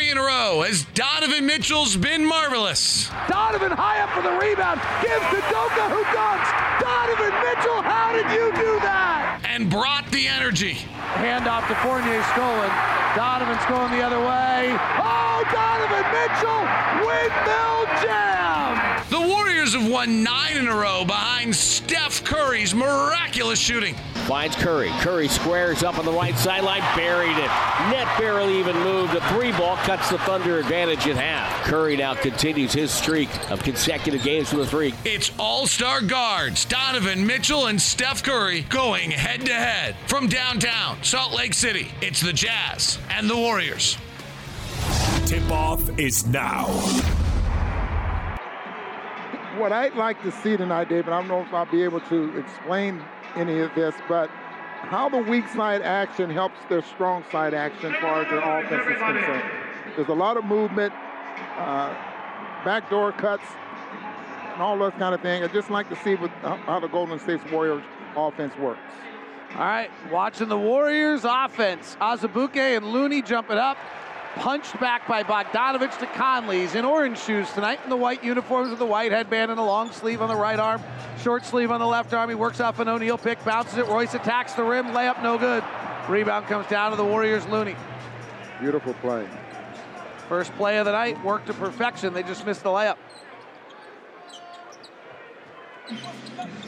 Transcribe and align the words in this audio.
three 0.00 0.10
in 0.10 0.16
a 0.16 0.22
row 0.22 0.62
as 0.62 0.84
Donovan 0.94 1.44
Mitchell's 1.44 1.94
been 1.94 2.24
marvelous. 2.24 3.10
Donovan 3.28 3.70
high 3.70 4.00
up 4.00 4.08
for 4.16 4.22
the 4.24 4.32
rebound, 4.40 4.80
gives 5.04 5.26
to 5.28 5.40
Doka 5.52 5.92
who 5.92 6.00
dunks. 6.16 6.48
Donovan 6.80 7.34
Mitchell, 7.44 7.82
how 7.84 8.08
did 8.16 8.24
you 8.32 8.48
do 8.56 8.80
that? 8.80 9.44
And 9.44 9.68
brought 9.68 10.10
the 10.10 10.26
energy. 10.26 10.80
Handoff 11.20 11.68
to 11.68 11.74
Fournier 11.84 12.22
stolen. 12.32 12.72
Donovan's 13.12 13.60
going 13.68 13.92
the 13.92 14.00
other 14.00 14.20
way. 14.24 14.72
Oh, 14.96 15.44
Donovan 15.52 16.06
Mitchell, 16.16 16.64
windmill 17.04 17.84
jam! 18.00 19.04
The 19.10 19.20
Warriors 19.20 19.74
have 19.74 19.90
won 19.90 20.22
nine 20.22 20.56
in 20.56 20.68
a 20.68 20.74
row 20.74 21.04
behind 21.04 21.54
Steph 21.54 22.24
Curry's 22.24 22.74
miraculous 22.74 23.58
shooting. 23.58 23.96
Finds 24.30 24.54
Curry. 24.54 24.90
Curry 25.00 25.26
squares 25.26 25.82
up 25.82 25.98
on 25.98 26.04
the 26.04 26.12
right 26.12 26.38
sideline, 26.38 26.82
buried 26.94 27.36
it. 27.36 27.50
Net 27.90 28.06
barely 28.16 28.60
even 28.60 28.76
moved. 28.76 29.12
A 29.16 29.28
three 29.28 29.50
ball 29.50 29.74
cuts 29.78 30.08
the 30.08 30.18
Thunder 30.18 30.60
advantage 30.60 31.08
in 31.08 31.16
half. 31.16 31.64
Curry 31.64 31.96
now 31.96 32.14
continues 32.14 32.72
his 32.72 32.92
streak 32.92 33.28
of 33.50 33.60
consecutive 33.64 34.22
games 34.22 34.52
with 34.52 34.68
a 34.68 34.70
three. 34.70 34.94
It's 35.04 35.32
all 35.36 35.66
star 35.66 36.00
guards 36.00 36.64
Donovan 36.64 37.26
Mitchell 37.26 37.66
and 37.66 37.82
Steph 37.82 38.22
Curry 38.22 38.60
going 38.68 39.10
head 39.10 39.44
to 39.46 39.52
head 39.52 39.96
from 40.06 40.28
downtown 40.28 41.02
Salt 41.02 41.36
Lake 41.36 41.52
City. 41.52 41.88
It's 42.00 42.20
the 42.20 42.32
Jazz 42.32 43.00
and 43.10 43.28
the 43.28 43.36
Warriors. 43.36 43.98
Tip 45.26 45.50
off 45.50 45.98
is 45.98 46.24
now. 46.28 46.66
What 49.58 49.72
I'd 49.72 49.96
like 49.96 50.22
to 50.22 50.30
see 50.30 50.56
tonight, 50.56 50.88
David, 50.88 51.08
I 51.08 51.18
don't 51.18 51.26
know 51.26 51.42
if 51.42 51.52
I'll 51.52 51.66
be 51.66 51.82
able 51.82 52.00
to 52.02 52.38
explain 52.38 53.02
any 53.36 53.60
of 53.60 53.74
this, 53.74 53.94
but 54.08 54.28
how 54.82 55.08
the 55.08 55.18
weak 55.18 55.46
side 55.48 55.82
action 55.82 56.30
helps 56.30 56.58
their 56.68 56.82
strong 56.82 57.24
side 57.30 57.54
action 57.54 57.94
as 57.94 58.00
far 58.00 58.22
as 58.22 58.30
their 58.30 58.40
offense 58.40 58.82
is 58.82 58.98
concerned. 58.98 59.50
There's 59.96 60.08
a 60.08 60.14
lot 60.14 60.36
of 60.36 60.44
movement, 60.44 60.92
uh, 61.56 61.94
backdoor 62.64 63.12
cuts, 63.12 63.44
and 64.52 64.62
all 64.62 64.78
those 64.78 64.92
kind 64.98 65.14
of 65.14 65.20
things. 65.20 65.44
I'd 65.44 65.52
just 65.52 65.70
like 65.70 65.88
to 65.90 65.96
see 65.96 66.14
what, 66.14 66.30
how 66.40 66.80
the 66.80 66.88
Golden 66.88 67.18
State 67.18 67.40
Warriors 67.52 67.82
offense 68.16 68.56
works. 68.56 68.80
All 69.54 69.60
right, 69.60 69.90
watching 70.10 70.48
the 70.48 70.58
Warriors 70.58 71.24
offense. 71.24 71.96
Azubuike 72.00 72.76
and 72.76 72.86
Looney 72.86 73.20
jumping 73.20 73.58
up. 73.58 73.76
Punched 74.36 74.78
back 74.80 75.06
by 75.08 75.22
Bogdanovich 75.22 75.98
to 75.98 76.06
Conley. 76.06 76.60
He's 76.60 76.74
in 76.74 76.84
orange 76.84 77.18
shoes 77.18 77.50
tonight 77.52 77.80
in 77.84 77.90
the 77.90 77.96
white 77.96 78.22
uniforms 78.22 78.70
with 78.70 78.78
the 78.78 78.86
white 78.86 79.12
headband 79.12 79.50
and 79.50 79.60
a 79.60 79.62
long 79.62 79.90
sleeve 79.90 80.22
on 80.22 80.28
the 80.28 80.36
right 80.36 80.58
arm, 80.58 80.80
short 81.20 81.44
sleeve 81.44 81.70
on 81.70 81.80
the 81.80 81.86
left 81.86 82.14
arm. 82.14 82.30
He 82.30 82.36
works 82.36 82.60
off 82.60 82.78
an 82.78 82.88
O'Neale 82.88 83.18
pick, 83.18 83.44
bounces 83.44 83.76
it. 83.76 83.86
Royce 83.86 84.14
attacks 84.14 84.54
the 84.54 84.62
rim, 84.62 84.86
layup 84.86 85.22
no 85.22 85.36
good. 85.36 85.64
Rebound 86.08 86.46
comes 86.46 86.66
down 86.68 86.92
to 86.92 86.96
the 86.96 87.04
Warriors. 87.04 87.44
Looney. 87.46 87.76
Beautiful 88.60 88.94
play. 88.94 89.28
First 90.28 90.52
play 90.52 90.78
of 90.78 90.86
the 90.86 90.92
night, 90.92 91.22
worked 91.24 91.48
to 91.48 91.54
perfection. 91.54 92.14
They 92.14 92.22
just 92.22 92.46
missed 92.46 92.62
the 92.62 92.70
layup. 92.70 92.96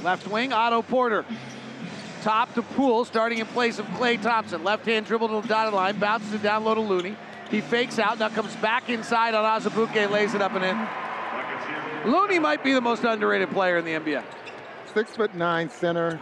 Left 0.03 0.27
wing, 0.27 0.53
Otto 0.53 0.83
Porter. 0.83 1.25
Top 2.23 2.53
to 2.55 2.63
Poole, 2.63 3.05
starting 3.05 3.39
in 3.39 3.47
place 3.47 3.79
of 3.79 3.87
Klay 3.87 4.21
Thompson. 4.21 4.65
Left 4.65 4.85
hand 4.85 5.07
dribble 5.07 5.29
to 5.29 5.41
the 5.43 5.49
dotted 5.49 5.75
line, 5.75 5.99
bounces 5.99 6.35
it 6.35 6.43
down 6.43 6.65
low 6.65 6.75
to 6.75 6.81
Looney. 6.81 7.17
He 7.53 7.61
fakes 7.61 7.99
out, 7.99 8.19
now 8.19 8.31
comes 8.31 8.57
back 8.57 8.89
inside 8.89 9.35
on 9.35 9.45
Azubuike, 9.45 10.11
lays 10.11 10.33
it 10.33 10.41
up 10.41 10.55
and 10.55 10.65
in. 10.65 12.11
Looney 12.11 12.39
might 12.39 12.65
be 12.65 12.73
the 12.73 12.81
most 12.81 13.05
underrated 13.05 13.51
player 13.51 13.77
in 13.77 13.85
the 13.85 13.93
NBA. 13.93 14.25
Six 14.95 15.15
foot 15.15 15.35
nine 15.35 15.69
center, 15.69 16.19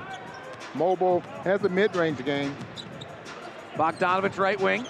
mobile, 0.75 1.20
has 1.45 1.62
a 1.62 1.69
mid-range 1.69 2.25
game. 2.25 2.53
Bogdanovich 3.77 4.39
right 4.39 4.61
wing, 4.61 4.84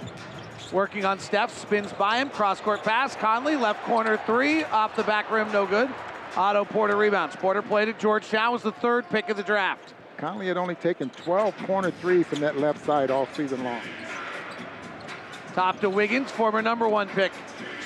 working 0.73 1.05
on 1.05 1.19
Steph, 1.19 1.57
spins 1.57 1.93
by 1.93 2.17
him, 2.17 2.31
cross 2.31 2.59
court 2.59 2.83
pass. 2.85 3.15
Conley 3.15 3.57
left 3.57 3.85
corner 3.85 4.17
three, 4.25 4.65
off 4.65 4.97
the 4.97 5.05
back 5.05 5.31
rim, 5.31 5.53
no 5.53 5.67
good. 5.67 5.91
Otto 6.37 6.65
Porter 6.65 6.97
rebounds. 6.97 7.37
Porter 7.37 7.61
played 7.61 7.91
at 7.91 7.99
Georgetown, 7.99 8.53
was 8.53 8.63
the 8.63 8.73
third 8.73 9.07
pick 9.11 9.29
of 9.29 9.37
the 9.37 9.43
draft. 9.43 9.93
Conley 10.17 10.47
had 10.47 10.57
only 10.57 10.75
taken 10.77 11.11
12 11.11 11.55
corner 11.67 11.91
threes 11.91 12.27
from 12.27 12.41
that 12.41 12.57
left 12.57 12.83
side 12.87 13.11
all 13.11 13.29
season 13.35 13.63
long. 13.63 13.83
Top 15.55 15.81
to 15.81 15.91
Wiggins, 15.91 16.31
former 16.31 16.63
number 16.63 16.89
one 16.89 17.09
pick. 17.09 17.33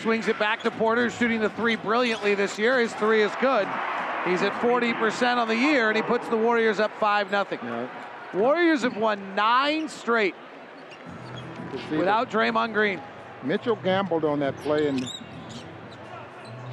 Swings 0.03 0.29
it 0.29 0.39
back 0.39 0.63
to 0.63 0.71
Porter, 0.71 1.11
shooting 1.11 1.41
the 1.41 1.49
three 1.51 1.77
brilliantly 1.77 2.35
this 2.35 2.59
year. 2.59 2.79
His 2.79 2.93
three 2.95 3.23
is 3.23 3.33
good. 3.41 3.67
He's 4.27 4.43
at 4.43 4.53
40% 4.61 5.37
on 5.37 5.49
the 5.49 5.57
year, 5.57 5.89
and 5.89 5.97
he 5.97 6.03
puts 6.03 6.29
the 6.29 6.37
Warriors 6.37 6.81
up 6.81 6.91
5 6.99 7.31
0. 7.31 7.47
Yeah. 7.51 7.89
Warriors 8.35 8.83
have 8.83 8.97
won 8.97 9.35
nine 9.35 9.89
straight 9.89 10.35
without 11.91 12.31
Draymond 12.31 12.73
Green. 12.73 13.01
Mitchell 13.43 13.77
gambled 13.77 14.25
on 14.25 14.41
that 14.41 14.57
play, 14.59 14.89
and 14.89 15.05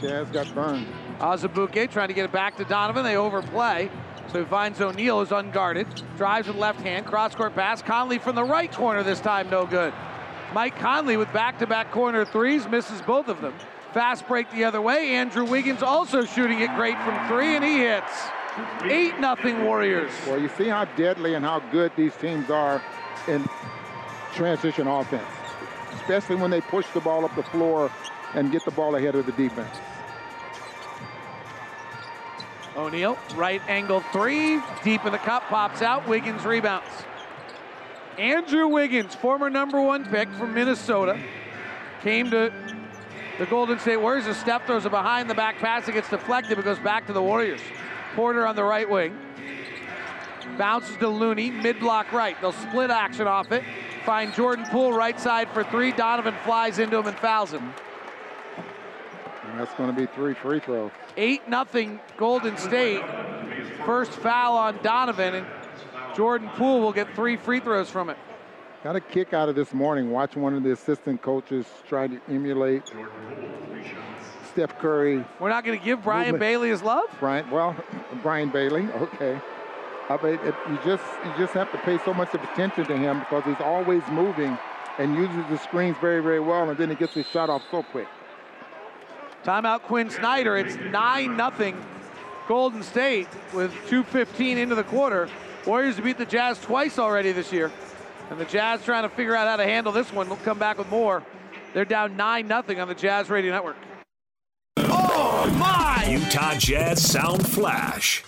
Jazz 0.02 0.30
got 0.30 0.54
burned. 0.56 0.88
Azubuike 1.20 1.92
trying 1.92 2.08
to 2.08 2.14
get 2.14 2.26
it 2.26 2.32
back 2.32 2.58
to 2.58 2.66
Donovan. 2.66 3.04
They 3.04 3.18
overplay. 3.18 3.90
So 4.32 4.40
he 4.40 4.46
finds 4.46 4.80
O'Neale, 4.80 5.22
is 5.22 5.32
unguarded. 5.32 5.88
Drives 6.16 6.48
with 6.48 6.56
left 6.56 6.80
hand. 6.80 7.06
Cross 7.06 7.36
court 7.36 7.54
pass. 7.54 7.82
Conley 7.82 8.18
from 8.18 8.36
the 8.36 8.44
right 8.44 8.72
corner 8.72 9.04
this 9.04 9.20
time, 9.20 9.50
no 9.50 9.66
good. 9.66 9.94
Mike 10.54 10.78
Conley 10.78 11.18
with 11.18 11.32
back 11.32 11.60
to 11.60 11.68
back 11.68 11.92
corner 11.92 12.26
threes, 12.26 12.68
misses 12.68 13.02
both 13.02 13.28
of 13.28 13.42
them. 13.42 13.54
Fast 13.94 14.28
break 14.28 14.52
the 14.52 14.64
other 14.64 14.82
way. 14.82 15.16
Andrew 15.16 15.46
Wiggins 15.46 15.82
also 15.82 16.26
shooting 16.26 16.60
it 16.60 16.74
great 16.76 16.98
from 17.04 17.28
three, 17.28 17.56
and 17.56 17.64
he 17.64 17.80
hits. 17.80 18.12
8 18.84 19.20
nothing 19.20 19.64
Warriors. 19.64 20.12
Well, 20.28 20.40
you 20.40 20.50
see 20.50 20.68
how 20.68 20.86
deadly 20.86 21.36
and 21.36 21.46
how 21.46 21.60
good 21.72 21.92
these 21.96 22.16
teams 22.18 22.50
are 22.50 22.82
in 23.28 23.48
transition 24.34 24.88
offense, 24.88 25.24
especially 25.96 26.36
when 26.36 26.52
they 26.52 26.62
push 26.62 26.86
the 26.94 27.00
ball 27.00 27.24
up 27.24 27.34
the 27.36 27.44
floor 27.44 27.90
and 28.34 28.52
get 28.52 28.66
the 28.66 28.72
ball 28.72 28.96
ahead 28.96 29.16
of 29.16 29.26
the 29.26 29.32
defense. 29.34 29.78
O'Neale, 32.76 33.18
right 33.36 33.62
angle 33.68 34.02
three, 34.12 34.62
deep 34.84 35.06
in 35.06 35.12
the 35.12 35.18
cup, 35.18 35.44
pops 35.44 35.82
out. 35.82 36.08
Wiggins 36.08 36.46
rebounds. 36.46 36.88
Andrew 38.22 38.68
Wiggins, 38.68 39.16
former 39.16 39.50
number 39.50 39.82
one 39.82 40.06
pick 40.06 40.30
from 40.34 40.54
Minnesota, 40.54 41.20
came 42.04 42.30
to 42.30 42.54
the 43.40 43.48
Golden 43.48 43.80
State 43.80 43.98
Warriors. 43.98 44.28
As 44.28 44.38
Steph 44.38 44.68
throws 44.68 44.86
a 44.86 44.92
behind 44.92 45.28
the 45.28 45.34
back 45.34 45.58
pass, 45.58 45.88
it 45.88 45.94
gets 45.94 46.08
deflected, 46.08 46.56
but 46.56 46.64
goes 46.64 46.78
back 46.78 47.08
to 47.08 47.14
the 47.14 47.22
Warriors. 47.22 47.60
Porter 48.14 48.46
on 48.46 48.56
the 48.56 48.64
right 48.64 48.88
wing. 48.88 49.18
Bounces 50.56 50.98
to 50.98 51.08
Looney, 51.08 51.50
mid 51.50 51.80
block 51.80 52.12
right. 52.12 52.40
They'll 52.42 52.52
split 52.52 52.92
action 52.92 53.26
off 53.26 53.52
it. 53.52 53.64
Find 54.06 54.32
Jordan 54.36 54.66
Poole 54.66 54.94
right 54.94 55.20
side 55.20 55.50
for 55.50 55.64
three. 55.64 55.92
Donovan 55.92 56.36
flies 56.44 56.78
into 56.78 57.00
him 57.00 57.08
and 57.08 57.18
fouls 57.18 57.52
him. 57.52 57.74
And 59.46 59.60
that's 59.60 59.74
going 59.74 59.94
to 59.94 60.00
be 60.00 60.06
three 60.06 60.36
free 60.36 60.60
throws. 60.60 60.92
8 61.18 61.50
nothing 61.50 62.00
Golden 62.18 62.56
State. 62.58 63.02
First 63.84 64.12
foul 64.12 64.56
on 64.58 64.78
Donovan, 64.84 65.34
and 65.34 65.48
Jordan 66.16 66.50
Poole 66.50 66.82
will 66.82 66.94
get 66.94 67.14
three 67.16 67.38
free 67.38 67.60
throws 67.60 67.90
from 67.90 68.10
it. 68.10 68.18
Got 68.84 68.96
a 68.96 69.00
kick 69.00 69.34
out 69.34 69.48
of 69.48 69.56
this 69.56 69.74
morning 69.74 70.10
watching 70.10 70.42
one 70.42 70.56
of 70.56 70.64
the 70.64 70.72
assistant 70.72 71.22
coaches 71.22 71.68
try 71.88 72.08
to 72.08 72.20
emulate 72.28 72.92
Steph 74.52 74.78
Curry. 74.80 75.24
We're 75.40 75.50
not 75.50 75.64
going 75.64 75.78
to 75.78 75.86
give 75.86 76.04
Brian 76.04 76.32
Movement. 76.32 76.40
Bailey 76.40 76.70
his 76.70 76.82
love. 76.82 77.06
Brian, 77.20 77.50
well, 77.52 77.76
Brian 78.24 78.50
Bailey, 78.50 78.88
okay. 78.94 79.36
Uh, 80.10 80.18
I 80.18 80.24
mean, 80.24 80.40
you 80.70 80.80
just 80.84 81.04
you 81.24 81.32
just 81.38 81.54
have 81.54 81.72
to 81.72 81.78
pay 81.80 81.98
so 82.04 82.14
much 82.14 82.34
attention 82.34 82.86
to 82.86 82.98
him 82.98 83.20
because 83.20 83.44
he's 83.46 83.62
always 83.62 84.02
moving 84.12 84.58
and 84.98 85.16
uses 85.16 85.46
the 85.50 85.58
screens 85.58 85.96
very, 86.02 86.22
very 86.22 86.40
well, 86.40 86.70
and 86.70 86.78
then 86.78 86.90
he 86.90 86.96
gets 86.96 87.14
his 87.14 87.28
shot 87.28 87.50
off 87.50 87.62
so 87.72 87.84
quick. 87.84 88.08
Timeout 89.44 89.82
Quinn 89.84 90.10
Snyder. 90.10 90.58
It's 90.58 90.76
9 90.76 91.38
nothing 91.38 91.84
Golden 92.48 92.84
State 92.84 93.28
with 93.54 93.72
2.15 93.88 94.58
into 94.58 94.76
the 94.76 94.84
quarter. 94.84 95.30
Warriors 95.66 96.00
beat 96.00 96.18
the 96.18 96.26
Jazz 96.26 96.60
twice 96.60 96.98
already 96.98 97.32
this 97.32 97.52
year. 97.52 97.72
And 98.30 98.40
the 98.40 98.46
Jazz 98.46 98.84
trying 98.84 99.04
to 99.04 99.10
figure 99.10 99.36
out 99.36 99.48
how 99.48 99.58
to 99.58 99.66
handle 99.66 99.92
this 99.92 100.12
one. 100.12 100.28
We'll 100.28 100.38
come 100.38 100.58
back 100.58 100.78
with 100.78 100.90
more. 100.90 101.24
They're 101.74 101.86
down 101.86 102.16
9 102.16 102.48
nothing 102.48 102.80
on 102.80 102.88
the 102.88 102.96
Jazz 102.96 103.30
Radio 103.30 103.52
Network. 103.52 103.78
Oh, 104.78 105.54
my! 105.58 106.08
Utah 106.10 106.56
Jazz 106.56 107.10
Sound 107.10 107.46
Flash. 107.48 108.24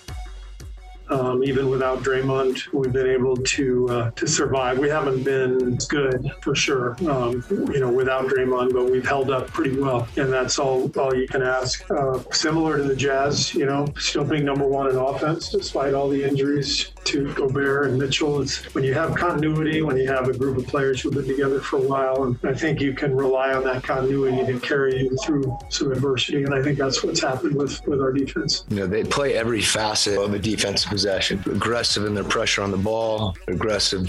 Um, 1.13 1.43
even 1.43 1.69
without 1.69 1.99
Draymond, 1.99 2.73
we've 2.73 2.91
been 2.91 3.07
able 3.07 3.37
to 3.37 3.89
uh, 3.89 4.11
to 4.11 4.25
survive. 4.27 4.79
We 4.79 4.89
haven't 4.89 5.23
been 5.23 5.77
good 5.87 6.31
for 6.41 6.55
sure, 6.55 6.97
um, 7.07 7.43
you 7.51 7.79
know, 7.79 7.91
without 7.91 8.25
Draymond, 8.25 8.73
but 8.73 8.89
we've 8.89 9.05
held 9.05 9.29
up 9.29 9.47
pretty 9.49 9.79
well, 9.79 10.07
and 10.17 10.33
that's 10.33 10.57
all 10.57 10.91
all 10.97 11.13
you 11.15 11.27
can 11.27 11.43
ask. 11.43 11.89
Uh, 11.91 12.17
similar 12.31 12.77
to 12.77 12.83
the 12.83 12.95
Jazz, 12.95 13.53
you 13.53 13.67
know, 13.67 13.85
still 13.99 14.23
being 14.23 14.43
number 14.43 14.67
one 14.67 14.89
in 14.89 14.95
offense 14.95 15.49
despite 15.49 15.93
all 15.93 16.09
the 16.09 16.23
injuries 16.23 16.91
to 17.03 17.31
Gobert 17.35 17.89
and 17.89 17.99
Mitchell. 17.99 18.41
It's 18.41 18.63
when 18.73 18.83
you 18.83 18.95
have 18.95 19.13
continuity, 19.13 19.83
when 19.83 19.97
you 19.97 20.07
have 20.07 20.29
a 20.29 20.33
group 20.35 20.57
of 20.57 20.65
players 20.65 21.01
who've 21.01 21.13
been 21.13 21.27
together 21.27 21.59
for 21.59 21.77
a 21.77 21.81
while, 21.81 22.23
and 22.23 22.39
I 22.43 22.55
think 22.55 22.81
you 22.81 22.93
can 22.93 23.15
rely 23.15 23.53
on 23.53 23.63
that 23.65 23.83
continuity 23.83 24.51
to 24.51 24.59
carry 24.59 25.03
you 25.03 25.15
through 25.23 25.59
some 25.69 25.91
adversity, 25.91 26.43
and 26.43 26.55
I 26.55 26.63
think 26.63 26.79
that's 26.79 27.03
what's 27.03 27.21
happened 27.21 27.55
with 27.55 27.85
with 27.85 28.01
our 28.01 28.11
defense. 28.11 28.65
You 28.69 28.77
know, 28.77 28.87
they 28.87 29.03
play 29.03 29.35
every 29.35 29.61
facet 29.61 30.17
of 30.17 30.33
a 30.33 30.39
defensive 30.39 31.02
possession. 31.03 31.43
Aggressive 31.51 32.05
in 32.05 32.13
their 32.13 32.23
pressure 32.23 32.61
on 32.61 32.71
the 32.71 32.77
ball, 32.77 33.35
aggressive 33.49 34.07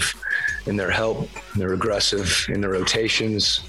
in 0.65 0.77
their 0.77 0.89
help, 0.89 1.27
they're 1.55 1.73
aggressive 1.73 2.45
in 2.47 2.61
their 2.61 2.69
rotations. 2.69 3.61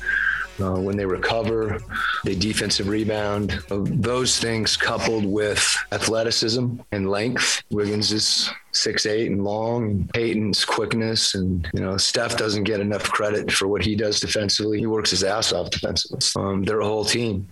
Uh, 0.61 0.81
when 0.81 0.97
they 0.97 1.07
recover, 1.07 1.79
they 2.25 2.35
defensive 2.35 2.89
rebound. 2.89 3.59
Uh, 3.71 3.79
those 3.83 4.39
things 4.39 4.77
coupled 4.77 5.25
with 5.25 5.77
athleticism 5.93 6.77
and 6.93 7.11
length. 7.11 7.63
Wiggins 7.71 8.13
is 8.13 8.51
six 8.73 9.07
eight 9.07 9.31
and 9.31 9.45
long, 9.45 9.91
and 9.91 10.13
Payton's 10.13 10.65
quickness, 10.65 11.35
and 11.35 11.69
you 11.73 11.81
know 11.81 11.97
Steph 11.97 12.37
doesn't 12.37 12.65
get 12.65 12.81
enough 12.81 13.05
credit 13.05 13.51
for 13.51 13.69
what 13.69 13.85
he 13.85 13.97
does 13.97 14.21
defensively. 14.21 14.79
He 14.79 14.87
works 14.87 15.11
his 15.11 15.25
ass 15.25 15.53
off 15.53 15.71
defensively. 15.71 16.21
Um, 16.37 16.63
they're 16.63 16.81
a 16.81 16.87
whole 16.87 17.05
team. 17.05 17.49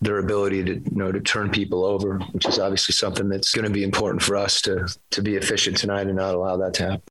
Their 0.00 0.18
ability 0.18 0.64
to 0.64 0.74
you 0.74 0.96
know 0.96 1.12
to 1.12 1.20
turn 1.20 1.50
people 1.50 1.84
over, 1.84 2.18
which 2.32 2.46
is 2.46 2.58
obviously 2.58 2.94
something 2.94 3.28
that's 3.28 3.52
going 3.52 3.66
to 3.66 3.72
be 3.72 3.84
important 3.84 4.22
for 4.22 4.36
us 4.36 4.60
to 4.62 4.88
to 5.10 5.22
be 5.22 5.36
efficient 5.36 5.76
tonight 5.76 6.06
and 6.06 6.16
not 6.16 6.34
allow 6.34 6.56
that 6.56 6.74
to 6.74 6.82
happen. 6.84 7.02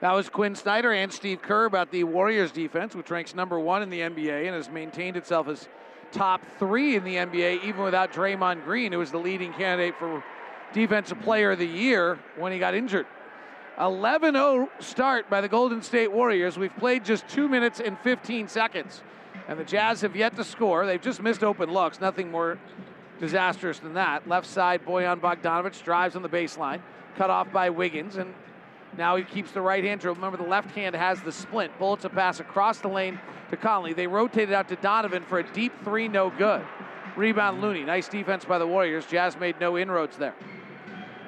That 0.00 0.12
was 0.12 0.28
Quinn 0.28 0.54
Snyder 0.54 0.92
and 0.92 1.10
Steve 1.10 1.40
Kerr 1.40 1.64
about 1.64 1.90
the 1.90 2.04
Warriors 2.04 2.52
defense, 2.52 2.94
which 2.94 3.10
ranks 3.10 3.34
number 3.34 3.58
one 3.58 3.82
in 3.82 3.88
the 3.88 4.00
NBA 4.00 4.46
and 4.46 4.54
has 4.54 4.68
maintained 4.68 5.16
itself 5.16 5.48
as 5.48 5.68
top 6.12 6.42
three 6.58 6.96
in 6.96 7.04
the 7.04 7.16
NBA, 7.16 7.64
even 7.64 7.82
without 7.82 8.12
Draymond 8.12 8.64
Green, 8.64 8.92
who 8.92 8.98
was 8.98 9.10
the 9.10 9.18
leading 9.18 9.54
candidate 9.54 9.94
for 9.98 10.22
Defensive 10.74 11.20
Player 11.22 11.52
of 11.52 11.58
the 11.58 11.66
Year 11.66 12.18
when 12.36 12.52
he 12.52 12.58
got 12.58 12.74
injured. 12.74 13.06
11 13.78 14.34
0 14.34 14.70
start 14.80 15.30
by 15.30 15.40
the 15.40 15.48
Golden 15.48 15.80
State 15.80 16.12
Warriors. 16.12 16.58
We've 16.58 16.76
played 16.76 17.04
just 17.04 17.26
two 17.28 17.48
minutes 17.48 17.80
and 17.80 17.98
15 18.00 18.48
seconds, 18.48 19.02
and 19.48 19.58
the 19.58 19.64
Jazz 19.64 20.02
have 20.02 20.14
yet 20.14 20.36
to 20.36 20.44
score. 20.44 20.84
They've 20.84 21.00
just 21.00 21.22
missed 21.22 21.42
open 21.42 21.72
looks, 21.72 22.00
nothing 22.00 22.30
more 22.30 22.58
disastrous 23.18 23.78
than 23.78 23.94
that. 23.94 24.28
Left 24.28 24.46
side, 24.46 24.84
Bojan 24.84 25.20
Bogdanovich 25.20 25.82
drives 25.82 26.16
on 26.16 26.22
the 26.22 26.28
baseline, 26.28 26.80
cut 27.16 27.30
off 27.30 27.50
by 27.52 27.70
Wiggins, 27.70 28.16
and 28.16 28.34
now 28.96 29.16
he 29.16 29.24
keeps 29.24 29.52
the 29.52 29.60
right 29.60 29.84
hand. 29.84 30.04
Remember, 30.04 30.36
the 30.36 30.44
left 30.44 30.70
hand 30.70 30.94
has 30.94 31.20
the 31.22 31.32
splint. 31.32 31.78
Bullets 31.78 32.04
a 32.04 32.08
pass 32.08 32.40
across 32.40 32.78
the 32.78 32.88
lane 32.88 33.20
to 33.50 33.56
Conley. 33.56 33.92
They 33.92 34.06
rotated 34.06 34.54
out 34.54 34.68
to 34.68 34.76
Donovan 34.76 35.22
for 35.22 35.38
a 35.38 35.52
deep 35.52 35.72
three, 35.84 36.08
no 36.08 36.30
good. 36.30 36.64
Rebound 37.16 37.60
Looney. 37.60 37.84
Nice 37.84 38.08
defense 38.08 38.44
by 38.44 38.58
the 38.58 38.66
Warriors. 38.66 39.06
Jazz 39.06 39.38
made 39.38 39.58
no 39.60 39.78
inroads 39.78 40.16
there. 40.16 40.34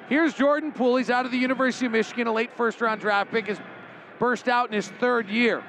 Here's 0.07 0.33
Jordan 0.33 0.71
Poole. 0.71 0.97
He's 0.97 1.09
out 1.09 1.25
of 1.25 1.31
the 1.31 1.37
University 1.37 1.85
of 1.85 1.91
Michigan, 1.91 2.27
a 2.27 2.33
late 2.33 2.51
first 2.53 2.81
round 2.81 3.01
draft 3.01 3.31
pick. 3.31 3.47
Has 3.47 3.59
burst 4.17 4.47
out 4.47 4.67
in 4.69 4.73
his 4.73 4.87
third 4.87 5.29
year. 5.29 5.63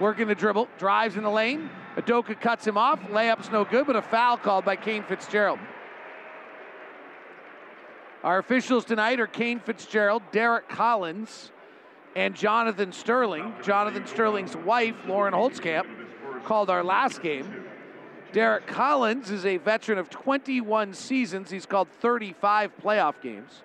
Working 0.00 0.26
the 0.26 0.34
dribble, 0.34 0.68
drives 0.78 1.16
in 1.16 1.22
the 1.22 1.30
lane. 1.30 1.70
Udoka 1.96 2.38
cuts 2.40 2.66
him 2.66 2.78
off. 2.78 3.00
Layup's 3.10 3.50
no 3.50 3.64
good, 3.64 3.86
but 3.86 3.96
a 3.96 4.02
foul 4.02 4.36
called 4.36 4.64
by 4.64 4.76
Kane 4.76 5.02
Fitzgerald. 5.04 5.58
Our 8.24 8.38
officials 8.38 8.84
tonight 8.84 9.18
are 9.18 9.26
Kane 9.26 9.58
Fitzgerald, 9.58 10.22
Derrick 10.30 10.68
Collins, 10.68 11.50
and 12.14 12.36
Jonathan 12.36 12.92
Sterling. 12.92 13.52
Jonathan 13.64 14.06
Sterling's 14.06 14.56
wife, 14.56 14.94
Lauren 15.08 15.34
Holtkamp, 15.34 15.86
called 16.44 16.70
our 16.70 16.84
last 16.84 17.20
game. 17.20 17.64
Derrick 18.30 18.68
Collins 18.68 19.32
is 19.32 19.44
a 19.44 19.56
veteran 19.56 19.98
of 19.98 20.08
21 20.08 20.94
seasons. 20.94 21.50
He's 21.50 21.66
called 21.66 21.88
35 22.00 22.70
playoff 22.80 23.20
games. 23.20 23.62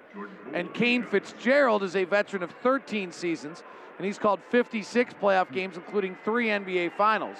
And 0.53 0.73
Kane 0.73 1.03
Fitzgerald 1.03 1.83
is 1.83 1.95
a 1.95 2.05
veteran 2.05 2.41
of 2.41 2.49
13 2.63 3.11
seasons, 3.11 3.61
and 3.99 4.07
he's 4.07 4.17
called 4.17 4.39
56 4.49 5.13
playoff 5.21 5.51
games, 5.51 5.77
including 5.77 6.17
three 6.25 6.47
NBA 6.47 6.97
finals. 6.97 7.37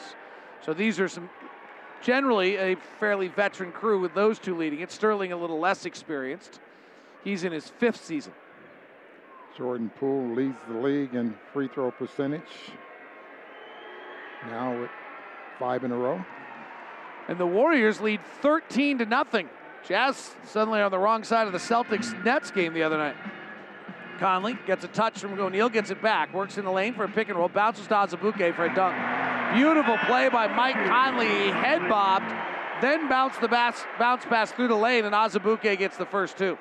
So 0.64 0.72
these 0.72 1.00
are 1.00 1.08
some 1.08 1.32
generally 2.00 2.58
a 2.58 2.76
fairly 3.00 3.28
veteran 3.28 3.72
crew 3.72 4.00
with 4.00 4.14
those 4.14 4.38
two 4.38 4.56
leading 4.56 4.82
it. 4.82 4.92
Sterling 4.92 5.32
a 5.32 5.38
little 5.38 5.60
less 5.60 5.88
experienced. 5.88 6.60
He's 7.28 7.44
in 7.44 7.52
his 7.52 7.68
fifth 7.68 8.06
season. 8.06 8.32
Jordan 9.58 9.92
Poole 10.00 10.34
leads 10.34 10.62
the 10.70 10.78
league 10.78 11.14
in 11.14 11.36
free 11.52 11.68
throw 11.68 11.92
percentage. 11.92 12.72
Now 14.50 14.80
with 14.80 14.90
five 15.60 15.84
in 15.84 15.92
a 15.92 15.98
row. 15.98 16.24
And 17.28 17.38
the 17.38 17.46
Warriors 17.46 18.00
lead 18.00 18.22
13 18.42 19.00
to 19.00 19.06
nothing. 19.06 19.50
Jazz 19.86 20.36
suddenly 20.46 20.80
on 20.80 20.90
the 20.90 20.98
wrong 20.98 21.26
side 21.26 21.48
of 21.48 21.52
the 21.52 21.60
Celtics 21.60 22.24
Nets 22.24 22.50
game 22.50 22.74
the 22.74 22.84
other 22.84 22.98
night. 22.98 23.18
Conley 24.20 24.58
gets 24.66 24.86
a 24.86 24.88
touch 24.88 25.20
from 25.20 25.38
O'Neale, 25.38 25.68
gets 25.68 25.90
it 25.90 26.02
back, 26.02 26.34
works 26.34 26.58
in 26.58 26.64
the 26.64 26.72
lane 26.72 26.94
for 26.94 27.04
a 27.04 27.10
pick 27.10 27.28
and 27.28 27.38
roll, 27.38 27.50
bounces 27.50 27.88
to 27.88 27.94
Azubuike 27.94 28.56
for 28.56 28.64
a 28.64 28.74
dunk. 28.74 28.96
Beautiful 29.54 29.98
play 30.06 30.30
by 30.30 30.48
Mike 30.48 30.76
Conley. 30.76 31.28
He 31.28 31.50
head 31.50 31.90
bobbed, 31.90 32.34
then 32.82 33.10
bounced 33.10 33.42
the 33.42 33.50
bounce, 33.50 33.84
bounce 34.00 34.24
pass 34.24 34.54
through 34.54 34.70
the 34.70 34.78
lane, 34.78 35.04
and 35.04 35.14
Azubuike 35.14 35.78
gets 35.78 35.98
the 35.98 36.06
first 36.06 36.38
two. 36.38 36.58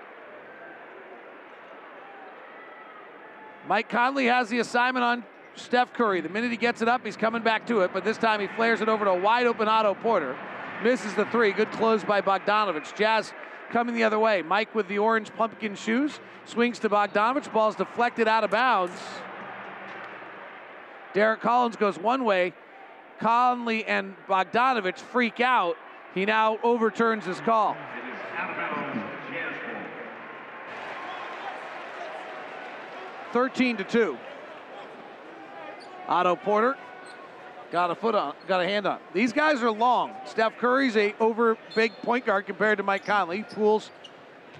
Mike 3.68 3.88
Conley 3.88 4.26
has 4.26 4.48
the 4.48 4.60
assignment 4.60 5.04
on 5.04 5.24
Steph 5.56 5.92
Curry. 5.92 6.20
The 6.20 6.28
minute 6.28 6.50
he 6.50 6.56
gets 6.56 6.82
it 6.82 6.88
up, 6.88 7.04
he's 7.04 7.16
coming 7.16 7.42
back 7.42 7.66
to 7.66 7.80
it, 7.80 7.90
but 7.92 8.04
this 8.04 8.16
time 8.16 8.40
he 8.40 8.46
flares 8.46 8.80
it 8.80 8.88
over 8.88 9.04
to 9.04 9.10
a 9.10 9.18
wide 9.18 9.46
open 9.46 9.66
Otto 9.66 9.94
Porter. 9.94 10.36
Misses 10.84 11.14
the 11.14 11.24
three. 11.26 11.52
Good 11.52 11.72
close 11.72 12.04
by 12.04 12.20
Bogdanovich. 12.20 12.94
Jazz 12.96 13.32
coming 13.70 13.94
the 13.94 14.04
other 14.04 14.18
way. 14.18 14.42
Mike 14.42 14.74
with 14.74 14.86
the 14.88 14.98
orange 14.98 15.34
pumpkin 15.34 15.74
shoes 15.74 16.20
swings 16.44 16.78
to 16.80 16.88
Bogdanovic. 16.88 17.52
Ball's 17.52 17.74
deflected 17.74 18.28
out 18.28 18.44
of 18.44 18.50
bounds. 18.50 19.00
Derrick 21.12 21.40
Collins 21.40 21.76
goes 21.76 21.98
one 21.98 22.24
way. 22.24 22.52
Conley 23.18 23.84
and 23.86 24.14
Bogdanovich 24.28 24.98
freak 24.98 25.40
out. 25.40 25.76
He 26.14 26.24
now 26.24 26.58
overturns 26.62 27.24
his 27.24 27.40
call. 27.40 27.76
Thirteen 33.32 33.76
to 33.76 33.84
two. 33.84 34.16
Otto 36.08 36.36
Porter 36.36 36.76
got 37.72 37.90
a 37.90 37.94
foot 37.94 38.14
on, 38.14 38.34
got 38.46 38.60
a 38.60 38.64
hand 38.64 38.86
on. 38.86 39.00
These 39.12 39.32
guys 39.32 39.62
are 39.62 39.70
long. 39.70 40.12
Steph 40.24 40.56
Curry's 40.58 40.96
a 40.96 41.14
over 41.18 41.58
big 41.74 41.92
point 42.02 42.24
guard 42.24 42.46
compared 42.46 42.78
to 42.78 42.84
Mike 42.84 43.04
Conley. 43.04 43.42
Poole's 43.42 43.90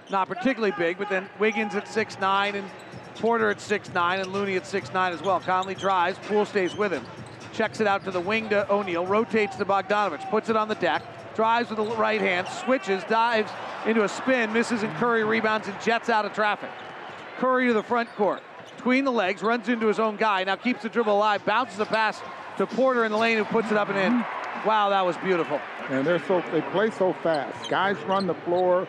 not 0.09 0.27
particularly 0.27 0.73
big, 0.77 0.97
but 0.97 1.09
then 1.09 1.29
Wiggins 1.39 1.73
at 1.75 1.87
six 1.87 2.19
nine 2.19 2.55
and 2.55 2.69
Porter 3.15 3.49
at 3.49 3.59
six 3.59 3.91
nine 3.93 4.19
and 4.19 4.31
Looney 4.31 4.57
at 4.57 4.67
six 4.67 4.93
nine 4.93 5.13
as 5.13 5.21
well. 5.21 5.39
Conley 5.39 5.73
drives, 5.73 6.19
Poole 6.27 6.45
stays 6.45 6.75
with 6.75 6.91
him. 6.91 7.05
Checks 7.53 7.79
it 7.79 7.87
out 7.87 8.03
to 8.03 8.11
the 8.11 8.19
wing 8.19 8.49
to 8.49 8.71
O'Neale, 8.71 9.05
rotates 9.05 9.55
to 9.55 9.65
Bogdanovic, 9.65 10.29
puts 10.29 10.49
it 10.49 10.55
on 10.55 10.67
the 10.67 10.75
deck, 10.75 11.01
drives 11.33 11.69
with 11.69 11.77
the 11.77 11.95
right 11.95 12.21
hand, 12.21 12.47
switches, 12.47 13.03
dives 13.05 13.49
into 13.85 14.03
a 14.03 14.09
spin, 14.09 14.53
misses 14.53 14.83
and 14.83 14.93
Curry 14.97 15.23
rebounds 15.23 15.67
and 15.67 15.81
jets 15.81 16.09
out 16.09 16.25
of 16.25 16.33
traffic. 16.33 16.69
Curry 17.37 17.67
to 17.67 17.73
the 17.73 17.81
front 17.81 18.13
court, 18.15 18.43
between 18.87 19.03
the 19.03 19.11
legs, 19.11 19.43
runs 19.43 19.67
into 19.67 19.87
his 19.87 19.99
own 19.99 20.15
guy, 20.15 20.45
now 20.45 20.55
keeps 20.55 20.81
the 20.81 20.87
dribble 20.87 21.13
alive, 21.13 21.43
bounces 21.43 21.77
the 21.77 21.85
pass 21.85 22.21
to 22.55 22.65
Porter 22.65 23.03
in 23.03 23.11
the 23.11 23.17
lane 23.17 23.37
who 23.37 23.43
puts 23.43 23.69
it 23.69 23.75
up 23.75 23.89
and 23.89 23.97
in. 23.97 24.13
Wow, 24.65 24.87
that 24.91 25.05
was 25.05 25.17
beautiful. 25.17 25.59
And 25.89 26.07
they're 26.07 26.23
so 26.25 26.41
they 26.53 26.61
play 26.61 26.89
so 26.91 27.11
fast. 27.21 27.69
Guys 27.69 27.97
run 28.03 28.27
the 28.27 28.33
floor, 28.33 28.87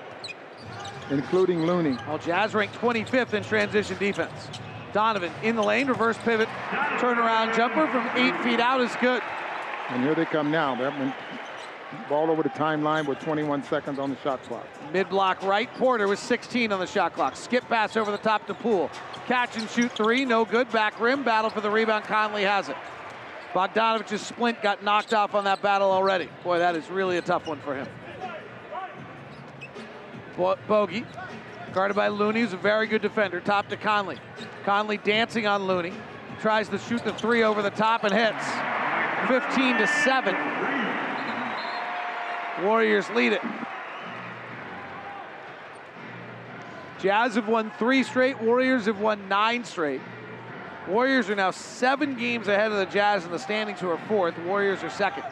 including 1.11 1.67
Looney. 1.67 1.99
Well, 2.07 2.19
Jazz 2.19 2.55
ranked 2.55 2.77
25th 2.77 3.35
in 3.35 3.43
transition 3.43 3.99
defense. 3.99 4.49
Donovan 4.93 5.33
in 5.43 5.57
the 5.57 5.65
lane, 5.65 5.89
reverse 5.89 6.17
pivot, 6.19 6.49
turnaround 6.99 7.57
jumper 7.57 7.89
from 7.89 8.09
eight 8.15 8.41
feet 8.45 8.61
out 8.61 8.81
is 8.81 8.95
good. 9.01 9.21
And 9.89 10.05
here 10.05 10.15
they 10.15 10.27
come 10.27 10.53
now. 10.53 10.77
They're 10.77 10.93
ball 12.09 12.31
over 12.31 12.43
the 12.43 12.49
timeline 12.51 13.07
with 13.07 13.19
21 13.21 13.63
seconds 13.65 13.99
on 13.99 14.11
the 14.11 14.17
shot 14.19 14.43
clock. 14.45 14.67
Mid 14.93 15.09
block 15.09 15.43
right. 15.43 15.73
Porter 15.75 16.09
with 16.09 16.19
16 16.19 16.73
on 16.73 16.81
the 16.81 16.87
shot 16.87 17.15
clock. 17.15 17.37
Skip 17.37 17.65
pass 17.69 17.97
over 17.97 18.11
the 18.11 18.19
top 18.19 18.47
to 18.47 18.55
Poole. 18.55 18.91
Catch 19.27 19.57
and 19.57 19.69
shoot 19.71 19.93
three, 19.93 20.25
no 20.25 20.45
good. 20.45 20.71
Back 20.71 21.01
rim, 21.01 21.25
battle 21.25 21.51
for 21.51 21.61
the 21.61 21.71
rebound. 21.71 22.05
Conley 22.05 22.43
has 22.43 22.69
it. 22.69 22.77
Bogdanovich's 23.53 24.21
splint 24.21 24.63
got 24.63 24.83
knocked 24.83 25.15
off 25.15 25.35
on 25.35 25.45
that 25.45 25.63
battle 25.63 25.91
already. 25.91 26.29
Boy, 26.45 26.59
that 26.59 26.77
is 26.77 26.89
really 26.91 27.17
a 27.17 27.23
tough 27.23 27.47
one 27.47 27.59
for 27.61 27.75
him. 27.75 27.89
Bogey, 30.69 31.05
guarded 31.73 31.97
by 31.97 32.09
Looney, 32.09 32.43
who's 32.43 32.53
a 32.53 32.59
very 32.59 32.87
good 32.87 33.03
defender. 33.03 33.41
Top 33.41 33.69
to 33.69 33.77
Conley. 33.77 34.19
Conley 34.65 34.99
dancing 34.99 35.47
on 35.47 35.67
Looney. 35.67 35.93
Tries 36.41 36.69
to 36.69 36.79
shoot 36.79 37.03
the 37.03 37.13
three 37.15 37.43
over 37.43 37.63
the 37.63 37.71
top 37.71 38.05
and 38.05 38.15
hits. 38.15 38.45
15 39.27 39.79
to 39.79 39.87
7. 39.87 40.88
Warriors 42.63 43.09
lead 43.11 43.33
it. 43.33 43.43
Jazz 47.01 47.37
have 47.37 47.47
won 47.47 47.71
three 47.79 48.03
straight. 48.03 48.41
Warriors 48.41 48.87
have 48.87 49.01
won 49.01 49.29
nine 49.29 49.65
straight. 49.65 50.01
Warriors 50.89 51.31
are 51.31 51.37
now 51.37 51.51
seven 51.51 52.17
games 52.17 52.49
ahead 52.49 52.73
of 52.73 52.79
the 52.79 52.87
Jazz 52.87 53.25
in 53.25 53.31
the 53.31 53.39
standings, 53.39 53.79
who 53.79 53.89
are 53.89 53.99
fourth. 54.09 54.37
Warriors 54.39 54.83
are 54.83 54.91
second. 54.91 55.25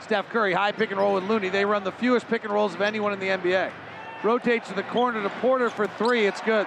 Steph 0.00 0.28
Curry, 0.28 0.52
high 0.52 0.72
pick 0.72 0.90
and 0.90 0.98
roll 0.98 1.14
with 1.14 1.24
Looney. 1.24 1.48
They 1.48 1.64
run 1.64 1.84
the 1.84 1.92
fewest 1.92 2.28
pick 2.28 2.44
and 2.44 2.52
rolls 2.52 2.74
of 2.74 2.82
anyone 2.82 3.12
in 3.12 3.20
the 3.20 3.28
NBA. 3.28 3.70
Rotates 4.22 4.68
to 4.68 4.74
the 4.74 4.82
corner 4.82 5.22
to 5.22 5.30
Porter 5.40 5.70
for 5.70 5.86
three. 5.86 6.26
It's 6.26 6.40
good. 6.42 6.66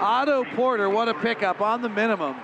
Otto 0.00 0.44
Porter, 0.56 0.90
what 0.90 1.08
a 1.08 1.14
pickup 1.14 1.60
on 1.60 1.82
the 1.82 1.88
minimum. 1.88 2.36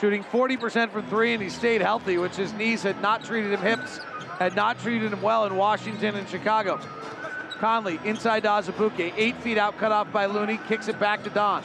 Shooting 0.00 0.24
40% 0.24 0.90
from 0.90 1.06
three, 1.06 1.32
and 1.32 1.42
he 1.42 1.48
stayed 1.48 1.80
healthy, 1.80 2.18
which 2.18 2.36
his 2.36 2.52
knees 2.52 2.82
had 2.82 3.00
not 3.00 3.24
treated 3.24 3.52
him, 3.52 3.60
hips 3.60 3.98
had 4.38 4.54
not 4.54 4.78
treated 4.80 5.12
him 5.12 5.22
well 5.22 5.46
in 5.46 5.56
Washington 5.56 6.14
and 6.16 6.28
Chicago. 6.28 6.78
Conley 7.58 7.98
inside 8.04 8.42
to 8.42 8.48
Azubuike, 8.48 9.14
eight 9.16 9.36
feet 9.36 9.56
out, 9.56 9.78
cut 9.78 9.92
off 9.92 10.12
by 10.12 10.26
Looney, 10.26 10.60
kicks 10.68 10.88
it 10.88 11.00
back 11.00 11.24
to 11.24 11.30
Don. 11.30 11.62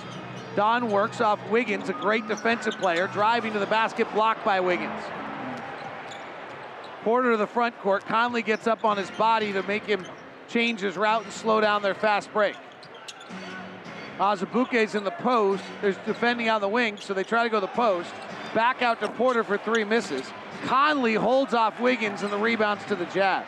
Don 0.55 0.89
works 0.89 1.19
off 1.19 1.39
Wiggins, 1.49 1.89
a 1.89 1.93
great 1.93 2.27
defensive 2.27 2.77
player, 2.77 3.07
driving 3.07 3.51
to 3.53 3.59
the 3.59 3.65
basket, 3.65 4.07
blocked 4.13 4.45
by 4.45 4.61
Wiggins. 4.61 5.03
Porter 7.03 7.31
to 7.31 7.37
the 7.37 7.47
front 7.47 7.77
court. 7.79 8.05
Conley 8.05 8.41
gets 8.41 8.67
up 8.67 8.85
on 8.85 8.97
his 8.97 9.09
body 9.11 9.51
to 9.53 9.63
make 9.63 9.85
him 9.85 10.05
change 10.47 10.79
his 10.79 10.95
route 10.95 11.23
and 11.23 11.33
slow 11.33 11.59
down 11.59 11.81
their 11.81 11.95
fast 11.95 12.31
break. 12.31 12.55
Azubuike's 14.21 14.93
in 14.93 15.03
the 15.03 15.09
post. 15.09 15.63
There's 15.81 15.97
defending 16.05 16.47
on 16.47 16.61
the 16.61 16.67
wing, 16.67 16.97
so 16.97 17.15
they 17.15 17.23
try 17.23 17.43
to 17.43 17.49
go 17.49 17.59
the 17.59 17.65
post. 17.65 18.13
Back 18.53 18.83
out 18.83 18.99
to 18.99 19.09
Porter 19.09 19.43
for 19.43 19.57
three 19.57 19.83
misses. 19.83 20.23
Conley 20.65 21.15
holds 21.15 21.55
off 21.55 21.79
Wiggins 21.79 22.21
and 22.21 22.31
the 22.31 22.37
rebounds 22.37 22.85
to 22.85 22.95
the 22.95 23.05
Jazz. 23.05 23.47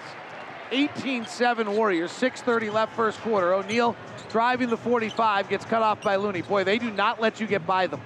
18-7 0.72 1.76
Warriors, 1.76 2.12
6.30 2.12 2.74
left 2.74 2.96
first 2.96 3.20
quarter. 3.20 3.54
O'Neale 3.54 3.96
driving 4.32 4.70
the 4.70 4.78
45, 4.78 5.48
gets 5.48 5.64
cut 5.64 5.84
off 5.84 6.02
by 6.02 6.16
Looney. 6.16 6.42
Boy, 6.42 6.64
they 6.64 6.80
do 6.80 6.90
not 6.90 7.22
let 7.22 7.40
you 7.40 7.46
get 7.46 7.68
by 7.68 7.86
them. 7.86 8.02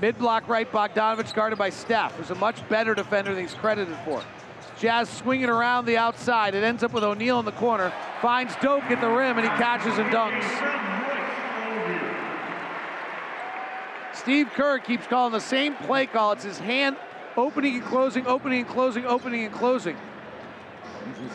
Mid 0.00 0.18
block 0.18 0.48
right, 0.48 0.70
Bogdanovich 0.72 1.32
guarded 1.32 1.60
by 1.60 1.70
Steph, 1.70 2.16
who's 2.16 2.30
a 2.30 2.34
much 2.34 2.68
better 2.68 2.92
defender 2.92 3.32
than 3.32 3.44
he's 3.44 3.54
credited 3.54 3.96
for. 4.04 4.20
Jazz 4.82 5.08
swinging 5.08 5.48
around 5.48 5.84
the 5.84 5.96
outside. 5.96 6.56
It 6.56 6.64
ends 6.64 6.82
up 6.82 6.92
with 6.92 7.04
O'Neale 7.04 7.38
in 7.38 7.44
the 7.44 7.52
corner. 7.52 7.92
Finds 8.20 8.56
Doak 8.56 8.82
at 8.90 9.00
the 9.00 9.08
rim, 9.08 9.38
and 9.38 9.48
he 9.48 9.56
catches 9.56 9.96
and 9.96 10.10
dunks. 10.10 10.42
Steve 14.12 14.50
Kerr 14.54 14.80
keeps 14.80 15.06
calling 15.06 15.32
the 15.32 15.38
same 15.38 15.76
play 15.76 16.06
call. 16.06 16.32
It's 16.32 16.42
his 16.42 16.58
hand 16.58 16.96
opening 17.36 17.76
and 17.76 17.84
closing, 17.84 18.26
opening 18.26 18.62
and 18.62 18.68
closing, 18.68 19.06
opening 19.06 19.44
and 19.44 19.54
closing. 19.54 19.96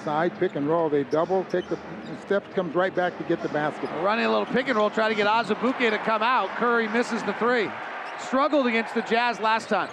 Side 0.03 0.37
pick 0.39 0.55
and 0.57 0.67
roll. 0.67 0.89
They 0.89 1.05
double, 1.05 1.45
take 1.45 1.69
the 1.69 1.77
step, 2.25 2.53
comes 2.53 2.75
right 2.75 2.93
back 2.93 3.17
to 3.17 3.23
get 3.23 3.41
the 3.41 3.49
basket. 3.49 3.89
Running 4.01 4.25
a 4.25 4.29
little 4.29 4.45
pick 4.45 4.67
and 4.67 4.77
roll, 4.77 4.89
try 4.89 5.07
to 5.07 5.15
get 5.15 5.25
Azubuike 5.25 5.89
to 5.89 5.97
come 5.99 6.21
out. 6.21 6.49
Curry 6.57 6.89
misses 6.89 7.23
the 7.23 7.33
three. 7.35 7.71
Struggled 8.19 8.67
against 8.67 8.93
the 8.93 9.03
Jazz 9.03 9.39
last 9.39 9.69
time. 9.69 9.89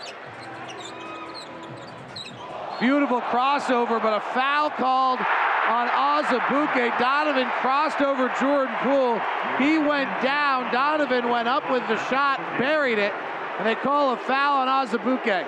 Beautiful 2.80 3.20
crossover, 3.20 4.02
but 4.02 4.16
a 4.16 4.20
foul 4.20 4.70
called 4.70 5.20
on 5.68 5.88
Azubuike. 5.88 6.98
Donovan 6.98 7.48
crossed 7.60 8.00
over 8.00 8.28
Jordan 8.40 8.74
Poole. 8.82 9.20
He 9.58 9.78
went 9.78 10.10
down. 10.22 10.72
Donovan 10.72 11.28
went 11.30 11.48
up 11.48 11.70
with 11.70 11.86
the 11.88 11.96
shot, 12.08 12.38
buried 12.58 12.98
it, 12.98 13.12
and 13.58 13.66
they 13.66 13.74
call 13.74 14.12
a 14.12 14.16
foul 14.16 14.66
on 14.66 14.86
Azubuike. 14.86 15.46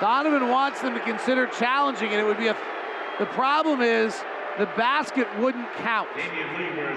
Donovan 0.00 0.48
wants 0.48 0.80
them 0.80 0.94
to 0.94 1.00
consider 1.00 1.46
challenging 1.46 2.12
it. 2.12 2.18
It 2.18 2.24
would 2.24 2.38
be 2.38 2.48
a. 2.48 2.56
The 3.18 3.26
problem 3.26 3.80
is 3.80 4.24
the 4.58 4.66
basket 4.76 5.26
wouldn't 5.38 5.72
count. 5.74 6.08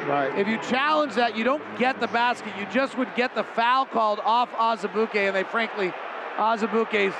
Right. 0.07 0.31
If 0.37 0.47
you 0.47 0.57
challenge 0.61 1.15
that, 1.15 1.35
you 1.35 1.43
don't 1.43 1.63
get 1.77 1.99
the 1.99 2.07
basket. 2.07 2.53
You 2.57 2.65
just 2.71 2.97
would 2.97 3.13
get 3.15 3.35
the 3.35 3.43
foul 3.43 3.85
called 3.85 4.19
off 4.23 4.49
Azubuike, 4.51 5.15
and 5.15 5.35
they 5.35 5.43
frankly, 5.43 5.91
Azubuike's 6.37 7.15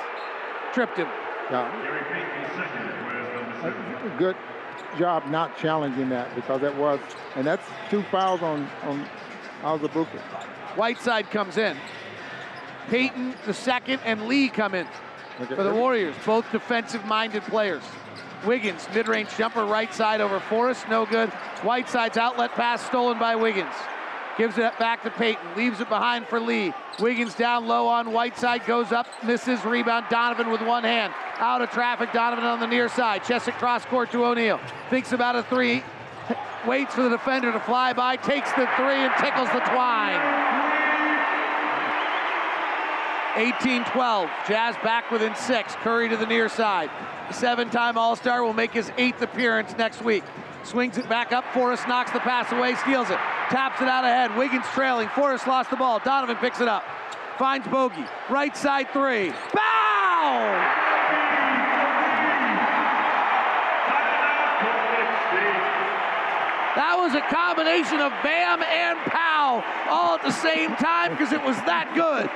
tripped 0.72 0.96
him. 0.96 1.08
Yeah. 1.50 1.68
Good 4.18 4.36
job 4.98 5.26
not 5.26 5.56
challenging 5.58 6.08
that 6.10 6.34
because 6.34 6.60
that 6.60 6.76
was, 6.76 7.00
and 7.36 7.46
that's 7.46 7.66
two 7.90 8.02
fouls 8.04 8.42
on 8.42 8.68
on 8.84 9.06
Azubuike. 9.62 10.20
Whiteside 10.76 11.30
comes 11.30 11.56
in. 11.58 11.76
Payton 12.88 13.34
the 13.44 13.54
second 13.54 14.00
and 14.04 14.26
Lee 14.28 14.48
come 14.48 14.74
in 14.74 14.86
Okay. 15.40 15.54
for 15.54 15.62
the 15.62 15.72
Warriors, 15.72 16.16
both 16.26 16.50
defensive-minded 16.50 17.42
players. 17.44 17.82
Wiggins, 18.44 18.86
mid-range 18.94 19.36
jumper 19.36 19.64
right 19.64 19.92
side 19.92 20.20
over 20.20 20.40
Forrest, 20.40 20.88
no 20.88 21.06
good. 21.06 21.28
Whiteside's 21.62 22.16
outlet 22.16 22.52
pass 22.52 22.84
stolen 22.84 23.18
by 23.18 23.36
Wiggins. 23.36 23.74
Gives 24.36 24.56
it 24.56 24.78
back 24.78 25.02
to 25.02 25.10
Payton, 25.10 25.56
leaves 25.56 25.80
it 25.80 25.88
behind 25.88 26.28
for 26.28 26.38
Lee. 26.38 26.72
Wiggins 27.00 27.34
down 27.34 27.66
low 27.66 27.88
on 27.88 28.12
Whiteside, 28.12 28.64
goes 28.66 28.92
up, 28.92 29.08
misses, 29.24 29.64
rebound. 29.64 30.06
Donovan 30.08 30.50
with 30.50 30.62
one 30.62 30.84
hand. 30.84 31.12
Out 31.38 31.60
of 31.60 31.70
traffic, 31.70 32.12
Donovan 32.12 32.44
on 32.44 32.60
the 32.60 32.66
near 32.66 32.88
side. 32.88 33.24
Chest 33.24 33.48
it 33.48 33.54
cross 33.54 33.84
court 33.84 34.12
to 34.12 34.24
O'Neale. 34.24 34.60
Thinks 34.90 35.10
about 35.10 35.34
a 35.34 35.42
three, 35.42 35.82
waits 36.66 36.94
for 36.94 37.02
the 37.02 37.10
defender 37.10 37.50
to 37.50 37.60
fly 37.60 37.92
by, 37.92 38.14
takes 38.14 38.50
the 38.52 38.68
three 38.76 38.94
and 38.94 39.12
tickles 39.18 39.48
the 39.50 39.60
twine. 39.60 40.20
18-12. 43.34 44.30
Jazz 44.46 44.74
back 44.82 45.10
within 45.10 45.34
six. 45.34 45.74
Curry 45.76 46.08
to 46.08 46.16
the 46.16 46.26
near 46.26 46.48
side. 46.48 46.90
The 47.28 47.34
seven-time 47.34 47.98
All-Star 47.98 48.42
will 48.42 48.54
make 48.54 48.72
his 48.72 48.90
eighth 48.96 49.20
appearance 49.20 49.76
next 49.76 50.02
week. 50.02 50.24
Swings 50.64 50.98
it 50.98 51.08
back 51.08 51.32
up. 51.32 51.44
Forrest 51.52 51.86
knocks 51.86 52.10
the 52.10 52.20
pass 52.20 52.50
away, 52.52 52.74
steals 52.76 53.10
it. 53.10 53.18
Taps 53.50 53.80
it 53.80 53.88
out 53.88 54.04
ahead. 54.04 54.36
Wiggins 54.36 54.66
trailing. 54.72 55.08
Forrest 55.10 55.46
lost 55.46 55.70
the 55.70 55.76
ball. 55.76 56.00
Donovan 56.04 56.36
picks 56.36 56.60
it 56.60 56.68
up. 56.68 56.84
Finds 57.38 57.68
Bogey. 57.68 58.04
Right 58.28 58.56
side 58.56 58.90
three. 58.92 59.30
Bow! 59.54 60.74
That 66.76 66.96
was 66.96 67.14
a 67.14 67.22
combination 67.32 68.00
of 68.00 68.12
Bam 68.22 68.62
and 68.62 68.98
Pow 69.10 69.64
all 69.88 70.14
at 70.14 70.22
the 70.22 70.30
same 70.30 70.76
time 70.76 71.10
because 71.10 71.32
it 71.32 71.42
was 71.42 71.56
that 71.66 71.92
good. 71.94 72.30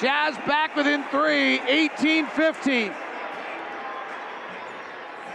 Jazz 0.00 0.34
back 0.46 0.74
within 0.76 1.04
three, 1.10 1.60
18 1.60 2.26
15. 2.26 2.92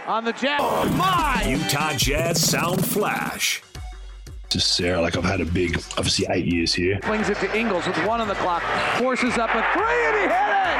On 0.08 0.24
the 0.24 0.32
Jazz. 0.32 0.60
Oh, 0.60 0.82
oh 0.84 0.88
my! 0.96 1.44
Utah 1.46 1.92
Jazz 1.96 2.42
Sound 2.42 2.84
Flash. 2.84 3.62
Just 4.48 4.74
Sarah, 4.74 5.00
like 5.00 5.16
I've 5.16 5.24
had 5.24 5.40
a 5.40 5.44
big, 5.44 5.76
obviously 5.96 6.26
eight 6.30 6.46
years 6.46 6.74
here. 6.74 6.98
Flings 7.02 7.28
it 7.28 7.38
to 7.38 7.56
Ingles 7.56 7.86
with 7.86 7.96
one 8.06 8.20
on 8.20 8.26
the 8.26 8.34
clock. 8.34 8.62
Forces 8.98 9.38
up 9.38 9.50
a 9.50 9.62
three 9.72 10.06
and 10.06 10.16
he 10.16 10.22
hit 10.22 10.30
it! 10.30 10.78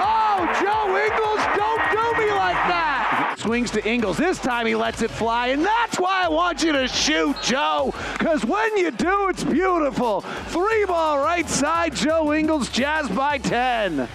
Oh, 0.00 0.48
Joe 0.60 0.96
Ingles, 0.96 1.44
don't 1.56 1.82
do 1.90 2.22
me 2.22 2.30
like 2.32 2.56
that! 2.68 3.36
Swings 3.38 3.70
to 3.72 3.86
Ingles. 3.86 4.16
This 4.16 4.38
time 4.38 4.66
he 4.66 4.74
lets 4.74 5.02
it 5.02 5.10
fly, 5.10 5.48
and 5.48 5.64
that's 5.64 5.98
why 5.98 6.24
I 6.24 6.28
want 6.28 6.62
you 6.62 6.72
to 6.72 6.88
shoot, 6.88 7.36
Joe. 7.42 7.92
Because 8.18 8.44
when 8.44 8.76
you 8.76 8.90
do, 8.90 9.28
it's 9.28 9.44
beautiful. 9.44 10.20
Three 10.20 10.84
ball 10.86 11.18
right 11.18 11.48
side, 11.48 11.94
Joe 11.94 12.32
Ingles, 12.32 12.70
Jazz 12.70 13.08
by 13.10 13.38
10. 13.38 14.08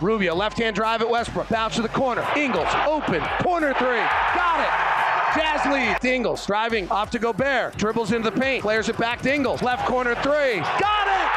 Rubio, 0.00 0.34
left 0.34 0.58
hand 0.58 0.74
drive 0.74 1.02
at 1.02 1.08
Westbrook. 1.08 1.48
Bounce 1.48 1.76
to 1.76 1.82
the 1.82 1.88
corner. 1.88 2.26
Ingles, 2.36 2.68
open. 2.86 3.22
Corner 3.42 3.74
three. 3.74 4.02
Got 4.34 4.60
it. 4.60 5.40
Jazz 5.40 5.64
lead. 5.66 6.04
Ingles 6.04 6.44
driving 6.46 6.88
off 6.90 7.10
to 7.10 7.18
Gobert. 7.18 7.76
Dribbles 7.76 8.12
into 8.12 8.30
the 8.30 8.40
paint. 8.40 8.62
Flares 8.62 8.88
it 8.88 8.98
back 8.98 9.20
to 9.22 9.32
Ingles. 9.32 9.62
Left 9.62 9.86
corner 9.86 10.14
three. 10.16 10.60
Got 10.80 11.06
it. 11.06 11.30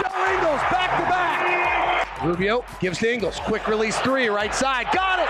Joe 0.00 0.32
Ingles 0.32 0.60
back 0.70 0.96
to 0.96 1.08
back. 1.10 2.24
Rubio 2.24 2.64
gives 2.80 2.98
to 2.98 3.12
Ingles. 3.12 3.38
Quick 3.40 3.66
release 3.66 3.98
three. 3.98 4.28
Right 4.28 4.54
side. 4.54 4.86
Got 4.92 5.20
it. 5.20 5.28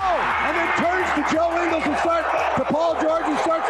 Oh, 0.00 0.18
and 0.46 0.56
then 0.56 0.68
turns 0.76 1.08
to 1.14 1.34
Joe 1.34 1.50
Ingles 1.62 1.84
and 1.84 1.96
starts 1.98 2.28
to 2.56 2.64
Paul 2.64 3.00
George 3.00 3.24
and 3.24 3.38
starts 3.40 3.67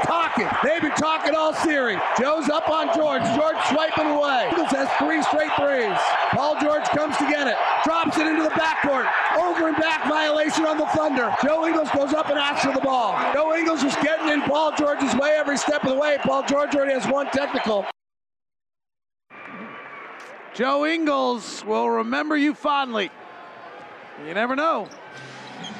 They've 0.62 0.80
been 0.80 0.92
talking 0.92 1.35
all 1.35 1.52
series. 1.52 1.99
Joe's 2.18 2.49
up 2.49 2.68
on 2.68 2.95
George. 2.95 3.23
George 3.35 3.57
swiping 3.68 4.07
away. 4.07 4.49
Ingles 4.50 4.71
has 4.71 4.88
three 4.99 5.23
straight 5.23 5.50
threes. 5.59 5.99
Paul 6.30 6.61
George 6.61 6.85
comes 6.85 7.16
to 7.18 7.25
get 7.25 7.49
it. 7.49 7.57
Drops 7.85 8.18
it 8.18 8.26
into 8.26 8.42
the 8.42 8.50
backcourt. 8.50 9.11
Over 9.37 9.68
and 9.68 9.76
back 9.76 10.09
violation 10.09 10.64
on 10.64 10.78
the 10.78 10.87
Thunder. 10.87 11.35
Joe 11.42 11.66
Ingles 11.66 11.90
goes 11.90 12.14
up 12.14 12.28
and 12.28 12.38
asks 12.38 12.64
for 12.64 12.73
the 12.73 12.80
ball. 12.80 13.18
Joe 13.33 13.54
Ingles 13.54 13.83
is 13.83 13.97
getting 13.97 14.28
in 14.28 14.42
Paul 14.42 14.75
George's 14.76 15.14
way 15.16 15.37
every 15.37 15.57
step 15.57 15.83
of 15.83 15.90
the 15.90 15.97
way. 15.99 16.18
Paul 16.23 16.45
George 16.47 16.75
already 16.75 16.92
has 16.92 17.07
one 17.07 17.26
technical. 17.30 17.85
Joe 20.54 20.87
Ingles 20.87 21.64
will 21.64 21.88
remember 21.88 22.37
you 22.37 22.54
fondly. 22.54 23.11
You 24.26 24.35
never 24.35 24.57
know. 24.57 24.88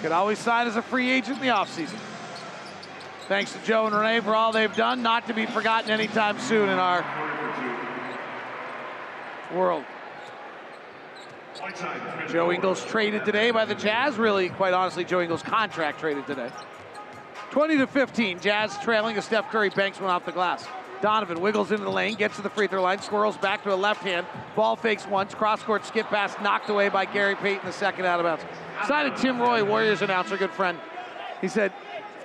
Could 0.03 0.13
always 0.13 0.39
sign 0.39 0.67
as 0.67 0.77
a 0.77 0.83
free 0.83 1.11
agent 1.11 1.39
in 1.39 1.43
the 1.43 1.53
offseason. 1.53 1.99
Thanks 3.29 3.53
to 3.53 3.59
Joe 3.63 3.85
and 3.85 3.95
Renee 3.95 4.21
for 4.21 4.35
all 4.35 4.53
they've 4.53 4.75
done, 4.75 5.03
not 5.03 5.27
to 5.27 5.35
be 5.35 5.45
forgotten 5.45 5.91
anytime 5.91 6.39
soon 6.39 6.71
in 6.71 6.79
our 6.79 7.05
world. 9.55 9.85
Joe 12.31 12.51
Ingles 12.51 12.83
traded 12.87 13.27
today 13.27 13.51
by 13.51 13.67
the 13.67 13.75
Jazz. 13.75 14.17
Really, 14.17 14.49
quite 14.49 14.73
honestly, 14.73 15.05
Joe 15.05 15.21
Ingles' 15.21 15.43
contract 15.43 16.01
traded 16.01 16.27
today. 16.27 16.51
20 17.51 17.77
to 17.77 17.87
15, 17.87 18.41
Jazz 18.41 18.79
trailing 18.79 19.19
as 19.19 19.27
Steph 19.27 19.51
Curry 19.51 19.69
banks 19.69 20.01
one 20.01 20.09
off 20.09 20.25
the 20.25 20.33
glass. 20.33 20.67
Donovan 21.03 21.43
wiggles 21.43 21.71
into 21.71 21.85
the 21.85 21.91
lane, 21.91 22.15
gets 22.15 22.37
to 22.37 22.43
the 22.43 22.51
free 22.51 22.67
throw 22.67 22.81
line, 22.81 23.01
swirls 23.03 23.37
back 23.37 23.63
to 23.65 23.75
a 23.75 23.77
left 23.77 24.03
hand, 24.03 24.27
ball 24.57 24.75
fakes 24.75 25.07
once, 25.07 25.35
cross 25.35 25.63
court 25.63 25.85
skip 25.85 26.07
pass 26.07 26.35
knocked 26.43 26.71
away 26.71 26.89
by 26.89 27.05
Gary 27.05 27.37
Payton, 27.37 27.67
the 27.67 27.73
second 27.73 28.07
out 28.07 28.21
of 28.21 28.25
bounds. 28.25 28.45
Cited 28.87 29.17
Tim 29.17 29.39
Roye, 29.39 29.63
Warriors 29.63 30.01
announcer, 30.01 30.39
good 30.39 30.51
friend. 30.51 30.79
He 31.41 31.49
said, 31.49 31.73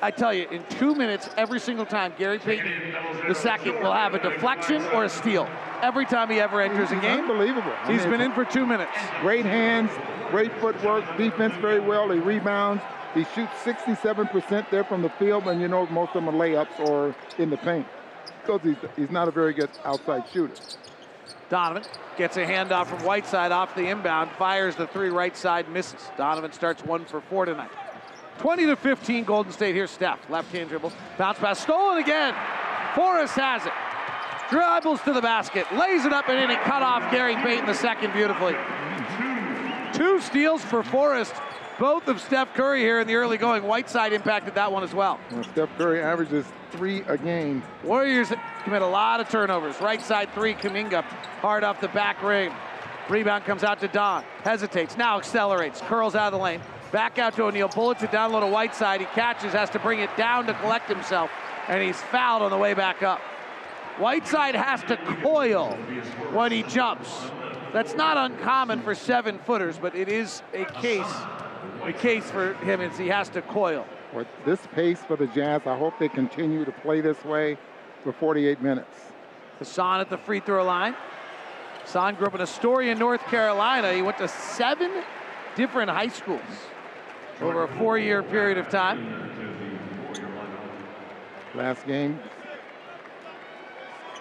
I 0.03 0.12
tell 0.12 0.33
you, 0.33 0.50
in 0.50 0.65
two 0.65 0.95
minutes, 0.95 1.29
every 1.38 1.62
single 1.62 1.86
time, 1.86 2.12
Gary 2.17 2.38
Payton 2.38 2.93
the 3.25 3.33
second 3.33 3.75
will 3.75 3.93
have 3.93 4.13
a 4.13 4.19
deflection 4.19 4.81
or 4.88 5.05
a 5.05 5.10
steal. 5.10 5.48
Every 5.81 6.05
time 6.05 6.29
he 6.29 6.41
ever 6.41 6.60
enters 6.60 6.91
a 6.91 6.98
game. 6.98 7.22
Unbelievable. 7.22 7.72
I 7.83 7.93
He's 7.93 8.01
mean, 8.01 8.12
been 8.12 8.22
in 8.22 8.33
for 8.33 8.43
two 8.43 8.65
minutes. 8.65 8.91
Great 9.22 9.45
hands, 9.45 9.89
great 10.29 10.51
footwork, 10.60 11.05
defense 11.15 11.53
very 11.62 11.79
well. 11.79 12.12
He 12.12 12.19
rebounds. 12.19 12.83
He 13.13 13.24
shoots 13.33 13.53
67% 13.63 14.69
there 14.69 14.83
from 14.83 15.03
the 15.03 15.10
field, 15.12 15.48
and 15.48 15.62
you 15.62 15.69
know 15.69 15.86
most 15.88 16.10
of 16.10 16.25
them 16.25 16.27
are 16.27 16.33
layups 16.38 16.81
or 16.81 17.15
in 17.38 17.50
the 17.50 17.57
paint 17.57 17.88
because 18.41 18.60
he's, 18.62 18.75
he's 18.98 19.10
not 19.10 19.29
a 19.29 19.31
very 19.31 19.53
good 19.53 19.69
outside 19.86 20.25
shooter. 20.33 20.55
Donovan 21.50 21.83
gets 22.17 22.36
a 22.36 22.45
handoff 22.45 22.88
from 22.88 23.01
Whiteside 23.03 23.53
off 23.53 23.74
the 23.74 23.88
inbound, 23.88 24.31
fires 24.31 24.75
the 24.75 24.88
three 24.88 25.10
right 25.10 25.38
side, 25.38 25.69
misses. 25.69 26.01
Donovan 26.17 26.51
starts 26.51 26.83
one 26.83 27.05
for 27.05 27.22
four 27.22 27.45
tonight. 27.45 27.72
20 28.39 28.65
to 28.65 28.75
15, 28.75 29.23
Golden 29.23 29.51
State. 29.51 29.75
here. 29.75 29.87
Steph, 29.87 30.29
left 30.29 30.51
hand 30.51 30.69
dribble, 30.69 30.91
bounce 31.17 31.39
pass, 31.39 31.59
stolen 31.59 32.01
again. 32.01 32.33
Forrest 32.95 33.35
has 33.35 33.65
it. 33.65 33.73
Dribbles 34.49 35.01
to 35.01 35.13
the 35.13 35.21
basket, 35.21 35.65
lays 35.73 36.05
it 36.05 36.13
up 36.13 36.29
and 36.29 36.37
in 36.37 36.51
and 36.51 36.59
cut 36.61 36.81
off 36.81 37.09
Gary 37.11 37.35
Payton 37.35 37.65
the 37.65 37.73
second 37.73 38.13
beautifully. 38.13 38.55
Two 39.93 40.19
steals 40.19 40.63
for 40.63 40.83
Forrest, 40.83 41.33
both 41.79 42.07
of 42.07 42.19
Steph 42.19 42.53
Curry 42.53 42.81
here 42.81 42.99
in 42.99 43.07
the 43.07 43.15
early 43.15 43.37
going. 43.37 43.63
Whiteside 43.63 44.13
impacted 44.13 44.55
that 44.55 44.71
one 44.71 44.83
as 44.83 44.93
well. 44.93 45.19
Well, 45.31 45.43
Steph 45.43 45.69
Curry 45.77 46.01
averages 46.01 46.45
three 46.71 47.01
a 47.03 47.17
game. 47.17 47.63
Warriors 47.83 48.31
commit 48.63 48.81
a 48.81 48.87
lot 48.87 49.19
of 49.19 49.29
turnovers. 49.29 49.79
Right 49.81 50.01
side 50.01 50.29
three, 50.33 50.53
Kuminga, 50.53 51.03
hard 51.41 51.63
off 51.63 51.79
the 51.79 51.87
back 51.89 52.21
rim. 52.21 52.53
Rebound 53.09 53.43
comes 53.45 53.63
out 53.63 53.79
to 53.81 53.87
Don. 53.87 54.23
Hesitates, 54.43 54.97
now 54.97 55.17
accelerates, 55.17 55.81
curls 55.81 56.15
out 56.15 56.33
of 56.33 56.39
the 56.39 56.43
lane. 56.43 56.61
Back 56.93 57.17
out 57.17 57.35
to 57.38 57.45
O'Neale, 57.45 57.69
bullets 57.69 58.03
it 58.03 58.12
down 58.12 58.33
low 58.33 58.39
to 58.39 58.45
Whiteside. 58.45 59.00
He 59.00 59.07
catches, 59.07 59.53
has 59.53 59.71
to 59.71 59.79
bring 59.79 60.00
it 60.00 60.15
down 60.15 60.45
to 60.45 60.53
collect 60.53 60.88
himself, 60.88 61.31
and 61.67 61.81
he's 61.81 62.00
fouled 62.00 62.43
on 62.43 62.51
the 62.51 62.57
way 62.57 62.75
back 62.75 63.01
up. 63.01 63.19
Whiteside 63.97 64.53
has 64.53 64.83
to 64.83 64.97
coil 65.23 65.71
when 66.33 66.51
he 66.51 66.62
jumps. 66.62 67.09
That's 67.73 67.95
not 67.95 68.17
uncommon 68.17 68.83
for 68.83 68.93
seven 68.93 69.39
footers, 69.39 69.79
but 69.79 69.95
it 69.95 70.07
is 70.07 70.43
a 70.53 70.65
case. 70.65 71.12
The 71.83 71.93
case 71.93 72.29
for 72.29 72.53
him 72.53 72.79
is 72.79 72.95
he 72.95 73.07
has 73.07 73.27
to 73.29 73.41
coil. 73.41 73.88
With 74.13 74.27
this 74.45 74.59
pace 74.75 75.00
for 75.00 75.15
the 75.15 75.25
Jazz, 75.25 75.63
I 75.65 75.75
hope 75.75 75.97
they 75.97 76.09
continue 76.09 76.63
to 76.63 76.71
play 76.71 77.01
this 77.01 77.25
way 77.25 77.57
for 78.03 78.13
48 78.13 78.62
minutes. 78.62 78.95
Hassan 79.57 80.00
at 80.00 80.12
the 80.12 80.17
free 80.19 80.41
throw 80.41 80.63
line. 80.63 80.95
Hassan 81.81 82.13
grew 82.13 82.27
up 82.27 82.35
in 82.35 82.41
Gastonia, 82.41 82.95
North 82.95 83.21
Carolina. 83.21 83.91
He 83.93 84.03
went 84.03 84.19
to 84.19 84.27
seven 84.27 84.91
different 85.55 85.89
high 85.89 86.09
schools 86.09 86.39
over 87.43 87.63
a 87.63 87.67
four-year 87.77 88.23
period 88.23 88.57
of 88.57 88.69
time. 88.69 89.29
Last 91.53 91.85
game, 91.85 92.19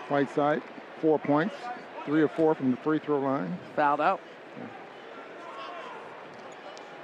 Whiteside, 0.09 0.63
four 1.01 1.19
points, 1.19 1.55
three 2.05 2.21
or 2.21 2.29
four 2.29 2.55
from 2.55 2.73
the 2.73 2.77
free 2.79 2.99
throw 2.99 3.21
line. 3.21 3.59
Fouled 3.77 4.01
out. 4.01 4.21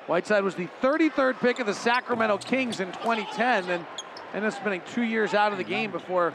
Whiteside 0.06 0.42
was 0.42 0.54
the 0.54 0.68
33rd 0.82 1.38
pick 1.38 1.60
of 1.60 1.66
the 1.66 1.74
Sacramento 1.74 2.38
Kings 2.38 2.80
in 2.80 2.88
2010 2.92 3.70
and 3.70 3.86
ended 4.34 4.52
up 4.52 4.58
spending 4.58 4.82
two 4.92 5.02
years 5.02 5.34
out 5.34 5.52
of 5.52 5.58
the 5.58 5.64
game 5.64 5.90
before 5.90 6.32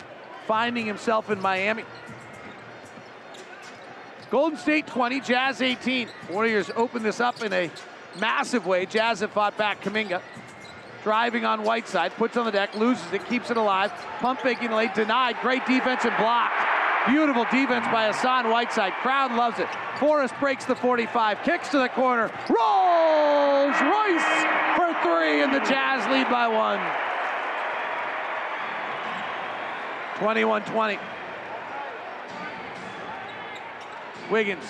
finding 0.47 0.85
himself 0.85 1.29
in 1.29 1.41
Miami. 1.41 1.83
Golden 4.31 4.57
State 4.57 4.87
20, 4.87 5.19
Jazz 5.21 5.61
18. 5.61 6.07
Warriors 6.31 6.71
open 6.75 7.03
this 7.03 7.19
up 7.19 7.43
in 7.43 7.51
a 7.53 7.69
massive 8.19 8.65
way. 8.65 8.85
Jazz 8.85 9.19
have 9.21 9.31
fought 9.31 9.57
back. 9.57 9.81
Kuminga 9.81 10.21
driving 11.03 11.43
on 11.43 11.63
Whiteside, 11.63 12.13
puts 12.13 12.37
on 12.37 12.45
the 12.45 12.51
deck, 12.51 12.73
loses 12.75 13.11
it, 13.11 13.25
keeps 13.27 13.51
it 13.51 13.57
alive. 13.57 13.91
Pump 14.19 14.39
faking 14.39 14.71
late, 14.71 14.95
denied. 14.95 15.35
Great 15.41 15.65
defense 15.65 16.05
and 16.05 16.15
blocked. 16.17 16.55
Beautiful 17.07 17.43
defense 17.51 17.85
by 17.91 18.07
Hassan 18.07 18.49
Whiteside. 18.49 18.93
Crowd 19.01 19.33
loves 19.33 19.59
it. 19.59 19.67
Forrest 19.99 20.33
breaks 20.39 20.65
the 20.65 20.75
45, 20.75 21.43
kicks 21.43 21.69
to 21.69 21.77
the 21.77 21.89
corner, 21.89 22.31
rolls 22.49 23.75
Royce 23.81 24.31
for 24.75 24.93
three, 25.03 25.43
and 25.43 25.53
the 25.53 25.59
Jazz 25.59 26.09
lead 26.09 26.29
by 26.29 26.47
one. 26.47 26.79
21 30.19 30.63
20. 30.63 30.99
Wiggins 34.31 34.63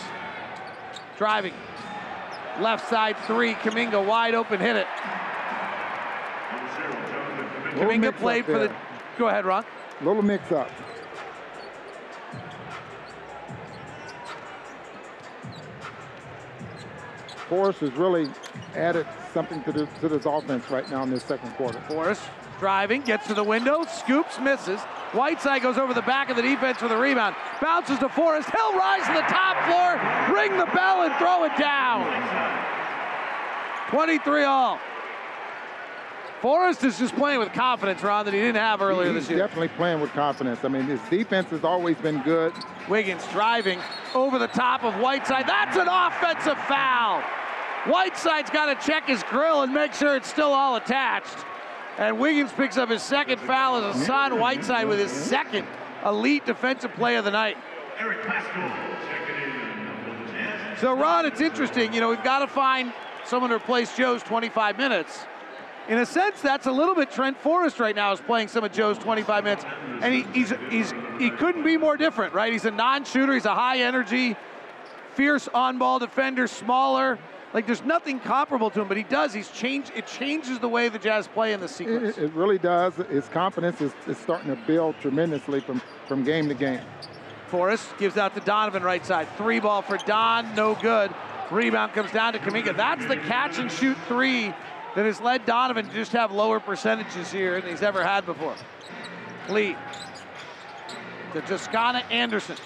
driving. 1.17 1.53
Left 2.59 2.87
side 2.89 3.17
three. 3.25 3.53
Kuminga 3.55 4.05
wide 4.05 4.35
open, 4.35 4.59
hit 4.59 4.75
it. 4.75 4.87
Kuminga 7.75 8.15
played 8.15 8.45
for 8.45 8.59
the. 8.59 8.75
Go 9.17 9.27
ahead, 9.27 9.45
Ron. 9.45 9.65
Little 10.01 10.21
mix 10.21 10.51
up. 10.51 10.69
Forrest 17.49 17.79
has 17.81 17.91
really 17.93 18.29
added 18.75 19.05
something 19.33 19.63
to 19.63 19.71
this, 19.71 19.89
to 20.01 20.09
this 20.09 20.25
offense 20.25 20.69
right 20.71 20.89
now 20.89 21.03
in 21.03 21.09
this 21.09 21.23
second 21.23 21.51
quarter. 21.51 21.79
Forrest 21.87 22.21
driving, 22.59 23.01
gets 23.01 23.27
to 23.27 23.33
the 23.33 23.43
window, 23.43 23.83
scoops, 23.83 24.39
misses. 24.39 24.79
Whiteside 25.13 25.61
goes 25.61 25.77
over 25.77 25.93
the 25.93 26.01
back 26.01 26.29
of 26.29 26.35
the 26.35 26.41
defense 26.41 26.79
for 26.79 26.87
the 26.87 26.97
rebound. 26.97 27.35
Bounces 27.61 27.99
to 27.99 28.09
Forrest. 28.09 28.49
He'll 28.49 28.77
rise 28.77 29.05
to 29.07 29.13
the 29.13 29.21
top 29.21 29.57
floor, 29.65 30.35
ring 30.35 30.57
the 30.57 30.65
bell, 30.73 31.03
and 31.03 31.13
throw 31.15 31.43
it 31.43 31.55
down. 31.57 32.09
23 33.89 34.43
all. 34.43 34.79
Forrest 36.41 36.83
is 36.83 36.99
just 36.99 37.15
playing 37.15 37.39
with 37.39 37.53
confidence, 37.53 38.03
Ron, 38.03 38.25
that 38.25 38.33
he 38.33 38.39
didn't 38.39 38.57
have 38.57 38.81
earlier 38.81 39.13
He's 39.13 39.21
this 39.21 39.29
year. 39.29 39.37
He's 39.37 39.47
definitely 39.47 39.69
playing 39.69 40.01
with 40.01 40.11
confidence. 40.11 40.65
I 40.65 40.67
mean, 40.67 40.83
his 40.83 40.99
defense 41.09 41.49
has 41.51 41.63
always 41.63 41.95
been 41.97 42.21
good. 42.23 42.51
Wiggins 42.89 43.25
driving 43.31 43.79
over 44.13 44.37
the 44.37 44.47
top 44.47 44.83
of 44.83 44.95
Whiteside. 44.95 45.47
That's 45.47 45.77
an 45.77 45.87
offensive 45.87 46.57
foul. 46.65 47.21
Whiteside's 47.85 48.49
got 48.49 48.77
to 48.77 48.85
check 48.85 49.07
his 49.07 49.23
grill 49.23 49.61
and 49.61 49.73
make 49.73 49.93
sure 49.93 50.17
it's 50.17 50.27
still 50.27 50.51
all 50.51 50.75
attached. 50.75 51.45
And 51.97 52.19
Wiggins 52.19 52.51
picks 52.51 52.77
up 52.77 52.89
his 52.89 53.03
second 53.03 53.39
foul 53.39 53.77
as 53.77 53.95
Hassan 53.95 54.39
Whiteside 54.39 54.87
with 54.87 54.99
his 54.99 55.11
second 55.11 55.67
elite 56.05 56.45
defensive 56.45 56.93
play 56.93 57.15
of 57.15 57.25
the 57.25 57.31
night. 57.31 57.57
So, 60.79 60.93
Ron, 60.97 61.25
it's 61.25 61.39
interesting. 61.39 61.93
You 61.93 62.01
know, 62.01 62.09
we've 62.09 62.23
got 62.23 62.39
to 62.39 62.47
find 62.47 62.91
someone 63.25 63.51
to 63.51 63.55
replace 63.55 63.95
Joe's 63.95 64.23
25 64.23 64.77
minutes. 64.77 65.25
In 65.87 65.97
a 65.97 66.05
sense, 66.05 66.41
that's 66.41 66.65
a 66.65 66.71
little 66.71 66.95
bit 66.95 67.11
Trent 67.11 67.37
Forrest 67.37 67.79
right 67.79 67.95
now 67.95 68.11
is 68.13 68.21
playing 68.21 68.47
some 68.47 68.63
of 68.63 68.71
Joe's 68.71 68.97
25 68.97 69.43
minutes, 69.43 69.65
and 70.01 70.13
he, 70.13 70.21
he's 70.33 70.53
he's 70.69 70.93
he 71.19 71.29
couldn't 71.29 71.63
be 71.63 71.75
more 71.75 71.97
different, 71.97 72.33
right? 72.33 72.53
He's 72.53 72.63
a 72.63 72.71
non-shooter. 72.71 73.33
He's 73.33 73.45
a 73.45 73.53
high-energy, 73.53 74.37
fierce 75.13 75.49
on-ball 75.53 75.99
defender, 75.99 76.47
smaller. 76.47 77.19
Like 77.53 77.67
there's 77.67 77.83
nothing 77.83 78.19
comparable 78.19 78.71
to 78.71 78.81
him, 78.81 78.87
but 78.87 78.97
he 78.97 79.03
does. 79.03 79.33
He's 79.33 79.49
changed. 79.51 79.91
It 79.95 80.07
changes 80.07 80.59
the 80.59 80.67
way 80.67 80.89
the 80.89 80.97
Jazz 80.97 81.27
play 81.27 81.53
in 81.53 81.59
the 81.59 81.67
sequence. 81.67 82.17
It, 82.17 82.25
it 82.25 82.33
really 82.33 82.57
does. 82.57 82.95
His 82.95 83.27
confidence 83.29 83.79
is, 83.79 83.93
is 84.07 84.17
starting 84.17 84.55
to 84.55 84.59
build 84.65 84.95
tremendously 84.99 85.59
from, 85.59 85.81
from 86.07 86.23
game 86.23 86.49
to 86.49 86.55
game. 86.55 86.81
Forrest 87.47 87.95
gives 87.99 88.17
out 88.17 88.33
to 88.33 88.39
Donovan 88.39 88.81
right 88.81 89.05
side. 89.05 89.27
Three 89.37 89.59
ball 89.59 89.83
for 89.83 89.97
Don, 89.97 90.55
no 90.55 90.73
good. 90.73 91.13
Rebound 91.51 91.93
comes 91.93 92.11
down 92.11 92.33
to 92.33 92.39
Kuminga. 92.39 92.75
That's 92.75 93.05
the 93.05 93.17
catch 93.17 93.59
and 93.59 93.71
shoot 93.71 93.97
three 94.07 94.47
that 94.95 95.05
has 95.05 95.21
led 95.21 95.45
Donovan 95.45 95.87
to 95.87 95.93
just 95.93 96.13
have 96.13 96.31
lower 96.31 96.59
percentages 96.59 97.31
here 97.31 97.61
than 97.61 97.69
he's 97.69 97.83
ever 97.83 98.03
had 98.03 98.25
before. 98.25 98.55
Lee 99.49 99.75
to 101.33 101.41
Toscano 101.41 101.99
Anderson. 102.09 102.57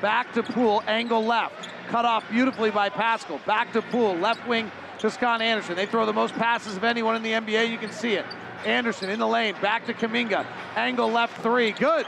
Back 0.00 0.32
to 0.34 0.42
Poole, 0.42 0.82
angle 0.86 1.24
left. 1.24 1.71
Cut 1.92 2.06
off 2.06 2.24
beautifully 2.30 2.70
by 2.70 2.88
Paschall. 2.88 3.44
Back 3.44 3.74
to 3.74 3.82
Poole, 3.82 4.16
left 4.16 4.48
wing, 4.48 4.72
Toscano 4.98 5.44
Anderson. 5.44 5.76
They 5.76 5.84
throw 5.84 6.06
the 6.06 6.12
most 6.14 6.32
passes 6.32 6.74
of 6.74 6.84
anyone 6.84 7.16
in 7.16 7.22
the 7.22 7.32
NBA. 7.32 7.70
You 7.70 7.76
can 7.76 7.92
see 7.92 8.14
it. 8.14 8.24
Anderson 8.64 9.10
in 9.10 9.18
the 9.18 9.26
lane, 9.26 9.54
back 9.60 9.84
to 9.84 9.92
Kuminga. 9.92 10.46
Angle 10.74 11.10
left 11.10 11.42
three, 11.42 11.72
good. 11.72 12.06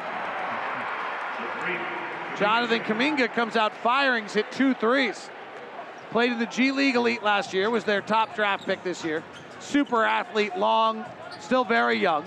Jonathan 2.38 2.80
Kuminga 2.80 3.30
comes 3.34 3.56
out 3.56 3.76
firing, 3.76 4.24
hit 4.26 4.50
two 4.50 4.72
threes. 4.72 5.28
Played 6.12 6.32
in 6.32 6.38
the 6.38 6.46
G 6.46 6.72
League 6.72 6.96
Ignite 6.96 7.22
last 7.22 7.52
year, 7.52 7.68
was 7.68 7.84
their 7.84 8.00
top 8.00 8.34
draft 8.34 8.64
pick 8.64 8.82
this 8.84 9.04
year. 9.04 9.22
Super 9.60 10.02
athlete, 10.02 10.56
long, 10.56 11.04
still 11.40 11.64
very 11.66 11.98
young. 11.98 12.24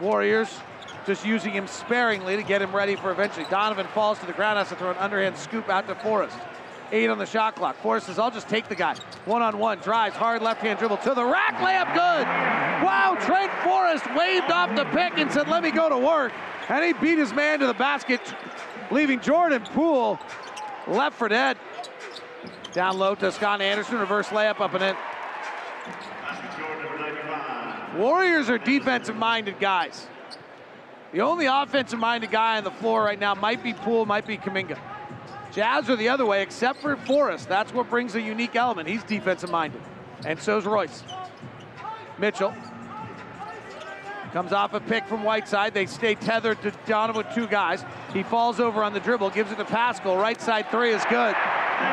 Warriors 0.00 0.56
just 1.06 1.24
using 1.24 1.52
him 1.52 1.66
sparingly 1.66 2.36
to 2.36 2.42
get 2.42 2.62
him 2.62 2.74
ready 2.74 2.96
for 2.96 3.10
eventually. 3.10 3.46
Donovan 3.50 3.86
falls 3.88 4.18
to 4.20 4.26
the 4.26 4.32
ground, 4.32 4.58
has 4.58 4.68
to 4.68 4.76
throw 4.76 4.90
an 4.90 4.96
underhand 4.98 5.36
scoop 5.36 5.68
out 5.68 5.86
to 5.88 5.94
Forrest. 5.94 6.36
Eight 6.92 7.08
on 7.08 7.18
the 7.18 7.26
shot 7.26 7.54
clock. 7.54 7.76
Forrest 7.76 8.06
says, 8.06 8.18
I'll 8.18 8.32
just 8.32 8.48
take 8.48 8.68
the 8.68 8.74
guy. 8.74 8.96
One 9.24 9.42
on 9.42 9.58
one, 9.58 9.78
drives, 9.78 10.16
hard 10.16 10.42
left 10.42 10.60
hand 10.60 10.78
dribble 10.78 10.96
to 10.98 11.14
the 11.14 11.24
rack, 11.24 11.54
layup 11.58 11.94
good. 11.94 12.26
Wow, 12.84 13.16
Trent 13.20 13.52
Forrest 13.62 14.04
waved 14.16 14.50
off 14.50 14.74
the 14.74 14.84
pick 14.86 15.16
and 15.16 15.30
said, 15.30 15.48
let 15.48 15.62
me 15.62 15.70
go 15.70 15.88
to 15.88 15.98
work. 15.98 16.32
And 16.68 16.84
he 16.84 16.92
beat 16.92 17.18
his 17.18 17.32
man 17.32 17.60
to 17.60 17.66
the 17.66 17.74
basket, 17.74 18.20
leaving 18.90 19.20
Jordan 19.20 19.62
Poole 19.62 20.18
left 20.88 21.16
for 21.16 21.28
dead. 21.28 21.56
Down 22.72 22.98
low, 22.98 23.14
to 23.16 23.32
Scott 23.32 23.60
Anderson, 23.60 23.98
reverse 23.98 24.28
layup 24.28 24.60
up 24.60 24.74
and 24.74 24.82
in. 24.82 24.96
Warriors 28.00 28.48
are 28.48 28.58
defensive 28.58 29.16
minded 29.16 29.58
guys. 29.58 30.06
The 31.12 31.20
only 31.22 31.46
offensive 31.46 31.98
minded 31.98 32.30
guy 32.30 32.58
on 32.58 32.64
the 32.64 32.70
floor 32.70 33.02
right 33.02 33.18
now 33.18 33.34
might 33.34 33.62
be 33.62 33.72
Poole, 33.74 34.06
might 34.06 34.26
be 34.26 34.36
Kuminga. 34.36 34.78
Jazz 35.52 35.90
are 35.90 35.96
the 35.96 36.08
other 36.08 36.24
way, 36.24 36.42
except 36.42 36.80
for 36.80 36.96
Forrest. 36.96 37.48
That's 37.48 37.74
what 37.74 37.90
brings 37.90 38.14
a 38.14 38.20
unique 38.20 38.54
element. 38.54 38.88
He's 38.88 39.02
defensive 39.02 39.50
minded. 39.50 39.80
And 40.24 40.40
so's 40.40 40.66
Royce. 40.66 41.02
Mitchell 42.18 42.54
comes 44.32 44.52
off 44.52 44.74
a 44.74 44.80
pick 44.80 45.04
from 45.06 45.24
Whiteside. 45.24 45.74
They 45.74 45.86
stay 45.86 46.14
tethered 46.14 46.62
to 46.62 46.70
Donovan 46.86 47.24
with 47.24 47.34
two 47.34 47.48
guys. 47.48 47.84
He 48.12 48.22
falls 48.22 48.60
over 48.60 48.84
on 48.84 48.92
the 48.92 49.00
dribble, 49.00 49.30
gives 49.30 49.50
it 49.50 49.56
to 49.56 49.64
Paschall. 49.64 50.20
Right 50.20 50.40
side 50.40 50.70
three 50.70 50.90
is 50.90 51.02
good. 51.10 51.34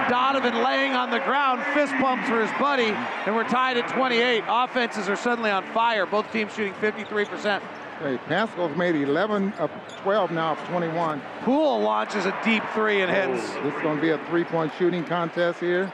Donovan 0.10 0.63
laying 0.63 0.93
on 0.93 1.10
the 1.10 1.19
ground, 1.19 1.63
fist 1.73 1.93
pumps 1.95 2.30
for 2.30 2.41
his 2.41 2.51
buddy, 2.60 2.91
and 3.25 3.36
we're 3.36 3.47
tied 3.47 3.77
at 3.77 3.88
28. 3.88 4.43
Offenses 4.47 5.10
are 5.10 5.15
suddenly 5.15 5.49
on 5.49 5.63
fire. 5.73 6.06
Both 6.06 6.32
teams 6.32 6.53
shooting 6.53 6.73
53%. 6.73 7.62
Hey, 7.99 8.19
Paschall's 8.27 8.77
made 8.77 8.93
11 8.93 9.53
of 9.53 9.71
12 10.03 10.29
now 10.29 10.51
of 10.51 10.60
21. 10.67 11.19
Poole 11.41 11.81
launches 11.81 12.27
a 12.27 12.41
deep 12.45 12.62
three 12.75 13.01
and 13.01 13.10
hits. 13.10 13.43
Oh, 13.55 13.63
this 13.63 13.73
is 13.73 13.81
going 13.81 13.95
to 13.95 14.01
be 14.01 14.12
a 14.12 14.23
three-point 14.27 14.71
shooting 14.77 15.03
contest 15.03 15.60
here. 15.60 15.91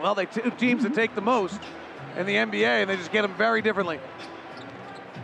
Well, 0.00 0.14
they 0.14 0.26
two 0.26 0.52
teams 0.52 0.84
that 0.84 0.94
take 0.94 1.16
the 1.16 1.20
most 1.20 1.60
in 2.16 2.26
the 2.26 2.34
NBA, 2.34 2.62
and 2.62 2.88
they 2.88 2.96
just 2.96 3.10
get 3.10 3.22
them 3.22 3.34
very 3.34 3.60
differently. 3.60 3.98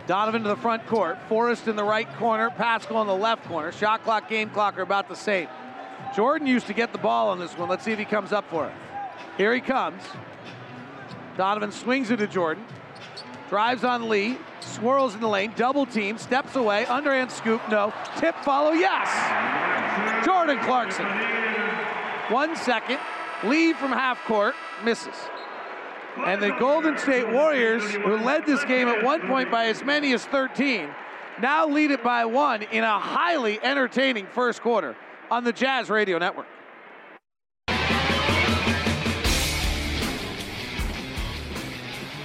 Donovan 0.07 0.43
to 0.43 0.49
the 0.49 0.57
front 0.57 0.85
court. 0.87 1.17
Forrest 1.29 1.69
in 1.69 1.77
the 1.77 1.85
right 1.85 2.13
corner. 2.15 2.49
Paschall 2.49 2.99
in 2.99 3.07
the 3.07 3.15
left 3.15 3.45
corner. 3.45 3.71
Shot 3.71 4.03
clock, 4.03 4.27
game 4.27 4.49
clock 4.49 4.77
are 4.77 4.81
about 4.81 5.07
the 5.07 5.15
same. 5.15 5.47
Jordan 6.17 6.47
used 6.47 6.67
to 6.67 6.73
get 6.73 6.91
the 6.91 6.97
ball 6.97 7.29
on 7.29 7.39
this 7.39 7.57
one. 7.57 7.69
Let's 7.69 7.85
see 7.85 7.93
if 7.93 7.99
he 7.99 8.05
comes 8.05 8.33
up 8.33 8.49
for 8.49 8.67
it. 8.67 8.73
Here 9.37 9.53
he 9.53 9.61
comes. 9.61 10.03
Donovan 11.37 11.71
swings 11.71 12.11
it 12.11 12.17
to 12.17 12.27
Jordan. 12.27 12.65
Drives 13.49 13.83
on 13.83 14.09
Lee. 14.09 14.37
Swirls 14.59 15.15
in 15.15 15.21
the 15.21 15.27
lane. 15.27 15.53
Double 15.55 15.85
team. 15.85 16.17
Steps 16.17 16.55
away. 16.55 16.85
Underhand 16.85 17.31
scoop. 17.31 17.61
No. 17.69 17.93
Tip 18.17 18.35
follow. 18.43 18.71
Yes. 18.71 20.25
Jordan 20.25 20.59
Clarkson. 20.59 21.05
One 22.33 22.55
second. 22.55 22.99
Lee 23.43 23.73
from 23.73 23.91
half 23.91 24.23
court. 24.25 24.55
Misses. 24.83 25.15
And 26.25 26.41
the 26.41 26.51
Golden 26.59 26.97
State 26.97 27.29
Warriors, 27.29 27.83
who 27.93 28.17
led 28.17 28.45
this 28.45 28.63
game 28.65 28.87
at 28.87 29.03
one 29.03 29.21
point 29.27 29.51
by 29.51 29.65
as 29.65 29.83
many 29.83 30.13
as 30.13 30.25
13, 30.25 30.89
now 31.39 31.67
lead 31.67 31.91
it 31.91 32.03
by 32.03 32.25
one 32.25 32.63
in 32.63 32.83
a 32.83 32.99
highly 32.99 33.61
entertaining 33.61 34.25
first 34.25 34.61
quarter 34.61 34.95
on 35.29 35.43
the 35.43 35.53
Jazz 35.53 35.89
Radio 35.89 36.17
Network. 36.17 36.47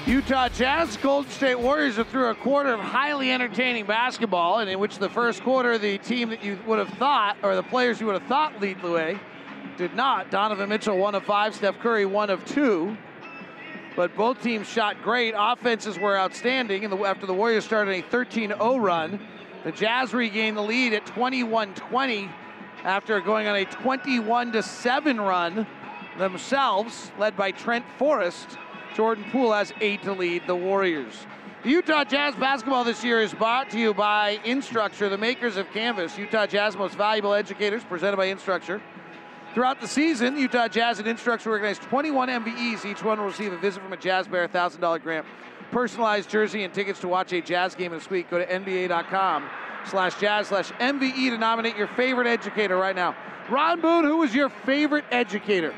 Utah 0.06 0.48
Jazz, 0.48 0.96
Golden 0.96 1.30
State 1.30 1.60
Warriors 1.60 1.96
are 1.96 2.02
through 2.02 2.28
a 2.30 2.34
quarter 2.34 2.74
of 2.74 2.80
highly 2.80 3.30
entertaining 3.30 3.86
basketball, 3.86 4.58
and 4.58 4.68
in 4.68 4.80
which 4.80 4.98
the 4.98 5.08
first 5.08 5.44
quarter, 5.44 5.78
the 5.78 5.96
team 5.98 6.30
that 6.30 6.42
you 6.42 6.58
would 6.66 6.80
have 6.80 6.88
thought, 6.98 7.36
or 7.40 7.54
the 7.54 7.62
players 7.62 8.00
you 8.00 8.06
would 8.06 8.20
have 8.20 8.28
thought 8.28 8.60
lead 8.60 8.82
the 8.82 8.90
way, 8.90 9.16
did 9.76 9.94
not. 9.94 10.28
Donovan 10.28 10.68
Mitchell, 10.68 10.98
one 10.98 11.14
of 11.14 11.24
five. 11.24 11.54
Steph 11.54 11.78
Curry, 11.78 12.04
one 12.04 12.30
of 12.30 12.44
two. 12.44 12.96
But 13.94 14.16
both 14.16 14.42
teams 14.42 14.66
shot 14.66 15.00
great. 15.04 15.34
Offenses 15.38 15.96
were 16.00 16.18
outstanding. 16.18 16.84
And 16.84 16.92
after 16.94 17.24
the 17.24 17.34
Warriors 17.34 17.64
started 17.64 17.94
a 17.94 18.02
13 18.08 18.48
0 18.48 18.78
run, 18.78 19.20
the 19.62 19.70
Jazz 19.70 20.12
regained 20.12 20.56
the 20.56 20.62
lead 20.62 20.94
at 20.94 21.06
21 21.06 21.74
20 21.74 22.28
after 22.82 23.20
going 23.20 23.46
on 23.46 23.54
a 23.54 23.64
21 23.66 24.60
7 24.60 25.20
run 25.20 25.64
themselves, 26.18 27.12
led 27.20 27.36
by 27.36 27.52
Trent 27.52 27.84
Forrest. 27.98 28.58
Jordan 28.94 29.24
Poole 29.30 29.52
has 29.52 29.72
eight 29.80 30.02
to 30.02 30.12
lead 30.12 30.42
the 30.46 30.54
Warriors. 30.54 31.26
The 31.62 31.70
Utah 31.70 32.04
Jazz 32.04 32.34
basketball 32.34 32.84
this 32.84 33.04
year 33.04 33.20
is 33.20 33.32
brought 33.32 33.70
to 33.70 33.78
you 33.78 33.94
by 33.94 34.38
Instructure, 34.44 35.08
the 35.08 35.16
makers 35.16 35.56
of 35.56 35.70
Canvas, 35.70 36.18
Utah 36.18 36.46
Jazz 36.46 36.76
most 36.76 36.96
valuable 36.96 37.34
educators, 37.34 37.84
presented 37.84 38.16
by 38.16 38.26
Instructure. 38.26 38.80
Throughout 39.54 39.80
the 39.80 39.86
season, 39.86 40.36
Utah 40.36 40.66
Jazz 40.66 40.98
and 40.98 41.06
Instructure 41.06 41.48
organized 41.48 41.82
21 41.82 42.28
MVEs. 42.28 42.84
Each 42.84 43.04
one 43.04 43.18
will 43.18 43.26
receive 43.26 43.52
a 43.52 43.58
visit 43.58 43.82
from 43.82 43.92
a 43.92 43.96
Jazz 43.96 44.26
Bear, 44.26 44.48
$1,000 44.48 45.02
grant, 45.02 45.26
personalized 45.70 46.28
jersey, 46.30 46.64
and 46.64 46.74
tickets 46.74 47.00
to 47.00 47.08
watch 47.08 47.32
a 47.32 47.40
Jazz 47.40 47.74
game 47.74 47.92
this 47.92 48.10
week. 48.10 48.28
Go 48.28 48.38
to 48.38 48.46
NBA.com 48.46 49.48
slash 49.84 50.18
Jazz 50.18 50.48
slash 50.48 50.72
MVE 50.72 51.30
to 51.30 51.38
nominate 51.38 51.76
your 51.76 51.88
favorite 51.88 52.26
educator 52.26 52.76
right 52.76 52.96
now. 52.96 53.14
Ron 53.50 53.80
Boone, 53.80 54.04
who 54.04 54.16
was 54.18 54.34
your 54.34 54.48
favorite 54.48 55.04
educator 55.10 55.74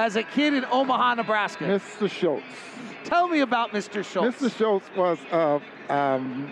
as 0.00 0.16
a 0.16 0.22
kid 0.22 0.54
in 0.54 0.64
Omaha, 0.64 1.14
Nebraska? 1.14 1.64
Mr. 1.64 2.10
Schultz. 2.10 2.44
Tell 3.04 3.28
me 3.28 3.40
about 3.40 3.70
Mr. 3.72 4.04
Schultz. 4.04 4.38
Mr. 4.38 4.56
Schultz 4.56 4.86
was 4.96 5.18
uh, 5.30 5.58
um, 5.92 6.50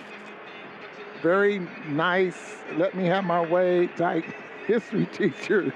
very 1.23 1.61
nice, 1.89 2.57
let 2.77 2.95
me 2.95 3.07
have 3.07 3.25
my 3.25 3.41
way 3.41 3.87
type 3.89 4.25
history 4.67 5.07
teacher. 5.13 5.73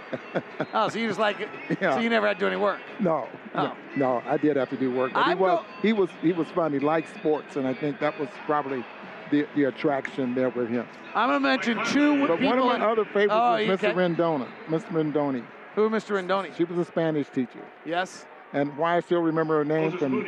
oh, 0.75 0.91
so 0.91 0.99
you 0.99 1.09
just 1.09 1.19
like, 1.19 1.49
yeah. 1.81 1.95
so 1.95 2.01
you 2.01 2.11
never 2.11 2.27
had 2.27 2.39
to 2.39 2.41
do 2.41 2.47
any 2.47 2.57
work? 2.57 2.81
No, 3.01 3.27
oh. 3.55 3.63
no, 3.63 3.77
no, 3.97 4.23
I 4.27 4.37
did 4.37 4.57
have 4.57 4.69
to 4.69 4.77
do 4.77 4.95
work. 4.95 5.15
But 5.15 5.29
he 5.29 5.35
was, 5.35 5.65
he 5.81 5.93
was, 5.95 6.11
he 6.21 6.33
was 6.33 6.49
fun. 6.49 6.75
He 6.75 6.79
liked 6.79 7.15
sports, 7.15 7.57
and 7.57 7.67
I 7.67 7.73
think 7.73 8.01
that 8.01 8.19
was 8.21 8.29
probably 8.45 8.85
the, 9.31 9.47
the 9.55 9.65
attraction 9.65 10.35
there 10.35 10.51
with 10.51 10.69
him. 10.69 10.87
I'm 11.15 11.29
gonna 11.29 11.41
mention 11.41 11.83
two. 11.87 12.27
But 12.27 12.43
one 12.43 12.59
of 12.59 12.67
my 12.67 12.87
other 12.87 13.07
favorites 13.07 13.33
oh, 13.33 13.53
was 13.53 13.81
Mr. 13.81 13.95
Rendona, 13.95 14.49
Mr. 14.69 14.89
Rendoni. 14.91 15.43
Who, 15.75 15.89
Mr. 15.89 16.21
Rendoni? 16.23 16.55
She 16.57 16.65
was 16.65 16.79
a 16.79 16.85
Spanish 16.85 17.29
teacher. 17.29 17.65
Yes. 17.85 18.27
And 18.53 18.77
why 18.77 18.97
I 18.97 19.01
still 19.01 19.23
remember 19.23 19.57
her 19.59 19.65
name 19.65 19.97
from 19.97 20.25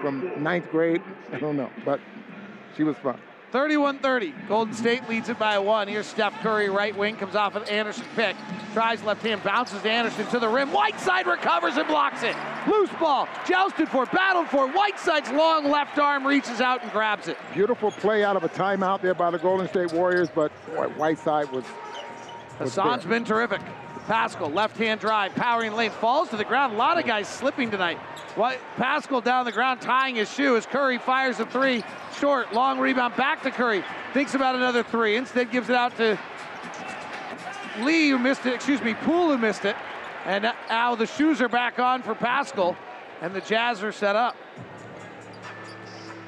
from 0.00 0.42
ninth 0.42 0.70
grade, 0.70 1.02
I 1.32 1.38
don't 1.40 1.56
know, 1.56 1.70
but 1.84 2.00
she 2.76 2.84
was 2.84 2.96
fun. 2.96 3.18
31-30. 3.52 4.46
Golden 4.46 4.74
State 4.74 5.08
leads 5.08 5.28
it 5.30 5.38
by 5.38 5.58
one. 5.58 5.88
Here's 5.88 6.06
Steph 6.06 6.38
Curry, 6.42 6.68
right 6.68 6.94
wing, 6.96 7.16
comes 7.16 7.34
off 7.34 7.56
an 7.56 7.64
Anderson 7.64 8.04
pick. 8.14 8.36
Tries 8.74 9.02
left 9.02 9.22
hand, 9.22 9.42
bounces 9.42 9.80
to 9.80 9.90
Anderson 9.90 10.26
to 10.26 10.38
the 10.38 10.48
rim. 10.48 10.70
Whiteside 10.70 11.26
recovers 11.26 11.76
and 11.78 11.88
blocks 11.88 12.22
it. 12.22 12.36
Loose 12.68 12.90
ball, 13.00 13.26
jousted 13.46 13.88
for, 13.88 14.04
battled 14.06 14.48
for. 14.48 14.68
Whiteside's 14.68 15.30
long 15.30 15.64
left 15.70 15.98
arm 15.98 16.26
reaches 16.26 16.60
out 16.60 16.82
and 16.82 16.92
grabs 16.92 17.26
it. 17.26 17.38
Beautiful 17.54 17.90
play 17.90 18.22
out 18.22 18.36
of 18.36 18.44
a 18.44 18.48
timeout 18.50 19.00
there 19.00 19.14
by 19.14 19.30
the 19.30 19.38
Golden 19.38 19.66
State 19.66 19.92
Warriors, 19.92 20.28
but 20.32 20.52
Whiteside 20.96 21.50
was. 21.50 21.64
was 22.60 22.74
Hassan's 22.74 23.04
there. 23.04 23.10
been 23.10 23.24
terrific. 23.24 23.62
Paschall, 24.08 24.52
left 24.54 24.78
hand 24.78 25.00
drive, 25.00 25.34
powering 25.34 25.74
lane, 25.74 25.90
falls 25.90 26.30
to 26.30 26.38
the 26.38 26.44
ground. 26.44 26.72
A 26.72 26.76
lot 26.76 26.98
of 26.98 27.04
guys 27.04 27.28
slipping 27.28 27.70
tonight. 27.70 27.98
What 28.36 28.58
Paschall 28.76 29.22
down 29.22 29.44
the 29.44 29.52
ground, 29.52 29.82
tying 29.82 30.16
his 30.16 30.32
shoe 30.32 30.56
as 30.56 30.64
Curry 30.64 30.96
fires 30.96 31.38
a 31.40 31.46
three, 31.46 31.84
short, 32.18 32.54
long 32.54 32.78
rebound 32.78 33.16
back 33.16 33.42
to 33.42 33.50
Curry. 33.50 33.84
Thinks 34.14 34.34
about 34.34 34.54
another 34.54 34.82
three. 34.82 35.16
Instead, 35.16 35.52
gives 35.52 35.68
it 35.68 35.76
out 35.76 35.94
to 35.98 36.18
Lee, 37.80 38.08
who 38.08 38.18
missed 38.18 38.46
it. 38.46 38.54
Excuse 38.54 38.80
me, 38.80 38.94
Poole, 38.94 39.28
who 39.28 39.36
missed 39.36 39.66
it. 39.66 39.76
And 40.24 40.44
now 40.70 40.94
the 40.94 41.06
shoes 41.06 41.42
are 41.42 41.48
back 41.48 41.78
on 41.78 42.02
for 42.02 42.14
Paschall, 42.14 42.76
and 43.20 43.34
the 43.34 43.42
Jazz 43.42 43.82
are 43.82 43.92
set 43.92 44.16
up. 44.16 44.36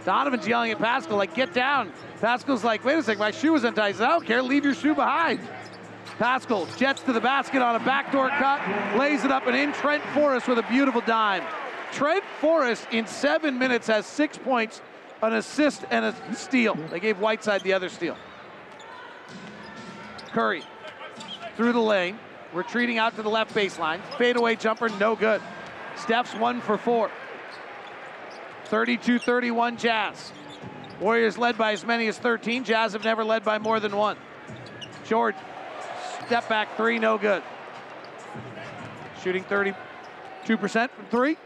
Donovan's 0.04 0.46
yelling 0.46 0.70
at 0.70 0.78
Paschall, 0.78 1.16
like, 1.16 1.34
get 1.34 1.54
down. 1.54 1.92
Paschall's 2.20 2.62
like, 2.62 2.84
wait 2.84 2.98
a 2.98 3.02
second, 3.02 3.20
my 3.20 3.30
shoe 3.30 3.52
was 3.52 3.64
untied. 3.64 3.94
Says, 3.94 4.02
I 4.02 4.08
don't 4.08 4.26
care, 4.26 4.42
leave 4.42 4.64
your 4.64 4.74
shoe 4.74 4.94
behind. 4.94 5.40
Paschall 6.20 6.76
jets 6.76 7.00
to 7.04 7.14
the 7.14 7.20
basket 7.20 7.62
on 7.62 7.76
a 7.76 7.78
backdoor 7.78 8.28
cut, 8.28 8.60
lays 8.98 9.24
it 9.24 9.30
up 9.30 9.46
and 9.46 9.56
in. 9.56 9.72
Trent 9.72 10.04
Forrest 10.12 10.48
with 10.48 10.58
a 10.58 10.62
beautiful 10.64 11.00
dime. 11.00 11.42
Trent 11.92 12.22
Forrest 12.42 12.86
in 12.92 13.06
seven 13.06 13.58
minutes 13.58 13.86
has 13.86 14.04
six 14.04 14.36
points, 14.36 14.82
an 15.22 15.32
assist, 15.32 15.86
and 15.90 16.04
a 16.04 16.34
steal. 16.34 16.74
They 16.74 17.00
gave 17.00 17.18
Whiteside 17.20 17.62
the 17.62 17.72
other 17.72 17.88
steal. 17.88 18.18
Curry 20.32 20.62
through 21.56 21.72
the 21.72 21.80
lane, 21.80 22.18
retreating 22.52 22.98
out 22.98 23.16
to 23.16 23.22
the 23.22 23.30
left 23.30 23.54
baseline. 23.54 24.00
Fadeaway 24.18 24.56
jumper, 24.56 24.90
no 24.90 25.16
good. 25.16 25.40
Steph's 25.96 26.34
one 26.34 26.60
for 26.60 26.76
four. 26.76 27.10
32 28.66 29.18
31 29.18 29.78
Jazz. 29.78 30.32
Warriors 31.00 31.38
led 31.38 31.56
by 31.56 31.72
as 31.72 31.86
many 31.86 32.08
as 32.08 32.18
13. 32.18 32.64
Jazz 32.64 32.92
have 32.92 33.04
never 33.04 33.24
led 33.24 33.42
by 33.42 33.58
more 33.58 33.80
than 33.80 33.96
one. 33.96 34.18
Jordan 35.06 35.40
Step 36.30 36.48
back 36.48 36.76
three, 36.76 36.96
no 37.00 37.18
good. 37.18 37.42
Shooting 39.20 39.42
32% 39.42 39.74
from 40.46 41.04
three. 41.10 41.36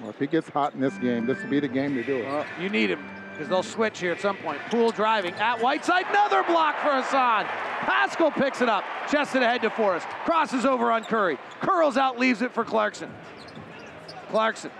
Well, 0.00 0.10
if 0.10 0.18
he 0.18 0.26
gets 0.26 0.48
hot 0.48 0.74
in 0.74 0.80
this 0.80 0.98
game, 0.98 1.24
this 1.24 1.40
will 1.40 1.50
be 1.50 1.60
the 1.60 1.68
game 1.68 1.94
to 1.94 2.02
do 2.02 2.16
it. 2.16 2.46
You 2.60 2.68
need 2.68 2.90
him 2.90 3.08
because 3.30 3.48
they'll 3.48 3.62
switch 3.62 4.00
here 4.00 4.10
at 4.10 4.20
some 4.20 4.36
point. 4.38 4.60
Poole 4.70 4.90
driving 4.90 5.34
at 5.34 5.60
Whiteside. 5.60 6.06
Another 6.08 6.42
block 6.42 6.74
for 6.82 7.00
Hassan. 7.00 7.44
Paschall 7.82 8.34
picks 8.34 8.60
it 8.60 8.68
up. 8.68 8.82
Chested 9.08 9.44
ahead 9.44 9.62
to 9.62 9.70
Forrest. 9.70 10.08
Crosses 10.24 10.64
over 10.64 10.90
on 10.90 11.04
Curry. 11.04 11.38
Curls 11.60 11.96
out, 11.96 12.18
leaves 12.18 12.42
it 12.42 12.52
for 12.52 12.64
Clarkson. 12.64 13.12
Clarkson. 14.30 14.72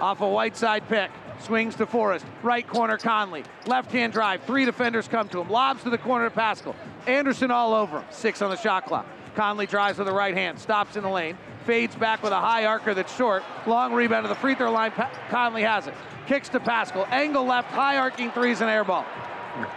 Off 0.00 0.20
a 0.20 0.28
Whiteside 0.28 0.88
pick. 0.88 1.10
Swings 1.42 1.74
to 1.76 1.86
Forrest. 1.86 2.26
Right 2.42 2.66
corner 2.66 2.96
Conley. 2.96 3.44
Left 3.66 3.90
hand 3.90 4.12
drive. 4.12 4.42
Three 4.44 4.64
defenders 4.64 5.08
come 5.08 5.28
to 5.30 5.40
him. 5.40 5.48
Lobs 5.48 5.82
to 5.84 5.90
the 5.90 5.98
corner 5.98 6.28
to 6.28 6.34
Paschall. 6.34 6.74
Anderson 7.06 7.50
all 7.50 7.74
over 7.74 8.00
him. 8.00 8.04
Six 8.10 8.42
on 8.42 8.50
the 8.50 8.56
shot 8.56 8.86
clock. 8.86 9.06
Conley 9.34 9.66
drives 9.66 9.98
with 9.98 10.06
the 10.06 10.12
right 10.12 10.34
hand. 10.34 10.58
Stops 10.58 10.96
in 10.96 11.02
the 11.02 11.08
lane. 11.08 11.38
fades 11.64 11.94
back 11.94 12.22
with 12.22 12.32
a 12.32 12.40
high 12.40 12.64
arcer 12.66 12.94
that's 12.94 13.14
short. 13.16 13.42
Long 13.66 13.92
rebound 13.92 14.24
to 14.24 14.28
the 14.28 14.34
free 14.34 14.54
throw 14.54 14.70
line. 14.70 14.90
Pa- 14.90 15.10
Conley 15.28 15.62
has 15.62 15.86
it. 15.86 15.94
Kicks 16.26 16.48
to 16.50 16.60
Paschall. 16.60 17.08
Angle 17.10 17.44
left, 17.44 17.70
high 17.70 17.96
arcing 17.96 18.30
threes 18.32 18.60
and 18.60 18.68
air 18.70 18.84
ball. 18.84 19.04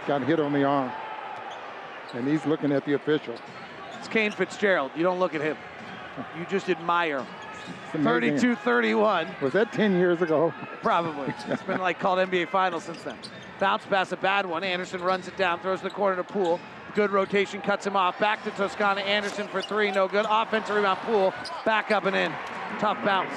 Got 0.06 0.22
hit 0.22 0.40
on 0.40 0.52
the 0.52 0.64
arm. 0.64 0.90
And 2.12 2.28
he's 2.28 2.46
looking 2.46 2.70
at 2.72 2.84
the 2.84 2.92
official. 2.94 3.34
It's 3.98 4.08
Kane 4.08 4.30
Fitzgerald. 4.30 4.92
You 4.96 5.02
don't 5.02 5.18
look 5.18 5.34
at 5.34 5.40
him. 5.40 5.56
You 6.38 6.46
just 6.46 6.68
admire. 6.68 7.18
Amazing. 7.18 7.43
32 7.92 8.56
31. 8.56 9.28
Was 9.40 9.52
that 9.52 9.72
10 9.72 9.96
years 9.96 10.22
ago? 10.22 10.52
Probably. 10.82 11.32
It's 11.48 11.62
been 11.62 11.80
like 11.80 11.98
called 11.98 12.18
NBA 12.18 12.48
Finals 12.48 12.84
since 12.84 13.02
then. 13.02 13.16
Bounce 13.60 13.84
pass, 13.86 14.12
a 14.12 14.16
bad 14.16 14.46
one. 14.46 14.64
Anderson 14.64 15.00
runs 15.00 15.28
it 15.28 15.36
down, 15.36 15.60
throws 15.60 15.80
the 15.80 15.90
corner 15.90 16.16
to 16.16 16.24
Poole. 16.24 16.58
Good 16.94 17.10
rotation, 17.10 17.60
cuts 17.60 17.86
him 17.86 17.96
off. 17.96 18.18
Back 18.18 18.44
to 18.44 18.50
Toscano. 18.50 19.00
Anderson 19.00 19.48
for 19.48 19.62
three, 19.62 19.90
no 19.90 20.08
good. 20.08 20.26
Offensive 20.28 20.76
rebound, 20.76 20.98
Poole. 21.00 21.32
Back 21.64 21.90
up 21.90 22.04
and 22.04 22.16
in. 22.16 22.32
Tough 22.78 23.02
bounce. 23.04 23.32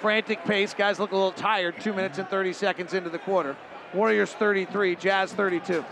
Frantic 0.00 0.44
pace. 0.44 0.74
Guys 0.74 0.98
look 0.98 1.12
a 1.12 1.16
little 1.16 1.32
tired. 1.32 1.80
Two 1.80 1.92
minutes 1.92 2.18
and 2.18 2.28
30 2.28 2.52
seconds 2.52 2.94
into 2.94 3.10
the 3.10 3.18
quarter. 3.18 3.56
Warriors 3.94 4.32
33, 4.32 4.96
Jazz 4.96 5.32
32. 5.32 5.84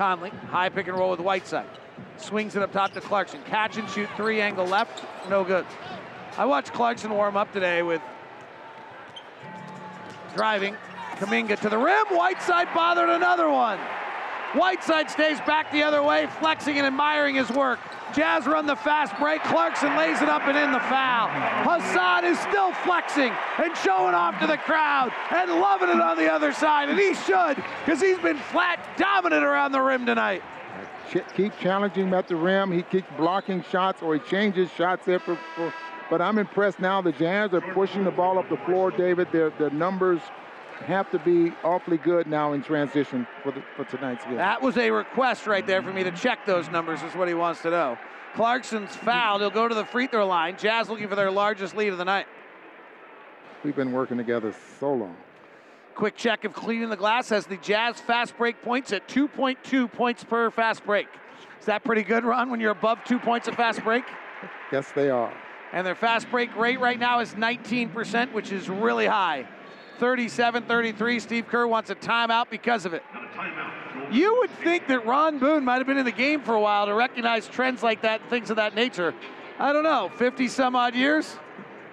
Conley, 0.00 0.30
high 0.48 0.70
pick 0.70 0.88
and 0.88 0.96
roll 0.96 1.10
with 1.10 1.20
Whiteside. 1.20 1.68
Swings 2.16 2.56
it 2.56 2.62
up 2.62 2.72
top 2.72 2.94
to 2.94 3.02
Clarkson. 3.02 3.42
Catch 3.44 3.76
and 3.76 3.86
shoot 3.90 4.08
three 4.16 4.40
angle 4.40 4.64
left, 4.64 5.04
no 5.28 5.44
good. 5.44 5.66
I 6.38 6.46
watched 6.46 6.72
Clarkson 6.72 7.12
warm 7.12 7.36
up 7.36 7.52
today 7.52 7.82
with 7.82 8.00
driving. 10.34 10.74
Kuminga 11.16 11.60
to 11.60 11.68
the 11.68 11.76
rim. 11.76 12.06
Whiteside 12.06 12.68
bothered 12.74 13.10
another 13.10 13.50
one. 13.50 13.78
Whiteside 14.54 15.10
stays 15.10 15.38
back 15.42 15.70
the 15.70 15.82
other 15.82 16.02
way, 16.02 16.26
flexing 16.38 16.76
and 16.78 16.86
admiring 16.86 17.36
his 17.36 17.50
work. 17.50 17.78
Jazz 18.14 18.46
run 18.46 18.66
the 18.66 18.74
fast 18.74 19.16
break. 19.20 19.40
Clarkson 19.44 19.96
lays 19.96 20.20
it 20.20 20.28
up 20.28 20.42
and 20.42 20.58
in 20.58 20.72
the 20.72 20.80
foul. 20.80 21.28
Hassan 21.62 22.24
is 22.24 22.38
still 22.40 22.72
flexing 22.72 23.32
and 23.58 23.76
showing 23.76 24.14
off 24.14 24.40
to 24.40 24.48
the 24.48 24.56
crowd 24.56 25.12
and 25.30 25.50
loving 25.52 25.88
it 25.88 26.00
on 26.00 26.16
the 26.16 26.28
other 26.30 26.52
side. 26.52 26.88
And 26.88 26.98
he 26.98 27.14
should, 27.14 27.62
because 27.84 28.00
he's 28.00 28.18
been 28.18 28.38
flat 28.38 28.84
dominant 28.96 29.44
around 29.44 29.70
the 29.70 29.80
rim 29.80 30.04
tonight. 30.04 30.42
Keep 31.36 31.58
challenging 31.58 32.08
him 32.08 32.14
at 32.14 32.26
the 32.26 32.36
rim. 32.36 32.72
He 32.72 32.82
keeps 32.82 33.08
blocking 33.16 33.62
shots 33.62 34.02
or 34.02 34.14
he 34.14 34.20
changes 34.20 34.70
shots 34.72 35.06
there. 35.06 35.20
For, 35.20 35.38
for, 35.54 35.72
but 36.08 36.20
I'm 36.20 36.38
impressed 36.38 36.80
now. 36.80 37.00
The 37.00 37.12
Jazz 37.12 37.52
are 37.52 37.60
pushing 37.60 38.02
the 38.04 38.10
ball 38.10 38.38
up 38.38 38.48
the 38.48 38.56
floor, 38.58 38.90
David. 38.90 39.28
Their, 39.30 39.50
their 39.50 39.70
numbers 39.70 40.20
have 40.86 41.10
to 41.10 41.18
be 41.18 41.52
awfully 41.62 41.98
good 41.98 42.26
now 42.26 42.52
in 42.52 42.62
transition 42.62 43.26
for, 43.42 43.52
the, 43.52 43.62
for 43.76 43.84
tonight's 43.84 44.24
game. 44.24 44.36
That 44.36 44.62
was 44.62 44.76
a 44.76 44.90
request 44.90 45.46
right 45.46 45.66
there 45.66 45.82
for 45.82 45.92
me 45.92 46.04
to 46.04 46.10
check 46.10 46.46
those 46.46 46.68
numbers, 46.70 47.02
is 47.02 47.14
what 47.14 47.28
he 47.28 47.34
wants 47.34 47.62
to 47.62 47.70
know. 47.70 47.98
Clarkson's 48.34 48.94
fouled. 48.96 49.40
He'll 49.40 49.50
go 49.50 49.68
to 49.68 49.74
the 49.74 49.84
free 49.84 50.06
throw 50.06 50.26
line. 50.26 50.56
Jazz 50.56 50.88
looking 50.88 51.08
for 51.08 51.16
their 51.16 51.30
largest 51.30 51.76
lead 51.76 51.88
of 51.88 51.98
the 51.98 52.04
night. 52.04 52.26
We've 53.64 53.76
been 53.76 53.92
working 53.92 54.16
together 54.16 54.54
so 54.78 54.92
long. 54.92 55.16
Quick 55.94 56.16
check 56.16 56.44
of 56.44 56.54
cleaning 56.54 56.88
the 56.88 56.96
glass 56.96 57.28
has 57.28 57.46
the 57.46 57.56
Jazz 57.58 58.00
fast 58.00 58.36
break 58.38 58.62
points 58.62 58.92
at 58.92 59.06
2.2 59.08 59.92
points 59.92 60.24
per 60.24 60.50
fast 60.50 60.84
break. 60.84 61.08
Is 61.58 61.66
that 61.66 61.84
pretty 61.84 62.02
good, 62.02 62.24
Ron, 62.24 62.50
when 62.50 62.60
you're 62.60 62.70
above 62.70 63.04
two 63.04 63.18
points 63.18 63.48
of 63.48 63.54
fast 63.54 63.82
break? 63.84 64.04
Yes, 64.72 64.90
they 64.92 65.10
are. 65.10 65.32
And 65.72 65.86
their 65.86 65.94
fast 65.94 66.30
break 66.30 66.56
rate 66.56 66.80
right 66.80 66.98
now 66.98 67.20
is 67.20 67.34
19%, 67.34 68.32
which 68.32 68.50
is 68.50 68.68
really 68.68 69.06
high. 69.06 69.46
37 70.00 70.64
33. 70.64 71.20
Steve 71.20 71.46
Kerr 71.46 71.66
wants 71.66 71.90
a 71.90 71.94
timeout 71.94 72.48
because 72.48 72.86
of 72.86 72.94
it. 72.94 73.02
You 74.10 74.38
would 74.38 74.50
think 74.50 74.88
that 74.88 75.04
Ron 75.04 75.38
Boone 75.38 75.62
might 75.62 75.76
have 75.76 75.86
been 75.86 75.98
in 75.98 76.06
the 76.06 76.10
game 76.10 76.40
for 76.40 76.54
a 76.54 76.60
while 76.60 76.86
to 76.86 76.94
recognize 76.94 77.46
trends 77.46 77.82
like 77.82 78.00
that, 78.02 78.28
things 78.30 78.48
of 78.48 78.56
that 78.56 78.74
nature. 78.74 79.14
I 79.58 79.74
don't 79.74 79.84
know, 79.84 80.10
50 80.16 80.48
some 80.48 80.74
odd 80.74 80.94
years? 80.94 81.36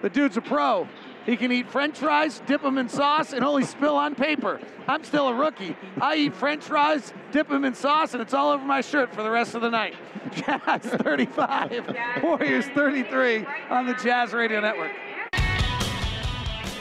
The 0.01 0.09
dude's 0.09 0.37
a 0.37 0.41
pro. 0.41 0.87
He 1.25 1.35
can 1.35 1.51
eat 1.51 1.69
french 1.69 1.97
fries, 1.97 2.41
dip 2.45 2.61
them 2.61 2.77
in 2.77 2.87
sauce, 2.87 3.33
and 3.33 3.43
only 3.43 3.65
spill 3.65 3.97
on 3.97 4.15
paper. 4.15 4.61
I'm 4.87 5.03
still 5.03 5.27
a 5.27 5.33
rookie. 5.33 5.75
I 5.99 6.15
eat 6.15 6.35
french 6.35 6.63
fries, 6.63 7.11
dip 7.33 7.49
them 7.49 7.65
in 7.65 7.75
sauce, 7.75 8.13
and 8.13 8.21
it's 8.21 8.33
all 8.33 8.51
over 8.51 8.63
my 8.63 8.79
shirt 8.79 9.13
for 9.13 9.21
the 9.21 9.29
rest 9.29 9.53
of 9.53 9.61
the 9.61 9.69
night. 9.69 9.95
Jazz 10.33 10.81
35, 10.81 12.23
Warriors 12.23 12.67
33 12.67 13.45
on 13.69 13.85
the 13.85 13.95
Jazz 13.95 14.31
Radio 14.31 14.61
Network. 14.61 14.93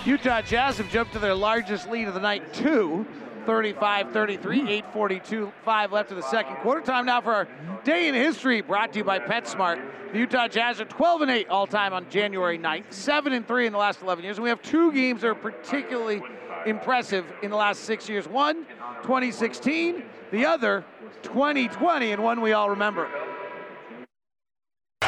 Utah 0.07 0.41
Jazz 0.41 0.79
have 0.79 0.89
jumped 0.89 1.15
to 1.15 1.19
their 1.19 1.35
largest 1.35 1.91
lead 1.91 2.07
of 2.07 2.15
the 2.15 2.21
night, 2.21 2.55
two. 2.55 3.05
35 3.45 4.13
33, 4.13 4.61
842, 4.61 5.53
5 5.65 5.93
left 5.93 6.11
of 6.11 6.17
the 6.17 6.23
second 6.25 6.57
quarter. 6.57 6.81
Time 6.81 7.07
now 7.07 7.21
for 7.21 7.33
our 7.33 7.49
day 7.85 8.09
in 8.09 8.15
history 8.15 8.61
brought 8.61 8.93
to 8.93 8.99
you 8.99 9.05
by 9.05 9.21
PetSmart. 9.21 9.81
The 10.13 10.19
Utah 10.19 10.49
Jazz 10.49 10.81
are 10.81 10.85
12 10.85 11.23
and 11.23 11.31
8 11.31 11.49
all 11.49 11.69
time 11.69 11.93
on 11.93 12.11
January 12.11 12.59
9th, 12.59 12.93
7 12.93 13.33
and 13.33 13.47
3 13.47 13.67
in 13.67 13.73
the 13.73 13.79
last 13.79 14.03
11 14.03 14.25
years. 14.25 14.39
And 14.39 14.43
we 14.43 14.49
have 14.49 14.61
two 14.63 14.93
games 14.93 15.21
that 15.21 15.29
are 15.29 15.35
particularly 15.37 16.23
impressive 16.67 17.25
in 17.43 17.51
the 17.51 17.57
last 17.57 17.85
six 17.85 18.09
years. 18.09 18.27
One, 18.27 18.67
2016, 19.03 20.03
the 20.33 20.45
other, 20.45 20.85
2020, 21.23 22.11
and 22.11 22.23
one 22.25 22.41
we 22.41 22.53
all 22.53 22.71
remember. 22.71 23.09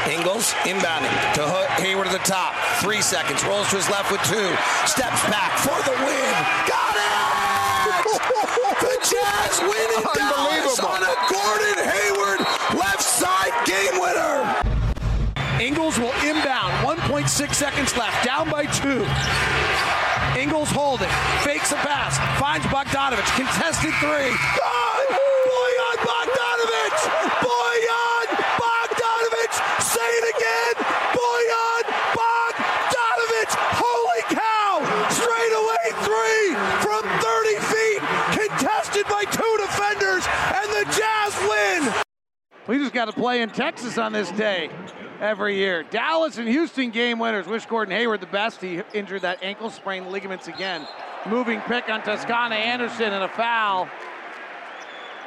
Ingles 0.06 0.52
inbounding 0.62 1.10
to 1.34 1.42
Hayward 1.82 2.06
at 2.06 2.12
the 2.12 2.24
top. 2.24 2.54
Three 2.80 3.02
seconds. 3.02 3.42
Rolls 3.44 3.68
to 3.70 3.76
his 3.76 3.88
left 3.90 4.12
with 4.12 4.22
two. 4.24 4.50
Steps 4.86 5.22
back 5.26 5.58
for 5.58 5.74
the 5.82 5.96
win. 6.04 6.34
Got 6.70 6.94
it! 6.94 7.08
the 8.80 8.94
Jazz 9.02 9.60
win 9.60 9.88
in 9.98 10.04
Dallas 10.14 10.78
on 10.78 11.02
a 11.02 11.14
Gordon 11.28 11.78
Hayward 11.82 12.40
left 12.78 13.02
side 13.02 13.52
game 13.66 14.00
winner. 14.00 14.68
Ingles 15.60 15.98
will 15.98 16.14
inbound. 16.22 16.72
1.6 16.86 17.54
seconds 17.54 17.96
left. 17.96 18.24
Down 18.24 18.50
by 18.50 18.66
two. 18.66 19.04
Ingles 20.38 20.70
holding. 20.70 21.08
Fakes 21.42 21.72
a 21.72 21.76
pass. 21.76 22.16
Finds 22.38 22.64
Bogdanovich. 22.66 23.34
Contested 23.36 23.92
three. 24.00 24.30
God! 24.56 25.37
And 40.16 40.72
the 40.72 40.84
Jazz 40.96 41.48
win! 41.48 41.94
We 42.66 42.78
just 42.78 42.92
got 42.92 43.06
to 43.06 43.12
play 43.12 43.42
in 43.42 43.50
Texas 43.50 43.98
on 43.98 44.12
this 44.12 44.30
day 44.32 44.70
every 45.20 45.56
year. 45.56 45.82
Dallas 45.84 46.38
and 46.38 46.48
Houston 46.48 46.90
game 46.90 47.18
winners. 47.18 47.46
Wish 47.46 47.66
Gordon 47.66 47.94
Hayward 47.94 48.20
the 48.20 48.26
best. 48.26 48.60
He 48.60 48.82
injured 48.94 49.22
that 49.22 49.42
ankle 49.42 49.70
sprain 49.70 50.10
ligaments 50.10 50.48
again. 50.48 50.86
Moving 51.26 51.60
pick 51.62 51.88
on 51.88 52.02
Toscano 52.02 52.54
Anderson 52.54 53.12
and 53.12 53.24
a 53.24 53.28
foul. 53.28 53.88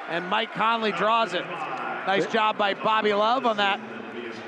And 0.10 0.28
Mike 0.28 0.54
Conley 0.54 0.92
draws 0.92 1.34
it. 1.34 1.46
Nice 1.46 2.26
job 2.28 2.58
by 2.58 2.74
Bobby 2.74 3.14
Love 3.14 3.46
on 3.46 3.58
that. 3.58 3.80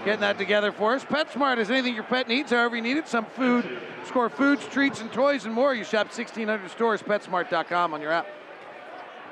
Getting 0.05 0.21
that 0.21 0.37
together 0.37 0.71
for 0.71 0.95
us. 0.95 1.03
PetSmart 1.05 1.57
is 1.57 1.69
anything 1.69 1.95
your 1.95 2.03
pet 2.03 2.27
needs, 2.27 2.51
however 2.51 2.75
you 2.75 2.81
need 2.81 2.97
it. 2.97 3.07
Some 3.07 3.25
food, 3.25 3.79
score 4.05 4.29
foods, 4.29 4.65
treats, 4.67 4.99
and 5.01 5.11
toys 5.11 5.45
and 5.45 5.53
more. 5.53 5.73
You 5.73 5.83
shop 5.83 6.07
1,600 6.07 6.69
stores, 6.71 7.01
PetSmart.com 7.01 7.93
on 7.93 8.01
your 8.01 8.11
app. 8.11 8.27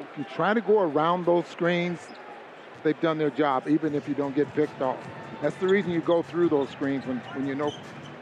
If 0.01 0.17
you 0.17 0.23
try 0.35 0.53
to 0.53 0.61
go 0.61 0.79
around 0.79 1.25
those 1.25 1.47
screens, 1.47 1.99
they've 2.83 2.99
done 2.99 3.17
their 3.17 3.29
job, 3.29 3.67
even 3.67 3.93
if 3.93 4.07
you 4.07 4.15
don't 4.15 4.35
get 4.35 4.53
picked 4.55 4.81
off. 4.81 4.97
That's 5.41 5.55
the 5.57 5.67
reason 5.67 5.91
you 5.91 6.01
go 6.01 6.21
through 6.21 6.49
those 6.49 6.69
screens 6.69 7.05
when, 7.05 7.17
when 7.35 7.47
you 7.47 7.55
know 7.55 7.71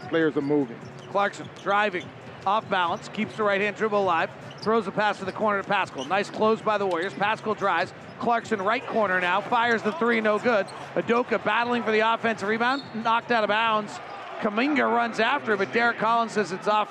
players 0.09 0.35
are 0.37 0.41
moving. 0.41 0.79
Clarkson 1.11 1.47
driving, 1.63 2.05
off 2.45 2.69
balance, 2.69 3.09
keeps 3.09 3.35
the 3.37 3.43
right 3.43 3.61
hand 3.61 3.75
dribble 3.75 4.01
alive, 4.01 4.29
throws 4.61 4.87
a 4.87 4.91
pass 4.91 5.19
to 5.19 5.25
the 5.25 5.31
corner 5.31 5.61
to 5.61 5.69
Paschall. 5.69 6.07
Nice 6.07 6.29
close 6.29 6.61
by 6.61 6.77
the 6.77 6.85
Warriors. 6.85 7.13
Paschall 7.13 7.57
drives. 7.57 7.93
Clarkson 8.19 8.61
right 8.61 8.85
corner 8.85 9.21
now, 9.21 9.39
fires 9.39 9.81
the 9.81 9.93
three, 9.93 10.19
no 10.19 10.39
good. 10.39 10.65
Udoka 10.95 11.41
battling 11.43 11.83
for 11.83 11.91
the 11.91 12.01
offensive 12.01 12.49
rebound, 12.49 12.83
knocked 12.93 13.31
out 13.31 13.43
of 13.43 13.47
bounds. 13.47 13.97
Kuminga 14.41 14.83
runs 14.83 15.19
after, 15.19 15.55
but 15.55 15.71
Derrick 15.71 15.97
Collins 15.97 16.33
says 16.33 16.51
it's 16.51 16.67
off 16.67 16.89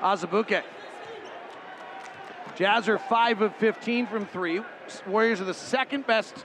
Azubuike. 0.00 0.62
Jazz 2.56 2.88
are 2.88 2.98
5 2.98 3.42
of 3.42 3.56
15 3.56 4.06
from 4.06 4.26
three. 4.26 4.60
Warriors 5.06 5.40
are 5.40 5.44
the 5.44 5.54
second 5.54 6.06
best 6.06 6.44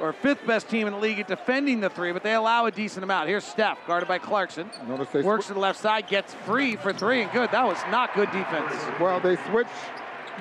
or 0.00 0.12
fifth 0.12 0.44
best 0.46 0.68
team 0.68 0.86
in 0.86 0.92
the 0.92 0.98
league 0.98 1.20
at 1.20 1.28
defending 1.28 1.80
the 1.80 1.88
three, 1.88 2.12
but 2.12 2.22
they 2.22 2.34
allow 2.34 2.66
a 2.66 2.70
decent 2.70 3.04
amount. 3.04 3.28
Here's 3.28 3.44
Steph, 3.44 3.78
guarded 3.86 4.08
by 4.08 4.18
Clarkson. 4.18 4.70
Notice 4.88 5.08
they 5.10 5.22
Works 5.22 5.46
to 5.46 5.54
the 5.54 5.60
left 5.60 5.80
side, 5.80 6.08
gets 6.08 6.34
free 6.34 6.76
for 6.76 6.92
three, 6.92 7.22
and 7.22 7.30
good. 7.32 7.50
That 7.52 7.64
was 7.64 7.78
not 7.90 8.14
good 8.14 8.30
defense. 8.32 8.74
Well, 9.00 9.20
they 9.20 9.36
switch 9.50 9.68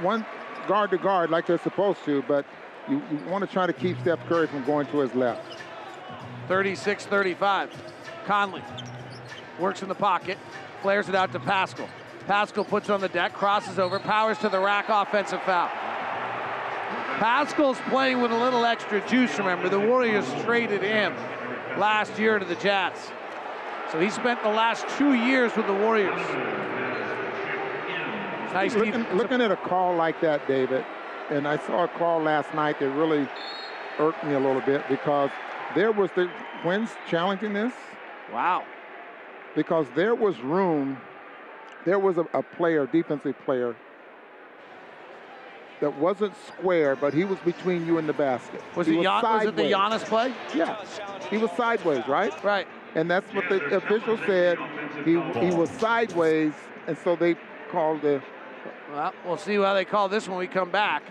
one 0.02 0.26
guard 0.68 0.92
to 0.92 0.98
guard 0.98 1.30
like 1.30 1.46
they're 1.46 1.60
supposed 1.60 2.04
to, 2.06 2.24
but 2.24 2.46
you, 2.90 3.02
you 3.12 3.20
want 3.28 3.46
to 3.46 3.52
try 3.52 3.68
to 3.68 3.74
keep 3.74 4.00
Steph 4.02 4.26
Curry 4.28 4.48
from 4.48 4.66
going 4.66 4.88
to 4.88 5.00
his 5.00 5.14
left. 5.14 5.58
36 6.48 7.06
35. 7.06 7.72
Conley 8.26 8.64
works 9.60 9.82
in 9.82 9.88
the 9.88 9.96
pocket, 9.96 10.38
flares 10.82 11.10
it 11.10 11.16
out 11.16 11.32
to 11.32 11.40
Paschall. 11.40 11.88
Paschall 12.28 12.68
puts 12.68 12.90
on 12.90 13.02
the 13.02 13.10
deck, 13.10 13.34
crosses 13.34 13.80
over, 13.80 14.00
powers 14.00 14.38
to 14.40 14.50
the 14.50 14.60
rack, 14.60 14.86
offensive 14.90 15.42
foul. 15.44 15.70
Paschall's 17.18 17.80
playing 17.90 18.22
with 18.22 18.32
a 18.32 18.38
little 18.38 18.66
extra 18.66 19.06
juice, 19.08 19.38
remember. 19.38 19.70
The 19.70 19.80
Warriors 19.80 20.26
traded 20.44 20.82
him 20.82 21.14
last 21.78 22.18
year 22.18 22.40
to 22.40 22.46
the 22.46 22.56
Jets. 22.56 23.12
So 23.92 24.00
he 24.00 24.10
spent 24.10 24.42
the 24.42 24.50
last 24.50 24.86
two 24.98 25.14
years 25.14 25.56
with 25.56 25.68
the 25.68 25.74
Warriors. 25.74 26.20
Nice 28.54 28.76
looking, 28.76 29.04
looking 29.16 29.42
at 29.42 29.52
a 29.52 29.56
call 29.56 29.96
like 29.96 30.22
that, 30.22 30.48
David, 30.48 30.86
and 31.30 31.48
I 31.48 31.58
saw 31.58 31.86
a 31.86 31.88
call 31.88 32.22
last 32.22 32.54
night 32.54 32.80
that 32.80 32.90
really 32.92 33.28
irked 34.00 34.24
me 34.24 34.34
a 34.34 34.40
little 34.40 34.62
bit 34.62 34.84
because 34.88 35.32
there 35.76 35.92
was 35.92 36.12
the 36.16 36.30
Quinn's 36.62 36.92
challenging 37.10 37.54
this. 37.54 37.74
Wow. 38.32 38.64
Because 39.56 39.88
there 39.96 40.16
was 40.16 40.40
room, 40.42 40.98
there 41.86 42.00
was 42.00 42.17
a, 42.17 42.26
a 42.34 42.43
player, 42.43 42.88
defensive 42.88 43.36
player, 43.46 43.76
that 45.82 46.00
wasn't 46.00 46.34
square, 46.48 46.96
but 46.96 47.13
he 47.13 47.26
was 47.26 47.38
between 47.39 47.86
you 47.86 47.98
and 47.98 48.08
the 48.08 48.13
basket. 48.13 48.62
Was, 48.76 48.88
he 48.88 48.93
it, 48.93 48.98
was, 49.00 49.24
was 49.24 49.46
it 49.48 49.56
the 49.58 49.63
Giannis 49.63 50.06
play? 50.06 50.34
Yeah. 50.56 50.82
He 51.30 51.38
was 51.38 51.52
sideways, 51.52 52.08
right? 52.08 52.32
Right. 52.41 52.67
And 52.96 53.12
that's 53.12 53.32
what 53.34 53.50
the 53.50 53.76
official 53.76 54.17
said. 54.26 54.58
He 55.04 55.19
he 55.39 55.54
was 55.54 55.69
sideways, 55.72 56.54
and 56.88 56.98
so 56.98 57.15
they 57.15 57.36
called 57.69 58.02
the. 58.02 58.22
Well, 58.91 59.13
we'll 59.26 59.38
see 59.38 59.56
how 59.56 59.74
they 59.74 59.84
call 59.84 60.08
this 60.08 60.28
when 60.28 60.38
we 60.38 60.48
come 60.48 60.72
back. 60.72 61.04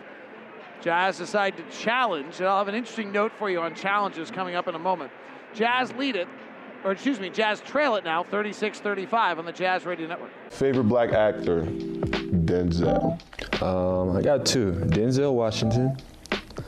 Jazz 0.81 1.19
decide 1.19 1.57
to 1.59 1.65
challenge, 1.65 2.39
and 2.39 2.49
I'll 2.49 2.59
have 2.59 2.69
an 2.69 2.75
interesting 2.75 3.13
note 3.13 3.33
for 3.39 3.51
you 3.51 3.61
on 3.61 3.75
challenges 3.75 4.31
coming 4.31 4.55
up 4.55 4.69
in 4.69 4.75
a 4.75 4.79
moment. 4.79 5.11
Jazz 5.55 5.93
lead 5.93 6.17
it, 6.17 6.29
or 6.85 6.93
excuse 6.93 7.21
me, 7.21 7.31
Jazz 7.31 7.61
trail 7.61 7.97
it 7.97 8.05
now, 8.05 8.25
36-35 8.25 9.39
on 9.39 9.47
the 9.47 9.53
Jazz 9.53 9.85
Radio 9.85 10.07
Network. 10.07 10.31
Favorite 10.51 10.85
black 10.85 11.13
actor, 11.13 11.63
Denzel. 11.65 13.21
Um, 13.63 14.17
I 14.17 14.23
got 14.23 14.45
two: 14.45 14.73
Denzel 14.73 15.35
Washington 15.35 15.97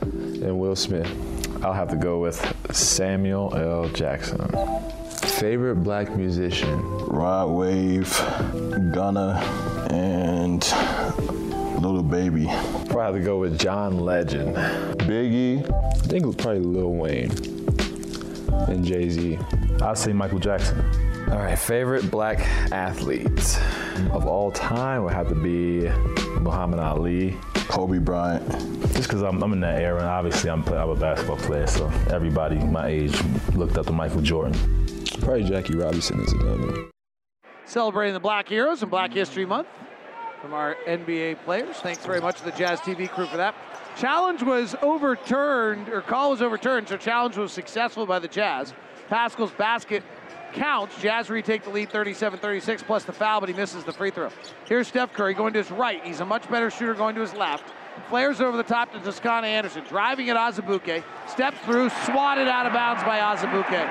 and 0.01 0.59
Will 0.59 0.75
Smith. 0.75 1.09
I'll 1.63 1.73
have 1.73 1.89
to 1.89 1.95
go 1.95 2.19
with 2.19 2.35
Samuel 2.71 3.53
L. 3.55 3.89
Jackson. 3.89 4.39
Favorite 5.17 5.77
black 5.77 6.15
musician? 6.15 6.79
Rod 7.07 7.49
Wave, 7.49 8.09
Gunna, 8.93 9.39
and 9.91 10.63
Lil 11.81 12.03
Baby. 12.03 12.45
Probably 12.89 13.01
have 13.01 13.15
to 13.15 13.21
go 13.21 13.39
with 13.39 13.59
John 13.59 13.99
Legend. 13.99 14.55
Biggie. 14.99 15.69
I 15.69 16.07
think 16.07 16.23
it 16.23 16.27
was 16.27 16.35
probably 16.35 16.59
Lil 16.59 16.93
Wayne 16.93 17.64
and 18.49 18.83
Jay 18.83 19.09
Z. 19.09 19.39
I'll 19.81 19.95
say 19.95 20.13
Michael 20.13 20.39
Jackson. 20.39 20.79
All 21.29 21.37
right, 21.37 21.57
favorite 21.57 22.11
black 22.11 22.39
athletes 22.71 23.57
of 24.11 24.27
all 24.27 24.51
time 24.51 25.03
would 25.03 25.13
have 25.13 25.27
to 25.29 25.35
be 25.35 25.89
Muhammad 26.39 26.79
Ali, 26.79 27.35
Kobe 27.67 27.97
Bryant. 27.97 28.47
Just 28.93 29.03
because 29.03 29.23
I'm, 29.23 29.41
I'm, 29.41 29.53
in 29.53 29.59
that 29.61 29.81
era, 29.81 29.99
and 29.99 30.07
obviously 30.07 30.49
I'm, 30.49 30.63
I'm 30.67 30.89
a 30.89 30.95
basketball 30.95 31.37
player, 31.37 31.67
so 31.67 31.91
everybody 32.09 32.57
my 32.57 32.87
age 32.87 33.19
looked 33.55 33.77
up 33.77 33.87
to 33.87 33.91
Michael 33.91 34.21
Jordan. 34.21 34.53
Probably 35.19 35.43
Jackie 35.43 35.75
Robinson 35.75 36.19
is 36.21 36.31
another. 36.33 36.89
Celebrating 37.65 38.13
the 38.13 38.19
Black 38.19 38.47
Heroes 38.47 38.83
and 38.83 38.91
Black 38.91 39.11
History 39.11 39.45
Month 39.45 39.67
from 40.41 40.53
our 40.53 40.75
NBA 40.85 41.43
players. 41.43 41.77
Thanks 41.77 42.05
very 42.05 42.21
much 42.21 42.37
to 42.37 42.45
the 42.45 42.51
Jazz 42.51 42.79
TV 42.79 43.09
crew 43.09 43.25
for 43.25 43.37
that. 43.37 43.55
Challenge 43.97 44.43
was 44.43 44.75
overturned, 44.81 45.87
or 45.89 46.01
call 46.01 46.31
was 46.31 46.41
overturned, 46.41 46.89
so 46.89 46.97
challenge 46.97 47.37
was 47.37 47.53
successful 47.53 48.05
by 48.05 48.19
the 48.19 48.27
Jazz. 48.27 48.73
Paschall's 49.09 49.51
basket 49.51 50.03
counts. 50.53 50.99
Jazz 51.01 51.29
retake 51.29 51.63
the 51.63 51.69
lead 51.69 51.89
37-36 51.89 52.83
plus 52.83 53.03
the 53.05 53.13
foul, 53.13 53.39
but 53.39 53.47
he 53.47 53.55
misses 53.55 53.83
the 53.83 53.93
free 53.93 54.11
throw. 54.11 54.29
Here's 54.65 54.87
Steph 54.87 55.13
Curry 55.13 55.33
going 55.33 55.53
to 55.53 55.59
his 55.59 55.71
right. 55.71 56.03
He's 56.03 56.19
a 56.19 56.25
much 56.25 56.49
better 56.49 56.69
shooter 56.69 56.93
going 56.93 57.15
to 57.15 57.21
his 57.21 57.33
left. 57.33 57.73
Flares 58.09 58.41
over 58.41 58.57
the 58.57 58.63
top 58.63 58.91
to 58.91 58.99
Toscano 58.99 59.47
Anderson. 59.47 59.83
Driving 59.87 60.29
at 60.29 60.35
Azubuike. 60.35 61.03
Steps 61.27 61.57
through, 61.59 61.89
swatted 62.05 62.47
out 62.47 62.65
of 62.65 62.73
bounds 62.73 63.03
by 63.03 63.19
Azubuike. 63.19 63.87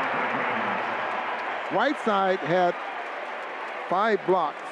Whiteside 1.74 2.38
had 2.40 2.74
five 3.88 4.20
blocks 4.26 4.62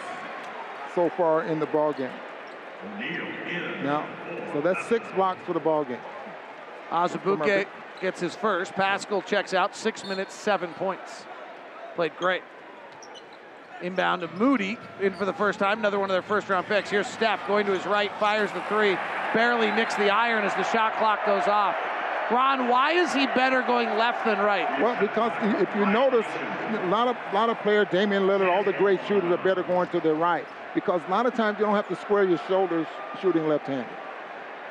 so 0.94 1.08
far 1.10 1.44
in 1.44 1.58
the 1.58 1.66
ball 1.66 1.92
game. 1.94 2.10
Now, 3.82 4.08
so 4.52 4.60
that's 4.60 4.86
six 4.86 5.06
blocks 5.14 5.40
for 5.44 5.52
the 5.52 5.60
ball 5.60 5.84
game. 5.84 5.98
Azubuike 6.90 7.66
gets 8.00 8.20
his 8.20 8.34
first. 8.34 8.72
Paschall 8.74 9.24
checks 9.24 9.54
out. 9.54 9.74
Six 9.74 10.04
minutes, 10.04 10.34
seven 10.34 10.72
points. 10.74 11.24
Played 11.94 12.16
great. 12.16 12.42
Inbound 13.80 14.22
of 14.22 14.32
Moody 14.34 14.78
in 15.00 15.14
for 15.14 15.24
the 15.24 15.32
first 15.32 15.58
time. 15.58 15.78
Another 15.78 15.98
one 15.98 16.10
of 16.10 16.14
their 16.14 16.22
first 16.22 16.48
round 16.48 16.66
picks. 16.66 16.90
Here's 16.90 17.06
Steph 17.06 17.46
going 17.48 17.66
to 17.66 17.72
his 17.72 17.84
right, 17.86 18.12
fires 18.20 18.52
the 18.52 18.62
three. 18.68 18.96
Barely 19.34 19.70
nicks 19.72 19.94
the 19.96 20.10
iron 20.10 20.44
as 20.44 20.54
the 20.54 20.64
shot 20.64 20.96
clock 20.98 21.24
goes 21.26 21.48
off. 21.48 21.74
Ron, 22.30 22.68
why 22.68 22.92
is 22.92 23.12
he 23.12 23.26
better 23.26 23.62
going 23.62 23.88
left 23.98 24.24
than 24.24 24.38
right? 24.38 24.80
Well, 24.80 24.96
because 25.00 25.32
if 25.60 25.74
you 25.74 25.84
notice, 25.86 26.26
a 26.70 26.86
lot 26.86 27.08
of 27.08 27.16
lot 27.34 27.50
of 27.50 27.58
players, 27.58 27.88
Damian 27.90 28.22
Lillard, 28.22 28.48
all 28.48 28.62
the 28.62 28.72
great 28.74 29.00
shooters 29.08 29.32
are 29.32 29.42
better 29.42 29.62
going 29.62 29.88
to 29.88 30.00
their 30.00 30.14
right 30.14 30.46
because 30.74 31.00
a 31.06 31.10
lot 31.10 31.26
of 31.26 31.34
times 31.34 31.58
you 31.58 31.64
don't 31.64 31.74
have 31.74 31.88
to 31.88 31.96
square 31.96 32.24
your 32.24 32.38
shoulders 32.48 32.86
shooting 33.20 33.48
left-handed. 33.48 33.86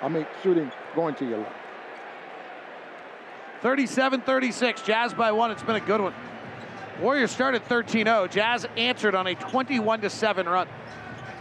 I 0.01 0.09
mean, 0.09 0.25
shooting 0.41 0.71
going 0.95 1.15
to 1.15 1.25
your 1.25 1.39
left. 1.39 1.55
37-36, 3.61 4.83
Jazz 4.83 5.13
by 5.13 5.31
one. 5.31 5.51
It's 5.51 5.61
been 5.61 5.75
a 5.75 5.79
good 5.79 6.01
one. 6.01 6.13
Warriors 6.99 7.31
started 7.31 7.63
13-0. 7.65 8.31
Jazz 8.31 8.65
answered 8.75 9.15
on 9.15 9.27
a 9.27 9.35
21-7 9.35 10.45
run. 10.45 10.67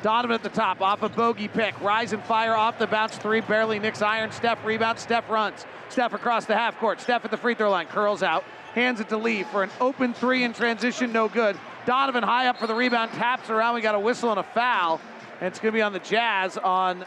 Donovan 0.03 0.35
at 0.35 0.43
the 0.43 0.49
top, 0.49 0.81
off 0.81 1.03
a 1.03 1.09
bogey 1.09 1.49
pick. 1.49 1.79
Rise 1.81 2.13
and 2.13 2.23
fire 2.25 2.55
off 2.55 2.79
the 2.79 2.87
bounce 2.87 3.17
three, 3.17 3.41
barely 3.41 3.79
nicks 3.79 4.01
iron. 4.01 4.33
Steph 4.33 4.65
rebounds, 4.65 5.03
Steph 5.03 5.29
runs. 5.29 5.67
Steph 5.91 6.15
across 6.15 6.47
the 6.47 6.57
half 6.57 6.79
court. 6.79 7.01
Steph 7.01 7.25
at 7.25 7.31
the 7.31 7.37
free 7.37 7.55
throw 7.55 7.71
line, 7.71 7.87
curls 7.87 8.23
out, 8.23 8.45
hands 8.75 9.01
it 9.01 9.09
to 9.11 9.19
Lee 9.19 9.43
for 9.43 9.63
an 9.63 9.71
open 9.81 10.15
three 10.15 10.45
in 10.45 10.53
transition, 10.53 11.13
no 11.13 11.29
good. 11.29 11.57
Donovan 11.87 12.23
high 12.23 12.47
up 12.47 12.59
for 12.59 12.67
the 12.67 12.75
rebound, 12.75 13.13
taps 13.13 13.51
around. 13.51 13.75
We 13.75 13.81
got 13.81 13.95
a 13.95 14.01
whistle 14.01 14.31
and 14.31 14.39
a 14.39 14.43
foul, 14.43 15.01
and 15.41 15.49
it's 15.49 15.59
going 15.59 15.73
to 15.73 15.77
be 15.77 15.83
on 15.83 15.93
the 15.93 15.99
Jazz 15.99 16.59
on 16.59 17.05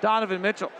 Donovan 0.00 0.42
Mitchell. 0.42 0.72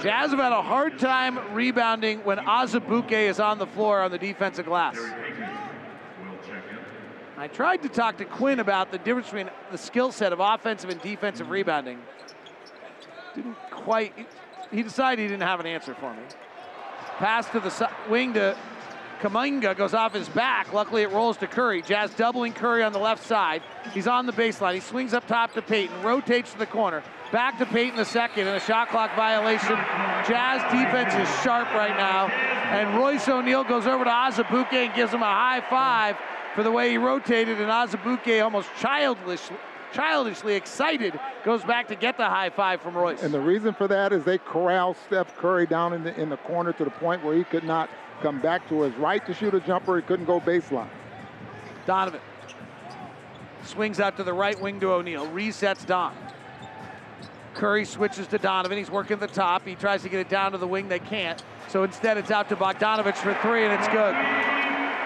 Jazz 0.00 0.30
have 0.30 0.38
had 0.38 0.52
a 0.52 0.62
hard 0.62 0.98
time 0.98 1.38
rebounding 1.52 2.20
when 2.20 2.38
Azubuike 2.38 3.10
is 3.10 3.40
on 3.40 3.58
the 3.58 3.66
floor 3.66 4.00
on 4.00 4.10
the 4.10 4.18
defensive 4.18 4.66
glass. 4.66 4.96
I 7.36 7.48
tried 7.48 7.82
to 7.82 7.88
talk 7.88 8.16
to 8.18 8.24
Quinn 8.24 8.58
about 8.60 8.90
the 8.90 8.98
difference 8.98 9.28
between 9.28 9.50
the 9.70 9.78
skill 9.78 10.10
set 10.10 10.32
of 10.32 10.40
offensive 10.40 10.90
and 10.90 11.00
defensive 11.00 11.50
rebounding. 11.50 12.00
Didn't 13.34 13.56
quite, 13.70 14.12
he 14.72 14.82
decided 14.82 15.22
he 15.22 15.28
didn't 15.28 15.42
have 15.42 15.60
an 15.60 15.66
answer 15.66 15.94
for 15.94 16.12
me. 16.12 16.22
Pass 17.18 17.48
to 17.50 17.60
the 17.60 17.90
wing 18.08 18.34
to 18.34 18.56
Kuminga 19.20 19.76
goes 19.76 19.94
off 19.94 20.14
his 20.14 20.28
back. 20.28 20.72
Luckily, 20.72 21.02
it 21.02 21.10
rolls 21.10 21.36
to 21.38 21.46
Curry. 21.46 21.82
Jazz 21.82 22.14
doubling 22.14 22.52
Curry 22.52 22.82
on 22.82 22.92
the 22.92 22.98
left 22.98 23.24
side. 23.26 23.62
He's 23.92 24.06
on 24.06 24.26
the 24.26 24.32
baseline. 24.32 24.74
He 24.74 24.80
swings 24.80 25.12
up 25.12 25.26
top 25.26 25.52
to 25.54 25.62
Payton, 25.62 26.02
rotates 26.02 26.52
to 26.52 26.58
the 26.58 26.66
corner. 26.66 27.02
Back 27.32 27.58
to 27.58 27.66
Payton 27.66 27.96
the 27.96 28.04
second, 28.04 28.46
and 28.46 28.56
a 28.56 28.60
shot 28.60 28.88
clock 28.88 29.14
violation. 29.16 29.76
Jazz 30.26 30.62
defense 30.72 31.14
is 31.14 31.42
sharp 31.42 31.68
right 31.74 31.96
now. 31.96 32.28
And 32.28 32.96
Royce 32.96 33.28
O'Neale 33.28 33.64
goes 33.64 33.86
over 33.86 34.04
to 34.04 34.10
Azubuike 34.10 34.72
and 34.72 34.94
gives 34.94 35.12
him 35.12 35.22
a 35.22 35.26
high 35.26 35.62
five 35.68 36.16
for 36.54 36.62
the 36.62 36.70
way 36.70 36.90
he 36.90 36.98
rotated. 36.98 37.60
And 37.60 37.70
Azubuike, 37.70 38.42
almost 38.42 38.68
childish, 38.80 39.42
childishly 39.92 40.54
excited, 40.54 41.18
goes 41.44 41.64
back 41.64 41.88
to 41.88 41.96
get 41.96 42.16
the 42.16 42.26
high 42.26 42.50
five 42.50 42.80
from 42.80 42.96
Royce. 42.96 43.22
And 43.22 43.34
the 43.34 43.40
reason 43.40 43.74
for 43.74 43.88
that 43.88 44.12
is 44.12 44.24
they 44.24 44.38
corral 44.38 44.94
Steph 44.94 45.36
Curry 45.36 45.66
down 45.66 45.92
in 45.92 46.04
the, 46.04 46.18
in 46.20 46.28
the 46.28 46.36
corner 46.38 46.72
to 46.72 46.84
the 46.84 46.90
point 46.90 47.24
where 47.24 47.36
he 47.36 47.44
could 47.44 47.64
not 47.64 47.90
come 48.20 48.40
back 48.40 48.68
to 48.68 48.82
his 48.82 48.94
right 48.94 49.24
to 49.26 49.34
shoot 49.34 49.54
a 49.54 49.60
jumper. 49.60 49.96
He 49.96 50.02
couldn't 50.02 50.26
go 50.26 50.40
baseline. 50.40 50.88
Donovan 51.86 52.20
swings 53.64 54.00
out 54.00 54.16
to 54.16 54.22
the 54.22 54.32
right 54.32 54.60
wing 54.60 54.80
to 54.80 54.92
O'Neale. 54.92 55.26
Resets 55.28 55.86
Don. 55.86 56.14
Curry 57.54 57.84
switches 57.84 58.26
to 58.28 58.38
Donovan. 58.38 58.78
He's 58.78 58.90
working 58.90 59.18
the 59.18 59.26
top. 59.26 59.66
He 59.66 59.74
tries 59.74 60.02
to 60.02 60.08
get 60.08 60.20
it 60.20 60.28
down 60.28 60.52
to 60.52 60.58
the 60.58 60.66
wing. 60.66 60.88
They 60.88 61.00
can't. 61.00 61.42
So 61.68 61.82
instead, 61.82 62.16
it's 62.16 62.30
out 62.30 62.48
to 62.50 62.56
Bogdanovich 62.56 63.16
for 63.16 63.34
three, 63.42 63.64
and 63.64 63.72
it's 63.72 63.88
good. 63.88 64.14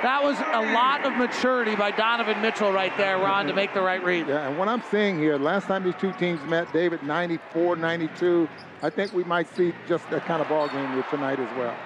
That 0.03 0.21
was 0.23 0.37
a 0.39 0.73
lot 0.73 1.07
of 1.07 1.17
maturity 1.17 1.77
by 1.77 1.93
Donovan 1.93 2.43
Mitchell 2.43 2.73
right 2.73 2.95
there, 2.97 3.19
Ron, 3.19 3.47
to 3.47 3.55
make 3.55 3.73
the 3.73 3.81
right 3.81 4.03
read. 4.03 4.27
Yeah, 4.27 4.49
and 4.49 4.59
what 4.59 4.67
I'm 4.67 4.83
seeing 4.91 5.17
here, 5.19 5.39
last 5.39 5.67
time 5.67 5.85
these 5.85 5.95
two 5.95 6.13
teams 6.15 6.43
met, 6.49 6.73
David, 6.73 7.05
94, 7.05 7.77
92, 7.77 8.49
I 8.83 8.91
think 8.91 9.13
we 9.13 9.23
might 9.23 9.49
see 9.55 9.73
just 9.87 10.11
that 10.11 10.25
kind 10.27 10.43
of 10.43 10.49
ball 10.49 10.69
game 10.69 10.93
here 10.93 11.05
tonight 11.09 11.39
as 11.39 11.57
well. 11.57 11.77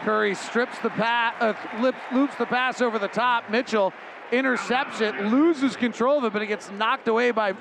Curry 0.00 0.34
strips 0.34 0.78
the 0.78 0.90
pass, 0.90 1.34
uh, 1.40 1.92
loops 2.12 2.34
the 2.36 2.46
pass 2.46 2.80
over 2.80 2.98
the 2.98 3.08
top. 3.08 3.50
Mitchell 3.50 3.92
intercepts 4.32 5.00
it, 5.00 5.14
loses 5.20 5.76
control 5.76 6.18
of 6.18 6.24
it, 6.24 6.32
but 6.32 6.42
it 6.42 6.46
gets 6.46 6.70
knocked 6.70 7.08
away 7.08 7.30
by 7.30 7.54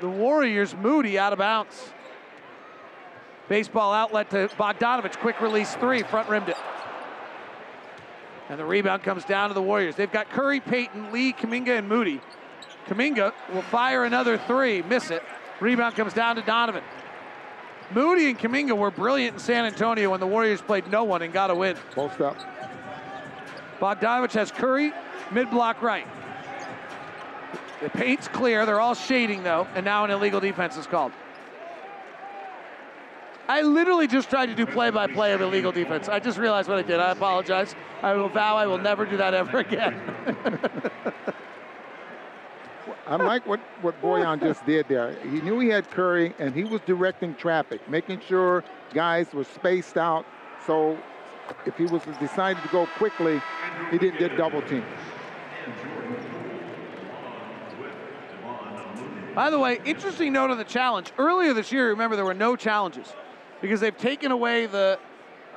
the 0.00 0.08
Warriors. 0.08 0.74
Moody 0.74 1.18
out 1.18 1.32
of 1.32 1.38
bounds. 1.38 1.92
Baseball 3.48 3.92
outlet 3.92 4.30
to 4.30 4.48
Bogdanovich. 4.58 5.16
Quick 5.18 5.40
release 5.40 5.74
three, 5.76 6.02
front 6.02 6.28
rimmed 6.28 6.48
it. 6.48 6.56
And 8.48 8.60
the 8.60 8.64
rebound 8.64 9.02
comes 9.02 9.24
down 9.24 9.48
to 9.48 9.54
the 9.54 9.62
Warriors. 9.62 9.96
They've 9.96 10.10
got 10.10 10.30
Curry, 10.30 10.60
Payton, 10.60 11.12
Lee, 11.12 11.32
Kuminga, 11.32 11.78
and 11.78 11.88
Moody. 11.88 12.20
Kuminga 12.86 13.32
will 13.52 13.62
fire 13.62 14.04
another 14.04 14.38
three, 14.38 14.82
miss 14.82 15.10
it. 15.10 15.22
Rebound 15.60 15.94
comes 15.96 16.12
down 16.12 16.36
to 16.36 16.42
Donovan. 16.42 16.82
Moody 17.92 18.30
and 18.30 18.38
Kuminga 18.38 18.76
were 18.76 18.90
brilliant 18.90 19.34
in 19.34 19.40
San 19.40 19.64
Antonio 19.64 20.10
when 20.10 20.20
the 20.20 20.26
Warriors 20.26 20.60
played 20.60 20.90
no 20.90 21.04
one 21.04 21.22
and 21.22 21.32
got 21.32 21.50
a 21.50 21.54
win. 21.54 21.76
Post 21.92 22.20
up. 22.20 22.36
Bogdanovich 23.78 24.32
has 24.32 24.50
Curry, 24.50 24.92
mid 25.30 25.50
block 25.50 25.82
right. 25.82 26.06
The 27.82 27.90
paint's 27.90 28.26
clear. 28.28 28.66
They're 28.66 28.80
all 28.80 28.94
shading 28.94 29.42
though, 29.42 29.66
and 29.74 29.84
now 29.84 30.04
an 30.04 30.10
illegal 30.10 30.40
defense 30.40 30.76
is 30.76 30.86
called. 30.86 31.12
I 33.48 33.62
literally 33.62 34.08
just 34.08 34.28
tried 34.28 34.46
to 34.46 34.56
do 34.56 34.66
play-by-play 34.66 35.32
of 35.32 35.40
illegal 35.40 35.70
defense. 35.70 36.08
I 36.08 36.18
just 36.18 36.36
realized 36.36 36.68
what 36.68 36.78
I 36.78 36.82
did. 36.82 36.98
I 36.98 37.12
apologize. 37.12 37.76
I 38.02 38.14
will 38.14 38.28
vow 38.28 38.56
I 38.56 38.66
will 38.66 38.78
never 38.78 39.06
do 39.06 39.16
that 39.18 39.34
ever 39.34 39.58
again. 39.58 39.94
I 43.06 43.16
like 43.16 43.46
what, 43.46 43.60
what 43.82 44.00
Bojan 44.00 44.40
just 44.40 44.64
did 44.66 44.86
there. 44.88 45.14
He 45.22 45.40
knew 45.40 45.58
he 45.58 45.68
had 45.68 45.90
Curry, 45.90 46.34
and 46.38 46.54
he 46.54 46.64
was 46.64 46.80
directing 46.82 47.34
traffic, 47.34 47.88
making 47.88 48.20
sure 48.20 48.64
guys 48.94 49.32
were 49.32 49.44
spaced 49.44 49.96
out. 49.96 50.26
So 50.66 50.98
if 51.64 51.76
he 51.76 51.84
was 51.84 52.02
decided 52.20 52.62
to 52.62 52.68
go 52.68 52.86
quickly, 52.98 53.40
he 53.90 53.98
didn't 53.98 54.18
get 54.18 54.36
double 54.36 54.62
teamed. 54.62 54.84
By 59.34 59.50
the 59.50 59.58
way, 59.58 59.80
interesting 59.84 60.32
note 60.32 60.50
on 60.50 60.56
the 60.56 60.64
challenge. 60.64 61.12
Earlier 61.18 61.52
this 61.52 61.70
year, 61.70 61.90
remember, 61.90 62.16
there 62.16 62.24
were 62.24 62.34
no 62.34 62.56
challenges 62.56 63.12
because 63.60 63.80
they've 63.80 63.96
taken 63.96 64.32
away 64.32 64.66
the 64.66 64.98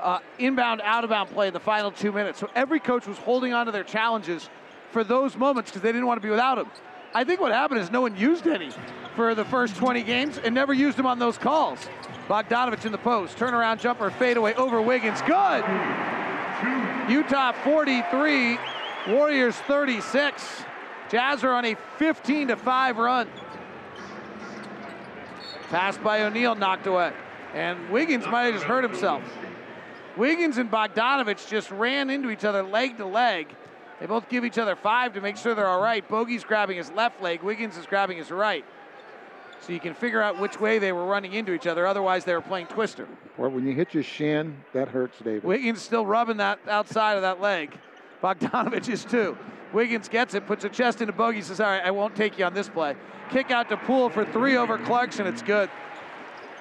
uh, 0.02 0.20
inbound, 0.38 0.82
out 0.84 1.04
of 1.04 1.10
bound 1.10 1.30
play 1.30 1.48
in 1.48 1.54
the 1.54 1.60
final 1.60 1.92
two 1.92 2.12
minutes. 2.12 2.40
So 2.40 2.50
every 2.56 2.80
coach 2.80 3.08
was 3.08 3.18
holding 3.18 3.54
on 3.54 3.68
to 3.68 3.72
their 3.72 3.84
challenges 3.84 4.50
for 4.92 5.04
those 5.04 5.38
moments 5.38 5.72
because 5.72 5.82
they 5.82 5.92
didn't 5.92 6.08
want 6.08 6.22
to 6.22 6.26
be 6.26 6.30
without 6.30 6.56
them. 6.56 6.70
I 7.14 7.24
think 7.24 7.40
what 7.40 7.52
happened 7.52 7.82
is 7.82 7.92
no 7.92 8.02
one 8.02 8.16
used 8.16 8.48
any 8.48 8.70
for 9.16 9.34
the 9.34 9.46
first 9.46 9.76
20 9.76 10.04
games 10.04 10.38
and 10.38 10.54
never 10.54 10.74
used 10.74 10.98
them 10.98 11.06
on 11.06 11.20
those 11.20 11.38
calls. 11.38 11.80
Bogdanovich 12.28 12.86
in 12.86 12.92
the 12.92 12.98
post, 13.00 13.38
turnaround 13.38 13.80
jumper, 13.80 14.12
fadeaway 14.12 14.54
over 14.54 14.82
Wiggins. 14.82 15.22
Good. 15.24 15.64
Utah 17.10 17.54
43, 17.64 18.60
Warriors 19.08 19.56
36. 19.56 20.64
Jazz 21.10 21.44
are 21.44 21.54
on 21.54 21.66
a 21.66 21.76
15 21.98 22.50
to 22.50 22.56
5 22.56 22.98
run. 22.98 23.28
Pass 25.70 25.98
by 25.98 26.24
O'Neale 26.24 26.56
knocked 26.56 26.86
away. 26.86 27.14
And 27.56 27.90
Wiggins 27.90 28.28
might 28.28 28.44
have 28.44 28.54
just 28.54 28.66
hurt 28.66 28.84
himself. 28.84 29.24
Wiggins 30.18 30.60
and 30.60 30.70
Bogdanovich 30.70 31.48
just 31.48 31.72
ran 31.72 32.12
into 32.12 32.30
each 32.30 32.44
other 32.44 32.62
leg 32.62 32.98
to 32.98 33.06
leg. 33.06 33.48
They 34.00 34.06
both 34.06 34.30
give 34.30 34.46
each 34.46 34.58
other 34.58 34.76
five 34.76 35.14
to 35.14 35.22
make 35.22 35.38
sure 35.38 35.56
they're 35.56 35.68
all 35.68 35.82
right. 35.82 36.08
Bogey's 36.08 36.44
grabbing 36.44 36.78
his 36.78 36.92
left 36.92 37.22
leg, 37.22 37.44
Wiggins 37.44 37.78
is 37.78 37.86
grabbing 37.86 38.18
his 38.18 38.32
right. 38.32 38.66
So 39.62 39.74
you 39.74 39.80
can 39.80 39.94
figure 39.94 40.22
out 40.22 40.40
which 40.40 40.60
way 40.60 40.80
they 40.80 40.94
were 40.94 41.06
running 41.06 41.34
into 41.34 41.54
each 41.54 41.68
other. 41.68 41.86
Otherwise, 41.86 42.24
they 42.24 42.34
were 42.34 42.42
playing 42.42 42.68
twister. 42.68 43.08
Well, 43.38 43.50
when 43.50 43.68
you 43.68 43.74
hit 43.74 43.94
your 43.94 44.04
shin, 44.04 44.58
that 44.74 44.88
hurts, 44.88 45.20
David. 45.20 45.44
Wiggins 45.44 45.82
still 45.82 46.06
rubbing 46.06 46.38
that 46.38 46.60
outside 46.68 47.16
of 47.16 47.24
that 47.24 47.42
leg. 47.42 47.78
Bogdanovich 48.24 48.88
is 48.88 49.04
too. 49.04 49.38
Wiggins 49.74 50.08
gets 50.08 50.34
it, 50.34 50.48
puts 50.48 50.64
a 50.64 50.70
chest 50.70 51.02
into 51.02 51.14
Bogey, 51.14 51.42
says, 51.42 51.60
All 51.60 51.68
right, 51.68 51.84
I 51.84 51.92
won't 51.92 52.16
take 52.16 52.40
you 52.40 52.46
on 52.46 52.54
this 52.54 52.70
play. 52.70 52.96
Kick 53.30 53.52
out 53.52 53.70
to 53.70 53.78
Poole 53.78 54.10
for 54.10 54.26
three 54.26 54.56
over 54.56 54.78
Clarkson. 54.78 55.28
It's 55.28 55.44
good. 55.44 55.70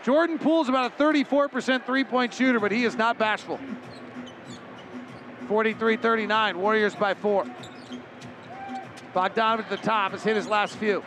Jordan 0.04 0.38
Poole's 0.38 0.68
about 0.68 0.92
a 0.92 1.02
34% 1.02 1.84
three 1.84 2.04
point 2.04 2.34
shooter, 2.34 2.60
but 2.60 2.72
he 2.72 2.84
is 2.84 2.96
not 2.96 3.18
bashful. 3.18 3.58
43 5.48 5.96
39, 5.96 6.58
Warriors 6.58 6.94
by 6.94 7.14
four. 7.14 7.46
Bogdanovich 9.14 9.60
at 9.60 9.70
the 9.70 9.78
top 9.78 10.12
has 10.12 10.22
hit 10.22 10.36
his 10.36 10.46
last 10.46 10.76
few. 10.76 11.02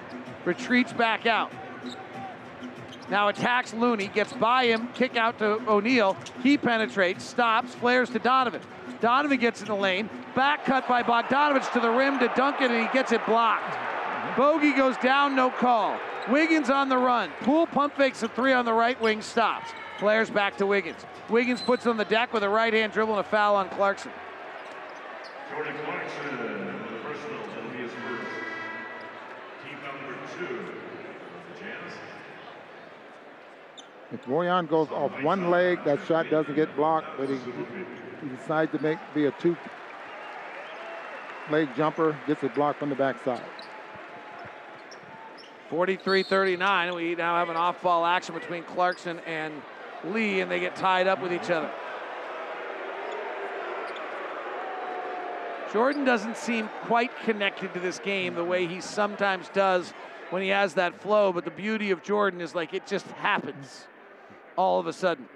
Retreats 0.45 0.91
back 0.91 1.27
out. 1.27 1.51
Now 3.09 3.27
attacks 3.27 3.73
Looney, 3.73 4.07
gets 4.07 4.33
by 4.33 4.65
him, 4.65 4.87
kick 4.93 5.15
out 5.15 5.37
to 5.39 5.61
O'Neale. 5.69 6.17
He 6.41 6.57
penetrates, 6.57 7.23
stops, 7.23 7.75
flares 7.75 8.09
to 8.11 8.19
Donovan. 8.19 8.61
Donovan 8.99 9.37
gets 9.37 9.61
in 9.61 9.67
the 9.67 9.75
lane, 9.75 10.09
back 10.35 10.65
cut 10.65 10.87
by 10.87 11.03
Bogdanovich 11.03 11.71
to 11.73 11.79
the 11.79 11.91
rim 11.91 12.17
to 12.19 12.31
Duncan, 12.35 12.71
and 12.71 12.87
he 12.87 12.93
gets 12.93 13.11
it 13.11 13.23
blocked. 13.25 13.77
Bogey 14.37 14.71
goes 14.71 14.97
down, 14.97 15.35
no 15.35 15.49
call. 15.49 15.99
Wiggins 16.29 16.69
on 16.69 16.89
the 16.89 16.97
run. 16.97 17.29
Poole 17.41 17.67
pump 17.67 17.95
fakes 17.95 18.23
a 18.23 18.27
three 18.27 18.53
on 18.53 18.65
the 18.65 18.73
right 18.73 18.99
wing, 19.01 19.21
stops. 19.21 19.71
Flares 19.99 20.29
back 20.29 20.57
to 20.57 20.65
Wiggins. 20.65 21.05
Wiggins 21.29 21.61
puts 21.61 21.85
on 21.85 21.97
the 21.97 22.05
deck 22.05 22.33
with 22.33 22.43
a 22.43 22.49
right 22.49 22.73
hand 22.73 22.93
dribble 22.93 23.17
and 23.17 23.25
a 23.25 23.29
foul 23.29 23.55
on 23.55 23.69
Clarkson. 23.69 24.11
Jordan 25.61 25.79
Clarkson, 25.85 26.37
the 26.37 26.99
personal 27.03 27.43
penalty 27.53 27.83
is 27.83 27.91
first. 27.91 28.31
Team 29.63 29.77
number 29.85 30.17
two, 30.39 30.65
the 31.53 31.59
Jazz. 31.59 31.93
If 34.11 34.25
Bojan 34.25 34.67
goes 34.67 34.89
off 34.89 35.11
one 35.21 35.51
leg, 35.51 35.83
that 35.85 35.99
shot 36.07 36.31
doesn't 36.31 36.55
get 36.55 36.75
blocked, 36.75 37.15
but 37.15 37.29
he, 37.29 37.35
he 37.35 38.35
decides 38.35 38.71
to 38.71 38.81
make 38.81 38.97
be 39.13 39.27
a 39.27 39.31
two 39.33 39.55
leg 41.51 41.69
jumper, 41.77 42.17
gets 42.25 42.41
it 42.43 42.55
blocked 42.55 42.79
from 42.79 42.89
the 42.89 42.95
backside. 42.95 43.43
43-39. 45.69 46.95
We 46.95 47.13
now 47.13 47.35
have 47.35 47.49
an 47.49 47.55
off-ball 47.55 48.03
action 48.03 48.33
between 48.33 48.63
Clarkson 48.63 49.19
and 49.27 49.61
Lee, 50.05 50.39
and 50.39 50.49
they 50.49 50.59
get 50.59 50.75
tied 50.75 51.05
up 51.05 51.21
with 51.21 51.31
each 51.31 51.51
other. 51.51 51.69
Jordan 55.71 56.03
doesn't 56.03 56.35
seem 56.35 56.69
quite 56.83 57.11
connected 57.23 57.73
to 57.73 57.79
this 57.79 57.99
game 57.99 58.35
the 58.35 58.43
way 58.43 58.67
he 58.67 58.81
sometimes 58.81 59.47
does 59.49 59.93
when 60.29 60.41
he 60.41 60.49
has 60.49 60.73
that 60.73 61.01
flow, 61.01 61.31
but 61.31 61.45
the 61.45 61.51
beauty 61.51 61.91
of 61.91 62.03
Jordan 62.03 62.41
is 62.41 62.53
like 62.53 62.73
it 62.73 62.85
just 62.85 63.05
happens 63.07 63.87
all 64.57 64.79
of 64.79 64.87
a 64.87 64.93
sudden. 64.93 65.27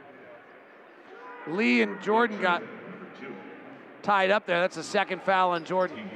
Lee 1.47 1.81
and 1.81 2.01
Jordan 2.01 2.41
got 2.41 2.63
tied 4.01 4.29
up 4.29 4.45
there. 4.45 4.59
That's 4.59 4.77
a 4.77 4.83
second 4.83 5.21
foul 5.21 5.51
on 5.51 5.63
Jordan. 5.63 6.09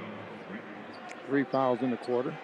Three 1.28 1.44
fouls 1.44 1.82
in 1.82 1.92
the 1.92 1.98
quarter. 1.98 2.38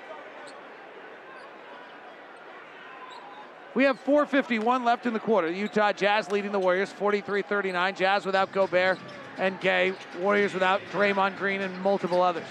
We 3.73 3.84
have 3.84 4.01
4.51 4.05 4.86
left 4.86 5.05
in 5.05 5.11
the 5.11 5.19
quarter. 5.19 5.49
The 5.49 5.57
Utah 5.57 5.91
Jazz 5.91 6.32
leading 6.32 6.53
the 6.53 6.59
Warriors 6.59 6.91
43 6.93 7.41
39. 7.41 7.95
Jazz 7.95 8.26
without 8.26 8.53
Gobert 8.53 8.97
and 9.38 9.60
Gay. 9.60 9.94
Warriors 10.20 10.54
without 10.54 10.82
Draymond 10.92 11.38
Green 11.38 11.62
and 11.62 11.82
multiple 11.82 12.22
others. 12.22 12.48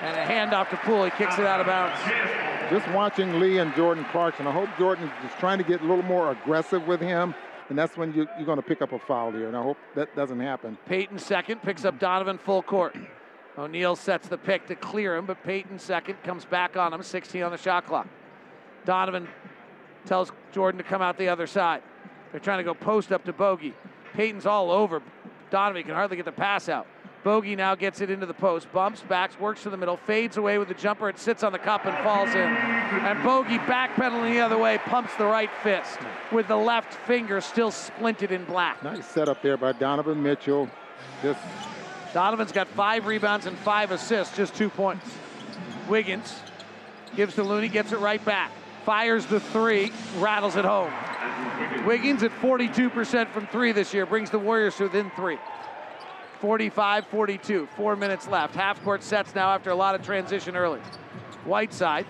And 0.00 0.16
a 0.16 0.24
handoff 0.24 0.70
to 0.70 0.76
Poole. 0.78 1.04
He 1.04 1.10
kicks 1.12 1.38
it 1.38 1.46
out 1.46 1.60
of 1.60 1.66
bounds. 1.66 1.98
Just 2.70 2.88
watching 2.94 3.40
Lee 3.40 3.58
and 3.58 3.74
Jordan 3.74 4.04
Clarkson, 4.10 4.46
I 4.46 4.52
hope 4.52 4.68
Jordan 4.78 5.04
is 5.04 5.10
just 5.22 5.38
trying 5.38 5.58
to 5.58 5.64
get 5.64 5.80
a 5.80 5.84
little 5.84 6.04
more 6.04 6.30
aggressive 6.30 6.86
with 6.86 7.00
him. 7.00 7.34
And 7.68 7.78
that's 7.78 7.96
when 7.96 8.12
you, 8.14 8.26
you're 8.36 8.46
going 8.46 8.58
to 8.58 8.62
pick 8.62 8.82
up 8.82 8.92
a 8.92 8.98
foul 8.98 9.32
here. 9.32 9.48
And 9.48 9.56
I 9.56 9.62
hope 9.62 9.78
that 9.94 10.14
doesn't 10.14 10.40
happen. 10.40 10.76
Payton 10.86 11.18
second, 11.18 11.62
picks 11.62 11.84
up 11.84 11.98
Donovan 11.98 12.38
full 12.38 12.62
court. 12.62 12.96
O'Neale 13.56 13.96
sets 13.96 14.28
the 14.28 14.36
pick 14.36 14.66
to 14.66 14.74
clear 14.74 15.16
him, 15.16 15.26
but 15.26 15.42
Payton 15.44 15.78
second 15.78 16.22
comes 16.24 16.44
back 16.44 16.76
on 16.76 16.92
him, 16.92 17.02
16 17.02 17.42
on 17.42 17.52
the 17.52 17.58
shot 17.58 17.86
clock. 17.86 18.08
Donovan 18.84 19.28
tells 20.06 20.32
Jordan 20.52 20.78
to 20.78 20.84
come 20.84 21.00
out 21.00 21.16
the 21.16 21.28
other 21.28 21.46
side. 21.46 21.82
They're 22.30 22.40
trying 22.40 22.58
to 22.58 22.64
go 22.64 22.74
post 22.74 23.12
up 23.12 23.24
to 23.24 23.32
Bogey. 23.32 23.74
Payton's 24.14 24.44
all 24.44 24.70
over. 24.70 25.02
Donovan 25.54 25.84
can 25.84 25.94
hardly 25.94 26.16
get 26.16 26.24
the 26.24 26.32
pass 26.32 26.68
out. 26.68 26.84
Bogey 27.22 27.54
now 27.54 27.76
gets 27.76 28.00
it 28.00 28.10
into 28.10 28.26
the 28.26 28.34
post, 28.34 28.66
bumps, 28.72 29.02
backs, 29.02 29.38
works 29.38 29.62
to 29.62 29.70
the 29.70 29.76
middle, 29.76 29.96
fades 29.96 30.36
away 30.36 30.58
with 30.58 30.66
the 30.66 30.74
jumper. 30.74 31.08
It 31.08 31.16
sits 31.16 31.44
on 31.44 31.52
the 31.52 31.60
cup 31.60 31.86
and 31.86 31.96
falls 32.02 32.30
in. 32.30 32.40
And 32.40 33.22
Bogey 33.22 33.58
backpedaling 33.58 34.32
the 34.32 34.40
other 34.40 34.58
way, 34.58 34.78
pumps 34.78 35.14
the 35.16 35.26
right 35.26 35.50
fist 35.62 36.00
with 36.32 36.48
the 36.48 36.56
left 36.56 36.92
finger 37.06 37.40
still 37.40 37.70
splinted 37.70 38.32
in 38.32 38.44
black. 38.46 38.82
Nice 38.82 39.06
setup 39.06 39.42
there 39.42 39.56
by 39.56 39.70
Donovan 39.70 40.20
Mitchell. 40.20 40.68
Just 41.22 41.38
Donovan's 42.12 42.50
got 42.50 42.66
five 42.66 43.06
rebounds 43.06 43.46
and 43.46 43.56
five 43.58 43.92
assists, 43.92 44.36
just 44.36 44.56
two 44.56 44.68
points. 44.68 45.08
Wiggins 45.88 46.34
gives 47.14 47.36
to 47.36 47.44
Looney, 47.44 47.68
gets 47.68 47.92
it 47.92 48.00
right 48.00 48.22
back. 48.24 48.50
Fires 48.84 49.24
the 49.26 49.38
three, 49.38 49.92
rattles 50.18 50.56
it 50.56 50.64
home. 50.64 50.92
Wiggins 51.84 52.22
at 52.22 52.30
42% 52.40 53.30
from 53.30 53.46
three 53.48 53.72
this 53.72 53.92
year, 53.92 54.06
brings 54.06 54.30
the 54.30 54.38
Warriors 54.38 54.76
to 54.76 54.84
within 54.84 55.10
three. 55.16 55.38
45 56.40 57.06
42, 57.06 57.68
four 57.76 57.96
minutes 57.96 58.28
left. 58.28 58.54
Half 58.54 58.82
court 58.82 59.02
sets 59.02 59.34
now 59.34 59.50
after 59.50 59.70
a 59.70 59.74
lot 59.74 59.94
of 59.94 60.02
transition 60.02 60.56
early. 60.56 60.80
Whiteside 61.44 62.06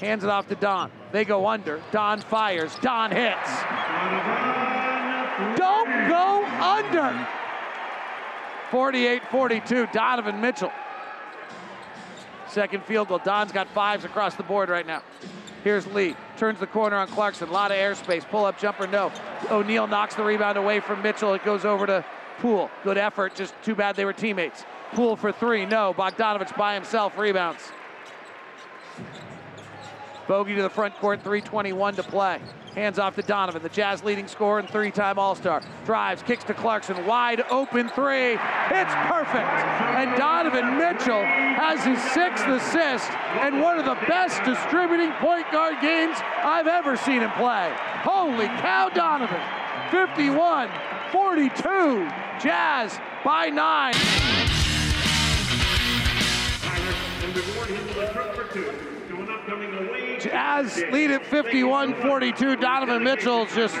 hands 0.00 0.24
it 0.24 0.30
off 0.30 0.48
to 0.48 0.54
Don. 0.54 0.90
They 1.12 1.24
go 1.24 1.46
under. 1.46 1.82
Don 1.90 2.20
fires. 2.20 2.74
Don 2.82 3.10
hits. 3.10 3.50
Don't 5.56 6.08
go 6.08 6.44
under. 6.60 7.26
48 8.70 9.22
42, 9.30 9.86
Donovan 9.92 10.40
Mitchell. 10.40 10.72
Second 12.48 12.84
field 12.84 13.08
goal. 13.08 13.20
Don's 13.24 13.52
got 13.52 13.68
fives 13.68 14.04
across 14.04 14.34
the 14.34 14.42
board 14.42 14.68
right 14.68 14.86
now. 14.86 15.02
Here's 15.62 15.86
Lee. 15.88 16.16
Turns 16.36 16.58
the 16.58 16.66
corner 16.66 16.96
on 16.96 17.08
Clarkson. 17.08 17.48
A 17.48 17.52
lot 17.52 17.70
of 17.70 17.76
airspace. 17.76 18.26
Pull 18.28 18.44
up 18.44 18.58
jumper, 18.58 18.86
no. 18.86 19.12
O'Neale 19.50 19.86
knocks 19.86 20.14
the 20.14 20.24
rebound 20.24 20.56
away 20.56 20.80
from 20.80 21.02
Mitchell. 21.02 21.34
It 21.34 21.44
goes 21.44 21.64
over 21.64 21.86
to 21.86 22.04
Poole. 22.38 22.70
Good 22.82 22.96
effort. 22.96 23.34
Just 23.34 23.54
too 23.62 23.74
bad 23.74 23.96
they 23.96 24.04
were 24.04 24.12
teammates. 24.12 24.64
Poole 24.92 25.16
for 25.16 25.32
three. 25.32 25.66
No. 25.66 25.92
Bogdanovich 25.92 26.56
by 26.56 26.74
himself 26.74 27.18
rebounds. 27.18 27.70
Bogey 30.30 30.54
to 30.54 30.62
the 30.62 30.70
front 30.70 30.94
court, 30.98 31.20
321 31.24 31.96
to 31.96 32.04
play. 32.04 32.40
Hands 32.76 32.96
off 33.00 33.16
to 33.16 33.22
Donovan, 33.22 33.64
the 33.64 33.68
Jazz 33.68 34.04
leading 34.04 34.28
scorer 34.28 34.60
and 34.60 34.70
three-time 34.70 35.18
All-Star. 35.18 35.60
Drives, 35.84 36.22
kicks 36.22 36.44
to 36.44 36.54
Clarkson, 36.54 37.04
wide 37.04 37.42
open 37.50 37.88
three. 37.88 38.34
It's 38.34 38.94
perfect. 39.10 39.50
And 39.98 40.16
Donovan 40.16 40.78
Mitchell 40.78 41.20
has 41.24 41.84
his 41.84 42.00
sixth 42.12 42.46
assist 42.46 43.10
and 43.40 43.60
one 43.60 43.80
of 43.80 43.86
the 43.86 43.96
best 44.06 44.44
distributing 44.44 45.10
point 45.14 45.50
guard 45.50 45.80
games 45.82 46.16
I've 46.44 46.68
ever 46.68 46.96
seen 46.96 47.22
him 47.22 47.32
play. 47.32 47.74
Holy 48.04 48.46
cow, 48.46 48.88
Donovan. 48.88 49.40
51 49.90 50.70
42. 51.10 52.08
Jazz 52.40 53.00
by 53.24 53.48
nine. 53.48 53.94
And 57.24 57.34
before 57.34 57.64
him, 57.66 57.84
the 57.88 58.12
trip 58.12 58.32
for 58.36 58.44
two 58.54 58.90
to 59.10 59.16
an 59.16 59.28
upcoming 59.28 59.74
away. 59.74 60.09
Jazz 60.20 60.82
lead 60.90 61.10
at 61.10 61.24
51 61.26 62.00
42. 62.02 62.56
Donovan 62.56 63.02
Mitchell's 63.02 63.54
just 63.54 63.76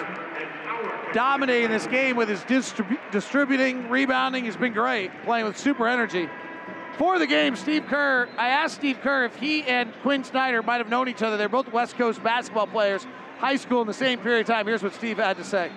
dominating 1.12 1.70
this 1.70 1.86
game 1.86 2.16
with 2.16 2.28
his 2.28 2.40
distribu- 2.40 2.98
distributing, 3.10 3.88
rebounding. 3.88 4.44
He's 4.44 4.56
been 4.56 4.72
great, 4.72 5.10
playing 5.24 5.46
with 5.46 5.58
super 5.58 5.86
energy. 5.86 6.28
For 6.98 7.18
the 7.18 7.26
game, 7.26 7.56
Steve 7.56 7.86
Kerr, 7.86 8.28
I 8.36 8.48
asked 8.48 8.76
Steve 8.76 9.00
Kerr 9.00 9.24
if 9.24 9.36
he 9.36 9.62
and 9.64 9.92
Quinn 10.02 10.22
Snyder 10.22 10.62
might 10.62 10.78
have 10.78 10.88
known 10.88 11.08
each 11.08 11.22
other. 11.22 11.36
They're 11.36 11.48
both 11.48 11.72
West 11.72 11.96
Coast 11.96 12.22
basketball 12.22 12.66
players, 12.66 13.06
high 13.38 13.56
school 13.56 13.80
in 13.80 13.86
the 13.86 13.94
same 13.94 14.18
period 14.18 14.42
of 14.42 14.46
time. 14.46 14.66
Here's 14.66 14.82
what 14.82 14.94
Steve 14.94 15.16
had 15.16 15.36
to 15.38 15.44
say. 15.44 15.70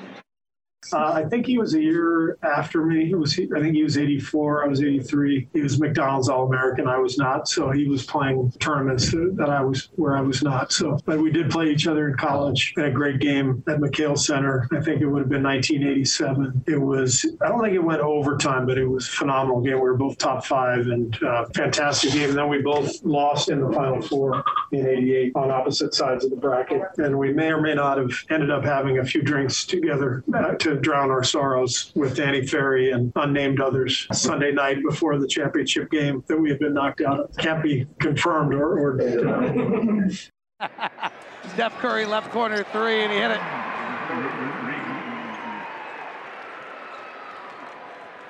Uh, 0.91 1.11
I 1.13 1.25
think 1.25 1.45
he 1.45 1.57
was 1.57 1.73
a 1.73 1.81
year 1.81 2.37
after 2.43 2.85
me. 2.85 3.11
It 3.11 3.17
was 3.17 3.33
I 3.33 3.59
think 3.59 3.75
he 3.75 3.83
was 3.83 3.97
84. 3.97 4.65
I 4.65 4.67
was 4.67 4.81
83. 4.81 5.47
He 5.53 5.61
was 5.61 5.79
McDonald's 5.79 6.29
All 6.29 6.45
American. 6.45 6.87
I 6.87 6.97
was 6.97 7.17
not. 7.17 7.47
So 7.47 7.71
he 7.71 7.87
was 7.87 8.05
playing 8.05 8.51
tournaments 8.59 9.11
that 9.11 9.49
I 9.49 9.61
was 9.61 9.89
where 9.95 10.17
I 10.17 10.21
was 10.21 10.43
not. 10.43 10.71
So, 10.71 10.97
but 11.05 11.19
we 11.19 11.31
did 11.31 11.49
play 11.49 11.69
each 11.69 11.87
other 11.87 12.09
in 12.09 12.17
college. 12.17 12.73
Had 12.75 12.85
a 12.85 12.91
great 12.91 13.19
game 13.19 13.63
at 13.67 13.79
McKale 13.79 14.17
Center. 14.17 14.67
I 14.71 14.81
think 14.81 15.01
it 15.01 15.07
would 15.07 15.19
have 15.19 15.29
been 15.29 15.43
1987. 15.43 16.63
It 16.67 16.79
was. 16.79 17.25
I 17.41 17.49
don't 17.49 17.61
think 17.61 17.75
it 17.75 17.83
went 17.83 18.01
overtime, 18.01 18.65
but 18.65 18.77
it 18.77 18.87
was 18.87 19.07
a 19.07 19.11
phenomenal 19.11 19.61
game. 19.61 19.75
We 19.75 19.81
were 19.81 19.97
both 19.97 20.17
top 20.17 20.45
five 20.45 20.87
and 20.87 21.21
uh, 21.23 21.45
fantastic 21.55 22.13
game. 22.13 22.29
And 22.29 22.37
then 22.37 22.49
we 22.49 22.61
both 22.61 23.03
lost 23.03 23.49
in 23.49 23.59
the 23.61 23.71
final 23.71 24.01
four 24.01 24.43
in 24.71 24.87
88 24.87 25.31
on 25.35 25.51
opposite 25.51 25.93
sides 25.93 26.23
of 26.25 26.31
the 26.31 26.37
bracket. 26.37 26.81
And 26.97 27.17
we 27.17 27.33
may 27.33 27.51
or 27.51 27.61
may 27.61 27.75
not 27.75 27.97
have 27.97 28.11
ended 28.29 28.51
up 28.51 28.63
having 28.63 28.99
a 28.99 29.05
few 29.05 29.21
drinks 29.21 29.65
together 29.65 30.23
uh, 30.33 30.53
to 30.55 30.72
drown 30.81 31.11
our 31.11 31.23
sorrows 31.23 31.91
with 31.95 32.15
Danny 32.15 32.45
Ferry 32.45 32.91
and 32.91 33.11
unnamed 33.15 33.59
others 33.61 34.07
Sunday 34.11 34.51
night 34.51 34.77
before 34.87 35.17
the 35.17 35.27
championship 35.27 35.89
game 35.91 36.23
that 36.27 36.37
we 36.37 36.49
had 36.49 36.59
been 36.59 36.73
knocked 36.73 37.01
out 37.01 37.19
of. 37.19 37.37
Can't 37.37 37.61
be 37.61 37.85
confirmed 37.99 38.53
or, 38.53 38.79
or 38.79 38.97
denied. 38.97 40.17
Steph 41.53 41.77
Curry 41.79 42.05
left 42.05 42.31
corner 42.31 42.63
three, 42.63 43.03
and 43.03 43.11
he 43.11 43.17
hit 43.19 43.31
it. 43.31 43.41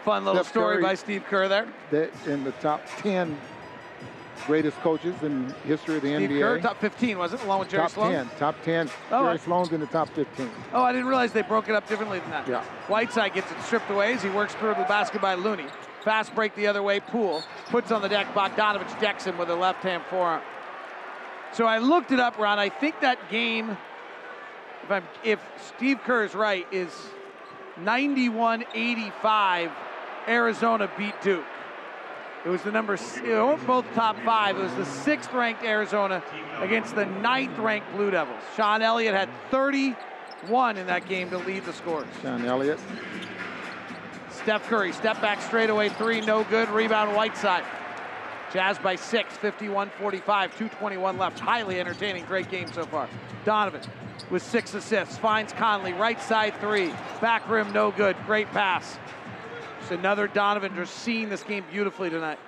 Fun 0.04 0.26
little 0.26 0.44
Steph 0.44 0.52
story 0.52 0.76
Curry, 0.76 0.84
by 0.84 0.96
Steve 0.96 1.24
Kerr 1.26 1.48
there. 1.48 1.68
that 1.91 2.12
in 2.28 2.44
the 2.44 2.52
top 2.54 2.82
10 2.98 3.38
greatest 4.46 4.78
coaches 4.80 5.16
in 5.24 5.54
history 5.66 5.98
of 5.98 6.02
the 6.02 6.16
Steve 6.16 6.30
NBA. 6.30 6.39
Kerr, 6.39 6.60
top 6.60 6.80
15, 6.80 7.18
was 7.18 7.34
it? 7.34 7.41
Along 7.44 7.60
with 7.60 7.70
Jerry 7.70 7.84
top 7.84 7.91
Sloan? 7.91 8.12
10. 8.12 8.30
Top 8.38 8.56
10. 8.64 8.89
Oh, 9.12 9.26
Jerry 9.26 9.39
Sloan's 9.39 9.72
in 9.72 9.80
the 9.80 9.88
top 9.88 10.10
15. 10.10 10.50
Oh, 10.74 10.84
I 10.84 10.91
didn't 10.91 11.08
realize 11.08 11.32
they 11.32 11.41
broke 11.41 11.70
it 11.70 11.76
up 11.76 11.88
differently 11.88 12.20
than 12.20 12.30
that. 12.32 12.48
Yeah. 12.48 12.64
Whiteside 12.88 13.34
gets 13.34 13.52
it 13.52 13.62
stripped 13.64 13.89
away 13.89 14.14
as 14.14 14.24
he 14.24 14.30
works 14.30 14.54
through 14.56 14.76
the 14.76 14.84
basket 14.84 15.22
by 15.22 15.36
Looney. 15.36 15.66
Fast 16.04 16.36
break 16.36 16.54
the 16.56 16.68
other 16.68 16.84
way, 16.84 17.00
Poole. 17.00 17.44
Puts 17.70 17.91
on 17.91 18.02
the 18.02 18.10
deck, 18.10 18.28
Bogdanovich 18.34 19.00
decks 19.00 19.24
him 19.24 19.38
with 19.38 19.50
a 19.50 19.56
left 19.56 19.82
hand 19.84 20.04
forearm. 20.10 20.41
So 21.54 21.66
I 21.66 21.78
looked 21.78 22.12
it 22.12 22.20
up, 22.20 22.38
Ron. 22.38 22.60
I 22.60 22.70
think 22.70 23.00
that 23.02 23.30
game, 23.30 23.78
if, 24.84 24.91
I'm, 24.91 25.04
if 25.24 25.39
Steve 25.76 26.00
Kerr 26.04 26.26
is 26.26 26.36
right, 26.36 26.66
is 26.72 26.89
91 27.78 28.66
85. 28.74 29.72
Arizona 30.28 30.89
beat 30.98 31.20
Duke. 31.22 31.46
It 32.46 32.50
was 32.50 32.62
the 32.62 32.72
number, 32.72 32.98
both 33.66 33.86
top 33.94 34.18
five. 34.26 34.58
It 34.58 34.64
was 34.64 34.76
the 34.76 34.86
sixth 34.86 35.32
ranked 35.32 35.64
Arizona 35.64 36.22
against 36.60 36.94
the 36.94 37.06
ninth 37.06 37.58
ranked 37.58 37.89
Blue 37.94 38.12
Devils. 38.12 38.41
Sean 38.58 38.82
Elliott 38.82 39.16
had 39.16 39.30
31 39.50 40.78
in 40.78 40.88
that 40.88 41.08
game 41.08 41.30
to 41.30 41.38
lead 41.38 41.64
the 41.64 41.72
scores. 41.72 42.08
Sean 42.22 42.44
Elliott. 42.44 42.80
Steph 44.30 44.68
Curry, 44.68 44.91
step 44.91 45.22
back 45.22 45.41
straightaway 45.41 45.88
three, 45.88 46.20
no 46.20 46.44
good. 46.46 46.70
Rebound 46.70 47.16
Whiteside. 47.16 47.64
Jazz 48.52 48.78
by 48.78 48.98
six, 48.98 49.36
51 49.38 49.89
45, 49.98 50.52
221 50.52 51.18
left. 51.18 51.39
Highly 51.39 51.80
entertaining, 51.80 52.26
great 52.26 52.52
game 52.52 52.68
so 52.72 52.86
far. 52.86 53.08
Donovan 53.46 53.82
with 54.30 54.44
six 54.44 54.74
assists, 54.74 55.18
finds 55.18 55.54
Conley, 55.54 55.94
right 55.94 56.22
side 56.22 56.54
three, 56.60 56.94
back 57.22 57.50
rim, 57.50 57.72
no 57.72 57.91
good. 57.91 58.16
Great 58.26 58.48
pass. 58.48 59.00
Just 59.84 60.00
another 60.00 60.28
Donovan 60.30 60.74
just 60.78 60.96
seeing 61.00 61.28
this 61.28 61.44
game 61.44 61.66
beautifully 61.70 62.10
tonight. 62.10 62.40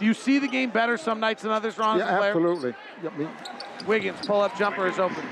Do 0.00 0.04
you 0.04 0.12
see 0.12 0.40
the 0.40 0.48
game 0.48 0.70
better 0.70 0.96
some 0.96 1.20
nights 1.20 1.42
than 1.42 1.52
others, 1.52 1.78
Ron? 1.78 1.98
Yeah, 1.98 2.16
a 2.16 2.18
player? 2.18 2.30
absolutely. 2.32 2.74
Yeah, 3.00 3.10
me- 3.10 3.28
Wiggins, 3.86 4.26
pull 4.26 4.40
up 4.40 4.58
jumper 4.58 4.88
is 4.88 4.98
open, 4.98 5.24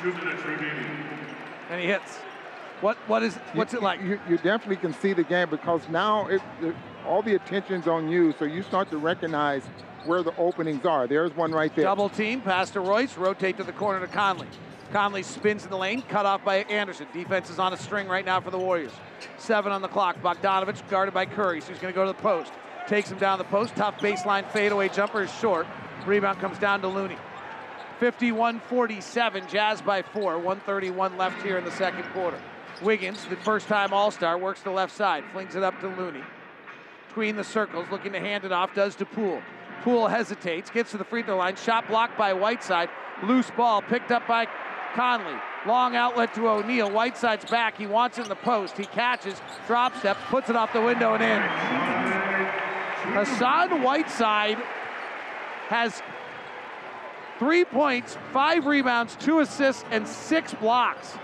Two 0.00 0.14
minutes 0.14 0.42
remaining. 0.46 0.86
and 1.68 1.78
he 1.78 1.88
hits. 1.88 2.16
What 2.80 2.96
what 3.06 3.22
is 3.22 3.34
what's 3.52 3.74
you, 3.74 3.80
it 3.80 3.82
like? 3.82 4.00
You, 4.00 4.18
you 4.30 4.38
definitely 4.38 4.76
can 4.76 4.94
see 4.94 5.12
the 5.12 5.24
game 5.24 5.50
because 5.50 5.86
now 5.90 6.26
it, 6.28 6.40
it, 6.62 6.74
all 7.06 7.20
the 7.20 7.34
attention's 7.34 7.86
on 7.86 8.08
you, 8.08 8.32
so 8.38 8.46
you 8.46 8.62
start 8.62 8.88
to 8.92 8.96
recognize 8.96 9.62
where 10.06 10.22
the 10.22 10.34
openings 10.38 10.86
are. 10.86 11.06
There's 11.06 11.36
one 11.36 11.52
right 11.52 11.74
there. 11.76 11.84
Double 11.84 12.08
team, 12.08 12.40
pass 12.40 12.70
to 12.70 12.80
Royce, 12.80 13.18
rotate 13.18 13.58
to 13.58 13.64
the 13.64 13.72
corner 13.72 14.00
to 14.00 14.06
Conley. 14.06 14.46
Conley 14.92 15.22
spins 15.22 15.64
in 15.64 15.70
the 15.70 15.76
lane, 15.76 16.02
cut 16.02 16.24
off 16.24 16.44
by 16.44 16.56
Anderson. 16.64 17.06
Defense 17.12 17.50
is 17.50 17.58
on 17.58 17.72
a 17.72 17.76
string 17.76 18.08
right 18.08 18.24
now 18.24 18.40
for 18.40 18.50
the 18.50 18.58
Warriors. 18.58 18.92
Seven 19.36 19.72
on 19.72 19.82
the 19.82 19.88
clock. 19.88 20.20
Bogdanovich 20.22 20.88
guarded 20.88 21.12
by 21.12 21.26
Curry, 21.26 21.60
so 21.60 21.68
he's 21.68 21.78
going 21.78 21.92
to 21.92 21.96
go 21.96 22.06
to 22.06 22.12
the 22.12 22.22
post. 22.22 22.52
Takes 22.86 23.10
him 23.10 23.18
down 23.18 23.38
the 23.38 23.44
post. 23.44 23.76
Tough 23.76 23.98
baseline 23.98 24.50
fadeaway 24.50 24.88
jumper 24.88 25.22
is 25.22 25.34
short. 25.34 25.66
Rebound 26.06 26.38
comes 26.38 26.58
down 26.58 26.80
to 26.82 26.88
Looney. 26.88 27.18
51-47, 28.00 29.50
Jazz 29.50 29.82
by 29.82 30.02
four. 30.02 30.38
131 30.38 31.16
left 31.18 31.42
here 31.42 31.58
in 31.58 31.64
the 31.64 31.72
second 31.72 32.04
quarter. 32.12 32.40
Wiggins, 32.82 33.24
the 33.26 33.36
first-time 33.36 33.92
All-Star, 33.92 34.38
works 34.38 34.62
the 34.62 34.70
left 34.70 34.94
side, 34.94 35.24
flings 35.32 35.56
it 35.56 35.64
up 35.64 35.78
to 35.80 35.88
Looney. 35.88 36.22
Between 37.08 37.34
the 37.34 37.42
circles, 37.42 37.86
looking 37.90 38.12
to 38.12 38.20
hand 38.20 38.44
it 38.44 38.52
off, 38.52 38.72
does 38.74 38.94
to 38.96 39.04
Poole. 39.04 39.42
Poole 39.82 40.06
hesitates, 40.06 40.70
gets 40.70 40.92
to 40.92 40.96
the 40.96 41.04
free 41.04 41.22
throw 41.22 41.36
line, 41.36 41.56
shot 41.56 41.88
blocked 41.88 42.16
by 42.16 42.32
Whiteside. 42.32 42.88
Loose 43.24 43.50
ball 43.56 43.82
picked 43.82 44.12
up 44.12 44.26
by 44.28 44.46
Conley. 44.94 45.34
Long 45.66 45.96
outlet 45.96 46.34
to 46.34 46.48
O'Neale. 46.48 46.90
Whiteside's 46.90 47.44
back. 47.44 47.76
He 47.76 47.86
wants 47.86 48.18
it 48.18 48.22
in 48.22 48.28
the 48.28 48.36
post. 48.36 48.76
He 48.76 48.84
catches, 48.84 49.40
drop 49.66 49.96
steps, 49.96 50.20
puts 50.28 50.48
it 50.50 50.56
off 50.56 50.72
the 50.72 50.80
window 50.80 51.14
and 51.14 51.22
in. 51.22 51.42
Hassan 53.14 53.82
Whiteside 53.82 54.58
has 55.68 56.02
three 57.38 57.64
points, 57.64 58.16
five 58.32 58.66
rebounds, 58.66 59.16
two 59.16 59.40
assists, 59.40 59.84
and 59.90 60.06
six 60.06 60.54
blocks. 60.54 61.16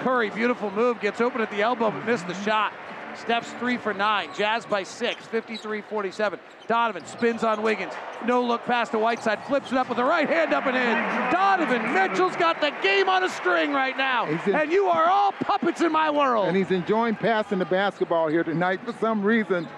Curry, 0.00 0.30
beautiful 0.30 0.70
move, 0.70 1.00
gets 1.00 1.20
open 1.20 1.40
at 1.40 1.50
the 1.50 1.62
elbow 1.62 1.90
but 1.90 2.04
missed 2.04 2.26
the 2.26 2.34
shot. 2.34 2.72
Steph's 3.16 3.52
three 3.54 3.76
for 3.76 3.92
nine. 3.94 4.28
Jazz 4.36 4.66
by 4.66 4.82
six, 4.82 5.24
53 5.26 5.82
47. 5.82 6.38
Donovan 6.66 7.04
spins 7.06 7.44
on 7.44 7.62
Wiggins. 7.62 7.92
No 8.26 8.42
look 8.42 8.64
pass 8.64 8.88
to 8.90 8.98
Whiteside. 8.98 9.44
Flips 9.44 9.72
it 9.72 9.78
up 9.78 9.88
with 9.88 9.98
the 9.98 10.04
right 10.04 10.28
hand 10.28 10.52
up 10.52 10.66
and 10.66 10.76
in. 10.76 11.32
Donovan 11.32 11.92
Mitchell's 11.92 12.36
got 12.36 12.60
the 12.60 12.72
game 12.82 13.08
on 13.08 13.24
a 13.24 13.28
string 13.28 13.72
right 13.72 13.96
now. 13.96 14.26
In- 14.26 14.54
and 14.54 14.72
you 14.72 14.86
are 14.86 15.06
all 15.06 15.32
puppets 15.32 15.80
in 15.80 15.92
my 15.92 16.10
world. 16.10 16.48
And 16.48 16.56
he's 16.56 16.70
enjoying 16.70 17.16
passing 17.16 17.58
the 17.58 17.64
basketball 17.64 18.28
here 18.28 18.44
tonight 18.44 18.80
for 18.84 18.92
some 18.94 19.22
reason, 19.22 19.68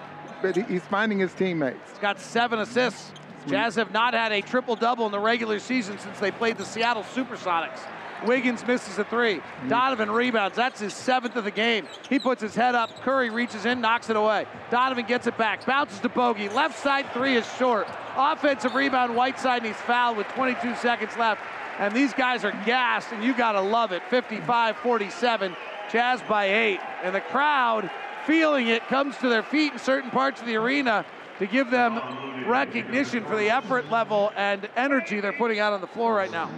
but 0.41 0.55
he's 0.55 0.83
finding 0.83 1.19
his 1.19 1.33
teammates. 1.33 1.89
He's 1.89 1.99
got 1.99 2.19
seven 2.19 2.59
assists. 2.59 3.11
Jazz 3.47 3.75
have 3.75 3.91
not 3.91 4.13
had 4.13 4.31
a 4.31 4.41
triple 4.41 4.75
double 4.75 5.05
in 5.05 5.11
the 5.11 5.19
regular 5.19 5.59
season 5.59 5.99
since 5.99 6.19
they 6.19 6.31
played 6.31 6.57
the 6.57 6.65
Seattle 6.65 7.03
Supersonics. 7.03 7.79
Wiggins 8.25 8.65
misses 8.65 8.97
a 8.97 9.03
three. 9.03 9.35
Mm-hmm. 9.37 9.69
Donovan 9.69 10.11
rebounds. 10.11 10.55
That's 10.55 10.79
his 10.79 10.93
seventh 10.93 11.35
of 11.35 11.43
the 11.43 11.51
game. 11.51 11.87
He 12.09 12.19
puts 12.19 12.41
his 12.41 12.55
head 12.55 12.75
up. 12.75 12.89
Curry 13.01 13.29
reaches 13.29 13.65
in, 13.65 13.81
knocks 13.81 14.09
it 14.09 14.15
away. 14.15 14.45
Donovan 14.71 15.05
gets 15.05 15.27
it 15.27 15.37
back. 15.37 15.65
Bounces 15.65 15.99
to 15.99 16.09
Bogey. 16.09 16.49
Left 16.49 16.77
side 16.77 17.05
three 17.13 17.35
is 17.35 17.45
short. 17.57 17.87
Offensive 18.15 18.75
rebound, 18.75 19.15
Whiteside, 19.15 19.63
and 19.63 19.67
he's 19.67 19.81
fouled 19.83 20.17
with 20.17 20.27
22 20.29 20.75
seconds 20.75 21.15
left. 21.17 21.41
And 21.79 21.93
these 21.93 22.13
guys 22.13 22.45
are 22.45 22.53
gassed, 22.65 23.11
and 23.11 23.23
you 23.23 23.35
got 23.35 23.53
to 23.53 23.61
love 23.61 23.91
it. 23.91 24.01
55 24.09 24.77
47. 24.77 25.55
Jazz 25.91 26.21
by 26.27 26.45
eight. 26.45 26.79
And 27.03 27.13
the 27.13 27.21
crowd, 27.21 27.91
feeling 28.25 28.67
it, 28.67 28.85
comes 28.87 29.17
to 29.17 29.29
their 29.29 29.43
feet 29.43 29.73
in 29.73 29.79
certain 29.79 30.09
parts 30.09 30.39
of 30.39 30.47
the 30.47 30.55
arena 30.55 31.05
to 31.39 31.45
give 31.45 31.69
them 31.69 31.99
recognition 32.47 33.23
for 33.25 33.35
the 33.35 33.49
effort 33.49 33.89
level 33.91 34.31
and 34.35 34.69
energy 34.75 35.19
they're 35.19 35.33
putting 35.33 35.59
out 35.59 35.73
on 35.73 35.81
the 35.81 35.87
floor 35.87 36.15
right 36.15 36.31
now. 36.31 36.49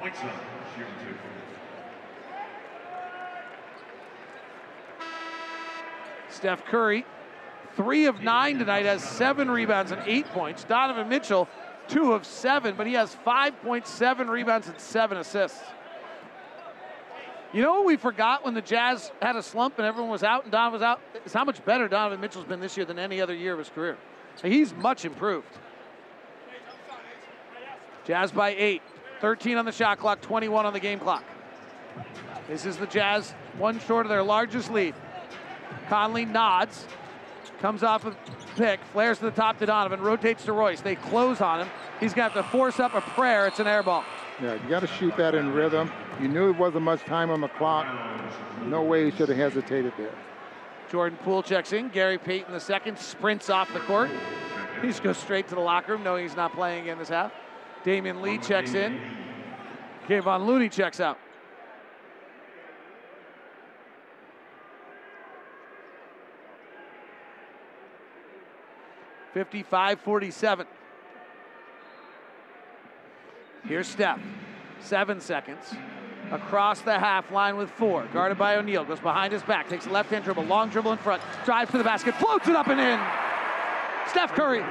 Two-minute 0.00 0.40
period. 0.76 0.92
Two. 1.04 1.14
Steph 6.30 6.64
Curry, 6.64 7.04
three 7.76 8.06
of 8.06 8.22
nine 8.22 8.58
tonight, 8.58 8.86
has 8.86 9.02
seven 9.02 9.50
rebounds 9.50 9.92
and 9.92 10.02
eight 10.06 10.26
points. 10.28 10.64
Donovan 10.64 11.08
Mitchell, 11.08 11.48
two 11.88 12.12
of 12.12 12.24
seven, 12.24 12.76
but 12.76 12.86
he 12.86 12.94
has 12.94 13.14
5.7 13.26 14.28
rebounds 14.28 14.68
and 14.68 14.80
seven 14.80 15.18
assists. 15.18 15.62
You 17.52 17.62
know 17.62 17.72
what 17.74 17.86
we 17.86 17.96
forgot 17.96 18.44
when 18.44 18.54
the 18.54 18.62
Jazz 18.62 19.10
had 19.20 19.36
a 19.36 19.42
slump 19.42 19.78
and 19.78 19.86
everyone 19.86 20.10
was 20.10 20.22
out 20.22 20.44
and 20.44 20.52
Don 20.52 20.72
was 20.72 20.82
out? 20.82 21.00
Is 21.24 21.32
how 21.32 21.44
much 21.44 21.62
better 21.64 21.88
Donovan 21.88 22.20
Mitchell's 22.20 22.44
been 22.44 22.60
this 22.60 22.76
year 22.76 22.86
than 22.86 22.98
any 22.98 23.20
other 23.20 23.34
year 23.34 23.52
of 23.52 23.58
his 23.58 23.68
career. 23.68 23.98
He's 24.42 24.72
much 24.72 25.04
improved. 25.04 25.48
Jazz 28.06 28.32
by 28.32 28.54
eight. 28.56 28.82
13 29.20 29.58
on 29.58 29.64
the 29.64 29.72
shot 29.72 29.98
clock, 29.98 30.20
21 30.20 30.66
on 30.66 30.72
the 30.72 30.80
game 30.80 30.98
clock. 30.98 31.24
This 32.48 32.66
is 32.66 32.76
the 32.76 32.86
Jazz, 32.86 33.32
one 33.58 33.78
short 33.80 34.06
of 34.06 34.10
their 34.10 34.22
largest 34.22 34.70
lead. 34.70 34.94
Conley 35.88 36.24
nods, 36.24 36.86
comes 37.60 37.82
off 37.82 38.04
a 38.06 38.16
pick, 38.56 38.80
flares 38.92 39.18
to 39.18 39.24
the 39.24 39.30
top 39.30 39.58
to 39.58 39.66
Donovan, 39.66 40.00
rotates 40.00 40.44
to 40.46 40.52
Royce. 40.52 40.80
They 40.80 40.96
close 40.96 41.40
on 41.40 41.60
him. 41.60 41.68
He's 42.00 42.14
going 42.14 42.30
to 42.30 42.34
have 42.34 42.44
to 42.44 42.50
force 42.50 42.80
up 42.80 42.94
a 42.94 43.02
prayer. 43.02 43.46
It's 43.46 43.60
an 43.60 43.66
air 43.66 43.82
ball. 43.82 44.04
Yeah, 44.42 44.54
you 44.54 44.68
got 44.70 44.80
to 44.80 44.86
shoot 44.86 45.16
that 45.18 45.34
in 45.34 45.52
rhythm. 45.52 45.92
You 46.20 46.28
knew 46.28 46.48
it 46.48 46.56
wasn't 46.56 46.84
much 46.84 47.02
time 47.02 47.30
on 47.30 47.40
the 47.40 47.48
clock. 47.48 47.86
No 48.64 48.82
way 48.82 49.10
he 49.10 49.16
should 49.16 49.28
have 49.28 49.36
hesitated 49.36 49.92
there. 49.98 50.14
Jordan 50.90 51.18
Poole 51.22 51.42
checks 51.42 51.72
in. 51.72 51.88
Gary 51.90 52.18
Payton 52.18 52.52
the 52.52 52.58
second 52.58 52.98
sprints 52.98 53.50
off 53.50 53.72
the 53.72 53.80
court. 53.80 54.10
He 54.80 54.88
just 54.88 55.02
goes 55.02 55.18
straight 55.18 55.46
to 55.48 55.54
the 55.54 55.60
locker 55.60 55.92
room, 55.92 56.02
knowing 56.02 56.24
he's 56.26 56.36
not 56.36 56.52
playing 56.52 56.82
again 56.82 56.98
this 56.98 57.10
half. 57.10 57.32
Damian 57.84 58.20
Lee 58.22 58.38
checks 58.38 58.74
in. 58.74 59.00
Kevon 60.08 60.46
Looney 60.46 60.68
checks 60.68 61.00
out. 61.00 61.18
Fifty-five, 69.32 70.00
forty-seven. 70.00 70.66
Here's 73.64 73.86
Steph. 73.86 74.20
Seven 74.80 75.20
seconds. 75.20 75.74
Across 76.32 76.82
the 76.82 76.98
half 76.98 77.30
line 77.30 77.56
with 77.56 77.70
four. 77.70 78.06
Guarded 78.12 78.38
by 78.38 78.56
O'Neale. 78.56 78.84
Goes 78.84 79.00
behind 79.00 79.32
his 79.32 79.42
back. 79.42 79.68
Takes 79.68 79.86
a 79.86 79.90
left 79.90 80.10
hand 80.10 80.24
dribble. 80.24 80.44
Long 80.44 80.68
dribble 80.68 80.92
in 80.92 80.98
front. 80.98 81.22
Drives 81.44 81.70
to 81.70 81.78
the 81.78 81.84
basket. 81.84 82.14
Floats 82.16 82.48
it 82.48 82.56
up 82.56 82.66
and 82.68 82.80
in. 82.80 82.98
Steph 84.08 84.32
Curry. 84.34 84.64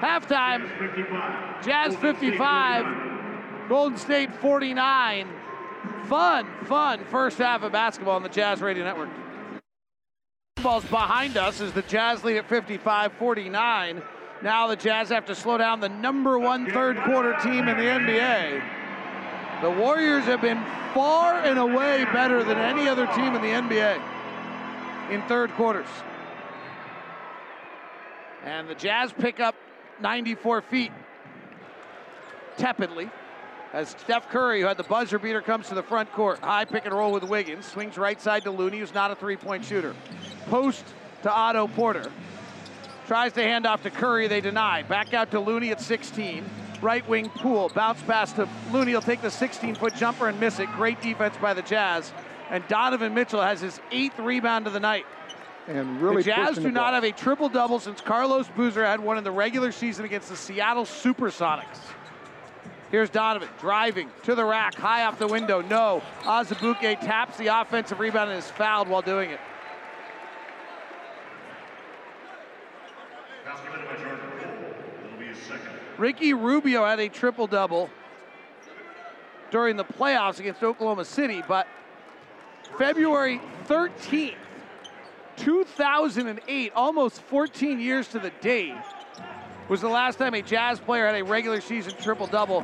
Halftime. 0.00 1.62
Jazz 1.62 1.96
55. 1.96 3.68
Golden 3.68 3.98
State 3.98 4.34
49. 4.34 5.28
Fun, 6.04 6.46
fun 6.64 7.04
first 7.04 7.38
half 7.38 7.62
of 7.62 7.72
basketball 7.72 8.16
on 8.16 8.22
the 8.22 8.28
Jazz 8.28 8.60
Radio 8.60 8.84
Network. 8.84 9.08
Ball's 10.62 10.84
behind 10.84 11.36
us 11.36 11.60
as 11.60 11.72
the 11.72 11.82
Jazz 11.82 12.24
lead 12.24 12.36
at 12.36 12.48
55 12.48 13.12
49. 13.12 14.02
Now 14.42 14.66
the 14.66 14.76
Jazz 14.76 15.08
have 15.10 15.26
to 15.26 15.34
slow 15.34 15.58
down 15.58 15.80
the 15.80 15.88
number 15.88 16.38
one 16.38 16.70
third 16.70 16.96
quarter 16.98 17.36
team 17.42 17.68
in 17.68 17.76
the 17.76 17.84
NBA. 17.84 18.62
The 19.62 19.70
Warriors 19.70 20.24
have 20.24 20.40
been 20.40 20.62
far 20.94 21.36
and 21.36 21.58
away 21.58 22.04
better 22.12 22.42
than 22.42 22.58
any 22.58 22.88
other 22.88 23.06
team 23.08 23.34
in 23.34 23.42
the 23.42 23.48
NBA 23.48 24.02
in 25.10 25.22
third 25.22 25.50
quarters. 25.52 25.86
And 28.44 28.68
the 28.68 28.74
Jazz 28.74 29.12
pick 29.12 29.40
up 29.40 29.54
94 30.00 30.62
feet 30.62 30.92
tepidly 32.56 33.10
as 33.72 33.90
Steph 33.90 34.28
Curry, 34.28 34.60
who 34.60 34.66
had 34.66 34.76
the 34.76 34.82
buzzer 34.82 35.18
beater, 35.18 35.40
comes 35.40 35.68
to 35.68 35.74
the 35.74 35.82
front 35.82 36.10
court. 36.12 36.40
High 36.40 36.64
pick 36.64 36.86
and 36.86 36.94
roll 36.94 37.12
with 37.12 37.22
Wiggins. 37.22 37.66
Swings 37.66 37.96
right 37.96 38.20
side 38.20 38.42
to 38.44 38.50
Looney, 38.50 38.80
who's 38.80 38.94
not 38.94 39.10
a 39.10 39.14
three 39.14 39.36
point 39.36 39.64
shooter. 39.64 39.94
Post 40.46 40.84
to 41.22 41.32
Otto 41.32 41.68
Porter. 41.68 42.10
Tries 43.06 43.32
to 43.34 43.42
hand 43.42 43.66
off 43.66 43.82
to 43.82 43.90
Curry, 43.90 44.28
they 44.28 44.40
deny. 44.40 44.82
Back 44.82 45.14
out 45.14 45.30
to 45.32 45.40
Looney 45.40 45.70
at 45.70 45.80
16. 45.80 46.44
Right 46.80 47.06
wing 47.08 47.28
Poole. 47.28 47.70
Bounce 47.74 48.00
pass 48.02 48.32
to 48.34 48.48
Looney. 48.72 48.92
He'll 48.92 49.02
take 49.02 49.20
the 49.20 49.30
16 49.30 49.74
foot 49.74 49.94
jumper 49.96 50.28
and 50.28 50.40
miss 50.40 50.58
it. 50.58 50.70
Great 50.72 51.00
defense 51.00 51.36
by 51.40 51.54
the 51.54 51.62
Jazz. 51.62 52.12
And 52.50 52.66
Donovan 52.68 53.14
Mitchell 53.14 53.42
has 53.42 53.60
his 53.60 53.80
eighth 53.92 54.18
rebound 54.18 54.66
of 54.66 54.72
the 54.72 54.80
night. 54.80 55.06
And 55.68 56.00
really 56.00 56.22
the 56.22 56.30
Jazz 56.30 56.56
do 56.56 56.62
the 56.62 56.70
not 56.70 56.94
have 56.94 57.04
a 57.04 57.12
triple 57.12 57.48
double 57.48 57.78
since 57.78 58.00
Carlos 58.00 58.48
Boozer 58.48 58.84
had 58.84 59.00
one 59.00 59.18
in 59.18 59.24
the 59.24 59.30
regular 59.30 59.72
season 59.72 60.04
against 60.04 60.28
the 60.28 60.36
Seattle 60.36 60.84
Supersonics. 60.84 61.78
Here's 62.90 63.08
Donovan 63.08 63.48
driving 63.60 64.10
to 64.24 64.34
the 64.34 64.44
rack, 64.44 64.74
high 64.74 65.04
off 65.04 65.18
the 65.18 65.28
window. 65.28 65.60
No. 65.60 66.02
Azubuike 66.22 67.00
taps 67.00 67.36
the 67.36 67.46
offensive 67.46 68.00
rebound 68.00 68.30
and 68.30 68.38
is 68.38 68.50
fouled 68.50 68.88
while 68.88 69.02
doing 69.02 69.30
it. 69.30 69.38
Pass 73.44 73.60
committed 73.64 73.86
by 73.86 73.96
Jordan 73.96 74.18
Poole. 74.40 75.06
It'll 75.06 75.18
be 75.18 75.26
his 75.26 75.38
second. 75.38 75.70
Ricky 75.98 76.34
Rubio 76.34 76.84
had 76.84 76.98
a 76.98 77.08
triple 77.08 77.46
double 77.46 77.90
during 79.52 79.76
the 79.76 79.84
playoffs 79.84 80.40
against 80.40 80.62
Oklahoma 80.62 81.04
City, 81.04 81.42
but 81.46 81.68
February 82.76 83.40
13th, 83.66 84.34
2008, 85.40 86.72
almost 86.76 87.22
14 87.22 87.80
years 87.80 88.08
to 88.08 88.18
the 88.18 88.30
date, 88.42 88.74
was 89.70 89.80
the 89.80 89.88
last 89.88 90.18
time 90.18 90.34
a 90.34 90.42
Jazz 90.42 90.78
player 90.78 91.06
had 91.06 91.14
a 91.14 91.24
regular 91.24 91.62
season 91.62 91.94
triple 91.98 92.26
double. 92.26 92.62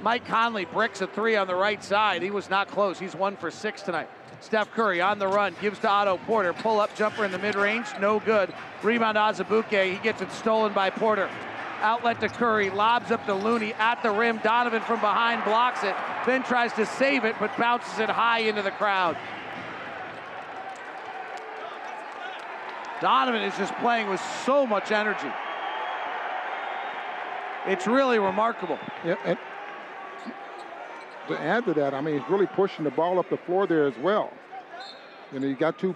Mike 0.00 0.24
Conley 0.24 0.64
bricks 0.64 1.00
a 1.00 1.08
three 1.08 1.34
on 1.34 1.48
the 1.48 1.54
right 1.54 1.82
side. 1.82 2.22
He 2.22 2.30
was 2.30 2.48
not 2.48 2.68
close. 2.68 3.00
He's 3.00 3.16
one 3.16 3.36
for 3.36 3.50
six 3.50 3.82
tonight. 3.82 4.08
Steph 4.40 4.70
Curry 4.70 5.00
on 5.00 5.18
the 5.18 5.26
run, 5.26 5.56
gives 5.60 5.78
to 5.80 5.88
Otto 5.88 6.18
Porter. 6.18 6.52
Pull 6.52 6.80
up 6.80 6.94
jumper 6.94 7.24
in 7.24 7.32
the 7.32 7.38
mid 7.38 7.56
range, 7.56 7.86
no 8.00 8.20
good. 8.20 8.54
Rebound 8.82 9.16
Azubuike. 9.16 9.92
He 9.92 9.98
gets 9.98 10.22
it 10.22 10.30
stolen 10.30 10.72
by 10.72 10.90
Porter. 10.90 11.28
Outlet 11.80 12.20
to 12.20 12.28
Curry, 12.28 12.70
lobs 12.70 13.10
up 13.10 13.26
to 13.26 13.34
Looney 13.34 13.72
at 13.74 14.02
the 14.02 14.10
rim. 14.10 14.38
Donovan 14.44 14.82
from 14.82 15.00
behind 15.00 15.42
blocks 15.44 15.82
it, 15.82 15.96
then 16.26 16.44
tries 16.44 16.72
to 16.74 16.86
save 16.86 17.24
it, 17.24 17.34
but 17.40 17.56
bounces 17.58 17.98
it 17.98 18.08
high 18.08 18.40
into 18.40 18.62
the 18.62 18.70
crowd. 18.70 19.16
Donovan 23.04 23.42
is 23.42 23.54
just 23.58 23.74
playing 23.80 24.08
with 24.08 24.18
so 24.46 24.66
much 24.66 24.90
energy. 24.90 25.28
It's 27.66 27.86
really 27.86 28.18
remarkable. 28.18 28.78
Yeah, 29.04 29.16
and 29.26 29.38
to 31.28 31.38
add 31.38 31.66
to 31.66 31.74
that, 31.74 31.92
I 31.92 32.00
mean, 32.00 32.18
he's 32.18 32.30
really 32.30 32.46
pushing 32.46 32.82
the 32.82 32.90
ball 32.90 33.18
up 33.18 33.28
the 33.28 33.36
floor 33.36 33.66
there 33.66 33.86
as 33.86 33.98
well. 33.98 34.32
You 35.34 35.40
know, 35.40 35.46
you 35.46 35.54
got 35.54 35.78
two 35.78 35.94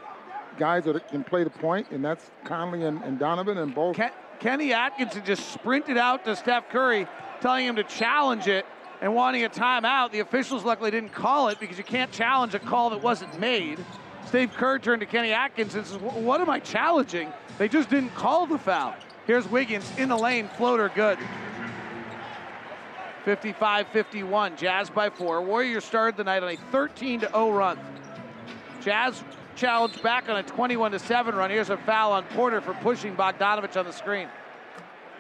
guys 0.59 0.85
that 0.85 1.09
can 1.09 1.25
play 1.25 1.45
the 1.45 1.51
point, 1.51 1.91
and 1.93 2.05
that's 2.05 2.31
Conley 2.45 2.85
and, 2.85 3.03
and 3.03 3.19
Donovan, 3.19 3.57
and 3.57 3.75
both. 3.75 3.97
Ken, 3.97 4.11
Kenny 4.39 4.75
Atkinson 4.75 5.25
just 5.25 5.51
sprinted 5.51 5.97
out 5.97 6.27
to 6.27 6.37
Steph 6.37 6.69
Curry, 6.69 7.07
telling 7.41 7.65
him 7.65 7.77
to 7.77 7.85
challenge 7.85 8.49
it 8.49 8.67
and 9.01 9.15
wanting 9.15 9.45
a 9.45 9.49
timeout. 9.49 10.13
The 10.13 10.21
officials 10.21 10.63
luckily 10.63 10.91
didn't 10.91 11.15
call 11.15 11.49
it 11.49 11.59
because 11.59 11.79
you 11.79 11.85
can't 11.85 12.13
challenge 12.13 12.53
a 12.53 12.59
call 12.59 12.91
that 12.91 13.03
wasn't 13.03 13.41
made. 13.41 13.83
Steve 14.29 14.53
Kerr 14.59 14.79
turned 14.79 15.01
to 15.01 15.07
Kenny 15.07 15.33
Atkinson 15.33 15.79
and 15.79 15.89
says, 15.89 15.99
What 15.99 16.43
am 16.43 16.51
I 16.51 16.61
challenging? 16.61 17.33
They 17.57 17.67
just 17.67 17.89
didn't 17.89 18.15
call 18.15 18.47
the 18.47 18.59
foul. 18.59 18.95
Here's 19.27 19.49
Wiggins 19.49 19.91
in 19.97 20.11
the 20.11 20.19
lane, 20.19 20.49
floater 20.49 20.91
good. 20.95 21.19
55 23.25 23.89
51, 23.89 24.57
Jazz 24.57 24.91
by 24.91 25.09
four. 25.09 25.41
Warriors 25.41 25.85
started 25.85 26.19
the 26.19 26.25
night 26.25 26.43
on 26.43 26.51
a 26.51 26.57
13 26.57 27.21
0 27.21 27.51
run. 27.51 27.79
Jazz 28.83 29.23
challenged 29.57 30.03
back 30.03 30.29
on 30.29 30.37
a 30.37 30.43
21 30.43 30.99
7 30.99 31.35
run. 31.35 31.51
Here's 31.51 31.71
a 31.71 31.79
foul 31.79 32.13
on 32.13 32.25
Porter 32.25 32.61
for 32.61 32.75
pushing 32.75 33.17
Bogdanovich 33.17 33.79
on 33.79 33.87
the 33.87 33.93
screen. 33.93 34.29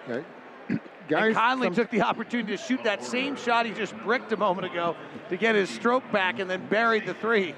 Okay. 0.07 0.25
and 0.69 0.81
Conley 1.35 1.71
took 1.71 1.91
the 1.91 2.03
opportunity 2.03 2.55
to 2.57 2.63
shoot 2.63 2.85
that 2.85 3.03
same 3.03 3.37
shot 3.37 3.65
he 3.65 3.73
just 3.73 3.97
bricked 4.01 4.33
a 4.33 4.37
moment 4.37 4.71
ago 4.71 4.97
to 5.31 5.39
get 5.39 5.55
his 5.55 5.71
stroke 5.71 6.05
back 6.13 6.39
and 6.41 6.51
then 6.51 6.67
buried 6.67 7.07
the 7.07 7.15
three. 7.15 7.55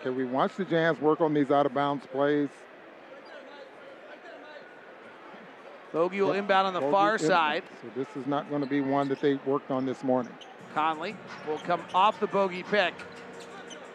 Okay, 0.00 0.10
we 0.10 0.24
watch 0.24 0.54
the 0.56 0.64
Jazz 0.64 0.98
work 1.00 1.20
on 1.20 1.34
these 1.34 1.50
out 1.50 1.66
of 1.66 1.74
bounds 1.74 2.06
plays. 2.06 2.48
Bogey 5.92 6.20
will 6.20 6.32
inbound 6.32 6.66
on 6.66 6.74
the 6.74 6.80
Bogey 6.80 6.92
far 6.92 7.12
in- 7.14 7.18
side. 7.18 7.62
So 7.82 7.88
this 7.96 8.08
is 8.16 8.26
not 8.26 8.48
going 8.50 8.62
to 8.62 8.68
be 8.68 8.80
one 8.80 9.08
that 9.08 9.20
they 9.20 9.34
worked 9.46 9.70
on 9.70 9.86
this 9.86 10.04
morning. 10.04 10.32
Conley 10.74 11.16
will 11.46 11.58
come 11.58 11.82
off 11.94 12.20
the 12.20 12.26
bogey 12.26 12.62
pick. 12.62 12.94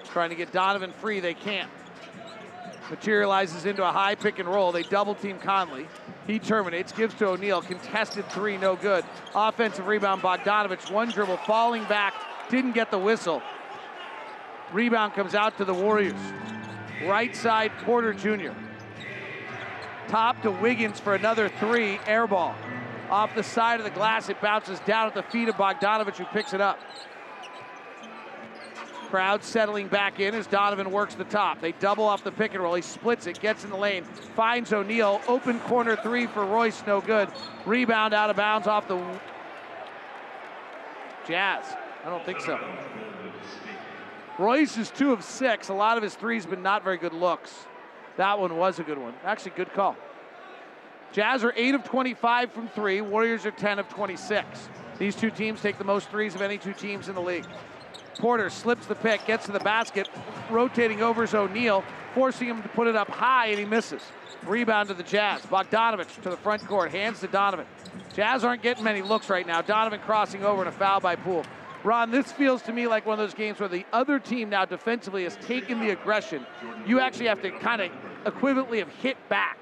Trying 0.05 0.29
to 0.29 0.35
get 0.35 0.51
Donovan 0.51 0.91
free, 0.91 1.19
they 1.19 1.33
can't. 1.33 1.69
Materializes 2.89 3.65
into 3.65 3.87
a 3.87 3.91
high 3.91 4.15
pick 4.15 4.39
and 4.39 4.49
roll. 4.49 4.71
They 4.71 4.83
double 4.83 5.15
team 5.15 5.39
Conley. 5.39 5.87
He 6.27 6.39
terminates, 6.39 6.91
gives 6.91 7.13
to 7.15 7.27
O'Neale. 7.27 7.61
Contested 7.61 8.29
three, 8.29 8.57
no 8.57 8.75
good. 8.75 9.05
Offensive 9.33 9.87
rebound, 9.87 10.21
Bogdanovich. 10.21 10.91
One 10.91 11.09
dribble, 11.09 11.37
falling 11.37 11.83
back, 11.85 12.13
didn't 12.49 12.73
get 12.73 12.91
the 12.91 12.99
whistle. 12.99 13.41
Rebound 14.73 15.13
comes 15.13 15.35
out 15.35 15.57
to 15.59 15.65
the 15.65 15.73
Warriors. 15.73 16.19
Right 17.05 17.35
side, 17.35 17.71
Porter 17.83 18.13
Jr. 18.13 18.51
Top 20.07 20.41
to 20.41 20.51
Wiggins 20.51 20.99
for 20.99 21.15
another 21.15 21.47
three, 21.47 21.99
air 22.07 22.27
ball. 22.27 22.55
Off 23.09 23.35
the 23.35 23.43
side 23.43 23.79
of 23.79 23.83
the 23.83 23.91
glass, 23.91 24.29
it 24.29 24.41
bounces 24.41 24.79
down 24.81 25.07
at 25.07 25.13
the 25.13 25.23
feet 25.23 25.47
of 25.47 25.55
Bogdanovich, 25.55 26.17
who 26.17 26.25
picks 26.25 26.53
it 26.53 26.61
up. 26.61 26.79
Crowd 29.09 29.43
settling 29.43 29.87
back 29.87 30.19
in 30.19 30.33
as 30.33 30.47
Donovan 30.47 30.89
works 30.89 31.13
the 31.13 31.23
top. 31.25 31.61
They 31.61 31.73
double 31.73 32.05
off 32.05 32.23
the 32.23 32.31
pick 32.31 32.55
and 32.55 32.63
roll. 32.63 32.73
He 32.73 32.81
splits 32.81 33.27
it, 33.27 33.39
gets 33.39 33.63
in 33.63 33.69
the 33.69 33.77
lane, 33.77 34.03
finds 34.03 34.73
O'Neale. 34.73 35.21
Open 35.27 35.59
corner 35.61 35.95
three 35.95 36.25
for 36.25 36.43
Royce, 36.43 36.83
no 36.87 36.99
good. 36.99 37.29
Rebound 37.67 38.15
out 38.15 38.31
of 38.31 38.35
bounds 38.35 38.65
off 38.65 38.87
the 38.87 38.97
Jazz. 41.27 41.63
I 42.03 42.09
don't 42.09 42.25
think 42.25 42.41
so. 42.41 42.59
Royce 44.39 44.77
is 44.77 44.89
two 44.89 45.13
of 45.13 45.23
six. 45.23 45.69
A 45.69 45.73
lot 45.73 45.97
of 45.97 46.03
his 46.03 46.15
threes 46.15 46.45
been 46.45 46.63
not 46.63 46.83
very 46.83 46.97
good 46.97 47.13
looks. 47.13 47.53
That 48.17 48.39
one 48.39 48.57
was 48.57 48.79
a 48.79 48.83
good 48.83 48.97
one. 48.97 49.13
Actually, 49.23 49.51
good 49.51 49.71
call. 49.73 49.95
Jazz 51.11 51.43
are 51.43 51.53
8 51.55 51.75
of 51.75 51.83
25 51.83 52.51
from 52.51 52.67
three. 52.69 52.99
Warriors 53.01 53.45
are 53.45 53.51
10 53.51 53.77
of 53.77 53.87
26. 53.89 54.69
These 54.97 55.15
two 55.15 55.29
teams 55.29 55.61
take 55.61 55.77
the 55.77 55.83
most 55.83 56.09
threes 56.09 56.33
of 56.33 56.41
any 56.41 56.57
two 56.57 56.73
teams 56.73 57.07
in 57.07 57.13
the 57.15 57.21
league. 57.21 57.45
Porter 58.17 58.49
slips 58.49 58.87
the 58.87 58.95
pick, 58.95 59.25
gets 59.25 59.45
to 59.45 59.51
the 59.51 59.59
basket, 59.59 60.09
rotating 60.49 61.01
over 61.01 61.23
is 61.23 61.33
O'Neale, 61.33 61.83
forcing 62.13 62.47
him 62.47 62.61
to 62.63 62.69
put 62.69 62.87
it 62.87 62.95
up 62.95 63.09
high, 63.09 63.47
and 63.47 63.59
he 63.59 63.65
misses. 63.65 64.01
Rebound 64.45 64.89
to 64.89 64.93
the 64.93 65.03
Jazz. 65.03 65.41
Bogdanovich 65.41 66.21
to 66.23 66.29
the 66.29 66.37
front 66.37 66.65
court, 66.67 66.91
hands 66.91 67.19
to 67.21 67.27
Donovan. 67.27 67.65
Jazz 68.15 68.43
aren't 68.43 68.61
getting 68.61 68.83
many 68.83 69.01
looks 69.01 69.29
right 69.29 69.45
now. 69.45 69.61
Donovan 69.61 69.99
crossing 69.99 70.43
over 70.43 70.61
and 70.61 70.69
a 70.69 70.71
foul 70.71 70.99
by 70.99 71.15
Poole. 71.15 71.45
Ron, 71.83 72.11
this 72.11 72.31
feels 72.31 72.61
to 72.63 72.73
me 72.73 72.87
like 72.87 73.05
one 73.05 73.19
of 73.19 73.19
those 73.19 73.33
games 73.33 73.59
where 73.59 73.69
the 73.69 73.85
other 73.91 74.19
team 74.19 74.49
now 74.49 74.65
defensively 74.65 75.23
has 75.23 75.35
taken 75.37 75.79
the 75.79 75.89
aggression. 75.89 76.45
You 76.85 76.99
actually 76.99 77.27
have 77.27 77.41
to 77.41 77.51
kind 77.51 77.81
of 77.81 77.91
equivalently 78.25 78.79
have 78.79 78.89
hit 78.89 79.17
back, 79.27 79.57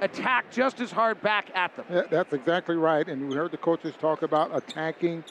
attack 0.00 0.50
just 0.50 0.80
as 0.80 0.90
hard 0.90 1.20
back 1.20 1.50
at 1.54 1.74
them. 1.76 1.86
Yeah, 1.90 2.02
that's 2.08 2.32
exactly 2.32 2.76
right. 2.76 3.06
And 3.08 3.28
we 3.28 3.34
heard 3.34 3.50
the 3.50 3.56
coaches 3.56 3.94
talk 4.00 4.22
about 4.22 4.56
attacking. 4.56 5.24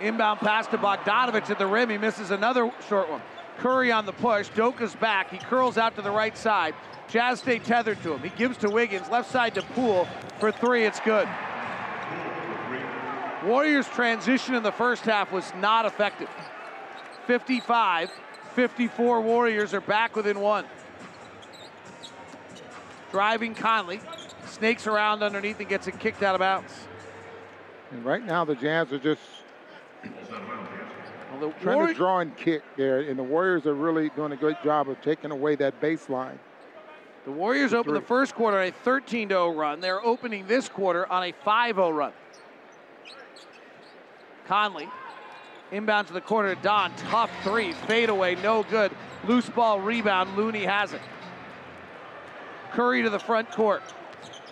Inbound 0.00 0.40
pass 0.40 0.66
to 0.68 0.78
Bogdanovich 0.78 1.50
at 1.50 1.58
the 1.58 1.66
rim. 1.66 1.90
He 1.90 1.98
misses 1.98 2.30
another 2.30 2.70
short 2.88 3.10
one. 3.10 3.22
Curry 3.58 3.92
on 3.92 4.06
the 4.06 4.12
push. 4.12 4.48
Doka's 4.50 4.96
back. 4.96 5.30
He 5.30 5.38
curls 5.38 5.78
out 5.78 5.94
to 5.96 6.02
the 6.02 6.10
right 6.10 6.36
side. 6.36 6.74
Jazz 7.08 7.40
stay 7.40 7.58
tethered 7.58 8.02
to 8.02 8.14
him. 8.14 8.20
He 8.20 8.30
gives 8.30 8.56
to 8.58 8.70
Wiggins. 8.70 9.08
Left 9.08 9.30
side 9.30 9.54
to 9.54 9.62
Poole 9.62 10.08
for 10.40 10.50
three. 10.50 10.84
It's 10.84 11.00
good. 11.00 11.28
Warriors' 13.44 13.88
transition 13.88 14.54
in 14.54 14.62
the 14.62 14.72
first 14.72 15.02
half 15.02 15.32
was 15.32 15.52
not 15.60 15.86
effective. 15.86 16.28
55 17.26 18.10
54 18.54 19.20
Warriors 19.20 19.74
are 19.74 19.80
back 19.80 20.14
within 20.14 20.40
one. 20.40 20.64
Driving 23.10 23.54
Conley, 23.54 24.00
snakes 24.46 24.86
around 24.86 25.22
underneath 25.22 25.58
and 25.58 25.68
gets 25.68 25.88
it 25.88 25.98
kicked 25.98 26.22
out 26.22 26.34
of 26.34 26.38
bounds. 26.38 26.72
And 27.90 28.04
right 28.04 28.24
now, 28.24 28.44
the 28.44 28.54
Jazz 28.54 28.92
are 28.92 28.98
just 28.98 29.20
Well, 31.40 31.52
trying 31.60 31.88
to 31.88 31.94
draw 31.94 32.20
and 32.20 32.36
kick 32.36 32.62
there, 32.76 33.00
and 33.00 33.18
the 33.18 33.22
Warriors 33.24 33.66
are 33.66 33.74
really 33.74 34.08
doing 34.10 34.32
a 34.32 34.36
great 34.36 34.62
job 34.62 34.88
of 34.88 35.00
taking 35.00 35.32
away 35.32 35.56
that 35.56 35.80
baseline. 35.80 36.38
The 37.24 37.32
Warriors 37.32 37.72
opened 37.74 37.96
the 37.96 38.02
first 38.02 38.34
quarter 38.34 38.58
on 38.58 38.68
a 38.68 38.70
13 38.70 39.28
0 39.28 39.52
run. 39.52 39.80
They're 39.80 40.04
opening 40.04 40.46
this 40.46 40.68
quarter 40.68 41.10
on 41.10 41.24
a 41.24 41.32
5 41.44 41.74
0 41.74 41.90
run. 41.90 42.12
Conley, 44.46 44.88
inbound 45.72 46.06
to 46.08 46.12
the 46.12 46.20
corner 46.20 46.54
Don. 46.54 46.94
Tough 46.96 47.30
three, 47.42 47.72
fade 47.72 48.08
away, 48.08 48.36
no 48.36 48.62
good. 48.62 48.92
Loose 49.26 49.48
ball 49.48 49.80
rebound. 49.80 50.36
Looney 50.36 50.64
has 50.64 50.92
it. 50.92 51.00
Curry 52.72 53.02
to 53.02 53.10
the 53.10 53.18
front 53.18 53.50
court. 53.50 53.82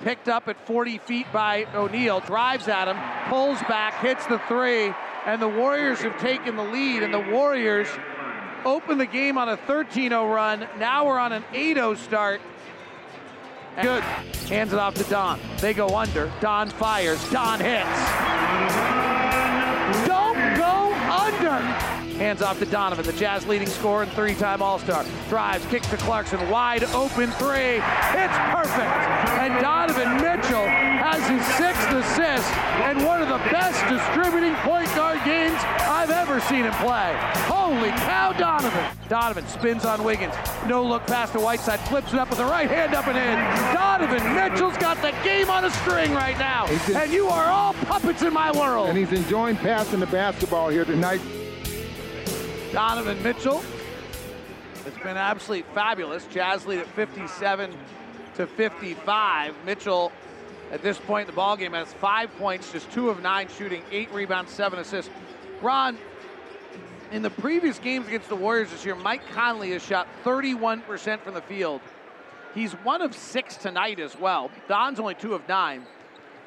Picked 0.01 0.29
up 0.29 0.49
at 0.49 0.67
40 0.67 0.99
feet 0.99 1.27
by 1.33 1.67
O'Neale. 1.75 2.21
Drives 2.21 2.69
at 2.69 2.89
him, 2.89 2.97
pulls 3.29 3.61
back, 3.63 4.01
hits 4.01 4.27
the 4.27 4.39
three, 4.49 4.93
and 5.27 5.41
the 5.41 5.49
Warriors 5.49 6.01
have 6.01 6.19
taken 6.21 6.57
the 6.57 6.65
lead. 6.65 7.03
And 7.03 7.13
the 7.13 7.21
Warriors 7.21 7.89
open 8.65 8.99
the 8.99 9.07
game 9.07 9.39
on 9.39 9.49
a 9.49 9.57
13 9.57 10.11
0 10.11 10.33
run. 10.33 10.67
Now 10.79 11.07
we're 11.07 11.19
on 11.19 11.33
an 11.33 11.45
8 11.53 11.75
0 11.75 11.95
start. 11.95 12.41
Good. 13.81 14.03
Hands 14.03 14.73
it 14.73 14.79
off 14.79 14.95
to 14.95 15.05
Don. 15.05 15.41
They 15.59 15.73
go 15.73 15.97
under. 15.97 16.31
Don 16.41 16.69
fires. 16.69 17.31
Don 17.31 17.61
hits. 17.61 19.02
Hands 22.23 22.41
off 22.41 22.61
to 22.61 22.67
Donovan, 22.67 23.05
the 23.05 23.13
Jazz 23.15 23.49
leading 23.49 23.67
scorer 23.67 24.05
and 24.05 24.13
three-time 24.13 24.63
All-Star. 24.63 25.05
Drives, 25.29 25.67
kicks 25.67 25.91
to 25.91 25.97
Clarkson, 25.97 26.49
wide 26.49 26.85
open 26.95 27.33
three. 27.33 27.83
It's 28.15 28.39
perfect. 28.55 28.95
And 29.43 29.61
Donovan 29.61 30.19
Mitchell 30.19 30.65
has 30.65 31.19
his 31.29 31.45
sixth 31.57 31.91
assist 31.91 32.49
and 32.87 33.05
one 33.05 33.21
of 33.23 33.29
the 33.29 33.39
best 33.51 33.83
distributing 33.89 34.55
point 34.63 34.87
guard 34.95 35.19
games 35.25 35.59
I've 35.81 36.11
ever 36.11 36.39
seen 36.43 36.63
him 36.63 36.73
play. 36.75 37.13
Holy 37.49 37.91
cow, 37.91 38.33
Donovan. 38.39 38.97
Donovan 39.09 39.49
spins 39.49 39.85
on 39.85 40.05
Wiggins. 40.05 40.35
No 40.69 40.85
look 40.85 41.05
past 41.09 41.33
the 41.33 41.41
Whiteside, 41.41 41.81
flips 41.81 42.13
it 42.13 42.21
up 42.21 42.29
with 42.29 42.39
the 42.39 42.45
right 42.45 42.71
hand 42.71 42.95
up 42.95 43.09
and 43.09 43.19
in. 43.19 43.75
Donovan 43.75 44.37
Mitchell's 44.37 44.77
got 44.77 44.97
the 45.03 45.11
game 45.25 45.51
on 45.51 45.65
a 45.65 45.71
string 45.71 46.13
right 46.13 46.39
now. 46.39 46.67
And 46.95 47.13
you 47.13 47.27
are 47.27 47.51
all 47.51 47.75
puppets 47.75 48.23
in 48.23 48.33
my 48.33 48.53
world. 48.53 48.91
And 48.91 48.97
he's 48.97 49.11
enjoying 49.11 49.57
passing 49.57 49.99
the 49.99 50.07
basketball 50.07 50.69
here 50.69 50.85
tonight. 50.85 51.21
Donovan 52.73 53.23
Mitchell. 53.23 53.63
It's 54.87 54.97
been 54.99 55.19
absolutely 55.19 55.71
fabulous. 55.75 56.27
Jazz 56.29 56.65
lead 56.65 56.79
at 56.79 56.87
57 56.87 57.71
to 58.37 58.47
55. 58.47 59.55
Mitchell, 59.67 60.11
at 60.71 60.81
this 60.81 60.97
point 60.97 61.29
in 61.29 61.35
the 61.35 61.39
ballgame, 61.39 61.73
has 61.73 61.93
five 61.93 62.35
points, 62.39 62.73
just 62.73 62.91
two 62.91 63.11
of 63.11 63.21
nine 63.21 63.49
shooting, 63.59 63.83
eight 63.91 64.11
rebounds, 64.11 64.51
seven 64.51 64.79
assists. 64.79 65.11
Ron, 65.61 65.99
in 67.11 67.21
the 67.21 67.29
previous 67.29 67.79
games 67.79 68.09
against 68.09 68.31
the 68.31 68.37
Warriors 68.37 68.71
this 68.71 68.87
year, 68.87 68.95
Mike 68.95 69.21
Conley 69.35 69.73
has 69.73 69.85
shot 69.85 70.09
31% 70.25 71.21
from 71.21 71.35
the 71.35 71.43
field. 71.43 71.83
He's 72.55 72.73
one 72.73 73.03
of 73.03 73.15
six 73.15 73.57
tonight 73.57 74.01
as 74.01 74.19
well. 74.19 74.51
Don's 74.67 74.99
only 74.99 75.15
two 75.15 75.35
of 75.35 75.47
nine. 75.47 75.87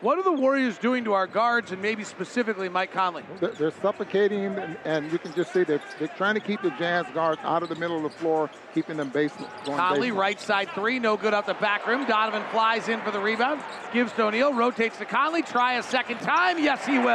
What 0.06 0.20
are 0.20 0.24
the 0.24 0.34
Warriors 0.34 0.78
doing 0.78 1.04
to 1.06 1.14
our 1.14 1.26
guards 1.26 1.72
and 1.72 1.82
maybe 1.82 2.04
specifically 2.04 2.70
Mike 2.70 2.92
Conley? 2.92 3.24
They're, 3.40 3.50
they're 3.54 3.72
suffocating 3.72 4.56
and, 4.56 4.78
and 4.86 5.12
you 5.12 5.18
can 5.18 5.34
just 5.34 5.52
see 5.52 5.64
that 5.64 5.82
they're 5.98 6.10
trying 6.10 6.36
to 6.36 6.40
keep 6.40 6.62
the 6.62 6.70
Jazz 6.70 7.08
guards 7.16 7.42
out 7.44 7.64
of 7.64 7.70
the 7.70 7.76
middle 7.76 7.98
of 7.98 8.04
the 8.04 8.12
floor, 8.12 8.52
keeping 8.76 8.98
them 8.98 9.10
base 9.10 9.34
going 9.66 9.80
Conley, 9.80 10.12
baseline. 10.12 10.16
right 10.16 10.40
side 10.40 10.70
three, 10.76 11.00
no 11.00 11.18
good 11.18 11.34
out 11.34 11.48
the 11.48 11.56
back 11.56 11.88
rim. 11.88 12.06
Donovan 12.06 12.44
flies 12.52 12.88
in 12.88 13.02
for 13.02 13.10
the 13.10 13.20
rebound, 13.20 13.64
gives 13.94 14.12
to 14.14 14.26
O'Neale, 14.26 14.54
rotates 14.54 14.96
to 15.00 15.06
Conley, 15.06 15.42
try 15.42 15.74
a 15.74 15.82
second 15.82 16.20
time. 16.20 16.60
Yes, 16.60 16.86
he 16.86 17.00
will. 17.00 17.08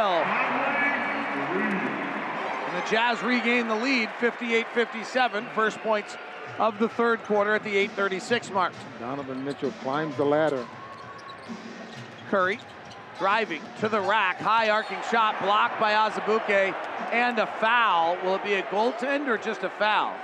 And 2.66 2.76
the 2.76 2.90
Jazz 2.90 3.22
regain 3.22 3.68
the 3.68 3.76
lead, 3.76 4.08
58-57. 4.18 5.48
First 5.54 5.78
points 5.78 6.16
of 6.58 6.80
the 6.80 6.88
third 6.88 7.22
quarter 7.22 7.54
at 7.54 7.62
the 7.62 7.76
8:36 7.76 8.50
mark. 8.52 8.72
Donovan 8.98 9.44
Mitchell 9.44 9.70
climbs 9.80 10.16
the 10.16 10.24
ladder. 10.24 10.66
Curry 12.30 12.58
driving 13.20 13.60
to 13.78 13.88
the 13.88 14.00
rack, 14.00 14.40
high 14.40 14.70
arcing 14.70 14.98
shot 15.10 15.38
blocked 15.42 15.78
by 15.78 15.92
Azubuike, 15.92 16.74
and 17.12 17.38
a 17.38 17.46
foul. 17.46 18.16
Will 18.24 18.34
it 18.34 18.42
be 18.42 18.54
a 18.54 18.62
goaltend 18.62 19.28
or 19.28 19.36
just 19.36 19.62
a 19.62 19.68
foul? 19.68 20.14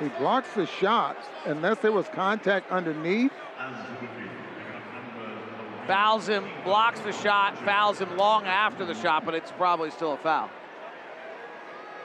He 0.00 0.08
blocks 0.08 0.52
the 0.54 0.66
shot 0.66 1.16
unless 1.46 1.78
there 1.78 1.92
was 1.92 2.08
contact 2.08 2.70
underneath. 2.72 3.30
Fouls 5.86 6.28
him, 6.28 6.44
blocks 6.64 6.98
the 7.00 7.12
shot, 7.12 7.56
fouls 7.58 8.00
him 8.00 8.16
long 8.16 8.44
after 8.44 8.84
the 8.84 8.94
shot, 8.94 9.24
but 9.24 9.34
it's 9.34 9.52
probably 9.52 9.90
still 9.90 10.14
a 10.14 10.16
foul. 10.16 10.50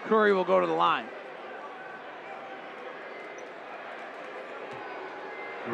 Curry 0.06 0.34
will 0.34 0.44
go 0.44 0.60
to 0.60 0.68
the 0.68 0.74
line. 0.74 1.08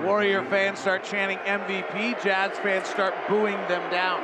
Warrior 0.04 0.43
fans 0.46 0.80
start 0.80 1.04
chanting 1.04 1.38
MVP. 1.39 2.22
Jazz 2.24 2.58
fans 2.60 2.88
start 2.88 3.14
booing 3.28 3.58
them 3.68 3.89
down. 3.91 4.24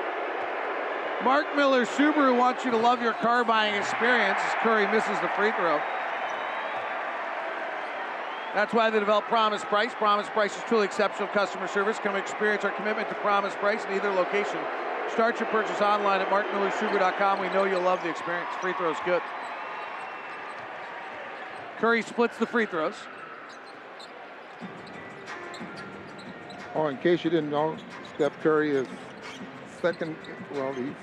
Mark 1.24 1.56
Miller 1.56 1.86
Subaru 1.86 2.36
wants 2.38 2.66
you 2.66 2.72
to 2.72 2.78
love 2.78 3.02
your 3.02 3.14
car 3.14 3.44
buying 3.44 3.76
experience 3.76 4.40
as 4.42 4.54
Curry 4.62 4.88
misses 4.88 5.20
the 5.22 5.30
free 5.36 5.52
throw. 5.52 5.80
That's 8.54 8.74
why 8.74 8.90
they 8.90 9.00
developed 9.00 9.30
Promise 9.30 9.64
Price. 9.64 9.94
Promise 9.94 10.28
Price 10.30 10.58
is 10.58 10.64
truly 10.64 10.86
exceptional 10.86 11.30
customer 11.30 11.68
service. 11.68 12.00
Come 12.00 12.16
experience 12.16 12.66
our 12.66 12.72
commitment 12.72 13.08
to 13.10 13.16
Promise 13.16 13.56
Price 13.56 13.86
in 13.86 13.94
either 13.94 14.12
location. 14.12 14.60
Start 15.14 15.40
your 15.40 15.48
purchase 15.50 15.80
online 15.82 16.22
at 16.22 16.28
markmillersubaru.com. 16.30 17.40
We 17.40 17.48
know 17.50 17.64
you'll 17.64 17.82
love 17.82 18.02
the 18.04 18.10
experience. 18.10 18.50
Free 18.60 18.74
throw's 18.74 18.98
good. 19.06 19.22
Curry 21.78 22.02
splits 22.02 22.38
the 22.38 22.46
free 22.46 22.66
throws. 22.66 22.96
Or 26.76 26.90
in 26.90 26.98
case 26.98 27.24
you 27.24 27.30
didn't 27.30 27.50
know, 27.50 27.76
Steph 28.16 28.40
Curry 28.42 28.72
is 28.72 28.88
second, 29.82 30.16
well, 30.54 30.74
he's 30.74 30.94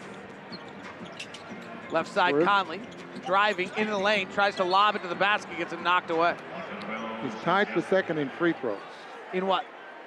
Left 1.90 2.12
side, 2.12 2.34
Word. 2.34 2.44
Conley 2.44 2.80
driving 3.26 3.70
into 3.76 3.92
the 3.92 3.98
lane, 3.98 4.28
tries 4.32 4.54
to 4.56 4.64
lob 4.64 4.94
it 4.96 5.02
to 5.02 5.08
the 5.08 5.14
basket, 5.14 5.56
gets 5.58 5.72
it 5.72 5.82
knocked 5.82 6.10
away. 6.10 6.34
he's 7.22 7.34
tied 7.42 7.68
for 7.68 7.80
second 7.82 8.18
in 8.18 8.28
free 8.30 8.52
throws. 8.52 8.78
In 9.32 9.46
what? 9.46 9.64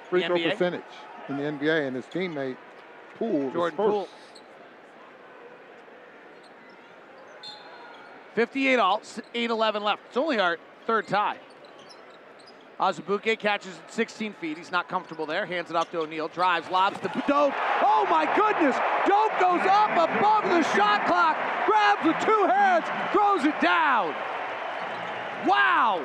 Free 0.08 0.20
The 0.22 0.26
throw 0.28 0.36
NBA? 0.36 0.50
percentage 0.52 0.82
in 1.28 1.36
the 1.36 1.42
NBA, 1.42 1.86
and 1.86 1.96
his 1.96 2.04
teammate 2.06 2.56
Poole 3.16 3.48
is 3.48 3.52
Jordan 3.52 3.76
first. 3.76 3.90
Poole. 3.90 4.08
58 8.34 8.78
all, 8.78 9.02
8 9.34 9.50
11 9.50 9.82
left. 9.82 10.02
It's 10.08 10.16
only 10.16 10.38
our 10.40 10.58
third 10.86 11.06
tie. 11.06 11.36
Azubuike 12.82 13.38
catches 13.38 13.78
at 13.78 13.92
16 13.92 14.32
feet. 14.40 14.58
He's 14.58 14.72
not 14.72 14.88
comfortable 14.88 15.24
there. 15.24 15.46
Hands 15.46 15.70
it 15.70 15.76
off 15.76 15.92
to 15.92 16.00
O'Neale. 16.00 16.26
Drives, 16.26 16.68
lobs 16.68 16.98
to 16.98 17.08
Dope. 17.28 17.54
Oh 17.80 18.04
my 18.10 18.24
goodness! 18.34 18.74
Dope 19.06 19.38
goes 19.38 19.64
up 19.70 19.92
above 19.92 20.42
the 20.50 20.64
shot 20.74 21.06
clock, 21.06 21.36
grabs 21.64 22.04
with 22.04 22.18
two 22.24 22.46
hands, 22.48 22.84
throws 23.12 23.44
it 23.44 23.60
down. 23.60 24.12
Wow! 25.46 26.04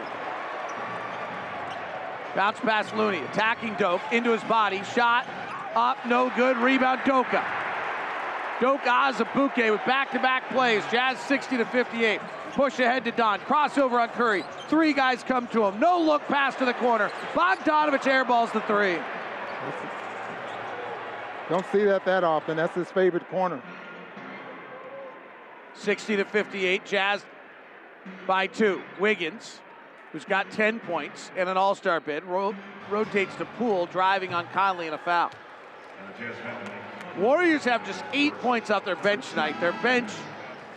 Bounce 2.36 2.60
past 2.60 2.96
Looney, 2.96 3.24
attacking 3.26 3.74
Dope 3.80 4.02
into 4.12 4.32
his 4.32 4.44
body. 4.44 4.84
Shot 4.94 5.26
up, 5.76 5.98
no 6.06 6.32
good. 6.36 6.58
Rebound 6.58 7.02
Doka. 7.06 7.44
Doka 8.62 8.88
Azubuike 8.88 9.72
with 9.72 9.84
back-to-back 9.88 10.48
plays. 10.50 10.84
Jazz 10.92 11.18
60 11.22 11.58
to 11.58 11.66
58. 11.66 12.22
Push 12.58 12.80
ahead 12.80 13.06
to 13.06 13.12
Don. 13.12 13.40
Crossover 13.42 14.02
on 14.02 14.10
Curry. 14.10 14.44
Three 14.68 14.92
guys 14.92 15.22
come 15.22 15.46
to 15.50 15.66
him. 15.66 15.80
No 15.80 16.02
look 16.02 16.24
pass 16.24 16.56
to 16.56 16.66
the 16.66 16.74
corner. 16.74 17.12
Bogdanovich 17.34 18.02
airballs 18.02 18.52
the 18.52 18.62
three. 18.62 18.98
Don't 21.50 21.66
see 21.72 21.86
that 21.86 22.04
that 22.06 22.24
often. 22.24 22.58
That's 22.58 22.74
his 22.74 22.90
favorite 22.90 23.30
corner. 23.30 23.62
60 25.76 26.16
to 26.16 26.26
58. 26.26 26.84
Jazz 26.84 27.24
by 28.26 28.48
two. 28.48 28.82
Wiggins, 29.00 29.60
who's 30.12 30.26
got 30.26 30.50
10 30.50 30.80
points 30.80 31.30
and 31.38 31.48
an 31.48 31.58
all-star 31.58 32.00
bid, 32.00 32.24
ro- 32.24 32.56
rotates 32.90 33.36
to 33.36 33.46
Poole, 33.46 33.86
driving 33.86 34.34
on 34.34 34.48
Conley 34.48 34.88
in 34.88 34.94
a 34.94 34.98
foul. 34.98 35.30
Warriors 37.20 37.66
have 37.66 37.86
just 37.86 38.04
eight 38.14 38.34
points 38.40 38.72
off 38.72 38.84
their 38.84 38.96
bench 38.96 39.30
tonight. 39.30 39.62
Their 39.62 39.74
bench, 39.84 40.10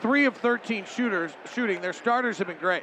three 0.00 0.24
of 0.26 0.36
13 0.36 0.84
shooters 0.84 1.32
shooting. 1.54 1.80
Their 1.80 1.92
starters 1.92 2.38
have 2.38 2.46
been 2.46 2.58
great. 2.58 2.82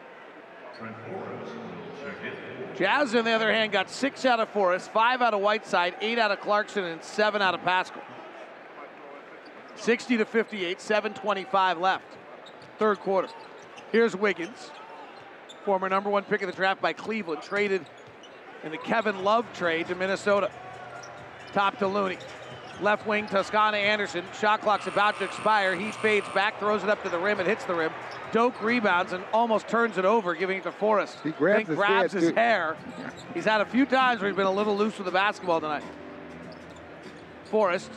Jazz, 2.78 3.15
on 3.15 3.26
the 3.26 3.32
other 3.32 3.51
hand, 3.51 3.72
got 3.72 3.89
six 3.89 4.24
out 4.24 4.39
of 4.39 4.49
Forrest, 4.49 4.91
five 4.91 5.22
out 5.22 5.34
of 5.34 5.41
Whiteside, 5.41 5.95
eight 5.99 6.20
out 6.20 6.32
of 6.32 6.39
Clarkson, 6.41 6.84
and 6.84 7.03
seven 7.03 7.41
out 7.41 7.55
of 7.55 7.61
Paschall. 7.61 8.01
60 9.76 10.18
to 10.18 10.26
58, 10.26 10.78
7.25 10.80 11.80
left. 11.80 12.05
Third 12.78 12.99
quarter. 12.99 13.30
Here's 13.91 14.15
Wiggins, 14.15 14.72
former 15.65 15.89
number 15.89 16.09
one 16.09 16.24
pick 16.24 16.41
of 16.41 16.47
the 16.47 16.55
draft 16.55 16.82
by 16.82 16.93
Cleveland, 16.93 17.41
traded 17.41 17.86
in 18.63 18.72
the 18.72 18.78
Kevin 18.78 19.24
Love 19.24 19.45
trade 19.53 19.88
to 19.88 19.95
Minnesota. 19.95 20.51
Top 21.53 21.80
to 21.80 21.88
Looney. 21.88 22.18
Left 22.80 23.07
wing, 23.07 23.25
Toscano 23.25 23.78
Anderson. 23.78 24.23
Shot 24.39 24.61
clock's 24.61 24.88
about 24.88 25.17
to 25.17 25.25
expire. 25.25 25.75
He 25.75 25.91
fades 25.91 26.28
back, 26.30 26.59
throws 26.59 26.84
it 26.84 26.89
up 26.89 27.01
to 27.03 27.09
the 27.09 27.17
rim, 27.17 27.39
and 27.39 27.47
hits 27.47 27.65
the 27.65 27.73
rim. 27.73 27.91
Doak 28.32 28.61
rebounds 28.61 29.13
and 29.13 29.23
almost 29.34 29.67
turns 29.67 29.97
it 29.97 30.05
over, 30.05 30.36
giving 30.36 30.57
it 30.57 30.63
to 30.63 30.71
Forrest. 30.71 31.17
He 31.23 31.32
grabs 31.32 31.67
his 31.67 31.75
grabs 31.75 32.13
his 32.13 32.30
hair. 32.32 32.78
He's 33.34 33.45
had 33.45 33.61
a 33.61 33.65
few 33.65 33.86
times 33.86 34.21
where 34.21 34.30
he's 34.30 34.38
been 34.38 34.45
a 34.45 34.51
little 34.51 34.78
loose 34.78 34.97
with 34.97 35.05
the 35.05 35.11
basketball 35.11 35.59
tonight. 35.59 35.84
Forrest 37.45 37.89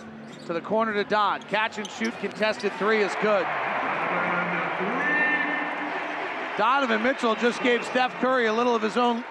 to 0.47 0.53
the 0.53 0.61
corner 0.61 0.95
to 0.95 1.05
Don. 1.05 1.43
Catch 1.43 1.79
and 1.79 1.91
shoot, 1.91 2.17
contested 2.21 2.73
three 2.79 3.03
is 3.03 3.13
good. 3.21 3.47
Donovan 6.57 7.03
Mitchell 7.03 7.35
just 7.37 7.63
gave 7.63 7.85
Steph 7.85 8.13
Curry 8.21 8.47
a 8.47 8.53
little 8.53 8.75
of 8.75 8.83
his 8.83 8.97
own 8.97 9.25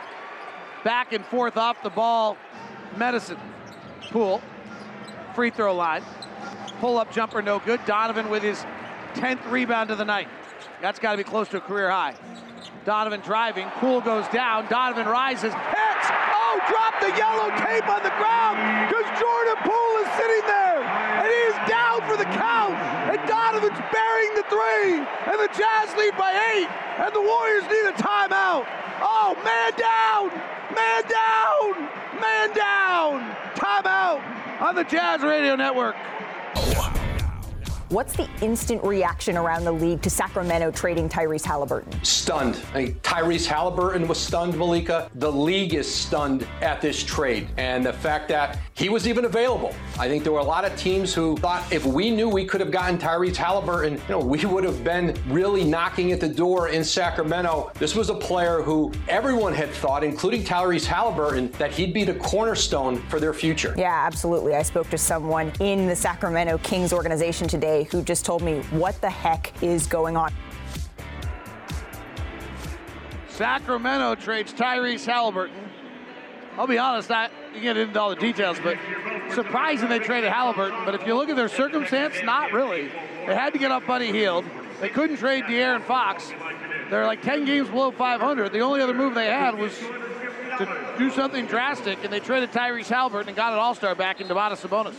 back 0.83 1.13
and 1.13 1.25
forth 1.25 1.57
off 1.57 1.81
the 1.83 1.89
ball 1.89 2.37
medicine. 2.97 3.37
Poole, 4.09 4.41
free 5.39 5.49
throw 5.49 5.73
line. 5.73 6.03
Pull 6.81 6.97
up 6.97 7.13
jumper, 7.13 7.41
no 7.41 7.59
good. 7.59 7.79
Donovan 7.85 8.29
with 8.29 8.43
his 8.43 8.59
10th 9.15 9.39
rebound 9.49 9.89
of 9.89 9.97
the 9.97 10.03
night. 10.03 10.27
That's 10.81 10.99
got 10.99 11.11
to 11.11 11.17
be 11.17 11.23
close 11.23 11.47
to 11.55 11.57
a 11.59 11.61
career 11.61 11.89
high. 11.89 12.13
Donovan 12.83 13.21
driving. 13.21 13.69
Poole 13.79 14.01
goes 14.01 14.27
down. 14.35 14.67
Donovan 14.67 15.07
rises. 15.07 15.53
Hits! 15.55 16.07
Oh, 16.11 16.59
drop 16.67 16.99
the 16.99 17.15
yellow 17.15 17.55
tape 17.55 17.87
on 17.87 18.03
the 18.03 18.11
ground 18.19 18.59
because 18.91 19.07
Jordan 19.15 19.55
Poole 19.63 19.95
is 20.03 20.11
sitting 20.19 20.43
there. 20.43 20.83
And 20.83 21.31
he 21.31 21.41
is 21.47 21.55
down 21.71 22.03
for 22.03 22.19
the 22.19 22.27
count. 22.35 22.75
And 23.07 23.23
Donovan's 23.23 23.79
burying 23.95 24.35
the 24.35 24.43
three. 24.51 24.99
And 25.23 25.39
the 25.39 25.47
Jazz 25.55 25.95
lead 25.95 26.19
by 26.19 26.35
eight. 26.51 26.67
And 26.99 27.15
the 27.15 27.23
Warriors 27.23 27.63
need 27.71 27.87
a 27.87 27.95
timeout. 27.95 28.67
Oh, 28.99 29.39
man 29.47 29.71
down! 29.79 30.35
Man 30.75 31.07
down! 31.07 31.87
Man 32.19 32.51
down! 32.51 33.23
Timeout 33.55 34.38
on 34.59 34.75
the 34.75 34.83
Jazz 34.83 35.21
Radio 35.21 35.55
Network. 35.55 35.95
Oh, 36.55 36.98
What's 37.89 38.15
the 38.15 38.29
instant 38.43 38.83
reaction 38.83 39.35
around 39.35 39.63
the 39.63 39.71
league 39.71 40.03
to 40.03 40.11
Sacramento 40.11 40.69
trading 40.69 41.09
Tyrese 41.09 41.43
Halliburton? 41.43 42.03
Stunned. 42.03 42.61
I 42.75 42.83
mean, 42.83 42.93
Tyrese 42.99 43.47
Halliburton 43.47 44.07
was 44.07 44.19
stunned, 44.19 44.55
Malika. 44.55 45.09
The 45.15 45.31
league 45.31 45.73
is 45.73 45.91
stunned 45.91 46.45
at 46.61 46.81
this 46.81 47.03
trade 47.03 47.47
and 47.57 47.83
the 47.83 47.93
fact 47.93 48.27
that 48.29 48.59
he 48.75 48.89
was 48.89 49.07
even 49.07 49.25
available. 49.25 49.73
I 49.97 50.07
think 50.07 50.23
there 50.23 50.31
were 50.31 50.37
a 50.37 50.43
lot 50.43 50.65
of 50.65 50.77
teams 50.77 51.15
who 51.15 51.35
thought 51.37 51.63
if 51.73 51.83
we 51.83 52.11
knew 52.11 52.29
we 52.29 52.45
could 52.45 52.61
have 52.61 52.69
gotten 52.69 52.99
Tyrese 52.99 53.35
Halliburton, 53.35 53.93
you 53.93 54.01
know, 54.07 54.19
we 54.19 54.45
would 54.45 54.65
have 54.65 54.83
been 54.83 55.17
really 55.27 55.63
knocking 55.63 56.11
at 56.11 56.19
the 56.19 56.29
door 56.29 56.69
in 56.69 56.83
Sacramento. 56.83 57.71
This 57.79 57.95
was 57.95 58.11
a 58.11 58.15
player 58.15 58.61
who 58.61 58.93
everyone 59.07 59.51
had 59.51 59.71
thought, 59.71 60.03
including 60.03 60.43
Tyrese 60.43 60.85
Halliburton, 60.85 61.49
that 61.53 61.71
he'd 61.71 61.95
be 61.95 62.03
the 62.03 62.13
cornerstone 62.13 62.97
for 63.09 63.19
their 63.19 63.33
future. 63.33 63.73
Yeah, 63.75 64.05
absolutely. 64.05 64.53
I 64.53 64.61
spoke 64.61 64.91
to 64.91 64.97
someone 64.99 65.51
in 65.59 65.87
the 65.87 65.95
Sacramento 65.95 66.59
Kings 66.59 66.93
organization 66.93 67.47
today 67.47 67.78
who 67.85 68.03
just 68.03 68.25
told 68.25 68.41
me 68.41 68.61
what 68.71 68.99
the 69.01 69.09
heck 69.09 69.51
is 69.63 69.87
going 69.87 70.17
on. 70.17 70.33
Sacramento 73.29 74.15
trades 74.15 74.53
Tyrese 74.53 75.05
Halliburton. 75.05 75.69
I'll 76.57 76.67
be 76.67 76.77
honest, 76.77 77.09
I 77.09 77.29
you 77.53 77.61
get 77.61 77.77
into 77.77 77.99
all 77.99 78.09
the 78.09 78.15
details, 78.15 78.57
but 78.61 78.77
surprising 79.33 79.89
they 79.89 79.99
traded 79.99 80.31
Halliburton. 80.31 80.83
But 80.85 80.95
if 80.95 81.05
you 81.07 81.15
look 81.15 81.29
at 81.29 81.35
their 81.35 81.47
circumstance, 81.47 82.15
not 82.23 82.51
really. 82.51 82.89
They 83.25 83.35
had 83.35 83.53
to 83.53 83.59
get 83.59 83.71
off 83.71 83.85
Buddy 83.87 84.11
Hield. 84.11 84.45
They 84.81 84.89
couldn't 84.89 85.17
trade 85.17 85.45
De'Aaron 85.45 85.83
Fox. 85.83 86.31
They're 86.89 87.05
like 87.05 87.21
10 87.21 87.45
games 87.45 87.69
below 87.69 87.91
500. 87.91 88.51
The 88.51 88.59
only 88.59 88.81
other 88.81 88.93
move 88.93 89.13
they 89.15 89.27
had 89.27 89.57
was 89.57 89.77
to 89.77 90.95
do 90.97 91.09
something 91.11 91.45
drastic, 91.45 92.03
and 92.03 92.11
they 92.11 92.19
traded 92.19 92.51
Tyrese 92.51 92.87
Halliburton 92.87 93.29
and 93.29 93.37
got 93.37 93.53
an 93.53 93.59
All-Star 93.59 93.95
back 93.95 94.19
in 94.19 94.27
Domantas 94.27 94.65
Sabonis. 94.65 94.95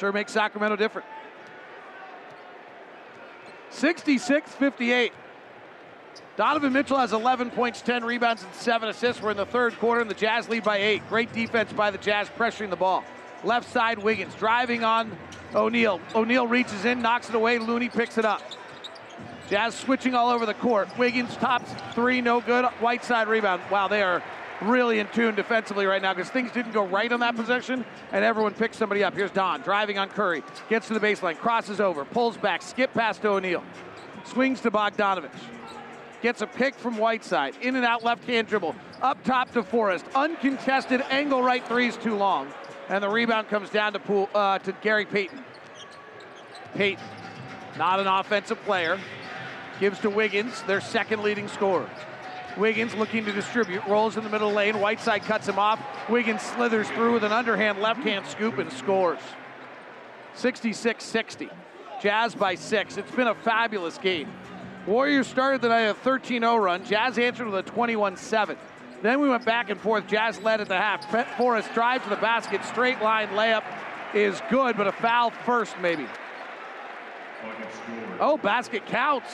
Sure 0.00 0.12
makes 0.12 0.32
Sacramento 0.32 0.76
different. 0.76 1.06
66-58. 3.70 5.10
Donovan 6.38 6.72
Mitchell 6.72 6.96
has 6.96 7.12
11 7.12 7.50
points, 7.50 7.82
10 7.82 8.06
rebounds, 8.06 8.42
and 8.42 8.54
7 8.54 8.88
assists. 8.88 9.20
We're 9.20 9.32
in 9.32 9.36
the 9.36 9.44
third 9.44 9.78
quarter, 9.78 10.00
and 10.00 10.10
the 10.10 10.14
Jazz 10.14 10.48
lead 10.48 10.64
by 10.64 10.78
8. 10.78 11.06
Great 11.10 11.32
defense 11.34 11.70
by 11.74 11.90
the 11.90 11.98
Jazz, 11.98 12.30
pressuring 12.30 12.70
the 12.70 12.76
ball. 12.76 13.04
Left 13.44 13.70
side, 13.70 13.98
Wiggins 13.98 14.34
driving 14.36 14.84
on 14.84 15.14
O'Neale. 15.54 16.00
O'Neale 16.14 16.46
reaches 16.46 16.86
in, 16.86 17.02
knocks 17.02 17.28
it 17.28 17.34
away. 17.34 17.58
Looney 17.58 17.90
picks 17.90 18.16
it 18.16 18.24
up. 18.24 18.40
Jazz 19.50 19.74
switching 19.74 20.14
all 20.14 20.30
over 20.30 20.46
the 20.46 20.54
court. 20.54 20.88
Wiggins 20.96 21.36
tops 21.36 21.70
three, 21.94 22.22
no 22.22 22.40
good. 22.40 22.64
Whiteside 22.80 23.28
rebound. 23.28 23.60
Wow, 23.70 23.88
they 23.88 24.00
are 24.00 24.22
really 24.62 24.98
in 24.98 25.08
tune 25.08 25.34
defensively 25.34 25.86
right 25.86 26.02
now 26.02 26.12
because 26.14 26.30
things 26.30 26.52
didn't 26.52 26.72
go 26.72 26.86
right 26.86 27.10
on 27.12 27.20
that 27.20 27.36
possession, 27.36 27.84
and 28.12 28.24
everyone 28.24 28.54
picks 28.54 28.76
somebody 28.76 29.02
up. 29.02 29.14
Here's 29.14 29.30
Don 29.30 29.62
driving 29.62 29.98
on 29.98 30.08
Curry, 30.08 30.42
gets 30.68 30.88
to 30.88 30.94
the 30.94 31.00
baseline, 31.00 31.36
crosses 31.36 31.80
over, 31.80 32.04
pulls 32.04 32.36
back, 32.36 32.62
skip 32.62 32.92
past 32.92 33.24
O'Neale, 33.24 33.64
swings 34.24 34.60
to 34.62 34.70
Bogdanovich, 34.70 35.30
gets 36.22 36.42
a 36.42 36.46
pick 36.46 36.74
from 36.74 36.98
Whiteside, 36.98 37.54
in 37.62 37.76
and 37.76 37.84
out 37.84 38.04
left 38.04 38.24
hand 38.24 38.48
dribble, 38.48 38.74
up 39.00 39.22
top 39.24 39.50
to 39.52 39.62
Forrest, 39.62 40.04
uncontested 40.14 41.02
angle 41.10 41.42
right 41.42 41.66
three 41.66 41.88
is 41.88 41.96
too 41.96 42.16
long, 42.16 42.48
and 42.88 43.02
the 43.02 43.08
rebound 43.08 43.48
comes 43.48 43.70
down 43.70 43.92
to 43.94 43.98
Poole, 43.98 44.28
uh, 44.34 44.58
to 44.58 44.72
Gary 44.82 45.06
Payton. 45.06 45.42
Payton, 46.74 47.04
not 47.78 47.98
an 47.98 48.06
offensive 48.06 48.60
player, 48.64 48.98
gives 49.80 49.98
to 50.00 50.10
Wiggins, 50.10 50.62
their 50.62 50.80
second 50.80 51.22
leading 51.22 51.48
scorer. 51.48 51.88
Wiggins 52.56 52.94
looking 52.94 53.24
to 53.24 53.32
distribute, 53.32 53.84
rolls 53.86 54.16
in 54.16 54.24
the 54.24 54.30
middle 54.30 54.52
lane. 54.52 54.80
Whiteside 54.80 55.22
cuts 55.22 55.48
him 55.48 55.58
off. 55.58 55.80
Wiggins 56.08 56.42
slithers 56.42 56.88
through 56.90 57.14
with 57.14 57.24
an 57.24 57.32
underhand 57.32 57.80
left 57.80 58.00
hand 58.00 58.26
scoop 58.26 58.58
and 58.58 58.72
scores. 58.72 59.20
66 60.34 61.04
60. 61.04 61.48
Jazz 62.00 62.34
by 62.34 62.54
six. 62.54 62.96
It's 62.96 63.10
been 63.10 63.28
a 63.28 63.34
fabulous 63.34 63.98
game. 63.98 64.28
Warriors 64.86 65.26
started 65.26 65.60
the 65.60 65.68
night 65.68 65.82
a 65.82 65.94
13 65.94 66.42
0 66.42 66.56
run. 66.56 66.84
Jazz 66.84 67.18
answered 67.18 67.46
with 67.46 67.54
a 67.54 67.62
21 67.62 68.16
7. 68.16 68.56
Then 69.02 69.20
we 69.20 69.28
went 69.28 69.44
back 69.44 69.70
and 69.70 69.80
forth. 69.80 70.06
Jazz 70.06 70.40
led 70.40 70.60
at 70.60 70.68
the 70.68 70.76
half. 70.76 71.10
Brett 71.10 71.36
Forrest 71.36 71.72
drives 71.74 72.04
to 72.04 72.10
the 72.10 72.16
basket. 72.16 72.64
Straight 72.64 73.00
line 73.00 73.28
layup 73.28 73.64
is 74.14 74.40
good, 74.50 74.76
but 74.76 74.86
a 74.86 74.92
foul 74.92 75.30
first, 75.30 75.74
maybe. 75.80 76.06
Oh, 78.18 78.36
basket 78.36 78.84
counts. 78.86 79.30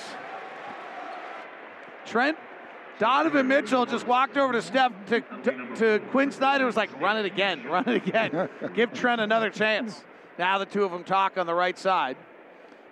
Trent 2.04 2.38
Donovan 2.98 3.46
Mitchell 3.46 3.84
just 3.84 4.06
walked 4.06 4.36
over 4.36 4.52
to 4.52 4.62
Steph 4.62 4.92
to, 5.06 5.20
to, 5.20 5.76
to 5.76 5.98
Quinn 6.10 6.30
Snyder 6.30 6.64
was 6.64 6.76
like, 6.76 6.98
run 7.00 7.18
it 7.18 7.26
again, 7.26 7.64
run 7.68 7.88
it 7.88 8.06
again. 8.06 8.48
Give 8.74 8.92
Trent 8.92 9.20
another 9.20 9.50
chance. 9.50 10.02
Now 10.38 10.58
the 10.58 10.66
two 10.66 10.84
of 10.84 10.92
them 10.92 11.04
talk 11.04 11.36
on 11.38 11.46
the 11.46 11.54
right 11.54 11.78
side. 11.78 12.16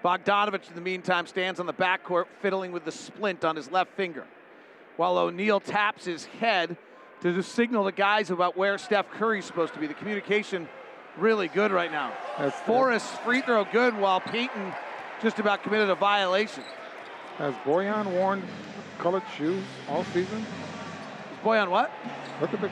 Bogdanovich, 0.05 0.69
in 0.69 0.75
the 0.75 0.83
meantime, 0.83 1.27
stands 1.27 1.61
on 1.61 1.67
the 1.67 1.73
backcourt 1.73 2.27
fiddling 2.41 2.73
with 2.73 2.85
the 2.85 2.93
splint 2.93 3.45
on 3.45 3.57
his 3.57 3.71
left 3.71 3.95
finger, 3.97 4.25
while 4.97 5.17
O'Neale 5.17 5.61
taps 5.61 6.05
his 6.05 6.27
head 6.27 6.77
to 7.23 7.33
just 7.33 7.53
signal 7.53 7.85
the 7.85 7.93
guys 7.93 8.31
about 8.31 8.55
where 8.55 8.77
Steph 8.77 9.11
Curry's 9.13 9.47
supposed 9.47 9.73
to 9.73 9.81
be. 9.81 9.87
The 9.87 9.95
communication 9.95 10.69
really 11.17 11.49
good 11.49 11.73
right 11.73 11.91
now. 11.91 12.13
That's- 12.37 12.61
Forrest 12.67 13.07
free 13.23 13.41
throw 13.41 13.65
good, 13.65 13.97
while 13.97 14.21
Payton 14.21 14.75
just 15.23 15.39
about 15.39 15.63
committed 15.63 15.89
a 15.89 15.95
violation. 15.95 16.65
Has 17.39 17.55
Bojan 17.65 18.07
worn 18.13 18.43
colored 18.99 19.23
shoes 19.37 19.63
all 19.89 20.05
season? 20.05 20.39
Is 20.41 21.39
Bojan 21.45 21.69
what? 21.69 21.91
Look 22.41 22.55
at 22.55 22.61
the 22.61 22.71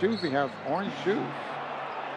shoes 0.00 0.22
he 0.22 0.30
has, 0.30 0.50
orange 0.66 0.92
shoes. 1.04 1.18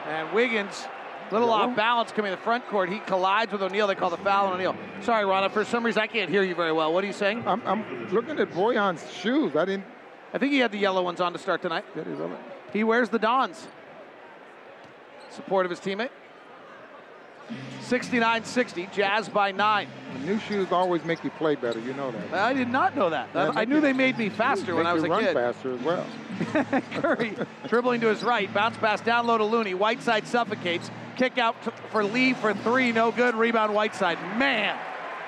And 0.07 0.31
Wiggins, 0.33 0.87
little 1.31 1.49
Yellow? 1.49 1.69
off 1.69 1.75
balance 1.75 2.11
coming 2.11 2.31
to 2.31 2.35
the 2.37 2.41
front 2.41 2.65
court. 2.67 2.89
He 2.89 2.99
collides 2.99 3.51
with 3.51 3.61
O'Neale. 3.61 3.87
They 3.87 3.95
call 3.95 4.09
the 4.09 4.17
foul 4.17 4.47
on 4.47 4.53
O'Neale. 4.53 4.75
Sorry, 5.01 5.25
Ronna. 5.25 5.51
For 5.51 5.63
some 5.65 5.85
reason, 5.85 6.01
I 6.01 6.07
can't 6.07 6.29
hear 6.29 6.43
you 6.43 6.55
very 6.55 6.71
well. 6.71 6.93
What 6.93 7.03
are 7.03 7.07
you 7.07 7.13
saying? 7.13 7.43
I'm, 7.45 7.61
I'm 7.65 8.09
looking 8.09 8.39
at 8.39 8.51
Bojan's 8.51 9.11
shoes. 9.13 9.55
I 9.55 9.65
didn't. 9.65 9.85
I 10.33 10.37
think 10.37 10.53
he 10.53 10.59
had 10.59 10.71
the 10.71 10.77
yellow 10.77 11.03
ones 11.03 11.19
on 11.19 11.33
to 11.33 11.39
start 11.39 11.61
tonight. 11.61 11.83
Did 11.93 12.07
he 12.07 12.13
really? 12.13 12.37
He 12.71 12.83
wears 12.85 13.09
the 13.09 13.19
Dons. 13.19 13.67
Support 15.29 15.65
of 15.65 15.69
his 15.69 15.79
teammate. 15.79 16.09
69-60, 17.81 18.91
Jazz 18.93 19.27
by 19.29 19.51
nine. 19.51 19.87
New 20.25 20.39
shoes 20.39 20.71
always 20.71 21.03
make 21.03 21.23
you 21.23 21.29
play 21.31 21.55
better. 21.55 21.79
You 21.79 21.93
know 21.93 22.11
that. 22.11 22.33
I 22.33 22.53
did 22.53 22.69
not 22.69 22.95
know 22.95 23.09
that. 23.09 23.29
Yeah, 23.33 23.49
I 23.49 23.59
make 23.61 23.69
knew 23.69 23.75
you- 23.75 23.81
they 23.81 23.93
made 23.93 24.17
me 24.17 24.29
faster 24.29 24.75
when 24.75 24.85
I 24.87 24.93
was 24.93 25.03
you 25.03 25.07
a 25.11 25.11
run 25.11 25.23
kid. 25.23 25.33
faster 25.33 25.73
as 25.73 25.81
well. 25.81 26.05
Curry 27.01 27.35
dribbling 27.67 28.01
to 28.01 28.07
his 28.07 28.23
right, 28.23 28.51
bounce 28.53 28.77
pass 28.77 29.01
down 29.01 29.27
low 29.27 29.37
to 29.37 29.43
Looney. 29.43 29.73
Whiteside 29.73 30.25
suffocates. 30.27 30.89
Kick 31.17 31.37
out 31.37 31.55
for 31.91 32.03
Lee 32.03 32.33
for 32.33 32.53
three, 32.53 32.91
no 32.91 33.11
good. 33.11 33.35
Rebound 33.35 33.73
Whiteside. 33.73 34.17
Man, 34.37 34.77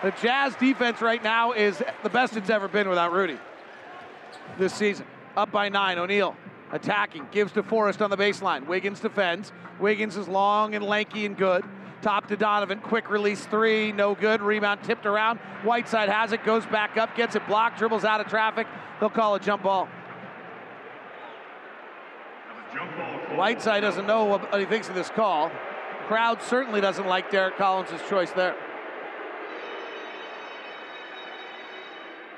the 0.02 0.12
Jazz 0.22 0.56
defense 0.56 1.02
right 1.02 1.24
now 1.24 1.52
is 1.52 1.84
the 2.04 2.10
best 2.10 2.36
it's 2.38 2.50
ever 2.50 2.68
been 2.68 2.88
without 2.90 3.12
Rudy 3.12 3.38
this 4.58 4.74
season. 4.74 5.06
Up 5.36 5.52
by 5.52 5.70
nine, 5.70 5.98
O'Neale 5.98 6.36
attacking, 6.72 7.28
gives 7.32 7.52
to 7.54 7.64
Forrest 7.64 8.02
on 8.02 8.10
the 8.10 8.18
baseline. 8.18 8.66
Wiggins 8.68 9.00
defends. 9.00 9.52
Wiggins 9.80 10.16
is 10.18 10.28
long 10.28 10.74
and 10.76 10.84
lanky 10.86 11.26
and 11.26 11.38
good. 11.38 11.64
Top 12.04 12.28
to 12.28 12.36
Donovan, 12.36 12.80
quick 12.80 13.10
release 13.10 13.46
three, 13.46 13.94
no 13.94 14.14
good. 14.14 14.42
Rebound 14.42 14.84
tipped 14.84 15.06
around. 15.06 15.40
Whiteside 15.64 16.10
has 16.10 16.34
it, 16.34 16.44
goes 16.44 16.66
back 16.66 16.98
up, 16.98 17.16
gets 17.16 17.36
it 17.36 17.48
blocked, 17.48 17.80
dribbles 17.80 18.04
out 18.04 18.20
of 18.20 18.28
traffic. 18.28 18.68
They'll 19.00 19.10
call 19.10 19.36
a 19.36 19.40
jump 19.40 19.64
ball. 19.64 19.88
Whiteside 23.36 23.82
doesn't 23.82 24.06
know 24.06 24.26
what 24.26 24.54
he 24.60 24.66
thinks 24.66 24.90
of 24.90 24.96
this 24.96 25.10
call. 25.10 25.50
Crowd 26.08 26.42
certainly 26.42 26.82
doesn't 26.82 27.08
like 27.08 27.32
Derrick 27.32 27.56
Collins' 27.56 27.90
choice 28.10 28.32
there. 28.32 28.56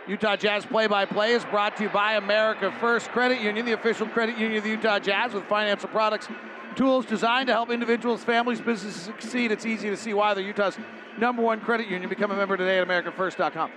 Utah 0.07 0.35
Jazz 0.35 0.63
play-by-play 0.63 1.31
is 1.31 1.43
brought 1.45 1.75
to 1.77 1.83
you 1.83 1.89
by 1.89 2.13
America 2.13 2.71
First 2.79 3.09
Credit 3.09 3.41
Union, 3.41 3.65
the 3.65 3.71
official 3.71 4.05
credit 4.05 4.37
union 4.37 4.59
of 4.59 4.63
the 4.63 4.69
Utah 4.69 4.99
Jazz, 4.99 5.33
with 5.33 5.45
financial 5.45 5.89
products, 5.89 6.27
tools 6.75 7.05
designed 7.05 7.47
to 7.47 7.53
help 7.53 7.69
individuals, 7.69 8.23
families, 8.23 8.61
businesses 8.61 9.01
succeed. 9.01 9.51
It's 9.51 9.65
easy 9.65 9.89
to 9.89 9.97
see 9.97 10.13
why 10.13 10.33
they're 10.33 10.43
Utah's 10.43 10.77
number 11.17 11.41
one 11.41 11.61
credit 11.61 11.87
union. 11.87 12.09
Become 12.09 12.31
a 12.31 12.35
member 12.35 12.57
today 12.57 12.79
at 12.79 12.87
AmericaFirst.com. 12.87 13.71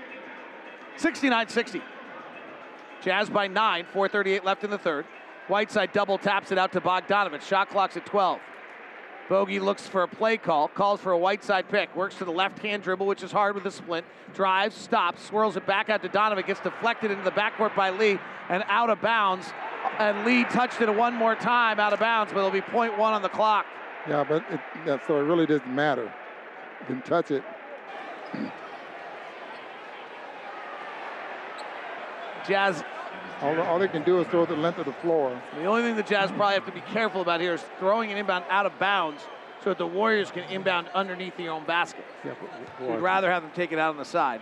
69-60. 0.97 1.83
Jazz 3.03 3.31
by 3.31 3.47
nine, 3.47 3.87
4.38 3.95 4.45
left 4.45 4.65
in 4.65 4.71
the 4.71 4.79
third. 4.79 5.07
Whiteside 5.47 5.93
double 5.93 6.19
taps 6.19 6.53
it 6.53 6.59
out 6.59 6.73
to 6.73 6.81
Bogdanovich. 6.81 7.43
Shot 7.43 7.71
clock's 7.71 7.97
at 7.97 8.05
12. 8.05 8.41
Bogey 9.29 9.61
looks 9.61 9.87
for 9.87 10.03
a 10.03 10.09
play 10.09 10.39
call, 10.39 10.69
calls 10.69 11.01
for 11.01 11.13
a 11.13 11.19
Whiteside 11.19 11.69
pick, 11.69 11.95
works 11.95 12.17
to 12.17 12.25
the 12.25 12.33
left 12.33 12.59
hand 12.61 12.83
dribble, 12.83 13.07
which 13.07 13.23
is 13.23 13.31
hard 13.31 13.55
with 13.55 13.67
a 13.67 13.71
splint, 13.71 14.07
drives, 14.35 14.75
stops, 14.75 15.23
swirls 15.23 15.57
it 15.57 15.67
back 15.67 15.91
out 15.91 16.03
to 16.03 16.09
Donovan, 16.09 16.45
gets 16.47 16.61
deflected 16.61 17.11
into 17.11 17.25
the 17.25 17.31
backcourt 17.31 17.77
by 17.77 17.91
Lee 17.91 18.19
and 18.49 18.65
out 18.69 18.89
of 18.89 19.03
bounds. 19.03 19.53
And 19.99 20.25
Lee 20.25 20.45
touched 20.45 20.81
it 20.81 20.95
one 20.95 21.15
more 21.15 21.35
time 21.35 21.81
out 21.81 21.93
of 21.93 22.01
bounds, 22.01 22.33
but 22.33 22.39
it'll 22.39 22.51
be 22.51 22.61
point 22.61 22.97
one 22.97 23.13
on 23.13 23.23
the 23.23 23.29
clock. 23.29 23.67
Yeah, 24.09 24.25
but 24.25 24.45
it, 24.51 24.61
yeah, 24.87 24.99
so 25.07 25.19
it 25.19 25.23
really 25.23 25.47
doesn't 25.47 25.73
matter. 25.75 26.13
Didn't 26.87 27.05
touch 27.05 27.31
it. 27.31 27.43
Jazz. 32.47 32.83
All, 33.41 33.61
all 33.61 33.79
they 33.79 33.89
can 33.89 34.03
do 34.03 34.21
is 34.21 34.27
throw 34.29 34.47
the 34.47 34.57
length 34.57 34.79
of 34.79 34.87
the 34.87 34.93
floor. 34.95 35.41
The 35.55 35.67
only 35.67 35.83
thing 35.83 35.95
the 35.95 36.03
Jazz 36.03 36.31
probably 36.31 36.55
have 36.55 36.67
to 36.67 36.73
be 36.73 36.81
careful 36.81 37.21
about 37.21 37.41
here 37.41 37.55
is 37.55 37.65
throwing 37.79 38.11
an 38.11 38.19
inbound 38.19 38.45
out 38.49 38.67
of 38.67 38.77
bounds 38.79 39.23
so 39.63 39.71
that 39.71 39.79
the 39.79 39.87
Warriors 39.87 40.31
can 40.31 40.45
inbound 40.45 40.89
underneath 40.95 41.37
their 41.37 41.51
own 41.51 41.65
basket. 41.65 42.05
Yeah, 42.25 42.35
We'd 42.81 42.97
rather 42.97 43.31
have 43.31 43.43
them 43.43 43.53
take 43.55 43.71
it 43.73 43.79
out 43.79 43.91
on 43.91 43.97
the 43.97 44.05
side. 44.05 44.41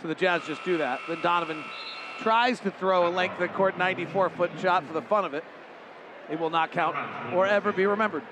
So 0.00 0.08
the 0.08 0.14
Jazz 0.14 0.42
just 0.46 0.64
do 0.64 0.78
that. 0.78 1.00
Then 1.08 1.20
Donovan 1.22 1.62
tries 2.22 2.60
to 2.60 2.70
throw 2.70 3.08
a 3.08 3.10
length 3.10 3.40
of 3.40 3.52
court 3.52 3.76
94 3.76 4.30
foot 4.30 4.50
shot 4.60 4.86
for 4.86 4.92
the 4.92 5.02
fun 5.02 5.24
of 5.24 5.34
it. 5.34 5.44
It 6.30 6.38
will 6.38 6.50
not 6.50 6.70
count 6.70 6.96
or 7.34 7.46
ever 7.46 7.72
be 7.72 7.84
remembered. 7.84 8.22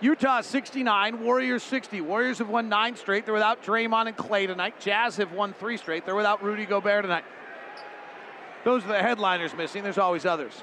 Utah 0.00 0.42
69, 0.42 1.22
Warriors 1.22 1.62
60. 1.62 2.02
Warriors 2.02 2.38
have 2.38 2.50
won 2.50 2.68
nine 2.68 2.96
straight. 2.96 3.24
They're 3.24 3.32
without 3.32 3.62
Draymond 3.62 4.08
and 4.08 4.16
Klay 4.16 4.46
tonight. 4.46 4.78
Jazz 4.78 5.16
have 5.16 5.32
won 5.32 5.54
three 5.54 5.78
straight. 5.78 6.04
They're 6.04 6.14
without 6.14 6.42
Rudy 6.42 6.66
Gobert 6.66 7.04
tonight. 7.04 7.24
Those 8.64 8.84
are 8.84 8.88
the 8.88 9.02
headliners 9.02 9.54
missing. 9.54 9.82
There's 9.82 9.96
always 9.96 10.26
others. 10.26 10.62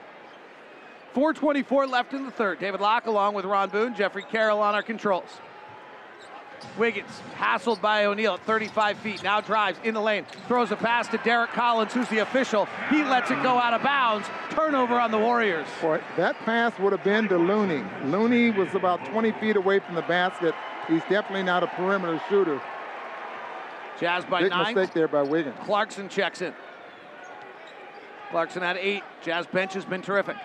424 1.13 1.87
left 1.87 2.13
in 2.13 2.25
the 2.25 2.31
third. 2.31 2.59
David 2.59 2.81
Locke 2.81 3.07
along 3.07 3.33
with 3.33 3.45
Ron 3.45 3.69
Boone, 3.69 3.95
Jeffrey 3.95 4.23
Carroll 4.23 4.59
on 4.59 4.75
our 4.75 4.83
controls. 4.83 5.29
Wiggins, 6.77 7.21
hassled 7.37 7.81
by 7.81 8.05
O'Neale 8.05 8.33
at 8.35 8.41
35 8.41 8.97
feet, 8.99 9.23
now 9.23 9.41
drives 9.41 9.77
in 9.83 9.93
the 9.93 10.01
lane, 10.01 10.25
throws 10.47 10.71
a 10.71 10.75
pass 10.75 11.07
to 11.09 11.17
Derrick 11.19 11.51
Collins, 11.51 11.93
who's 11.93 12.07
the 12.09 12.19
official. 12.19 12.67
He 12.89 13.03
lets 13.03 13.31
it 13.31 13.41
go 13.43 13.57
out 13.57 13.73
of 13.73 13.83
bounds. 13.83 14.27
Turnover 14.49 14.99
on 14.99 15.11
the 15.11 15.17
Warriors. 15.19 15.67
Boy, 15.81 16.01
that 16.17 16.35
pass 16.39 16.77
would 16.79 16.91
have 16.91 17.03
been 17.03 17.27
to 17.29 17.37
Looney. 17.37 17.83
Looney 18.05 18.49
was 18.51 18.73
about 18.75 19.03
20 19.05 19.31
feet 19.33 19.55
away 19.55 19.79
from 19.79 19.95
the 19.95 20.01
basket. 20.03 20.53
He's 20.87 21.01
definitely 21.03 21.43
not 21.43 21.63
a 21.63 21.67
perimeter 21.67 22.21
shooter. 22.29 22.61
Jazz 23.99 24.25
by 24.25 24.41
Big 24.41 24.49
nine. 24.49 24.73
mistake 24.73 24.93
there 24.93 25.07
by 25.07 25.21
Wiggins. 25.21 25.55
Clarkson 25.63 26.09
checks 26.09 26.41
in. 26.41 26.53
Clarkson 28.31 28.63
at 28.63 28.77
eight. 28.77 29.03
Jazz 29.21 29.45
bench 29.45 29.73
has 29.75 29.85
been 29.85 30.01
terrific. 30.01 30.35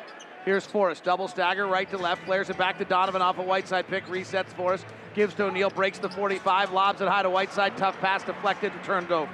Here's 0.45 0.65
Forrest, 0.65 1.05
double 1.05 1.29
stagger, 1.29 1.67
right 1.67 1.89
to 1.91 1.99
left, 1.99 2.25
flares 2.25 2.49
it 2.49 2.57
back 2.57 2.79
to 2.79 2.85
Donovan 2.85 3.21
off 3.21 3.39
a 3.39 3.43
Whiteside 3.43 3.87
pick, 3.89 4.07
resets 4.07 4.49
Forrest, 4.49 4.87
gives 5.15 5.35
to 5.35 5.45
O'Neale, 5.45 5.71
breaks 5.71 5.99
the 5.99 6.09
45, 6.09 6.73
lobs 6.73 7.01
it 7.01 7.09
high 7.09 7.23
to 7.23 7.31
Whiteside, 7.31 7.77
tough 7.77 7.99
pass 8.01 8.23
deflected 8.23 8.73
and 8.73 8.83
turned 8.85 9.13
over. 9.13 9.31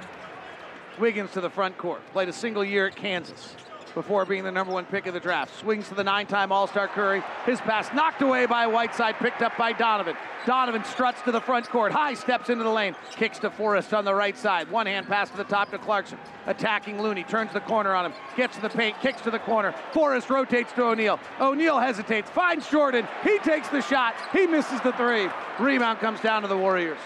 Wiggins 0.99 1.31
to 1.31 1.41
the 1.41 1.49
front 1.49 1.77
court, 1.77 2.01
played 2.11 2.29
a 2.29 2.33
single 2.33 2.63
year 2.63 2.87
at 2.87 2.95
Kansas 2.95 3.55
before 3.95 4.25
being 4.25 4.43
the 4.43 4.51
number 4.51 4.71
one 4.71 4.85
pick 4.85 5.07
of 5.07 5.13
the 5.15 5.19
draft. 5.19 5.57
Swings 5.59 5.87
to 5.87 5.95
the 5.95 6.03
nine-time 6.03 6.51
All-Star 6.51 6.87
Curry. 6.87 7.23
His 7.45 7.59
pass 7.61 7.91
knocked 7.93 8.21
away 8.21 8.45
by 8.45 8.67
Whiteside, 8.67 9.15
picked 9.15 9.41
up 9.41 9.57
by 9.57 9.71
Donovan. 9.71 10.15
Donovan 10.45 10.83
struts 10.83 11.21
to 11.23 11.31
the 11.31 11.41
front 11.41 11.67
court, 11.69 11.91
high 11.91 12.13
steps 12.13 12.49
into 12.49 12.63
the 12.63 12.69
lane, 12.69 12.95
kicks 13.15 13.39
to 13.39 13.49
Forrest 13.49 13.95
on 13.95 14.05
the 14.05 14.13
right 14.13 14.37
side. 14.37 14.69
One 14.69 14.85
hand 14.85 15.07
pass 15.07 15.31
to 15.31 15.37
the 15.37 15.43
top 15.43 15.71
to 15.71 15.79
Clarkson. 15.79 16.19
Attacking 16.45 17.01
Looney, 17.01 17.23
turns 17.23 17.51
the 17.51 17.61
corner 17.61 17.95
on 17.95 18.05
him, 18.05 18.13
gets 18.37 18.55
to 18.57 18.61
the 18.61 18.69
paint, 18.69 18.95
kicks 19.01 19.21
to 19.21 19.31
the 19.31 19.39
corner. 19.39 19.73
Forrest 19.91 20.29
rotates 20.29 20.71
to 20.73 20.83
O'Neale. 20.83 21.19
O'Neale 21.41 21.79
hesitates, 21.79 22.29
finds 22.29 22.69
Jordan. 22.69 23.07
He 23.23 23.39
takes 23.39 23.69
the 23.69 23.81
shot. 23.81 24.13
He 24.33 24.45
misses 24.45 24.79
the 24.81 24.91
three. 24.91 25.29
Rebound 25.59 25.97
comes 25.99 26.19
down 26.19 26.43
to 26.43 26.47
the 26.47 26.57
Warriors. 26.57 26.99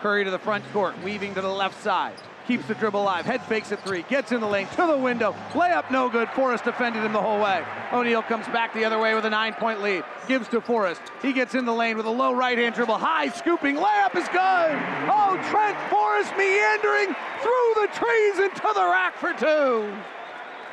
Curry 0.00 0.24
to 0.24 0.30
the 0.30 0.38
front 0.38 0.64
court, 0.72 0.94
weaving 1.02 1.34
to 1.34 1.40
the 1.40 1.48
left 1.48 1.82
side. 1.82 2.20
Keeps 2.46 2.66
the 2.66 2.74
dribble 2.74 3.02
alive. 3.02 3.26
Head 3.26 3.42
fakes 3.42 3.72
at 3.72 3.84
three. 3.84 4.02
Gets 4.02 4.30
in 4.30 4.40
the 4.40 4.46
lane 4.46 4.68
to 4.76 4.86
the 4.86 4.96
window. 4.96 5.34
Layup 5.50 5.90
no 5.90 6.08
good. 6.08 6.28
Forrest 6.28 6.62
defended 6.62 7.02
him 7.02 7.12
the 7.12 7.20
whole 7.20 7.40
way. 7.40 7.64
O'Neale 7.92 8.22
comes 8.22 8.46
back 8.46 8.72
the 8.72 8.84
other 8.84 9.00
way 9.00 9.14
with 9.14 9.24
a 9.24 9.30
nine 9.30 9.54
point 9.54 9.82
lead. 9.82 10.04
Gives 10.28 10.46
to 10.48 10.60
Forrest. 10.60 11.00
He 11.22 11.32
gets 11.32 11.56
in 11.56 11.64
the 11.64 11.72
lane 11.72 11.96
with 11.96 12.06
a 12.06 12.10
low 12.10 12.32
right 12.32 12.56
hand 12.56 12.76
dribble. 12.76 12.98
High 12.98 13.30
scooping. 13.30 13.76
Layup 13.76 14.14
is 14.14 14.28
good. 14.28 14.76
Oh, 15.10 15.40
Trent 15.50 15.76
Forrest 15.90 16.32
meandering 16.36 17.16
through 17.42 17.82
the 17.82 17.88
trees 17.92 18.38
into 18.38 18.72
the 18.74 18.84
rack 18.84 19.16
for 19.16 19.32
two. 19.32 19.92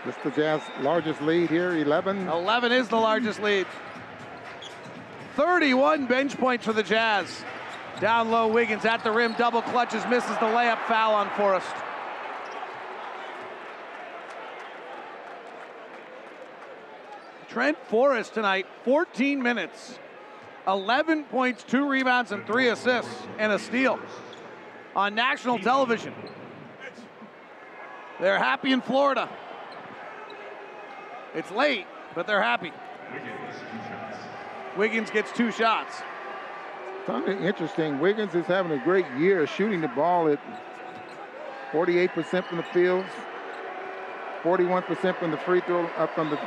This 0.05 0.15
is 0.15 0.23
the 0.23 0.31
Jazz 0.31 0.61
largest 0.81 1.21
lead 1.21 1.49
here, 1.49 1.77
11. 1.77 2.27
11 2.27 2.71
is 2.71 2.87
the 2.87 2.97
largest 2.97 3.41
lead. 3.41 3.65
31 5.35 6.05
bench 6.05 6.37
points 6.37 6.65
for 6.65 6.73
the 6.73 6.83
Jazz. 6.83 7.43
Down 8.03 8.31
low, 8.31 8.49
Wiggins 8.49 8.83
at 8.83 9.01
the 9.01 9.13
rim, 9.13 9.33
double 9.37 9.61
clutches, 9.61 10.05
misses 10.07 10.31
the 10.31 10.47
layup, 10.47 10.77
foul 10.87 11.13
on 11.13 11.29
Forrest. 11.37 11.73
Trent 17.47 17.77
Forrest 17.87 18.33
tonight, 18.33 18.65
14 18.83 19.41
minutes, 19.41 19.97
11 20.67 21.23
points, 21.23 21.63
two 21.63 21.87
rebounds, 21.87 22.33
and 22.33 22.45
three 22.45 22.67
assists, 22.67 23.09
and 23.37 23.53
a 23.53 23.57
steal 23.57 23.97
on 24.97 25.15
national 25.15 25.59
television. 25.59 26.13
They're 28.19 28.37
happy 28.37 28.73
in 28.73 28.81
Florida. 28.81 29.29
It's 31.33 31.51
late, 31.51 31.87
but 32.15 32.27
they're 32.27 32.43
happy. 32.43 32.73
Wiggins 34.75 35.09
gets 35.09 35.31
two 35.31 35.53
shots. 35.53 36.01
Something 37.05 37.43
interesting. 37.43 37.99
Wiggins 37.99 38.33
is 38.33 38.45
having 38.45 38.71
a 38.71 38.83
great 38.83 39.05
year 39.17 39.45
shooting 39.45 39.81
the 39.81 39.89
ball 39.89 40.29
at 40.29 40.39
48% 41.71 42.45
from 42.45 42.57
the 42.57 42.63
field, 42.63 43.05
41% 44.41 45.19
from 45.19 45.31
the 45.31 45.37
free 45.37 45.61
throw, 45.61 45.85
up 45.97 46.13
from 46.15 46.29
the 46.29 46.39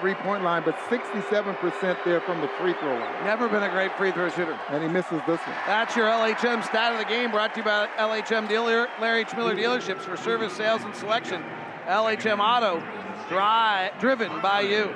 three-point 0.00 0.44
line, 0.44 0.62
but 0.64 0.76
67% 0.90 2.04
there 2.04 2.20
from 2.20 2.42
the 2.42 2.48
free 2.58 2.74
throw 2.74 2.98
line. 2.98 3.24
Never 3.24 3.48
been 3.48 3.62
a 3.62 3.70
great 3.70 3.96
free 3.96 4.12
throw 4.12 4.28
shooter. 4.28 4.58
And 4.68 4.82
he 4.82 4.88
misses 4.88 5.22
this 5.26 5.40
one. 5.40 5.56
That's 5.66 5.96
your 5.96 6.06
LHM 6.06 6.64
stat 6.64 6.92
of 6.92 6.98
the 6.98 7.06
game 7.06 7.30
brought 7.30 7.54
to 7.54 7.60
you 7.60 7.64
by 7.64 7.88
LHM 7.96 8.48
dealer, 8.48 8.88
Larry 9.00 9.20
H. 9.20 9.34
Miller 9.34 9.54
Dealerships 9.54 10.00
for 10.00 10.16
service, 10.18 10.52
sales, 10.52 10.82
and 10.82 10.94
selection. 10.94 11.42
LHM 11.86 12.38
Auto, 12.40 12.82
dry, 13.28 13.90
driven 13.98 14.42
by 14.42 14.60
you. 14.60 14.92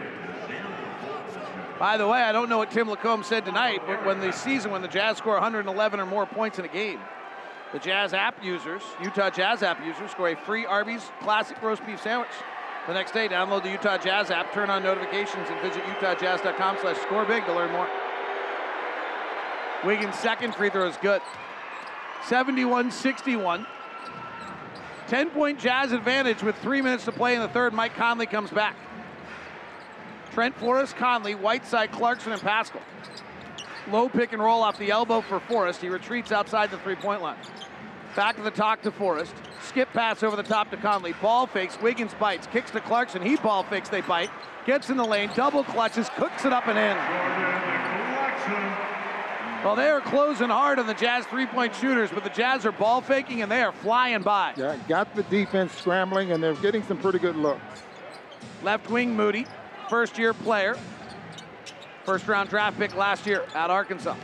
By 1.80 1.96
the 1.96 2.06
way, 2.06 2.20
I 2.20 2.30
don't 2.30 2.50
know 2.50 2.58
what 2.58 2.70
Tim 2.70 2.90
Lacombe 2.90 3.22
said 3.24 3.46
tonight, 3.46 3.80
but 3.86 4.04
when 4.04 4.20
the 4.20 4.32
season, 4.32 4.70
when 4.70 4.82
the 4.82 4.88
Jazz 4.88 5.16
score 5.16 5.32
111 5.32 5.98
or 5.98 6.04
more 6.04 6.26
points 6.26 6.58
in 6.58 6.66
a 6.66 6.68
game, 6.68 7.00
the 7.72 7.78
Jazz 7.78 8.12
app 8.12 8.44
users, 8.44 8.82
Utah 9.02 9.30
Jazz 9.30 9.62
app 9.62 9.82
users, 9.82 10.10
score 10.10 10.28
a 10.28 10.36
free 10.36 10.66
Arby's 10.66 11.10
classic 11.20 11.60
roast 11.62 11.84
beef 11.86 12.02
sandwich. 12.02 12.28
The 12.86 12.92
next 12.92 13.12
day, 13.12 13.28
download 13.28 13.62
the 13.62 13.70
Utah 13.70 13.96
Jazz 13.96 14.30
app, 14.30 14.52
turn 14.52 14.68
on 14.68 14.82
notifications, 14.82 15.48
and 15.48 15.58
visit 15.62 15.82
utahjazz.com 15.84 16.76
slash 16.82 16.98
score 16.98 17.24
big 17.24 17.46
to 17.46 17.54
learn 17.54 17.72
more. 17.72 17.88
Wiggins' 19.82 20.18
second 20.18 20.54
free 20.54 20.68
throw 20.68 20.86
is 20.86 20.98
good. 20.98 21.22
71-61. 22.24 23.66
10-point 25.08 25.58
Jazz 25.58 25.92
advantage 25.92 26.42
with 26.42 26.56
three 26.56 26.82
minutes 26.82 27.06
to 27.06 27.12
play 27.12 27.36
in 27.36 27.40
the 27.40 27.48
third. 27.48 27.72
Mike 27.72 27.94
Conley 27.94 28.26
comes 28.26 28.50
back. 28.50 28.76
Trent 30.32 30.56
Forrest, 30.56 30.96
Conley, 30.96 31.34
Whiteside, 31.34 31.90
Clarkson, 31.92 32.32
and 32.32 32.40
Paschall. 32.40 32.82
Low 33.90 34.08
pick 34.08 34.32
and 34.32 34.42
roll 34.42 34.62
off 34.62 34.78
the 34.78 34.90
elbow 34.90 35.20
for 35.20 35.40
Forrest. 35.40 35.80
He 35.80 35.88
retreats 35.88 36.32
outside 36.32 36.70
the 36.70 36.78
three-point 36.78 37.22
line. 37.22 37.38
Back 38.14 38.36
to 38.36 38.42
the 38.42 38.50
talk 38.50 38.82
to 38.82 38.90
Forrest. 38.90 39.34
Skip 39.62 39.92
pass 39.92 40.22
over 40.22 40.36
the 40.36 40.42
top 40.42 40.70
to 40.70 40.76
Conley. 40.76 41.14
Ball 41.20 41.46
fakes. 41.46 41.80
Wiggins 41.80 42.14
bites. 42.14 42.46
Kicks 42.46 42.70
to 42.72 42.80
Clarkson. 42.80 43.22
He 43.22 43.36
ball 43.36 43.62
fakes. 43.64 43.88
They 43.88 44.00
bite. 44.00 44.30
Gets 44.66 44.90
in 44.90 44.96
the 44.96 45.04
lane. 45.04 45.30
Double 45.34 45.64
clutches. 45.64 46.08
Cooks 46.16 46.44
it 46.44 46.52
up 46.52 46.66
and 46.66 46.78
in. 46.78 46.96
Well, 49.64 49.76
they 49.76 49.88
are 49.90 50.00
closing 50.00 50.48
hard 50.48 50.78
on 50.78 50.86
the 50.86 50.94
Jazz 50.94 51.26
three-point 51.26 51.74
shooters, 51.74 52.10
but 52.10 52.24
the 52.24 52.30
Jazz 52.30 52.64
are 52.64 52.72
ball 52.72 53.02
faking 53.02 53.42
and 53.42 53.52
they 53.52 53.62
are 53.62 53.72
flying 53.72 54.22
by. 54.22 54.54
Yeah, 54.56 54.76
got 54.88 55.14
the 55.14 55.22
defense 55.24 55.74
scrambling, 55.74 56.32
and 56.32 56.42
they're 56.42 56.54
getting 56.54 56.82
some 56.84 56.96
pretty 56.96 57.18
good 57.18 57.36
looks. 57.36 57.60
Left 58.62 58.88
wing 58.88 59.14
Moody, 59.14 59.46
first 59.90 60.16
year 60.16 60.32
player. 60.32 60.78
First 62.04 62.26
round 62.28 62.48
draft 62.48 62.78
pick 62.78 62.94
last 62.96 63.26
year 63.26 63.44
at 63.54 63.70
Arkansas. 63.70 64.16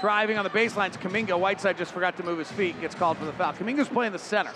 Driving 0.00 0.38
on 0.38 0.44
the 0.44 0.50
baselines, 0.50 0.96
Kuminga. 0.96 1.36
Whiteside 1.40 1.76
just 1.76 1.92
forgot 1.92 2.16
to 2.18 2.22
move 2.22 2.38
his 2.38 2.52
feet. 2.52 2.80
Gets 2.80 2.94
called 2.94 3.16
for 3.16 3.24
the 3.24 3.32
foul. 3.32 3.54
Kuminga's 3.54 3.88
playing 3.88 4.12
the 4.12 4.18
center. 4.18 4.52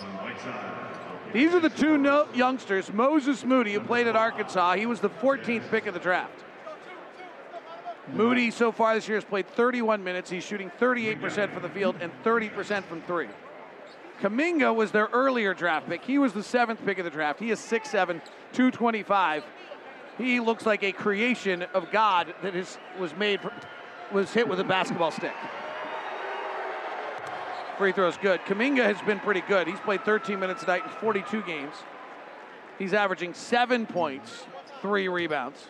These 1.33 1.53
are 1.53 1.59
the 1.59 1.69
two 1.69 1.97
no- 1.97 2.27
youngsters. 2.33 2.93
Moses 2.93 3.43
Moody, 3.43 3.73
who 3.73 3.81
played 3.81 4.07
at 4.07 4.15
Arkansas. 4.15 4.75
He 4.75 4.85
was 4.85 4.99
the 4.99 5.09
14th 5.09 5.69
pick 5.69 5.87
of 5.87 5.95
the 5.95 5.99
draft. 5.99 6.39
Moody 8.13 8.51
so 8.51 8.71
far 8.71 8.93
this 8.93 9.07
year 9.07 9.17
has 9.17 9.25
played 9.25 9.47
31 9.47 10.03
minutes. 10.03 10.29
He's 10.29 10.45
shooting 10.45 10.71
38% 10.79 11.51
from 11.51 11.63
the 11.63 11.69
field 11.69 11.95
and 11.99 12.11
30% 12.23 12.83
from 12.83 13.01
three. 13.01 13.27
Kuminga 14.21 14.73
was 14.73 14.91
their 14.91 15.09
earlier 15.11 15.53
draft 15.53 15.89
pick. 15.89 16.03
He 16.05 16.19
was 16.19 16.33
the 16.33 16.43
seventh 16.43 16.85
pick 16.85 16.99
of 16.99 17.05
the 17.05 17.11
draft. 17.11 17.39
He 17.39 17.49
is 17.49 17.59
6'7, 17.59 18.21
225. 18.53 19.43
He 20.17 20.39
looks 20.39 20.65
like 20.65 20.83
a 20.83 20.91
creation 20.91 21.63
of 21.73 21.91
God 21.91 22.33
that 22.43 22.55
is, 22.55 22.77
was 22.99 23.15
made, 23.15 23.39
was 24.11 24.31
hit 24.31 24.47
with 24.47 24.59
a 24.59 24.63
basketball 24.63 25.11
stick. 25.11 25.33
Free 27.77 27.91
throw's 27.91 28.17
good. 28.17 28.39
Kuminga 28.41 28.83
has 28.83 29.01
been 29.01 29.19
pretty 29.19 29.41
good. 29.41 29.67
He's 29.67 29.79
played 29.79 30.05
13 30.05 30.39
minutes 30.39 30.63
a 30.63 30.67
night 30.67 30.83
in 30.83 30.89
42 30.91 31.41
games. 31.41 31.75
He's 32.77 32.93
averaging 32.93 33.33
seven 33.33 33.87
points, 33.87 34.45
three 34.81 35.07
rebounds 35.07 35.67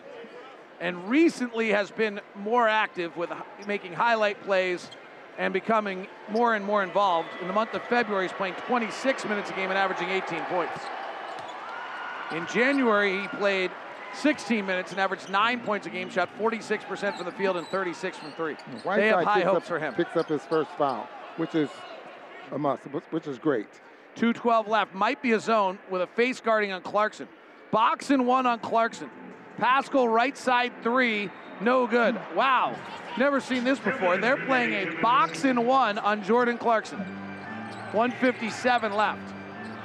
and 0.80 1.08
recently 1.08 1.70
has 1.70 1.90
been 1.90 2.20
more 2.34 2.68
active 2.68 3.16
with 3.16 3.30
making 3.66 3.92
highlight 3.92 4.42
plays 4.42 4.90
and 5.38 5.52
becoming 5.52 6.06
more 6.28 6.54
and 6.54 6.64
more 6.64 6.82
involved. 6.82 7.28
In 7.40 7.48
the 7.48 7.52
month 7.52 7.74
of 7.74 7.82
February, 7.84 8.26
he's 8.28 8.36
playing 8.36 8.54
26 8.66 9.24
minutes 9.24 9.50
a 9.50 9.54
game 9.54 9.70
and 9.70 9.78
averaging 9.78 10.10
18 10.10 10.40
points. 10.44 10.78
In 12.32 12.46
January, 12.46 13.22
he 13.22 13.28
played 13.28 13.70
16 14.16 14.64
minutes 14.64 14.92
and 14.92 15.00
averaged 15.00 15.28
nine 15.28 15.60
points 15.60 15.86
a 15.86 15.90
game, 15.90 16.10
shot 16.10 16.28
46% 16.38 17.16
from 17.16 17.26
the 17.26 17.32
field 17.32 17.56
and 17.56 17.66
36 17.68 18.16
from 18.16 18.32
three. 18.32 18.54
Whiteside 18.54 18.98
they 18.98 19.08
have 19.08 19.24
high 19.24 19.40
hopes 19.40 19.56
up, 19.56 19.64
for 19.64 19.78
him. 19.78 19.94
Picks 19.94 20.16
up 20.16 20.28
his 20.28 20.42
first 20.42 20.70
foul, 20.72 21.08
which 21.36 21.54
is 21.54 21.68
a 22.52 22.58
must, 22.58 22.82
which 23.10 23.26
is 23.26 23.38
great. 23.38 23.68
212 24.16 24.68
left. 24.68 24.94
Might 24.94 25.20
be 25.22 25.32
a 25.32 25.40
zone 25.40 25.78
with 25.90 26.02
a 26.02 26.06
face 26.06 26.40
guarding 26.40 26.72
on 26.72 26.82
Clarkson. 26.82 27.28
Box 27.70 28.10
and 28.10 28.26
one 28.26 28.46
on 28.46 28.60
Clarkson. 28.60 29.10
Paschall 29.58 30.12
right 30.12 30.36
side 30.36 30.72
three, 30.82 31.30
no 31.60 31.86
good. 31.86 32.20
Wow, 32.34 32.76
never 33.18 33.40
seen 33.40 33.64
this 33.64 33.78
before. 33.78 34.16
They're 34.18 34.44
playing 34.46 34.88
a 34.88 35.00
box 35.00 35.44
in 35.44 35.64
one 35.66 35.98
on 35.98 36.22
Jordan 36.24 36.58
Clarkson. 36.58 36.98
157 37.92 38.92
left. 38.92 39.20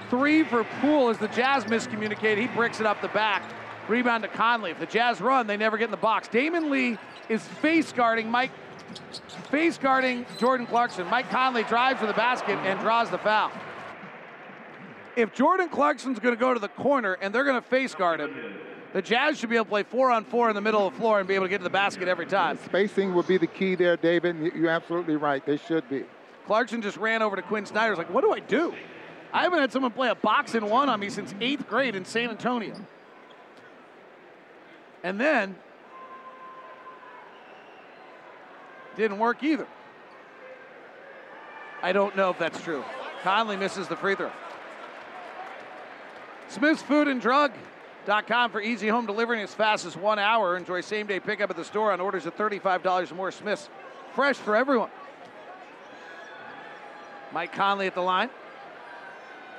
Three 0.09 0.43
for 0.43 0.63
Poole 0.81 1.09
as 1.09 1.19
the 1.19 1.27
Jazz 1.27 1.65
miscommunicate. 1.65 2.39
He 2.39 2.47
bricks 2.47 2.79
it 2.79 2.87
up 2.87 2.99
the 3.01 3.09
back. 3.09 3.43
Rebound 3.89 4.23
to 4.23 4.29
Conley. 4.29 4.71
If 4.71 4.79
the 4.79 4.85
Jazz 4.85 5.19
run, 5.19 5.47
they 5.47 5.57
never 5.57 5.77
get 5.77 5.85
in 5.85 5.91
the 5.91 5.97
box. 5.97 6.27
Damion 6.29 6.69
Lee 6.69 6.97
is 7.27 7.43
face 7.43 7.91
guarding 7.91 8.29
Mike, 8.29 8.51
face 9.49 9.77
guarding 9.77 10.25
Jordan 10.37 10.67
Clarkson. 10.67 11.07
Mike 11.07 11.29
Conley 11.29 11.63
drives 11.63 11.99
to 12.01 12.07
the 12.07 12.13
basket 12.13 12.57
and 12.59 12.79
draws 12.79 13.09
the 13.09 13.17
foul. 13.17 13.51
If 15.15 15.33
Jordan 15.33 15.69
Clarkson's 15.69 16.19
going 16.19 16.35
to 16.35 16.39
go 16.39 16.53
to 16.53 16.59
the 16.59 16.69
corner 16.69 17.13
and 17.13 17.33
they're 17.33 17.43
going 17.43 17.61
to 17.61 17.67
face 17.67 17.95
guard 17.95 18.21
him, 18.21 18.33
the 18.93 19.01
Jazz 19.01 19.37
should 19.37 19.49
be 19.49 19.55
able 19.55 19.65
to 19.65 19.69
play 19.69 19.83
four 19.83 20.11
on 20.11 20.23
four 20.23 20.49
in 20.49 20.55
the 20.55 20.61
middle 20.61 20.87
of 20.87 20.93
the 20.93 20.99
floor 20.99 21.19
and 21.19 21.27
be 21.27 21.35
able 21.35 21.45
to 21.45 21.49
get 21.49 21.57
to 21.57 21.63
the 21.63 21.69
basket 21.69 22.07
every 22.07 22.25
time. 22.25 22.57
Spacing 22.65 23.13
would 23.15 23.27
be 23.27 23.37
the 23.37 23.47
key 23.47 23.75
there, 23.75 23.97
David. 23.97 24.53
You're 24.55 24.69
absolutely 24.69 25.15
right. 25.15 25.45
They 25.45 25.57
should 25.57 25.87
be. 25.89 26.05
Clarkson 26.45 26.81
just 26.81 26.97
ran 26.97 27.21
over 27.21 27.35
to 27.35 27.41
Quinn 27.41 27.65
Snyder. 27.65 27.91
He's 27.91 27.97
like, 27.97 28.11
what 28.11 28.21
do 28.21 28.31
I 28.31 28.39
do? 28.39 28.73
I 29.31 29.43
haven't 29.43 29.59
had 29.59 29.71
someone 29.71 29.91
play 29.91 30.09
a 30.09 30.15
box 30.15 30.55
in 30.55 30.67
one 30.67 30.89
on 30.89 30.99
me 30.99 31.09
since 31.09 31.35
eighth 31.41 31.67
grade 31.67 31.95
in 31.95 32.05
San 32.05 32.29
Antonio. 32.29 32.73
And 35.03 35.19
then 35.19 35.55
didn't 38.95 39.19
work 39.19 39.43
either. 39.43 39.67
I 41.81 41.93
don't 41.93 42.15
know 42.15 42.29
if 42.31 42.37
that's 42.37 42.61
true. 42.61 42.83
Conley 43.23 43.55
misses 43.55 43.87
the 43.87 43.95
free 43.95 44.15
throw. 44.15 44.31
Smith's 46.49 46.81
Food 46.81 47.07
and 47.07 47.21
Drug. 47.21 47.51
Com 48.27 48.49
for 48.49 48.59
easy 48.59 48.87
home 48.87 49.05
delivery 49.05 49.43
as 49.43 49.53
fast 49.53 49.85
as 49.85 49.95
one 49.95 50.17
hour. 50.17 50.57
Enjoy 50.57 50.81
same 50.81 51.05
day 51.05 51.19
pickup 51.19 51.51
at 51.51 51.55
the 51.55 51.63
store 51.63 51.91
on 51.91 52.01
orders 52.01 52.25
of 52.25 52.35
$35 52.35 53.11
or 53.11 53.15
more. 53.15 53.31
Smith's 53.31 53.69
fresh 54.15 54.35
for 54.35 54.55
everyone. 54.55 54.89
Mike 57.31 57.53
Conley 57.53 57.85
at 57.85 57.93
the 57.93 58.01
line. 58.01 58.29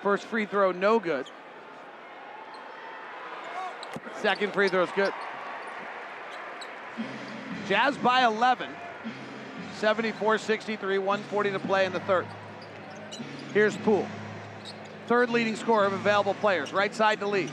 First 0.03 0.25
free 0.25 0.47
throw, 0.47 0.73
no 0.73 0.99
good. 0.99 1.31
Second 4.21 4.53
free 4.53 4.69
throw 4.69 4.83
is 4.83 4.91
good. 4.97 5.13
Jazz 7.69 7.97
by 7.99 8.25
11. 8.25 8.71
74 9.77 10.39
63, 10.39 10.99
140 10.99 11.51
to 11.53 11.59
play 11.59 11.87
in 11.87 11.93
the 11.93 12.01
third. 12.01 12.27
Here's 13.55 13.77
Poole. 13.79 14.07
Third 15.07 15.31
leading 15.31 15.57
scorer 15.57 15.87
of 15.87 15.93
available 15.93 16.35
players. 16.35 16.73
Right 16.73 16.95
side 16.95 17.21
to 17.21 17.27
lead 17.27 17.51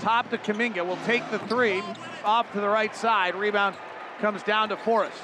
top 0.00 0.30
to 0.30 0.38
Kuminga. 0.38 0.84
Will 0.86 0.98
take 1.06 1.28
the 1.30 1.38
three 1.40 1.82
off 2.24 2.50
to 2.52 2.60
the 2.60 2.68
right 2.68 2.94
side. 2.96 3.34
Rebound 3.34 3.76
comes 4.18 4.42
down 4.42 4.70
to 4.70 4.76
Forrest. 4.76 5.22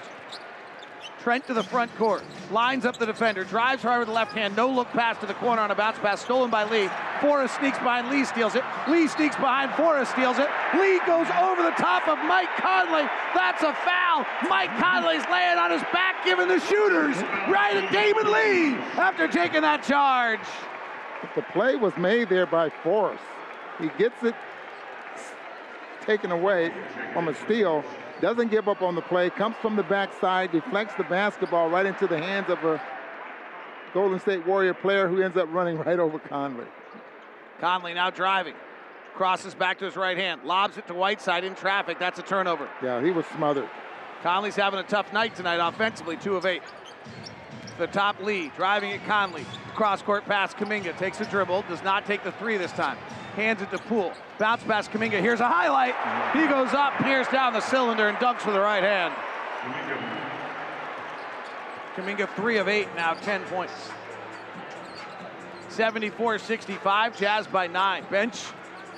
Trent 1.26 1.44
to 1.48 1.54
the 1.54 1.62
front 1.64 1.92
court. 1.96 2.22
Lines 2.52 2.84
up 2.84 2.98
the 2.98 3.04
defender. 3.04 3.42
Drives 3.42 3.82
hard 3.82 3.98
with 3.98 4.06
the 4.06 4.14
left 4.14 4.30
hand. 4.30 4.54
No 4.54 4.70
look 4.70 4.86
pass 4.90 5.18
to 5.18 5.26
the 5.26 5.34
corner 5.34 5.60
on 5.60 5.72
a 5.72 5.74
bounce 5.74 5.98
pass. 5.98 6.20
Stolen 6.20 6.50
by 6.52 6.62
Lee. 6.70 6.88
Forrest 7.20 7.56
sneaks 7.56 7.78
behind 7.78 8.10
Lee, 8.10 8.24
steals 8.24 8.54
it. 8.54 8.62
Lee 8.88 9.08
sneaks 9.08 9.34
behind 9.34 9.72
Forrest, 9.72 10.12
steals 10.12 10.38
it. 10.38 10.46
Lee 10.78 11.00
goes 11.04 11.26
over 11.42 11.64
the 11.64 11.74
top 11.82 12.06
of 12.06 12.16
Mike 12.28 12.54
Conley. 12.58 13.10
That's 13.34 13.60
a 13.64 13.74
foul. 13.74 14.24
Mike 14.48 14.70
Conley's 14.78 15.24
laying 15.28 15.58
on 15.58 15.72
his 15.72 15.82
back, 15.92 16.24
giving 16.24 16.46
the 16.46 16.60
shooters 16.60 17.16
right 17.50 17.74
at 17.74 17.90
Damion 17.90 18.32
Lee 18.32 18.76
after 18.94 19.26
taking 19.26 19.62
that 19.62 19.82
charge. 19.82 20.38
The 21.34 21.42
play 21.42 21.74
was 21.74 21.96
made 21.96 22.28
there 22.28 22.46
by 22.46 22.70
Forrest. 22.84 23.24
He 23.80 23.88
gets 23.98 24.22
it 24.22 24.36
taken 26.02 26.30
away 26.30 26.72
from 27.12 27.26
a 27.26 27.34
steal. 27.34 27.82
Doesn't 28.20 28.50
give 28.50 28.68
up 28.68 28.80
on 28.80 28.94
the 28.94 29.02
play, 29.02 29.28
comes 29.28 29.56
from 29.60 29.76
the 29.76 29.82
backside, 29.82 30.52
deflects 30.52 30.94
the 30.94 31.04
basketball 31.04 31.68
right 31.68 31.84
into 31.84 32.06
the 32.06 32.18
hands 32.18 32.48
of 32.48 32.64
a 32.64 32.80
Golden 33.92 34.18
State 34.18 34.46
Warrior 34.46 34.74
player 34.74 35.06
who 35.08 35.22
ends 35.22 35.36
up 35.36 35.52
running 35.52 35.78
right 35.86 35.98
over 35.98 36.18
Conley. 36.18 36.66
Conley 37.60 37.94
now 37.94 38.10
driving. 38.10 38.54
Crosses 39.14 39.54
back 39.54 39.78
to 39.78 39.86
his 39.86 39.96
right 39.96 40.16
hand. 40.16 40.42
Lobs 40.44 40.76
it 40.76 40.86
to 40.88 40.94
Whiteside 40.94 41.44
in 41.44 41.54
traffic. 41.54 41.98
That's 41.98 42.18
a 42.18 42.22
turnover. 42.22 42.68
Yeah, 42.82 43.02
he 43.02 43.10
was 43.10 43.24
smothered. 43.34 43.68
Conley's 44.22 44.56
having 44.56 44.80
a 44.80 44.82
tough 44.82 45.12
night 45.12 45.34
tonight 45.34 45.56
offensively, 45.66 46.16
two 46.16 46.36
of 46.36 46.44
eight. 46.44 46.62
The 47.78 47.86
top 47.86 48.20
lead, 48.22 48.52
driving 48.56 48.92
at 48.92 49.04
Conley. 49.06 49.44
Cross 49.74 50.02
court 50.02 50.24
pass, 50.24 50.54
Kuminga 50.54 50.96
takes 50.98 51.20
a 51.20 51.26
dribble, 51.26 51.64
does 51.68 51.82
not 51.82 52.06
take 52.06 52.24
the 52.24 52.32
three 52.32 52.56
this 52.56 52.72
time. 52.72 52.96
Hands 53.36 53.60
it 53.60 53.70
to 53.70 53.78
Poole. 53.78 54.12
Bounce 54.38 54.62
pass, 54.64 54.88
Kuminga. 54.88 55.20
Here's 55.20 55.40
a 55.40 55.48
highlight. 55.48 55.94
He 56.34 56.46
goes 56.48 56.72
up, 56.72 56.94
peers 56.94 57.28
down 57.28 57.52
the 57.52 57.60
cylinder, 57.60 58.08
and 58.08 58.16
dunks 58.16 58.46
with 58.46 58.54
the 58.54 58.60
right 58.60 58.82
hand. 58.82 59.14
Kuminga 61.94 62.28
three 62.34 62.56
of 62.56 62.66
eight 62.66 62.88
now, 62.96 63.12
10 63.12 63.42
points. 63.44 63.72
74-65, 65.68 67.18
Jazz 67.18 67.46
by 67.46 67.66
nine. 67.66 68.06
Bench 68.10 68.42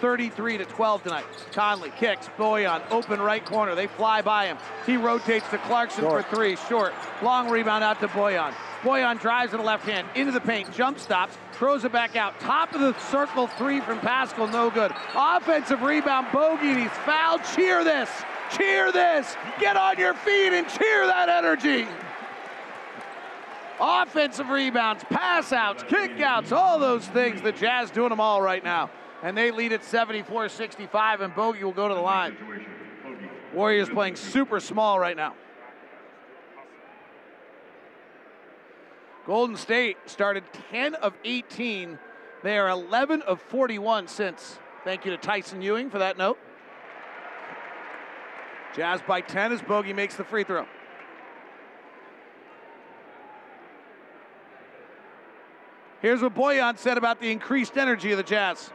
33 0.01 0.59
to 0.59 0.65
12 0.65 1.03
tonight. 1.03 1.25
Conley 1.53 1.91
kicks, 1.99 2.29
Bojan 2.39 2.89
open 2.93 3.21
right 3.21 3.45
corner. 3.45 3.75
They 3.75 3.89
fly 3.89 4.23
by 4.23 4.47
him. 4.47 4.59
He 4.87 4.97
rotates 4.97 5.49
to 5.51 5.59
Clarkson 5.59 6.05
Short. 6.05 6.25
for 6.25 6.37
three, 6.37 6.55
short. 6.69 6.95
Long 7.23 7.51
rebound 7.51 7.83
out 7.83 7.99
to 8.01 8.09
Bojan. 8.09 8.55
Bojan 8.83 9.21
drives 9.21 9.51
with 9.51 9.61
the 9.61 9.67
left 9.67 9.85
hand 9.85 10.07
into 10.15 10.31
the 10.31 10.41
paint, 10.41 10.73
jump 10.73 11.01
stops, 11.01 11.37
throws 11.59 11.85
it 11.85 11.93
back 11.93 12.15
out. 12.17 12.39
Top 12.41 12.73
of 12.75 12.81
the 12.81 12.99
circle 13.11 13.49
three 13.49 13.81
from 13.81 13.99
Paschall, 13.99 14.51
no 14.51 14.71
good. 14.71 14.93
Offensive 15.15 15.83
rebound, 15.83 16.29
Bogey, 16.33 16.69
and 16.69 16.81
he's 16.81 16.91
fouled. 17.05 17.43
Cheer 17.55 17.83
this, 17.83 18.09
cheer 18.57 18.93
this. 18.93 19.37
Get 19.59 19.77
on 19.77 19.99
your 19.99 20.15
feet 20.15 20.53
and 20.53 20.69
cheer 20.69 21.07
that 21.07 21.29
energy. 21.29 21.87
Offensive 23.81 24.49
rebounds, 24.49 25.05
pass 25.05 25.53
outs, 25.53 25.85
kick 25.85 26.21
outs, 26.21 26.53
all 26.53 26.79
those 26.79 27.07
things. 27.09 27.43
The 27.43 27.53
Jazz 27.53 27.91
doing 27.91 28.11
them 28.11 28.21
all 28.21 28.41
right 28.41 28.63
now. 28.63 28.91
And 29.23 29.37
they 29.37 29.51
lead 29.51 29.73
at 29.73 29.85
74 29.85 30.49
65, 30.49 31.21
and 31.21 31.35
Bogey 31.35 31.65
will 31.65 31.73
go 31.73 31.89
to 31.89 31.95
the 31.95 32.01
line. 32.01 32.37
Warriors 33.53 33.89
playing 33.89 34.15
super 34.15 34.61
small 34.61 35.01
right 35.01 35.17
now. 35.17 35.35
Golden 39.29 39.57
State 39.57 39.99
started 40.07 40.43
10 40.71 40.95
of 40.95 41.13
18. 41.23 41.99
They 42.43 42.57
are 42.57 42.71
11 42.71 43.21
of 43.21 43.43
41 43.43 44.09
since. 44.09 44.59
Thank 44.85 45.05
you 45.05 45.11
to 45.11 45.19
Tyson 45.19 45.61
Ewing 45.61 45.91
for 45.91 45.99
that 45.99 46.17
note. 46.17 46.39
Jazz 48.75 49.03
by 49.07 49.21
10 49.21 49.53
as 49.53 49.61
Bogey 49.61 49.93
makes 49.93 50.17
the 50.17 50.25
free 50.25 50.45
throw. 50.45 50.67
Here's 56.01 56.23
what 56.23 56.35
Bojan 56.35 56.79
said 56.79 56.97
about 56.97 57.21
the 57.21 57.31
increased 57.31 57.77
energy 57.77 58.13
of 58.13 58.17
the 58.17 58.23
Jazz. 58.23 58.71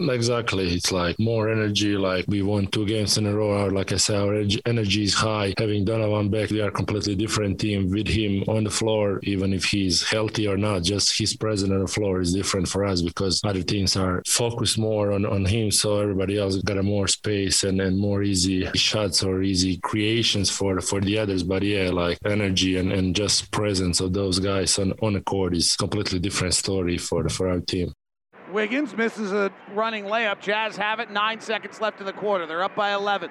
Exactly. 0.00 0.74
It's 0.74 0.90
like 0.90 1.16
more 1.20 1.48
energy. 1.48 1.96
Like 1.96 2.24
we 2.26 2.42
won 2.42 2.66
two 2.66 2.84
games 2.84 3.16
in 3.16 3.26
a 3.26 3.32
row. 3.34 3.66
Like 3.68 3.92
I 3.92 3.96
said, 3.96 4.16
our 4.16 4.34
energy 4.66 5.04
is 5.04 5.14
high. 5.14 5.54
Having 5.56 5.84
Donovan 5.84 6.30
back, 6.30 6.48
they 6.48 6.60
are 6.62 6.68
a 6.68 6.72
completely 6.72 7.14
different 7.14 7.60
team 7.60 7.88
with 7.90 8.08
him 8.08 8.42
on 8.48 8.64
the 8.64 8.70
floor, 8.70 9.20
even 9.22 9.52
if 9.52 9.66
he's 9.66 10.02
healthy 10.02 10.48
or 10.48 10.56
not. 10.56 10.82
Just 10.82 11.16
his 11.16 11.36
presence 11.36 11.70
on 11.70 11.78
the 11.78 11.86
floor 11.86 12.20
is 12.20 12.34
different 12.34 12.66
for 12.66 12.84
us 12.84 13.02
because 13.02 13.40
other 13.44 13.62
teams 13.62 13.96
are 13.96 14.20
focused 14.26 14.78
more 14.78 15.12
on, 15.12 15.24
on 15.24 15.44
him. 15.44 15.70
So 15.70 16.00
everybody 16.00 16.38
else 16.38 16.56
got 16.56 16.78
a 16.78 16.82
more 16.82 17.06
space 17.06 17.62
and, 17.62 17.80
and 17.80 17.96
more 17.96 18.24
easy 18.24 18.68
shots 18.74 19.22
or 19.22 19.42
easy 19.44 19.76
creations 19.78 20.50
for 20.50 20.80
for 20.80 21.00
the 21.00 21.18
others. 21.18 21.44
But 21.44 21.62
yeah, 21.62 21.90
like 21.90 22.18
energy 22.24 22.78
and, 22.78 22.90
and 22.90 23.14
just 23.14 23.52
presence 23.52 24.00
of 24.00 24.12
those 24.12 24.40
guys 24.40 24.76
on, 24.76 24.92
on 25.02 25.12
the 25.12 25.20
court 25.20 25.54
is 25.54 25.76
completely 25.76 26.18
different 26.18 26.54
story 26.54 26.98
for 26.98 27.28
for 27.28 27.48
our 27.48 27.60
team. 27.60 27.92
Wiggins 28.54 28.96
misses 28.96 29.32
a 29.32 29.50
running 29.72 30.04
layup. 30.04 30.40
Jazz 30.40 30.76
have 30.76 31.00
it. 31.00 31.10
Nine 31.10 31.40
seconds 31.40 31.80
left 31.80 31.98
in 31.98 32.06
the 32.06 32.12
quarter. 32.12 32.46
They're 32.46 32.62
up 32.62 32.76
by 32.76 32.94
11. 32.94 33.28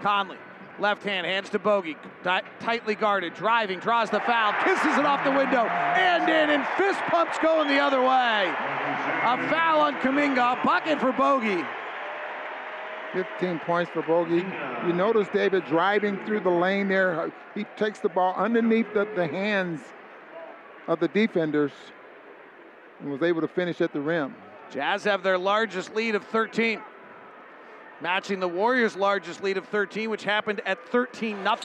Conley, 0.00 0.38
left 0.78 1.02
hand, 1.02 1.26
hands 1.26 1.50
to 1.50 1.58
Bogey. 1.58 1.98
Ti- 2.24 2.40
tightly 2.58 2.94
guarded, 2.94 3.34
driving, 3.34 3.78
draws 3.78 4.08
the 4.08 4.20
foul, 4.20 4.54
kisses 4.64 4.96
it 4.96 5.04
off 5.04 5.22
the 5.22 5.30
window, 5.30 5.66
and 5.66 6.22
in, 6.22 6.50
and 6.50 6.66
fist 6.78 6.98
pumps 7.08 7.38
going 7.40 7.68
the 7.68 7.78
other 7.78 8.00
way. 8.00 8.48
A 8.48 9.48
foul 9.50 9.82
on 9.82 9.94
Kuminga, 9.96 10.64
bucket 10.64 10.98
for 10.98 11.12
Bogey. 11.12 11.62
15 13.12 13.58
points 13.60 13.90
for 13.92 14.00
Bogey. 14.00 14.46
You 14.86 14.94
notice 14.94 15.28
David 15.28 15.66
driving 15.66 16.18
through 16.24 16.40
the 16.40 16.50
lane 16.50 16.88
there. 16.88 17.30
He 17.54 17.64
takes 17.76 17.98
the 17.98 18.08
ball 18.08 18.34
underneath 18.34 18.94
the, 18.94 19.06
the 19.14 19.26
hands 19.26 19.82
of 20.88 21.00
the 21.00 21.08
defenders 21.08 21.72
and 23.02 23.10
was 23.10 23.22
able 23.22 23.40
to 23.40 23.48
finish 23.48 23.80
at 23.80 23.92
the 23.92 24.00
rim. 24.00 24.34
Jazz 24.70 25.04
have 25.04 25.22
their 25.22 25.36
largest 25.36 25.94
lead 25.94 26.14
of 26.14 26.24
13, 26.24 26.80
matching 28.00 28.40
the 28.40 28.48
Warriors' 28.48 28.96
largest 28.96 29.42
lead 29.42 29.58
of 29.58 29.66
13, 29.68 30.08
which 30.08 30.24
happened 30.24 30.62
at 30.64 30.78
13 30.88 31.42
0 31.42 31.56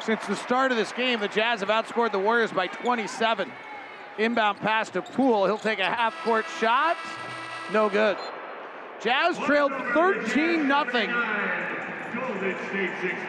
Since 0.00 0.26
the 0.26 0.36
start 0.36 0.72
of 0.72 0.76
this 0.76 0.92
game, 0.92 1.20
the 1.20 1.28
Jazz 1.28 1.60
have 1.60 1.70
outscored 1.70 2.12
the 2.12 2.18
Warriors 2.18 2.52
by 2.52 2.66
27. 2.66 3.50
Inbound 4.18 4.58
pass 4.58 4.90
to 4.90 5.00
Poole. 5.00 5.46
He'll 5.46 5.56
take 5.56 5.78
a 5.78 5.84
half 5.84 6.14
court 6.24 6.44
shot. 6.58 6.96
No 7.72 7.88
good. 7.88 8.18
Jazz 9.00 9.38
trailed 9.38 9.72
13 9.94 10.66
0 10.66 10.84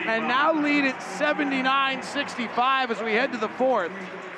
and 0.07 0.27
now 0.27 0.53
lead 0.53 0.85
at 0.85 1.01
79 1.03 2.01
65 2.01 2.91
as 2.91 3.01
we 3.01 3.13
head 3.13 3.31
to 3.31 3.37
the 3.37 3.49
fourth. 3.49 3.91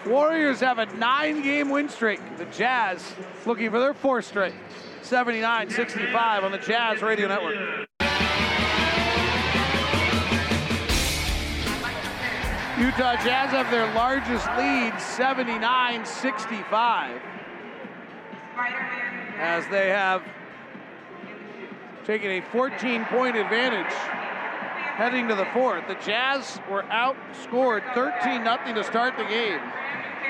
Warriors 0.06 0.60
have 0.60 0.80
a 0.80 0.86
nine 0.98 1.42
game 1.44 1.70
win 1.70 1.88
streak. 1.88 2.20
The 2.38 2.46
Jazz 2.46 3.14
looking 3.46 3.72
for 3.72 3.80
their 3.80 3.94
fourth 3.94 4.26
straight. 4.26 4.54
79 5.02 5.70
65 5.70 6.44
on 6.44 6.52
the 6.52 6.58
Jazz 6.58 7.02
Radio 7.02 7.28
Network. 7.28 7.56
Utah 12.80 13.16
Jazz 13.24 13.52
have 13.52 13.72
their 13.72 13.94
largest 13.94 14.46
lead, 14.58 15.00
79 15.00 16.06
65, 16.06 17.22
as 19.38 19.66
they 19.68 19.90
have 19.90 20.22
taken 22.04 22.30
a 22.30 22.42
14 22.52 23.06
point 23.06 23.38
advantage 23.38 23.94
heading 24.96 25.28
to 25.28 25.36
the 25.36 25.46
fourth. 25.54 25.88
The 25.88 25.96
Jazz 25.96 26.60
were 26.70 26.84
outscored 26.84 27.94
13 27.94 28.44
0 28.44 28.76
to 28.76 28.84
start 28.84 29.18
the 29.18 29.26
game. 29.26 29.62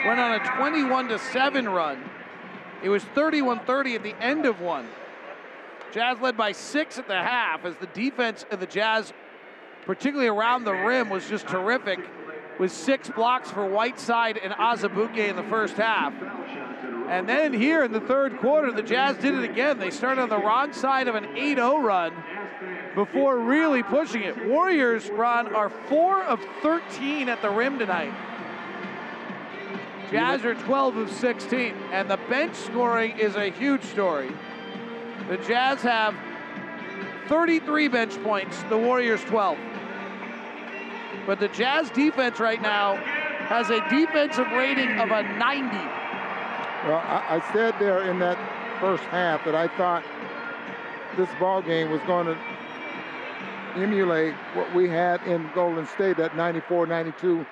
Went 0.06 0.20
on 0.20 0.34
a 0.34 0.58
21 0.58 1.08
to 1.10 1.20
7 1.20 1.70
run. 1.70 2.04
It 2.84 2.90
was 2.90 3.04
31 3.04 3.60
30 3.62 3.96
at 3.96 4.04
the 4.04 4.16
end 4.22 4.46
of 4.46 4.60
one. 4.60 4.88
Jazz 5.94 6.20
led 6.20 6.36
by 6.36 6.52
six 6.52 6.98
at 6.98 7.08
the 7.08 7.16
half 7.16 7.64
as 7.66 7.76
the 7.78 7.88
defense 7.88 8.46
of 8.52 8.60
the 8.60 8.66
Jazz, 8.66 9.14
particularly 9.86 10.28
around 10.28 10.66
the 10.66 10.74
rim, 10.74 11.10
was 11.10 11.30
just 11.30 11.48
terrific 11.48 12.00
with 12.60 12.72
six 12.72 13.10
blocks 13.10 13.50
for 13.52 13.66
Whiteside 13.66 14.38
and 14.38 14.54
Azubuike 14.54 15.30
in 15.30 15.36
the 15.36 15.44
first 15.44 15.76
half. 15.76 16.14
And 17.10 17.30
then 17.30 17.54
here 17.54 17.84
in 17.84 17.92
the 17.92 18.02
third 18.02 18.40
quarter, 18.40 18.72
the 18.72 18.82
Jazz 18.82 19.18
did 19.18 19.36
it 19.36 19.44
again. 19.44 19.78
They 19.78 19.92
started 19.92 20.22
on 20.22 20.30
the 20.30 20.38
wrong 20.38 20.74
side 20.74 21.08
of 21.08 21.16
an 21.16 21.26
8 21.38 21.58
0 21.58 21.78
run 21.80 22.14
before 22.96 23.38
really 23.40 23.84
pushing 23.84 24.24
it. 24.24 24.48
Warriors, 24.48 25.10
Ron, 25.10 25.54
are 25.56 25.70
4 25.70 26.24
of 26.24 26.40
13 26.62 27.30
at 27.30 27.42
the 27.42 27.50
rim 27.50 27.78
tonight. 27.78 28.14
Jazz 30.14 30.46
are 30.46 30.54
12 30.54 30.98
of 30.98 31.10
16, 31.10 31.74
and 31.92 32.08
the 32.08 32.18
bench 32.30 32.54
scoring 32.54 33.18
is 33.18 33.36
a 33.36 33.50
huge 33.50 33.82
story. 33.82 34.30
The 35.28 35.38
Jazz 35.38 35.82
have 35.82 36.14
33 37.28 37.88
bench 37.88 38.22
points, 38.22 38.62
the 38.70 38.78
Warriors 38.78 39.24
12. 39.24 39.58
But 41.26 41.40
the 41.40 41.48
Jazz 41.48 41.90
defense 41.90 42.40
right 42.40 42.62
now 42.62 42.94
has 43.48 43.72
a 43.72 43.80
defensive 43.90 44.46
rating 44.52 45.00
of 45.00 45.10
a 45.10 45.24
90. 45.24 45.78
Well, 46.86 47.00
I, 47.00 47.42
I 47.42 47.52
said 47.52 47.74
there 47.80 48.08
in 48.08 48.20
that 48.20 48.38
first 48.80 49.06
half 49.06 49.44
that 49.46 49.56
I 49.56 49.68
thought 49.68 50.04
this 51.18 51.30
ball 51.40 51.64
game 51.64 51.90
was 51.90 52.02
going 52.02 52.28
to 52.28 52.38
emulate 53.78 54.36
what 54.54 54.72
we 54.76 54.88
had 54.88 55.24
in 55.24 55.50
Golden 55.56 55.88
State, 55.88 56.18
that 56.18 56.34
94-92 56.34 57.48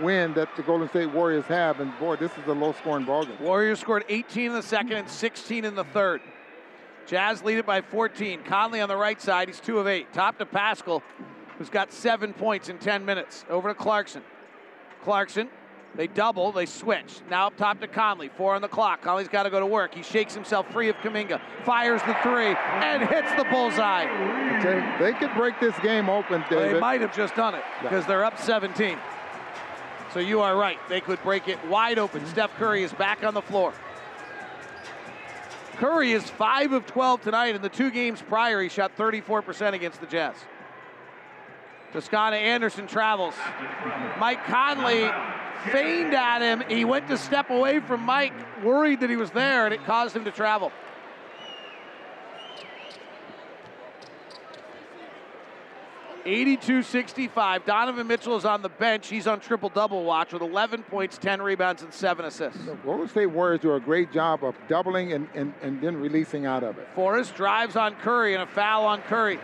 win 0.00 0.34
that 0.34 0.54
the 0.56 0.62
Golden 0.62 0.88
State 0.88 1.10
Warriors 1.10 1.44
have. 1.46 1.80
And 1.80 1.96
boy, 1.98 2.16
this 2.16 2.32
is 2.32 2.46
a 2.46 2.52
low-scoring 2.52 3.04
ball 3.04 3.24
game. 3.24 3.38
Warriors 3.40 3.80
scored 3.80 4.04
18 4.08 4.46
in 4.46 4.52
the 4.52 4.62
second 4.62 4.92
and 4.92 5.08
16 5.08 5.64
in 5.64 5.74
the 5.74 5.84
third. 5.84 6.20
Jazz 7.06 7.42
lead 7.42 7.58
it 7.58 7.66
by 7.66 7.80
14. 7.82 8.42
Conley 8.44 8.80
on 8.80 8.88
the 8.88 8.96
right 8.96 9.20
side, 9.20 9.48
he's 9.48 9.60
two 9.60 9.78
of 9.78 9.86
eight. 9.86 10.12
Top 10.12 10.38
to 10.38 10.46
Paschall, 10.46 11.02
who's 11.58 11.68
got 11.68 11.92
seven 11.92 12.32
points 12.32 12.68
in 12.68 12.78
10 12.78 13.04
minutes. 13.04 13.44
Over 13.50 13.68
to 13.68 13.74
Clarkson. 13.74 14.22
Clarkson, 15.02 15.50
they 15.96 16.06
double, 16.06 16.50
they 16.50 16.66
switch. 16.66 17.20
Now 17.30 17.48
up 17.48 17.56
top 17.56 17.80
to 17.80 17.86
Conley, 17.86 18.30
four 18.36 18.54
on 18.54 18.62
the 18.62 18.68
clock. 18.68 19.02
Conley's 19.02 19.28
got 19.28 19.44
to 19.44 19.50
go 19.50 19.60
to 19.60 19.66
work. 19.66 19.94
He 19.94 20.02
shakes 20.02 20.34
himself 20.34 20.70
free 20.72 20.88
of 20.88 20.96
Kuminga, 20.96 21.40
fires 21.64 22.00
the 22.02 22.16
three, 22.22 22.56
and 22.56 23.06
hits 23.08 23.32
the 23.34 23.44
bullseye. 23.44 24.06
Okay, 24.58 24.96
they 24.98 25.12
could 25.12 25.32
break 25.34 25.60
this 25.60 25.78
game 25.80 26.08
open, 26.08 26.42
David. 26.48 26.76
They 26.76 26.80
might 26.80 27.00
have 27.02 27.14
just 27.14 27.34
done 27.36 27.54
it 27.54 27.64
because 27.82 28.06
they're 28.06 28.24
up 28.24 28.38
17. 28.38 28.98
So 30.14 30.20
you 30.20 30.42
are 30.42 30.56
right. 30.56 30.78
They 30.88 31.00
could 31.00 31.20
break 31.24 31.48
it 31.48 31.58
wide 31.66 31.98
open. 31.98 32.24
Steph 32.26 32.54
Curry 32.54 32.84
is 32.84 32.92
back 32.92 33.24
on 33.24 33.34
the 33.34 33.42
floor. 33.42 33.74
Curry 35.72 36.12
is 36.12 36.30
5 36.30 36.72
of 36.72 36.86
12 36.86 37.22
tonight. 37.22 37.56
In 37.56 37.62
the 37.62 37.68
two 37.68 37.90
games 37.90 38.22
prior, 38.22 38.62
he 38.62 38.68
shot 38.68 38.96
34% 38.96 39.72
against 39.72 40.00
the 40.00 40.06
Jazz. 40.06 40.36
Toscano 41.92 42.36
Anderson 42.36 42.86
travels. 42.86 43.34
Mike 44.20 44.44
Conley 44.44 45.10
feigned 45.72 46.14
at 46.14 46.42
him. 46.42 46.62
He 46.68 46.84
went 46.84 47.08
to 47.08 47.18
step 47.18 47.50
away 47.50 47.80
from 47.80 48.00
Mike, 48.02 48.34
worried 48.62 49.00
that 49.00 49.10
he 49.10 49.16
was 49.16 49.32
there, 49.32 49.64
and 49.64 49.74
it 49.74 49.84
caused 49.84 50.14
him 50.14 50.24
to 50.26 50.30
travel. 50.30 50.70
Eighty-two 56.26 56.82
sixty-five. 56.82 57.64
Donovan 57.66 58.06
Mitchell 58.06 58.36
is 58.36 58.44
on 58.44 58.62
the 58.62 58.68
bench. 58.70 59.08
He's 59.08 59.26
on 59.26 59.40
triple 59.40 59.68
double 59.68 60.04
watch 60.04 60.32
with 60.32 60.40
11 60.42 60.82
points, 60.84 61.18
10 61.18 61.42
rebounds, 61.42 61.82
and 61.82 61.92
7 61.92 62.24
assists. 62.24 62.64
The 62.64 62.74
Golden 62.76 63.08
State 63.08 63.26
Warriors 63.26 63.60
do 63.60 63.74
a 63.74 63.80
great 63.80 64.10
job 64.10 64.42
of 64.42 64.54
doubling 64.68 65.12
and, 65.12 65.28
and, 65.34 65.52
and 65.60 65.82
then 65.82 65.96
releasing 65.96 66.46
out 66.46 66.62
of 66.64 66.78
it. 66.78 66.88
Forrest 66.94 67.34
drives 67.34 67.76
on 67.76 67.94
Curry 67.96 68.32
and 68.34 68.42
a 68.42 68.46
foul 68.46 68.86
on 68.86 69.02
Curry. 69.02 69.38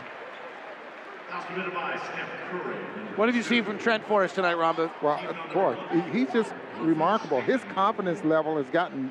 Foul 1.28 1.42
committed 1.44 1.74
by 1.74 1.96
Steph 1.96 2.28
Curry. 2.50 2.76
What 3.16 3.28
have 3.28 3.36
you 3.36 3.42
seen 3.42 3.64
from 3.64 3.76
Trent 3.78 4.04
Forrest 4.06 4.34
tonight, 4.36 4.56
Rombo? 4.56 4.90
Well, 5.02 5.20
boy, 5.52 5.76
he- 5.92 6.20
he's 6.20 6.32
just 6.32 6.54
remarkable. 6.78 7.42
His 7.42 7.60
confidence 7.74 8.24
level 8.24 8.56
has 8.56 8.66
gotten 8.70 9.10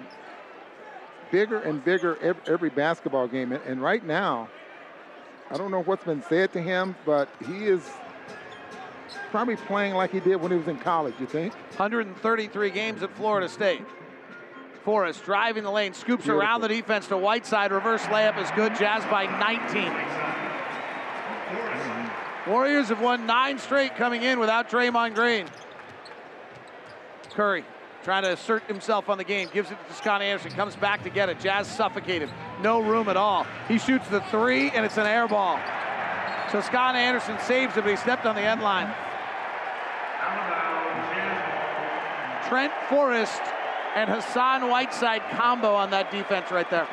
bigger 1.31 1.59
and 1.59 1.83
bigger 1.85 2.17
every 2.47 2.69
basketball 2.71 3.27
game. 3.27 3.51
And 3.51 3.79
right 3.81 4.03
now, 4.03 4.49
I 5.51 5.57
don't 5.57 5.71
know 5.71 5.81
what's 5.81 6.03
been 6.03 6.21
said 6.23 6.53
to 6.53 6.61
him, 6.61 6.95
but 7.05 7.27
he 7.47 7.65
is 7.65 7.89
probably 9.31 9.55
playing 9.55 9.95
like 9.95 10.11
he 10.11 10.19
did 10.19 10.35
when 10.35 10.51
he 10.51 10.57
was 10.57 10.67
in 10.67 10.77
college, 10.77 11.15
you 11.19 11.25
think? 11.25 11.53
133 11.77 12.69
games 12.69 13.01
at 13.01 13.15
Florida 13.15 13.49
State. 13.49 13.81
Forrest 14.83 15.23
driving 15.25 15.63
the 15.63 15.71
lane, 15.71 15.93
scoops 15.93 16.23
Beautiful. 16.23 16.41
around 16.41 16.61
the 16.61 16.67
defense 16.67 17.07
to 17.07 17.17
Whiteside. 17.17 17.71
Reverse 17.71 18.03
layup 18.03 18.41
is 18.41 18.49
good. 18.51 18.75
Jazz 18.75 19.03
by 19.05 19.25
19. 19.25 19.91
Warriors 22.47 22.89
have 22.89 23.01
won 23.01 23.25
nine 23.25 23.59
straight 23.59 23.95
coming 23.95 24.23
in 24.23 24.39
without 24.39 24.69
Draymond 24.69 25.15
Green. 25.15 25.47
Curry 27.31 27.63
trying 28.09 28.23
to 28.23 28.33
assert 28.33 28.63
himself 28.63 29.07
on 29.07 29.19
the 29.19 29.23
game, 29.23 29.47
gives 29.53 29.69
it 29.69 29.77
to 29.87 29.93
Scott 29.93 30.23
Anderson, 30.23 30.49
comes 30.53 30.75
back 30.75 31.03
to 31.03 31.11
get 31.11 31.29
it. 31.29 31.39
Jazz 31.39 31.67
suffocated, 31.67 32.27
no 32.59 32.79
room 32.79 33.07
at 33.07 33.15
all. 33.15 33.45
He 33.67 33.77
shoots 33.77 34.07
the 34.07 34.19
three, 34.31 34.71
and 34.71 34.83
it's 34.83 34.97
an 34.97 35.05
air 35.05 35.27
ball. 35.27 35.59
So 36.51 36.59
Scott 36.59 36.95
Anderson 36.95 37.37
saves 37.45 37.77
it, 37.77 37.83
but 37.83 37.91
he 37.91 37.97
stepped 37.97 38.25
on 38.25 38.33
the 38.33 38.41
end 38.41 38.63
line. 38.63 38.87
Trent 42.49 42.73
Forrest 42.89 43.43
and 43.95 44.09
Hassan 44.09 44.67
Whiteside 44.67 45.21
combo 45.29 45.75
on 45.75 45.91
that 45.91 46.09
defense 46.09 46.49
right 46.49 46.67
there. 46.71 46.87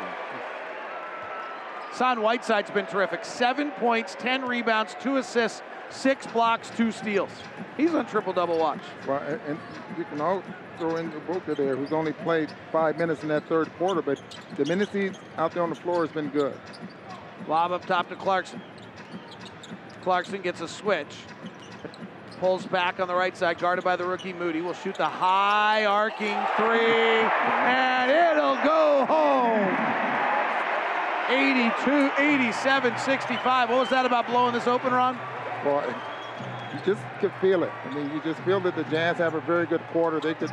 Hassan 1.93 2.20
Whiteside's 2.20 2.70
been 2.70 2.84
terrific. 2.84 3.24
Seven 3.24 3.70
points, 3.70 4.14
10 4.18 4.44
rebounds, 4.44 4.94
two 5.01 5.16
assists, 5.16 5.62
six 5.88 6.26
blocks, 6.26 6.70
two 6.76 6.93
steals. 6.93 7.30
He's 7.78 7.94
on 7.94 8.05
triple 8.05 8.34
double 8.34 8.59
watch. 8.59 8.80
Well, 9.06 9.22
and- 9.48 9.59
you 9.97 10.05
can 10.05 10.20
all 10.20 10.43
throw 10.78 10.97
in 10.97 11.11
the 11.11 11.20
Booker 11.20 11.55
there, 11.55 11.77
who's 11.77 11.93
only 11.93 12.12
played 12.12 12.51
five 12.73 12.98
minutes 12.98 13.23
in 13.23 13.28
that 13.28 13.48
third 13.48 13.73
quarter, 13.78 14.03
but 14.03 14.20
the 14.57 14.65
minutes 14.65 14.93
he's 14.93 15.12
out 15.36 15.53
there 15.53 15.62
on 15.62 15.70
the 15.70 15.77
floor 15.77 16.07
has 16.07 16.15
been 16.15 16.28
good. 16.28 16.59
Lob 17.48 17.73
up 17.73 17.85
top 17.86 18.09
to 18.09 18.16
Clarkson. 18.16 18.61
Clarkson 20.03 20.43
gets 20.43 20.61
a 20.61 20.69
switch. 20.69 21.15
Pulls 22.39 22.66
back 22.66 23.01
on 23.01 23.09
the 23.09 23.15
right 23.15 23.36
side, 23.36 23.59
guarded 23.59 23.85
by 23.85 23.97
the 23.97 24.05
rookie 24.05 24.32
Moody. 24.32 24.61
Will 24.61 24.74
shoot 24.74 24.94
the 24.97 25.09
high 25.09 25.86
arcing 25.86 26.36
three, 26.57 27.24
and 27.24 28.11
it'll 28.11 28.57
go 28.57 29.07
home. 29.07 29.97
82, 31.28 32.11
87, 32.19 32.98
65. 32.98 33.70
What 33.70 33.78
was 33.81 33.89
that 33.89 34.07
about 34.07 34.27
blowing 34.27 34.53
this 34.53 34.66
open, 34.66 34.93
on? 34.93 35.19
Boy, 35.65 35.93
you 36.77 36.94
just 36.94 37.05
could 37.20 37.32
feel 37.40 37.62
it. 37.62 37.70
I 37.85 37.94
mean, 37.94 38.11
you 38.12 38.20
just 38.23 38.40
feel 38.40 38.61
that 38.61 38.77
the 38.77 38.85
Jazz 38.85 39.19
have 39.19 39.35
a 39.35 39.40
very 39.40 39.66
good 39.66 39.82
quarter. 39.93 40.20
They 40.20 40.35
could 40.35 40.53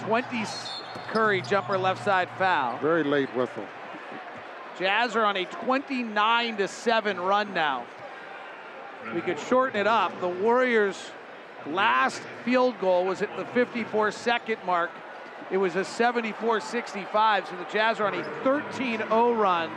20 0.00 0.44
Curry 1.08 1.40
jumper 1.42 1.78
left 1.78 2.04
side 2.04 2.28
foul. 2.36 2.78
very 2.78 3.04
late 3.04 3.34
whistle. 3.34 3.64
Jazz 4.78 5.16
are 5.16 5.24
on 5.24 5.36
a 5.36 5.44
29 5.46 6.56
to 6.58 6.68
7 6.68 7.20
run 7.20 7.54
now. 7.54 7.86
We 9.14 9.20
could 9.20 9.38
shorten 9.38 9.80
it 9.80 9.86
up. 9.86 10.20
The 10.20 10.28
Warriors' 10.28 11.10
last 11.66 12.20
field 12.44 12.78
goal 12.80 13.06
was 13.06 13.22
at 13.22 13.34
the 13.36 13.46
54 13.46 14.10
second 14.10 14.58
mark. 14.66 14.90
It 15.50 15.58
was 15.58 15.76
a 15.76 15.84
74 15.84 16.60
65, 16.60 17.46
so 17.46 17.56
the 17.56 17.64
Jazz 17.72 18.00
are 18.00 18.06
on 18.06 18.14
a 18.14 18.24
13 18.42 18.98
0 18.98 19.32
run 19.32 19.70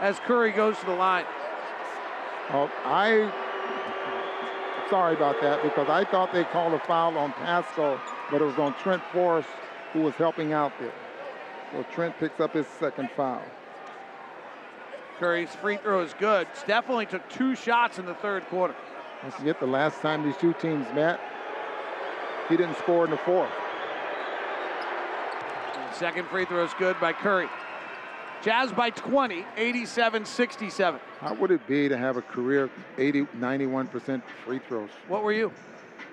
as 0.00 0.18
Curry 0.20 0.52
goes 0.52 0.78
to 0.78 0.86
the 0.86 0.92
line. 0.92 1.24
Oh, 2.52 2.70
I 2.84 3.32
sorry 4.90 5.14
about 5.14 5.40
that 5.40 5.62
because 5.62 5.88
I 5.88 6.04
thought 6.04 6.32
they 6.32 6.44
called 6.44 6.74
a 6.74 6.78
foul 6.80 7.16
on 7.18 7.32
Paschall, 7.34 8.00
but 8.30 8.40
it 8.40 8.44
was 8.44 8.58
on 8.58 8.74
Trent 8.74 9.02
Forrest 9.12 9.48
who 9.92 10.00
was 10.00 10.14
helping 10.14 10.52
out 10.52 10.72
there. 10.78 10.92
So 11.72 11.84
Trent 11.92 12.18
picks 12.18 12.40
up 12.40 12.52
his 12.54 12.66
second 12.66 13.10
foul. 13.16 13.42
Curry's 15.18 15.50
free 15.50 15.78
throw 15.78 16.02
is 16.02 16.14
good. 16.14 16.46
Steph 16.54 16.90
only 16.90 17.06
took 17.06 17.26
two 17.28 17.54
shots 17.54 17.98
in 17.98 18.06
the 18.06 18.14
third 18.14 18.44
quarter. 18.46 18.74
Don't 19.22 19.32
forget 19.34 19.58
the 19.60 19.66
last 19.66 20.00
time 20.00 20.22
these 20.22 20.36
two 20.36 20.52
teams 20.54 20.86
met, 20.94 21.18
he 22.48 22.56
didn't 22.56 22.76
score 22.76 23.04
in 23.04 23.10
the 23.10 23.16
fourth. 23.16 23.50
Second 25.92 26.28
free 26.28 26.44
throw 26.44 26.64
is 26.64 26.74
good 26.78 27.00
by 27.00 27.12
Curry. 27.12 27.48
Jazz 28.46 28.70
by 28.70 28.90
20, 28.90 29.44
87 29.56 30.24
67. 30.24 31.00
How 31.18 31.34
would 31.34 31.50
it 31.50 31.66
be 31.66 31.88
to 31.88 31.96
have 31.96 32.16
a 32.16 32.22
career 32.22 32.70
80, 32.96 33.22
91% 33.40 34.22
free 34.44 34.60
throws? 34.68 34.88
What 35.08 35.24
were 35.24 35.32
you? 35.32 35.50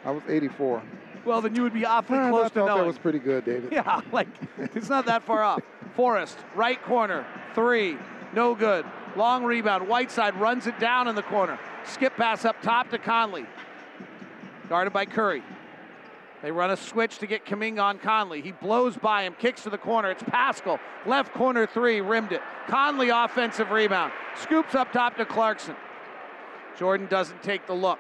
I 0.04 0.10
was 0.10 0.24
84. 0.28 0.82
Well, 1.26 1.44
then 1.44 1.54
you 1.54 1.62
would 1.62 1.76
be 1.76 1.86
awfully 1.86 2.18
ah, 2.18 2.26
I 2.26 2.30
close 2.32 2.48
to 2.48 2.54
thought 2.56 2.78
that 2.78 2.88
was 2.88 2.98
pretty 2.98 3.20
good, 3.20 3.46
David. 3.46 3.72
Yeah, 3.72 4.02
like 4.12 4.30
it's 4.58 4.90
not 4.90 5.06
that 5.06 5.22
far 5.22 5.44
off. 5.44 5.62
Forrest, 5.96 6.40
right 6.56 6.82
corner, 6.82 7.24
three, 7.54 8.00
no 8.34 8.56
good. 8.56 8.84
Long 9.16 9.44
rebound. 9.44 9.88
Whiteside 9.88 10.36
runs 10.38 10.66
it 10.66 10.80
down 10.80 11.08
in 11.08 11.14
the 11.14 11.22
corner. 11.22 11.60
Skip 11.86 12.16
pass 12.16 12.46
up 12.46 12.60
top 12.64 12.90
to 12.90 12.98
Conley. 12.98 13.46
Guarded 14.70 14.92
by 14.92 15.06
Curry. 15.06 15.44
They 16.44 16.52
run 16.52 16.72
a 16.72 16.78
switch 16.78 17.20
to 17.20 17.26
get 17.26 17.46
Kuminga 17.46 17.82
on 17.82 18.00
Conley. 18.00 18.42
He 18.42 18.52
blows 18.52 18.98
by 18.98 19.24
him, 19.24 19.34
kicks 19.40 19.64
to 19.64 19.70
the 19.70 19.78
corner. 19.78 20.12
It's 20.12 20.24
Paschall. 20.24 20.78
Left 21.06 21.34
corner 21.34 21.66
three, 21.66 22.02
rimmed 22.02 22.34
it. 22.34 22.42
Conley 22.68 23.10
offensive 23.10 23.72
rebound. 23.72 24.12
Scoops 24.36 24.76
up 24.76 24.92
top 24.92 25.16
to 25.16 25.26
Clarkson. 25.26 25.76
Jordan 26.78 27.08
doesn't 27.08 27.42
take 27.44 27.66
the 27.66 27.74
look. 27.74 28.00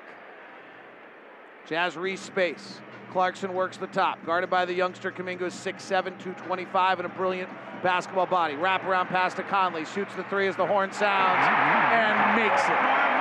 Jazz 1.68 1.95
re-space. 1.95 2.82
Clarkson 3.14 3.53
works 3.53 3.78
the 3.78 3.88
top, 3.88 4.26
guarded 4.26 4.49
by 4.49 4.65
the 4.65 4.74
youngster 4.74 5.10
Kuminga, 5.10 5.40
who's 5.40 5.53
6'7", 5.53 5.80
225, 6.20 6.99
and 6.99 7.06
a 7.06 7.10
brilliant 7.10 7.49
basketball 7.82 8.26
body. 8.26 8.56
Wraparound 8.56 9.07
pass 9.07 9.34
to 9.36 9.44
Conley, 9.44 9.86
shoots 9.86 10.15
the 10.15 10.24
three 10.26 10.48
as 10.48 10.57
the 10.57 10.68
horn 10.68 10.91
sounds, 10.91 11.48
and 11.48 12.36
makes 12.36 12.68
it. 12.68 13.12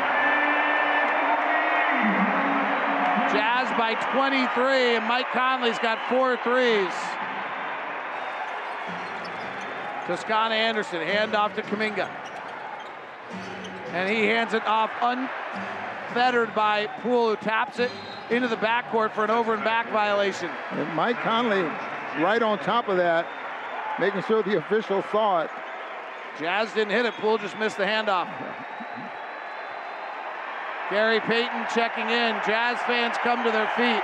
By 3.78 3.94
23, 4.12 4.96
and 4.96 5.06
Mike 5.06 5.30
Conley's 5.32 5.78
got 5.78 5.98
four 6.08 6.36
threes. 6.38 6.92
Toscano 10.06 10.54
Anderson, 10.54 11.00
handoff 11.00 11.54
to 11.54 11.62
Kuminga. 11.62 12.08
And 13.92 14.10
he 14.10 14.26
hands 14.26 14.52
it 14.52 14.64
off 14.66 14.90
unfettered 15.00 16.54
by 16.54 16.86
Poole, 17.00 17.30
who 17.30 17.36
taps 17.36 17.78
it 17.78 17.90
into 18.30 18.48
the 18.48 18.56
backcourt 18.56 19.12
for 19.12 19.24
an 19.24 19.30
over 19.30 19.54
and 19.54 19.64
back 19.64 19.90
violation. 19.90 20.50
And 20.72 20.92
Mike 20.94 21.16
Conley 21.20 21.62
right 22.22 22.42
on 22.42 22.58
top 22.58 22.88
of 22.88 22.96
that, 22.98 23.26
making 23.98 24.22
sure 24.24 24.42
the 24.42 24.58
officials 24.58 25.04
saw 25.10 25.42
it. 25.42 25.50
Jazz 26.38 26.72
didn't 26.72 26.92
hit 26.92 27.06
it. 27.06 27.14
Poole 27.14 27.38
just 27.38 27.58
missed 27.58 27.76
the 27.76 27.84
handoff. 27.84 28.28
Gary 30.92 31.20
Payton 31.20 31.64
checking 31.74 32.04
in. 32.04 32.36
Jazz 32.46 32.78
fans 32.80 33.16
come 33.22 33.42
to 33.44 33.50
their 33.50 33.66
feet. 33.68 34.02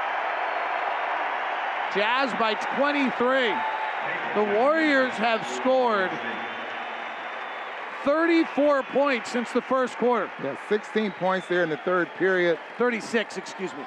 Jazz 1.94 2.32
by 2.40 2.54
23. 2.78 3.52
The 4.34 4.58
Warriors 4.58 5.12
have 5.12 5.46
scored 5.48 6.10
34 8.04 8.84
points 8.84 9.30
since 9.30 9.52
the 9.52 9.60
first 9.60 9.98
quarter. 9.98 10.30
Yeah, 10.42 10.56
16 10.70 11.10
points 11.12 11.46
there 11.46 11.62
in 11.62 11.68
the 11.68 11.76
third 11.76 12.08
period. 12.16 12.58
36, 12.78 13.36
excuse 13.36 13.74
me. 13.74 13.84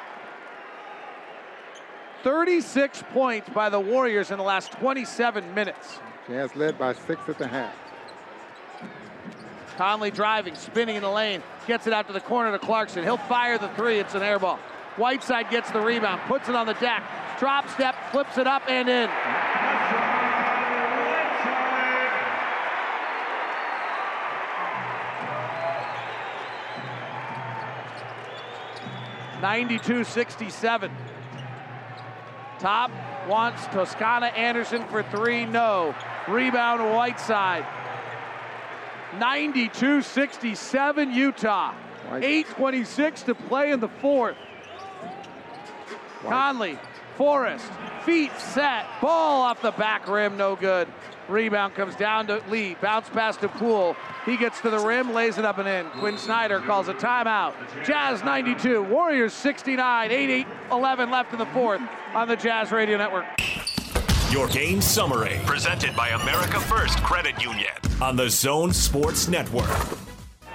36 2.21 3.03
points 3.13 3.49
by 3.49 3.69
the 3.69 3.79
Warriors 3.79 4.29
in 4.29 4.37
the 4.37 4.43
last 4.43 4.73
27 4.73 5.55
minutes. 5.55 5.99
Jazz 6.27 6.55
led 6.55 6.77
by 6.77 6.93
six 6.93 7.27
at 7.27 7.39
the 7.39 7.47
half. 7.47 7.73
Conley 9.77 10.11
driving, 10.11 10.55
spinning 10.55 10.95
in 10.95 11.01
the 11.01 11.09
lane, 11.09 11.41
gets 11.67 11.87
it 11.87 11.93
out 11.93 12.07
to 12.07 12.13
the 12.13 12.19
corner 12.19 12.51
to 12.51 12.59
Clarkson. 12.59 13.03
He'll 13.03 13.17
fire 13.17 13.57
the 13.57 13.69
three. 13.69 13.99
It's 13.99 14.15
an 14.15 14.23
air 14.23 14.39
ball. 14.39 14.57
Whiteside 14.97 15.49
gets 15.49 15.71
the 15.71 15.81
rebound, 15.81 16.21
puts 16.27 16.49
it 16.49 16.55
on 16.55 16.67
the 16.67 16.73
deck, 16.73 17.03
drop 17.39 17.69
step, 17.69 17.95
flips 18.11 18.37
it 18.37 18.45
up 18.45 18.63
and 18.67 18.89
in. 18.89 19.09
92 29.41 30.03
67. 30.03 30.91
Top 32.59 32.91
wants 33.27 33.65
Toscano 33.67 34.27
Anderson 34.27 34.87
for 34.87 35.01
three. 35.01 35.45
No. 35.45 35.95
Rebound 36.27 36.93
Whiteside. 36.93 37.65
92 39.19 40.01
67 40.01 41.11
Utah. 41.11 41.73
8.26 42.09 43.25
to 43.25 43.35
play 43.35 43.71
in 43.71 43.79
the 43.79 43.87
fourth. 43.87 44.35
Conley, 46.23 46.77
Forrest, 47.17 47.65
feet 48.03 48.31
set, 48.37 48.85
ball 49.01 49.41
off 49.41 49.61
the 49.61 49.71
back 49.71 50.07
rim, 50.07 50.37
no 50.37 50.55
good. 50.55 50.87
Rebound 51.27 51.75
comes 51.75 51.95
down 51.95 52.27
to 52.27 52.43
Lee, 52.49 52.75
bounce 52.81 53.09
pass 53.09 53.37
to 53.37 53.47
Poole. 53.47 53.95
He 54.25 54.37
gets 54.37 54.59
to 54.61 54.69
the 54.69 54.79
rim, 54.79 55.13
lays 55.13 55.37
it 55.37 55.45
up 55.45 55.57
and 55.57 55.67
in. 55.67 55.89
Quinn 55.99 56.17
Snyder 56.17 56.59
calls 56.59 56.87
a 56.87 56.93
timeout. 56.93 57.53
Jazz 57.85 58.23
92, 58.23 58.83
Warriors 58.83 59.33
69, 59.33 60.11
8 60.11 60.29
8 60.29 60.47
11 60.71 61.11
left 61.11 61.33
in 61.33 61.39
the 61.39 61.45
fourth 61.47 61.81
on 62.13 62.27
the 62.27 62.35
Jazz 62.35 62.71
Radio 62.71 62.97
Network. 62.97 63.25
Your 64.31 64.47
game 64.47 64.81
summary, 64.81 65.39
presented 65.45 65.95
by 65.95 66.09
America 66.09 66.59
First 66.59 67.01
Credit 67.03 67.41
Union 67.41 67.80
on 68.01 68.15
the 68.15 68.29
Zone 68.29 68.73
Sports 68.73 69.27
Network. 69.27 69.69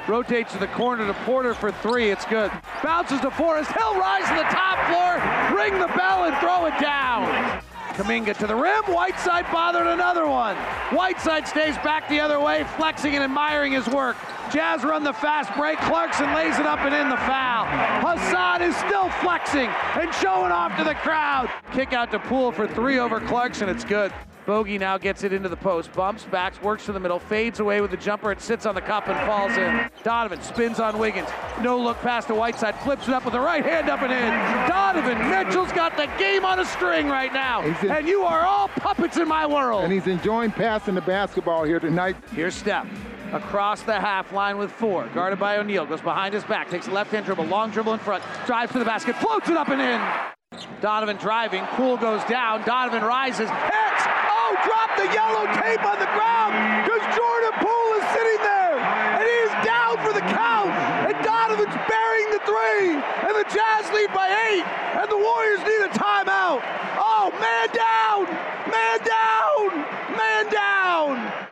Rotates 0.08 0.52
to 0.52 0.58
the 0.58 0.66
corner 0.68 1.06
to 1.06 1.14
Porter 1.24 1.54
for 1.54 1.70
three. 1.70 2.10
It's 2.10 2.24
good. 2.24 2.50
Bounces 2.82 3.20
to 3.20 3.30
Forrest. 3.30 3.70
He'll 3.72 3.98
rise 3.98 4.28
to 4.28 4.34
the 4.34 4.42
top 4.50 4.78
floor, 4.88 5.56
ring 5.56 5.78
the 5.78 5.86
bell, 5.96 6.24
and 6.24 6.36
throw 6.38 6.66
it 6.66 6.78
down. 6.80 7.62
Kuminga 7.94 8.36
to 8.38 8.46
the 8.46 8.54
rim. 8.54 8.84
Whiteside 8.86 9.46
bothered 9.52 9.86
another 9.86 10.26
one. 10.26 10.56
Whiteside 10.90 11.46
stays 11.46 11.76
back 11.78 12.08
the 12.08 12.20
other 12.20 12.40
way, 12.40 12.64
flexing 12.76 13.14
and 13.14 13.22
admiring 13.22 13.72
his 13.72 13.86
work. 13.88 14.16
Jazz 14.52 14.82
run 14.82 15.04
the 15.04 15.12
fast 15.12 15.54
break. 15.56 15.78
Clarkson 15.78 16.32
lays 16.34 16.58
it 16.58 16.66
up 16.66 16.80
and 16.80 16.94
in 16.94 17.08
the 17.08 17.16
foul. 17.16 17.66
Hassan 18.00 18.62
is 18.62 18.76
still 18.76 19.08
flexing 19.20 19.68
and 20.00 20.12
showing 20.16 20.52
off 20.52 20.76
to 20.78 20.84
the 20.84 20.94
crowd. 20.96 21.48
Kick 21.72 21.92
out 21.92 22.10
to 22.10 22.18
Poole 22.18 22.52
for 22.52 22.66
three 22.66 22.98
over 22.98 23.20
Clarkson. 23.20 23.68
It's 23.68 23.84
good. 23.84 24.12
Bogey 24.46 24.78
now 24.78 24.96
gets 24.96 25.24
it 25.24 25.32
into 25.32 25.48
the 25.48 25.56
post, 25.56 25.92
bumps, 25.92 26.24
backs, 26.24 26.62
works 26.62 26.86
to 26.86 26.92
the 26.92 27.00
middle, 27.00 27.18
fades 27.18 27.58
away 27.58 27.80
with 27.80 27.90
the 27.90 27.96
jumper. 27.96 28.30
It 28.30 28.40
sits 28.40 28.64
on 28.64 28.76
the 28.76 28.80
cup 28.80 29.08
and 29.08 29.18
falls 29.26 29.56
in. 29.56 29.90
Donovan 30.04 30.40
spins 30.40 30.78
on 30.78 30.98
Wiggins. 30.98 31.28
No 31.60 31.76
look 31.78 31.98
past 31.98 32.28
the 32.28 32.34
Whiteside, 32.34 32.76
flips 32.76 33.08
it 33.08 33.14
up 33.14 33.24
with 33.24 33.32
the 33.32 33.40
right 33.40 33.64
hand 33.64 33.90
up 33.90 34.02
and 34.02 34.12
in. 34.12 34.68
Donovan 34.68 35.28
Mitchell's 35.28 35.72
got 35.72 35.96
the 35.96 36.06
game 36.18 36.44
on 36.44 36.60
a 36.60 36.64
string 36.64 37.08
right 37.08 37.32
now. 37.32 37.62
in- 37.62 37.90
and 37.90 38.06
you 38.06 38.22
are 38.22 38.42
all 38.46 38.68
puppets 38.68 39.16
in 39.16 39.26
my 39.26 39.44
world. 39.46 39.82
And 39.82 39.92
he's 39.92 40.06
enjoying 40.06 40.52
passing 40.52 40.94
the 40.94 41.00
basketball 41.00 41.64
here 41.64 41.80
tonight. 41.80 42.16
Here's 42.32 42.54
Steph. 42.54 42.86
Across 43.32 43.82
the 43.82 43.98
half 43.98 44.32
line 44.32 44.56
with 44.56 44.70
four. 44.70 45.08
Guarded 45.08 45.40
by 45.40 45.56
O'Neale. 45.56 45.86
Goes 45.86 46.00
behind 46.00 46.32
his 46.32 46.44
back. 46.44 46.70
Takes 46.70 46.86
a 46.86 46.92
left 46.92 47.10
hand 47.10 47.26
dribble. 47.26 47.46
Long 47.46 47.70
dribble 47.72 47.94
in 47.94 47.98
front. 47.98 48.22
Drives 48.46 48.70
to 48.72 48.78
the 48.78 48.84
basket. 48.84 49.16
Floats 49.16 49.48
it 49.50 49.56
up 49.56 49.68
and 49.68 49.82
in. 49.82 50.35
Donovan 50.80 51.16
driving. 51.16 51.64
Poole 51.74 51.96
goes 51.96 52.22
down. 52.24 52.62
Donovan 52.64 53.02
rises. 53.02 53.50
Hits! 53.50 54.02
Oh, 54.30 54.54
drop 54.64 54.96
the 54.96 55.10
yellow 55.12 55.46
tape 55.58 55.84
on 55.84 55.98
the 55.98 56.10
ground 56.14 56.54
because 56.84 57.02
Jordan 57.16 57.52
Poole 57.58 57.92
is 57.98 58.06
sitting 58.14 58.40
there. 58.42 58.78
And 58.78 59.24
he 59.24 59.36
is 59.50 59.54
down 59.64 59.96
for 60.04 60.12
the 60.12 60.20
count. 60.20 60.70
And 61.10 61.16
Donovan's 61.24 61.74
burying 61.88 62.30
the 62.30 62.42
three. 62.46 62.94
And 63.26 63.34
the 63.34 63.46
Jazz 63.50 63.90
lead 63.92 64.12
by 64.14 64.28
eight. 64.52 64.66
And 65.00 65.10
the 65.10 65.18
Warriors 65.18 65.60
need 65.60 65.82
a 65.82 65.92
timeout. 65.92 66.62
Oh, 66.98 67.34
man 67.40 67.68
down! 67.74 68.24
Man 68.70 68.98
down! 69.02 70.16
Man 70.16 70.52
down! 70.52 71.46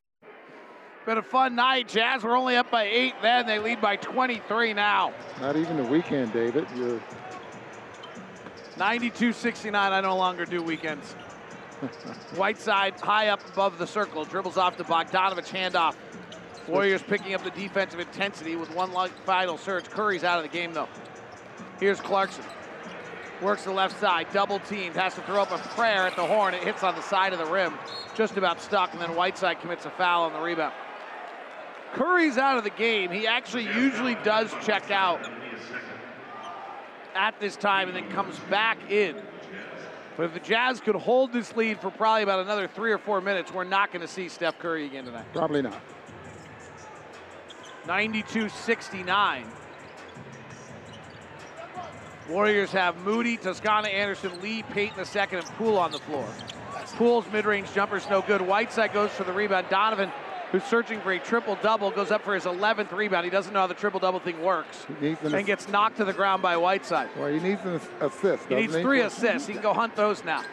Been 1.06 1.18
a 1.18 1.22
fun 1.22 1.54
night. 1.54 1.88
Jazz 1.88 2.22
were 2.22 2.36
only 2.36 2.56
up 2.56 2.70
by 2.70 2.84
eight 2.84 3.14
then. 3.20 3.46
They 3.46 3.58
lead 3.58 3.80
by 3.80 3.96
23 3.96 4.72
now. 4.72 5.12
Not 5.40 5.56
even 5.56 5.76
the 5.76 5.84
weekend, 5.84 6.32
David. 6.32 6.66
You're 6.74 7.00
92-69. 8.76 9.74
I 9.74 10.01
no 10.01 10.16
longer 10.16 10.44
do 10.44 10.62
weekends. 10.62 11.12
Whiteside 12.36 12.98
high 13.01 13.28
up 13.28 13.46
above 13.52 13.78
the 13.78 13.86
circle. 13.86 14.24
Dribbles 14.24 14.56
off 14.56 14.76
to 14.78 14.84
Bogdanovich. 14.84 15.48
Handoff. 15.48 15.94
Warriors 16.66 17.02
picking 17.02 17.34
up 17.34 17.44
the 17.44 17.51
defensive 17.51 18.01
intensity 18.01 18.56
with 18.56 18.74
one 18.74 18.90
final 19.26 19.59
surge. 19.59 19.84
Curry's 19.90 20.24
out 20.24 20.38
of 20.38 20.51
the 20.51 20.56
game 20.56 20.72
though. 20.72 20.88
Here's 21.78 22.01
Clarkson. 22.01 22.44
Works 23.42 23.64
the 23.64 23.72
left 23.72 23.98
side, 24.01 24.28
double 24.32 24.60
teamed, 24.60 24.94
has 24.94 25.14
to 25.16 25.20
throw 25.22 25.42
up 25.42 25.51
a 25.51 25.59
prayer 25.74 26.06
at 26.06 26.16
the 26.16 26.24
horn. 26.24 26.55
It 26.55 26.62
hits 26.62 26.82
on 26.82 26.94
the 26.94 27.02
side 27.02 27.32
of 27.32 27.38
the 27.40 27.46
rim, 27.46 27.74
just 28.14 28.36
about 28.36 28.62
stuck, 28.62 28.92
and 28.92 29.02
then 29.02 29.14
Whiteside 29.16 29.60
commits 29.60 29.84
a 29.84 29.90
foul 29.90 30.22
on 30.22 30.32
the 30.32 30.38
rebound. 30.38 30.72
Curry's 31.92 32.38
out 32.38 32.56
of 32.56 32.64
the 32.64 32.70
game. 32.70 33.10
He 33.10 33.26
actually 33.26 33.64
usually 33.64 34.14
does 34.22 34.55
check 34.62 34.90
out 34.90 35.28
at 37.14 37.38
this 37.40 37.56
time 37.56 37.88
and 37.88 37.96
then 37.96 38.10
comes 38.10 38.38
back 38.50 38.90
in. 38.90 39.16
But 40.16 40.24
if 40.26 40.34
the 40.34 40.40
Jazz 40.40 40.80
could 40.80 40.94
hold 40.94 41.32
this 41.32 41.56
lead 41.56 41.80
for 41.80 41.90
probably 41.90 42.22
about 42.22 42.40
another 42.40 42.68
three 42.68 42.92
or 42.92 42.98
four 42.98 43.20
minutes, 43.20 43.52
we're 43.52 43.64
not 43.64 43.90
going 43.92 44.02
to 44.02 44.08
see 44.08 44.28
Steph 44.28 44.58
Curry 44.58 44.86
again 44.86 45.04
tonight. 45.04 45.24
probably 45.32 45.62
not. 45.62 45.80
92 47.86 48.48
69. 48.48 49.46
Warriors 52.28 52.70
have 52.72 52.96
Moody, 53.04 53.36
Toscano 53.36 53.86
Anderson, 53.88 54.40
Lee, 54.40 54.62
Payton 54.62 54.96
the 54.96 55.04
second, 55.04 55.40
and 55.40 55.48
Poole 55.58 55.76
on 55.76 55.92
the 55.92 55.98
floor. 55.98 56.26
Poole's 56.96 57.26
mid-range 57.32 57.72
jumper's 57.74 58.08
no 58.08 58.22
good. 58.22 58.40
Whiteside 58.40 58.92
goes 58.94 59.10
for 59.10 59.24
the 59.24 59.32
rebound. 59.32 59.66
Donovan, 59.68 60.10
who's 60.52 60.64
searching 60.64 61.00
for 61.00 61.12
a 61.12 61.18
triple-double, 61.18 61.90
goes 61.92 62.10
up 62.10 62.22
for 62.22 62.34
his 62.34 62.44
11th 62.44 62.92
rebound. 62.92 63.24
He 63.24 63.30
doesn't 63.30 63.52
know 63.52 63.60
how 63.60 63.66
the 63.66 63.74
triple-double 63.74 64.20
thing 64.20 64.42
works 64.42 64.86
He 65.00 65.08
an 65.08 65.34
and 65.34 65.46
gets 65.46 65.68
knocked 65.68 65.96
to 65.96 66.04
the 66.04 66.12
ground 66.12 66.42
by 66.42 66.56
Whiteside. 66.56 67.10
Well, 67.16 67.32
he 67.32 67.40
needs 67.40 67.62
an 67.64 67.80
assist. 68.00 68.48
He 68.48 68.54
needs 68.54 68.68
doesn't 68.68 68.82
three 68.82 69.00
assists. 69.00 69.48
He 69.48 69.54
can 69.54 69.62
go 69.62 69.74
hunt 69.74 69.96
those 69.96 70.24
now. 70.24 70.44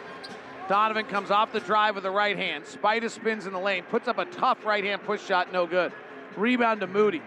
Donovan 0.68 1.06
comes 1.06 1.30
off 1.30 1.52
the 1.52 1.60
drive 1.60 1.94
with 1.94 2.04
the 2.04 2.10
right 2.10 2.36
hand. 2.36 2.64
Spida 2.64 3.10
spins 3.10 3.46
in 3.46 3.52
the 3.52 3.58
lane, 3.58 3.84
puts 3.90 4.08
up 4.08 4.18
a 4.18 4.24
tough 4.24 4.64
right 4.64 4.84
hand 4.84 5.02
push 5.02 5.24
shot, 5.24 5.52
no 5.52 5.66
good. 5.66 5.92
Rebound 6.36 6.80
to 6.80 6.86
Moody. 6.86 7.22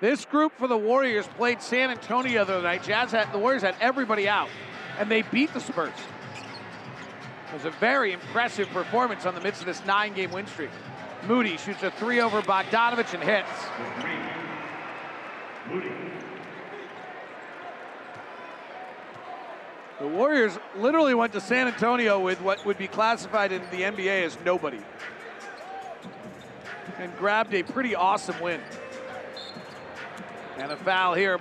This 0.00 0.24
group 0.24 0.52
for 0.58 0.68
the 0.68 0.76
Warriors 0.76 1.26
played 1.26 1.60
San 1.60 1.90
Antonio 1.90 2.44
the 2.44 2.54
other 2.54 2.62
night. 2.62 2.82
Jazz 2.82 3.10
had 3.10 3.32
the 3.32 3.38
Warriors 3.38 3.62
had 3.62 3.74
everybody 3.80 4.28
out, 4.28 4.48
and 4.98 5.10
they 5.10 5.22
beat 5.22 5.52
the 5.54 5.60
Spurs. 5.60 5.92
It 7.48 7.54
was 7.54 7.64
a 7.64 7.70
very 7.70 8.12
impressive 8.12 8.68
performance 8.68 9.24
on 9.24 9.34
the 9.34 9.40
midst 9.40 9.60
of 9.60 9.66
this 9.66 9.84
nine-game 9.86 10.30
win 10.30 10.46
streak. 10.46 10.70
Moody 11.26 11.56
shoots 11.56 11.82
a 11.82 11.90
three 11.90 12.20
over 12.20 12.40
Bogdanovich 12.42 13.14
and 13.14 13.22
hits. 13.22 13.48
The 19.98 20.06
Warriors 20.06 20.58
literally 20.76 21.14
went 21.14 21.32
to 21.32 21.40
San 21.40 21.66
Antonio 21.66 22.20
with 22.20 22.40
what 22.40 22.64
would 22.64 22.78
be 22.78 22.86
classified 22.86 23.50
in 23.50 23.62
the 23.70 23.82
NBA 23.82 24.24
as 24.24 24.38
nobody 24.44 24.80
and 26.98 27.16
grabbed 27.16 27.54
a 27.54 27.62
pretty 27.62 27.94
awesome 27.94 28.38
win. 28.40 28.60
And 30.58 30.72
a 30.72 30.76
foul 30.76 31.14
here 31.14 31.38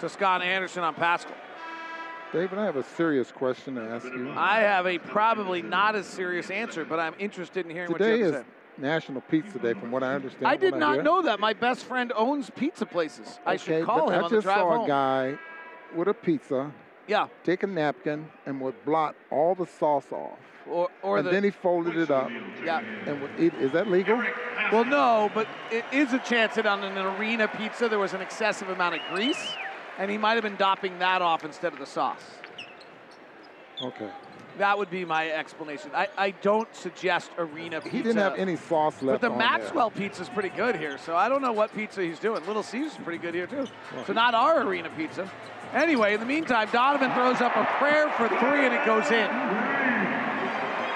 to 0.00 0.08
Scott 0.08 0.42
Anderson 0.42 0.82
on 0.82 0.94
Paschall. 0.94 1.34
David, 2.32 2.58
I 2.58 2.64
have 2.64 2.76
a 2.76 2.82
serious 2.82 3.32
question 3.32 3.74
to 3.74 3.82
ask 3.82 4.04
you. 4.04 4.32
I 4.36 4.60
have 4.60 4.86
a 4.86 4.98
probably 4.98 5.62
not 5.62 5.96
as 5.96 6.06
serious 6.06 6.50
answer, 6.50 6.84
but 6.84 7.00
I'm 7.00 7.14
interested 7.18 7.66
in 7.66 7.72
hearing 7.72 7.92
Today 7.92 8.10
what 8.10 8.18
you 8.18 8.24
have 8.26 8.34
to 8.34 8.40
say. 8.40 8.59
National 8.78 9.20
Pizza 9.22 9.58
Day, 9.58 9.74
from 9.74 9.90
what 9.90 10.02
I 10.02 10.14
understand. 10.14 10.46
I 10.46 10.56
did 10.56 10.74
not 10.74 10.94
hear. 10.94 11.02
know 11.02 11.22
that. 11.22 11.40
My 11.40 11.52
best 11.52 11.84
friend 11.84 12.12
owns 12.16 12.50
pizza 12.50 12.86
places. 12.86 13.38
I 13.44 13.56
should 13.56 13.84
call 13.84 14.06
but 14.06 14.14
him 14.14 14.20
I 14.20 14.24
on 14.24 14.30
the 14.30 14.36
just 14.36 14.44
drive 14.44 14.58
saw 14.58 14.76
home. 14.76 14.84
a 14.84 14.88
guy 14.88 15.38
with 15.94 16.08
a 16.08 16.14
pizza. 16.14 16.72
Yeah. 17.06 17.28
Take 17.44 17.62
a 17.62 17.66
napkin 17.66 18.28
and 18.46 18.60
would 18.60 18.84
blot 18.84 19.16
all 19.30 19.54
the 19.54 19.66
sauce 19.66 20.12
off. 20.12 20.38
Or, 20.68 20.88
or 21.02 21.18
and 21.18 21.26
the, 21.26 21.32
then 21.32 21.42
he 21.42 21.50
folded 21.50 21.96
it 21.96 22.10
up. 22.10 22.30
Yeah. 22.64 22.82
And 23.06 23.20
would 23.20 23.30
eat. 23.38 23.54
Is 23.54 23.72
that 23.72 23.88
legal? 23.88 24.22
Well, 24.70 24.84
no, 24.84 25.30
but 25.34 25.48
it 25.72 25.84
is 25.90 26.12
a 26.12 26.18
chance 26.20 26.54
that 26.54 26.66
on 26.66 26.84
an 26.84 26.96
arena 26.96 27.48
pizza 27.48 27.88
there 27.88 27.98
was 27.98 28.12
an 28.12 28.20
excessive 28.20 28.68
amount 28.68 28.94
of 28.94 29.00
grease, 29.12 29.54
and 29.98 30.10
he 30.10 30.18
might 30.18 30.34
have 30.34 30.44
been 30.44 30.56
dopping 30.56 30.98
that 31.00 31.22
off 31.22 31.44
instead 31.44 31.72
of 31.72 31.80
the 31.80 31.86
sauce. 31.86 32.22
Okay. 33.82 34.10
That 34.58 34.78
would 34.78 34.90
be 34.90 35.04
my 35.04 35.30
explanation. 35.30 35.90
I, 35.94 36.08
I 36.18 36.30
don't 36.32 36.74
suggest 36.74 37.30
arena 37.38 37.80
pizza. 37.80 37.96
He 37.96 38.02
didn't 38.02 38.18
have 38.18 38.36
any 38.36 38.56
sauce 38.56 39.02
left. 39.02 39.20
But 39.22 39.28
the. 39.28 39.36
Maxwell 39.36 39.90
pizza 39.90 40.22
is 40.22 40.28
pretty 40.28 40.50
good 40.50 40.76
here, 40.76 40.98
so 40.98 41.16
I 41.16 41.28
don't 41.28 41.40
know 41.40 41.52
what 41.52 41.74
pizza 41.74 42.02
he's 42.02 42.18
doing. 42.18 42.44
Little 42.46 42.62
Caesar's 42.62 43.02
pretty 43.02 43.18
good 43.18 43.34
here 43.34 43.46
too. 43.46 43.66
So 44.06 44.12
not 44.12 44.34
our 44.34 44.62
arena 44.62 44.90
pizza. 44.96 45.30
Anyway, 45.72 46.14
in 46.14 46.20
the 46.20 46.26
meantime, 46.26 46.68
Donovan 46.72 47.12
throws 47.12 47.40
up 47.40 47.56
a 47.56 47.64
prayer 47.78 48.10
for 48.16 48.28
three 48.28 48.66
and 48.66 48.74
it 48.74 48.84
goes 48.84 49.06
in. 49.06 49.28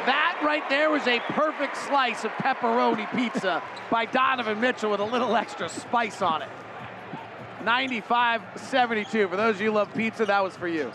That 0.06 0.38
right 0.44 0.68
there 0.68 0.90
was 0.90 1.06
a 1.06 1.20
perfect 1.20 1.76
slice 1.76 2.24
of 2.24 2.32
pepperoni 2.32 3.10
pizza 3.16 3.62
by 3.90 4.04
Donovan 4.04 4.60
Mitchell 4.60 4.90
with 4.90 5.00
a 5.00 5.04
little 5.04 5.34
extra 5.36 5.68
spice 5.68 6.20
on 6.20 6.42
it. 6.42 6.48
95-72. 7.62 9.30
For 9.30 9.36
those 9.36 9.54
of 9.54 9.60
you 9.62 9.70
who 9.70 9.76
love 9.76 9.94
pizza, 9.94 10.26
that 10.26 10.42
was 10.44 10.56
for 10.56 10.68
you. 10.68 10.92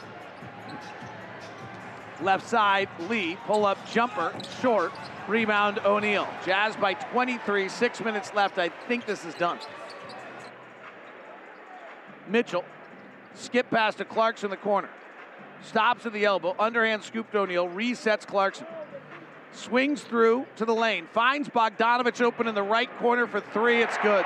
Left 2.21 2.47
side, 2.47 2.89
Lee, 3.07 3.37
pull 3.45 3.65
up 3.65 3.77
jumper, 3.89 4.33
short, 4.61 4.91
rebound 5.27 5.79
O'Neale. 5.85 6.27
Jazz 6.45 6.75
by 6.75 6.93
23, 6.93 7.69
six 7.69 8.01
minutes 8.01 8.33
left. 8.33 8.57
I 8.57 8.69
think 8.87 9.05
this 9.05 9.23
is 9.25 9.33
done. 9.35 9.59
Mitchell 12.27 12.65
Skip 13.39 13.69
pass 13.69 13.95
to 13.95 14.05
Clarkson 14.05 14.47
in 14.47 14.51
the 14.51 14.57
corner. 14.57 14.89
Stops 15.61 16.05
at 16.05 16.13
the 16.13 16.25
elbow. 16.25 16.55
Underhand 16.59 17.03
scoop 17.03 17.31
to 17.31 17.39
O'Neale. 17.39 17.67
Resets 17.67 18.25
Clarkson. 18.25 18.67
Swings 19.51 20.01
through 20.01 20.45
to 20.57 20.65
the 20.65 20.75
lane. 20.75 21.07
Finds 21.13 21.49
Bogdanovich 21.49 22.21
open 22.21 22.47
in 22.47 22.55
the 22.55 22.63
right 22.63 22.89
corner 22.99 23.27
for 23.27 23.39
three. 23.39 23.81
It's 23.81 23.97
good. 23.99 24.25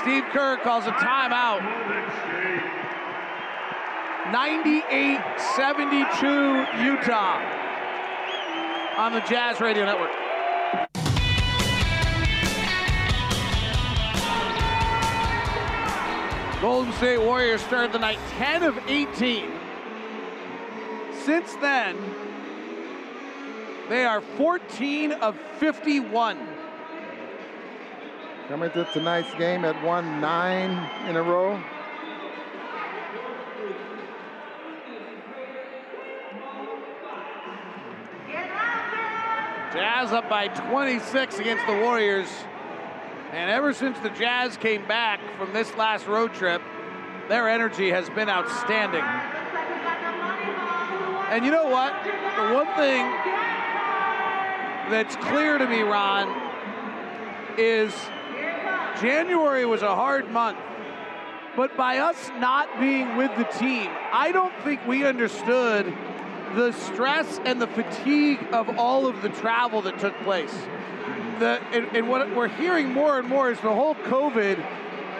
Steve 0.00 0.24
Kerr 0.32 0.58
calls 0.62 0.86
a 0.86 0.92
timeout. 0.92 2.79
98 4.28 5.18
72 5.56 6.26
Utah 6.84 7.40
on 8.98 9.14
the 9.14 9.20
Jazz 9.20 9.60
Radio 9.60 9.84
Network. 9.86 10.10
Golden 16.60 16.92
State 16.92 17.18
Warriors 17.18 17.62
started 17.62 17.92
the 17.92 17.98
night 17.98 18.18
10 18.36 18.62
of 18.62 18.78
18. 18.86 19.50
Since 21.24 21.54
then, 21.56 21.96
they 23.88 24.04
are 24.04 24.20
14 24.20 25.12
of 25.12 25.36
51. 25.58 26.38
Coming 28.48 28.70
to 28.72 28.84
tonight's 28.92 29.32
game 29.36 29.64
at 29.64 29.82
one 29.82 30.20
nine 30.20 31.08
in 31.08 31.16
a 31.16 31.22
row. 31.22 31.58
Jazz 39.72 40.10
up 40.10 40.28
by 40.28 40.48
26 40.48 41.38
against 41.38 41.64
the 41.64 41.76
Warriors. 41.76 42.28
And 43.32 43.48
ever 43.48 43.72
since 43.72 43.96
the 44.00 44.10
Jazz 44.10 44.56
came 44.56 44.84
back 44.88 45.20
from 45.38 45.52
this 45.52 45.72
last 45.76 46.08
road 46.08 46.34
trip, 46.34 46.60
their 47.28 47.48
energy 47.48 47.90
has 47.90 48.10
been 48.10 48.28
outstanding. 48.28 49.04
And 51.30 51.44
you 51.44 51.52
know 51.52 51.68
what? 51.68 51.92
The 52.02 52.52
one 52.52 52.66
thing 52.74 53.06
that's 54.90 55.14
clear 55.14 55.56
to 55.58 55.66
me, 55.68 55.82
Ron, 55.82 56.28
is 57.56 57.94
January 59.00 59.66
was 59.66 59.82
a 59.82 59.94
hard 59.94 60.28
month. 60.32 60.58
But 61.54 61.76
by 61.76 61.98
us 61.98 62.30
not 62.40 62.80
being 62.80 63.16
with 63.16 63.30
the 63.36 63.44
team, 63.44 63.88
I 64.12 64.32
don't 64.32 64.52
think 64.64 64.84
we 64.84 65.04
understood 65.04 65.96
the 66.54 66.72
stress 66.72 67.40
and 67.44 67.60
the 67.60 67.66
fatigue 67.66 68.46
of 68.52 68.78
all 68.78 69.06
of 69.06 69.22
the 69.22 69.28
travel 69.28 69.82
that 69.82 69.98
took 69.98 70.16
place. 70.22 70.52
The, 71.38 71.60
and, 71.72 71.96
and 71.96 72.08
what 72.08 72.34
we're 72.34 72.48
hearing 72.48 72.92
more 72.92 73.18
and 73.18 73.28
more 73.28 73.50
is 73.50 73.60
the 73.60 73.74
whole 73.74 73.94
COVID 73.94 74.64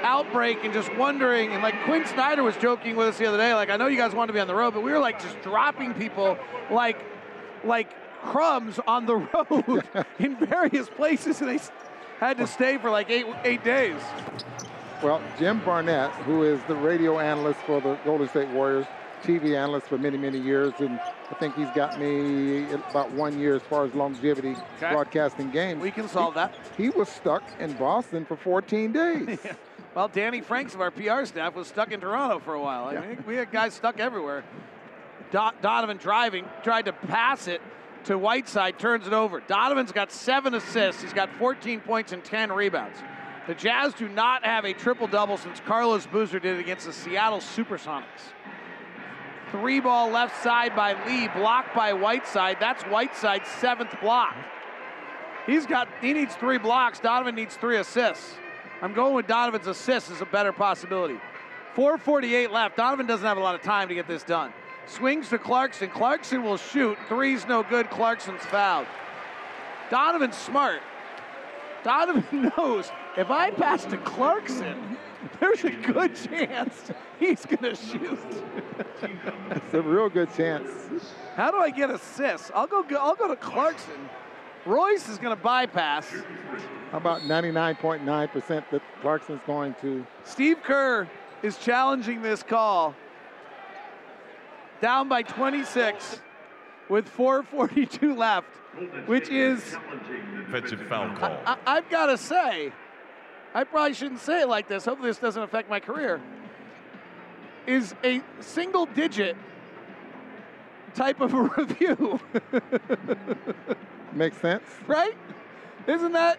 outbreak 0.02 0.65
and 0.65 0.73
just 0.73 0.94
wondering 0.97 1.52
and 1.52 1.62
like 1.62 1.74
Quinn 1.85 2.07
Snyder 2.07 2.43
was 2.43 2.57
joking 2.57 2.97
with 2.97 3.09
us 3.09 3.19
the 3.19 3.27
other 3.27 3.36
day 3.36 3.52
like 3.52 3.69
I 3.69 3.77
know 3.77 3.86
you 3.86 3.98
guys 3.98 4.15
want 4.15 4.31
to 4.31 4.32
be 4.32 4.40
on 4.40 4.47
the 4.47 4.55
road 4.55 4.73
but 4.73 4.82
we 4.82 4.90
were 4.90 4.98
like 4.98 5.20
just 5.20 5.39
dropping 5.43 5.93
people 5.93 6.39
like 6.70 7.05
like 7.65 7.94
crumbs 8.23 8.81
on 8.86 9.05
the 9.05 9.16
road 9.51 9.85
in 10.19 10.36
various 10.36 10.89
places 10.89 11.43
and 11.43 11.51
they 11.51 11.61
had 12.19 12.39
to 12.39 12.47
stay 12.47 12.78
for 12.78 12.90
like 12.90 13.11
eight 13.11 13.27
eight 13.44 13.62
days. 13.65 14.01
Well, 15.02 15.23
Jim 15.39 15.62
Barnett, 15.65 16.11
who 16.27 16.43
is 16.43 16.61
the 16.65 16.77
radio 16.77 17.19
analyst 17.19 17.61
for 17.61 17.81
the 17.81 17.94
Golden 18.05 18.28
State 18.28 18.48
Warriors, 18.51 18.85
TV 19.23 19.57
analyst 19.57 19.87
for 19.87 19.99
many, 19.99 20.17
many 20.19 20.39
years, 20.39 20.73
and 20.79 20.99
I 21.31 21.35
think 21.35 21.55
he's 21.55 21.69
got 21.75 21.99
me 22.01 22.71
about 22.73 23.11
one 23.13 23.39
year 23.39 23.57
as 23.57 23.63
far 23.63 23.85
as 23.85 23.95
longevity 23.95 24.57
Okay. 24.77 24.93
broadcasting 24.93 25.51
games. 25.51 25.81
We 25.83 25.91
can 25.91 26.09
solve 26.09 26.35
that. 26.35 26.55
He 26.77 26.89
was 26.91 27.09
stuck 27.09 27.43
in 27.59 27.73
Boston 27.75 28.25
for 28.25 28.37
14 28.37 28.93
days. 28.93 29.39
Well, 29.93 30.07
Danny 30.07 30.41
Franks 30.41 30.73
of 30.77 30.81
our 30.81 30.93
PR 30.93 31.25
staff 31.25 31.57
was 31.57 31.67
stuck 31.67 31.91
in 31.91 32.01
Toronto 32.01 32.39
for 32.39 32.55
a 32.55 32.61
while. 32.61 32.85
I 32.97 33.05
mean, 33.05 33.25
we 33.27 33.35
had 33.35 33.51
guys 33.51 33.75
stuck 33.75 33.99
everywhere. 33.99 34.45
Do- 35.33 35.51
Donovan 35.61 35.97
driving, 35.97 36.45
tried 36.63 36.85
to 36.85 36.93
pass 36.93 37.49
it 37.49 37.61
to 38.05 38.17
Whiteside, 38.17 38.79
turns 38.79 39.09
it 39.09 39.13
over. 39.13 39.41
Donovan's 39.41 39.91
got 39.91 40.13
seven 40.13 40.55
assists. 40.55 41.03
He's 41.03 41.13
got 41.13 41.29
14 41.41 41.81
points 41.81 42.13
and 42.13 42.23
10 42.23 42.53
rebounds. 42.53 42.99
The 43.49 43.55
Jazz 43.57 43.93
do 43.93 44.09
not 44.09 44.45
have 44.45 44.65
a 44.65 44.73
triple 44.75 45.09
double 45.09 45.37
since 45.37 45.59
Carlos 45.59 46.07
Boozer 46.07 46.39
did 46.39 46.57
it 46.59 46.61
against 46.61 46.87
the 46.87 46.93
Seattle 46.93 47.41
Supersonics. 47.41 48.31
Three 49.51 49.81
ball 49.81 50.11
left 50.11 50.43
side 50.43 50.77
by 50.77 50.93
Lee, 51.07 51.29
blocked 51.29 51.75
by 51.75 51.93
Whiteside. 51.93 52.59
That's 52.61 52.83
Whiteside's 52.85 53.49
seventh 53.49 53.95
block. 54.01 54.37
He's 55.47 55.67
got 55.67 55.89
he 56.01 56.13
needs 56.13 56.35
three 56.37 56.59
blocks. 56.59 57.01
Donovan 57.01 57.35
needs 57.35 57.57
three 57.57 57.79
assists. 57.79 58.35
I'm 58.83 58.95
going 58.95 59.15
with 59.15 59.27
Donovan's 59.27 59.67
assists 59.67 60.11
as 60.11 60.21
a 60.21 60.27
better 60.27 60.53
possibility. 60.53 61.19
448 61.75 62.51
left. 62.51 62.77
Donovan 62.77 63.07
doesn't 63.07 63.27
have 63.27 63.37
a 63.37 63.41
lot 63.41 63.55
of 63.55 63.63
time 63.63 63.89
to 63.89 63.95
get 63.95 64.07
this 64.07 64.23
done. 64.23 64.53
Swings 64.87 65.29
to 65.29 65.39
Clarkson. 65.39 65.91
Clarkson 65.91 66.43
will 66.43 66.57
shoot. 66.57 66.97
Three's 67.09 67.47
no 67.47 67.63
good. 67.63 67.91
Clarkson's 67.91 68.43
fouled. 68.43 68.87
Donovan's 69.91 70.37
smart. 70.37 70.81
Donovan 71.83 72.53
knows 72.57 72.91
if 73.17 73.31
I 73.31 73.51
pass 73.51 73.85
to 73.87 73.97
Clarkson, 73.99 74.97
there's 75.41 75.65
a 75.65 75.71
good 75.71 76.15
chance 76.15 76.91
he's 77.19 77.45
going 77.45 77.63
to 77.63 77.75
shoot. 77.75 78.19
it's 79.51 79.75
a 79.75 79.83
real 79.83 80.09
good 80.09 80.33
chance. 80.35 80.71
How 81.35 81.51
do 81.51 81.59
I 81.59 81.71
get 81.71 81.91
assists? 81.91 82.51
I'll 82.55 82.67
go. 82.67 82.85
I'll 82.99 83.15
go 83.15 83.29
to 83.29 83.37
Clarkson. 83.37 84.09
Royce 84.67 85.09
is 85.09 85.19
going 85.19 85.37
to 85.37 85.43
bypass. 85.43 86.11
How 86.91 86.99
about 86.99 87.23
99.9% 87.23 88.65
that 88.71 88.83
Clarkson's 89.01 89.41
going 89.47 89.75
to? 89.81 90.05
Steve 90.25 90.63
Kerr 90.63 91.09
is 91.43 91.57
challenging 91.57 92.21
this 92.21 92.43
call. 92.43 92.95
Down 94.81 95.09
by 95.09 95.23
26 95.23 96.21
with 96.89 97.09
4:42 97.17 98.17
left, 98.17 98.49
which 99.07 99.29
is 99.29 99.77
Offensive 100.49 100.81
foul 100.89 101.15
call. 101.17 101.39
I, 101.47 101.57
I've 101.67 101.89
got 101.91 102.07
to 102.07 102.19
say, 102.19 102.73
I 103.55 103.65
probably 103.65 103.95
shouldn't 103.95 104.21
say 104.21 104.43
it 104.43 104.49
like 104.49 104.69
this. 104.69 104.85
Hopefully, 104.85 105.11
this 105.11 105.19
doesn't 105.19 105.43
affect 105.43 105.69
my 105.69 105.81
career. 105.81 106.21
Is 107.67 107.95
a 108.05 108.23
single 108.41 108.87
digit 108.87 109.37
type 110.95 111.21
of 111.21 111.35
a 111.35 111.43
review. 111.57 112.21
Makes 114.13 114.39
sense. 114.39 114.63
right? 114.87 115.17
Isn't 115.87 116.13
that? 116.13 116.39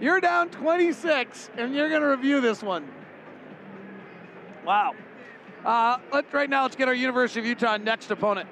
You're 0.00 0.20
down 0.20 0.48
26, 0.48 1.50
and 1.56 1.74
you're 1.74 1.88
going 1.88 2.00
to 2.00 2.08
review 2.08 2.40
this 2.40 2.62
one. 2.62 2.88
Wow. 4.64 4.94
Uh, 5.64 5.98
let 6.12 6.32
right 6.32 6.48
now. 6.48 6.62
Let's 6.62 6.76
get 6.76 6.88
our 6.88 6.94
University 6.94 7.40
of 7.40 7.46
Utah 7.46 7.76
next 7.76 8.10
opponent. 8.10 8.48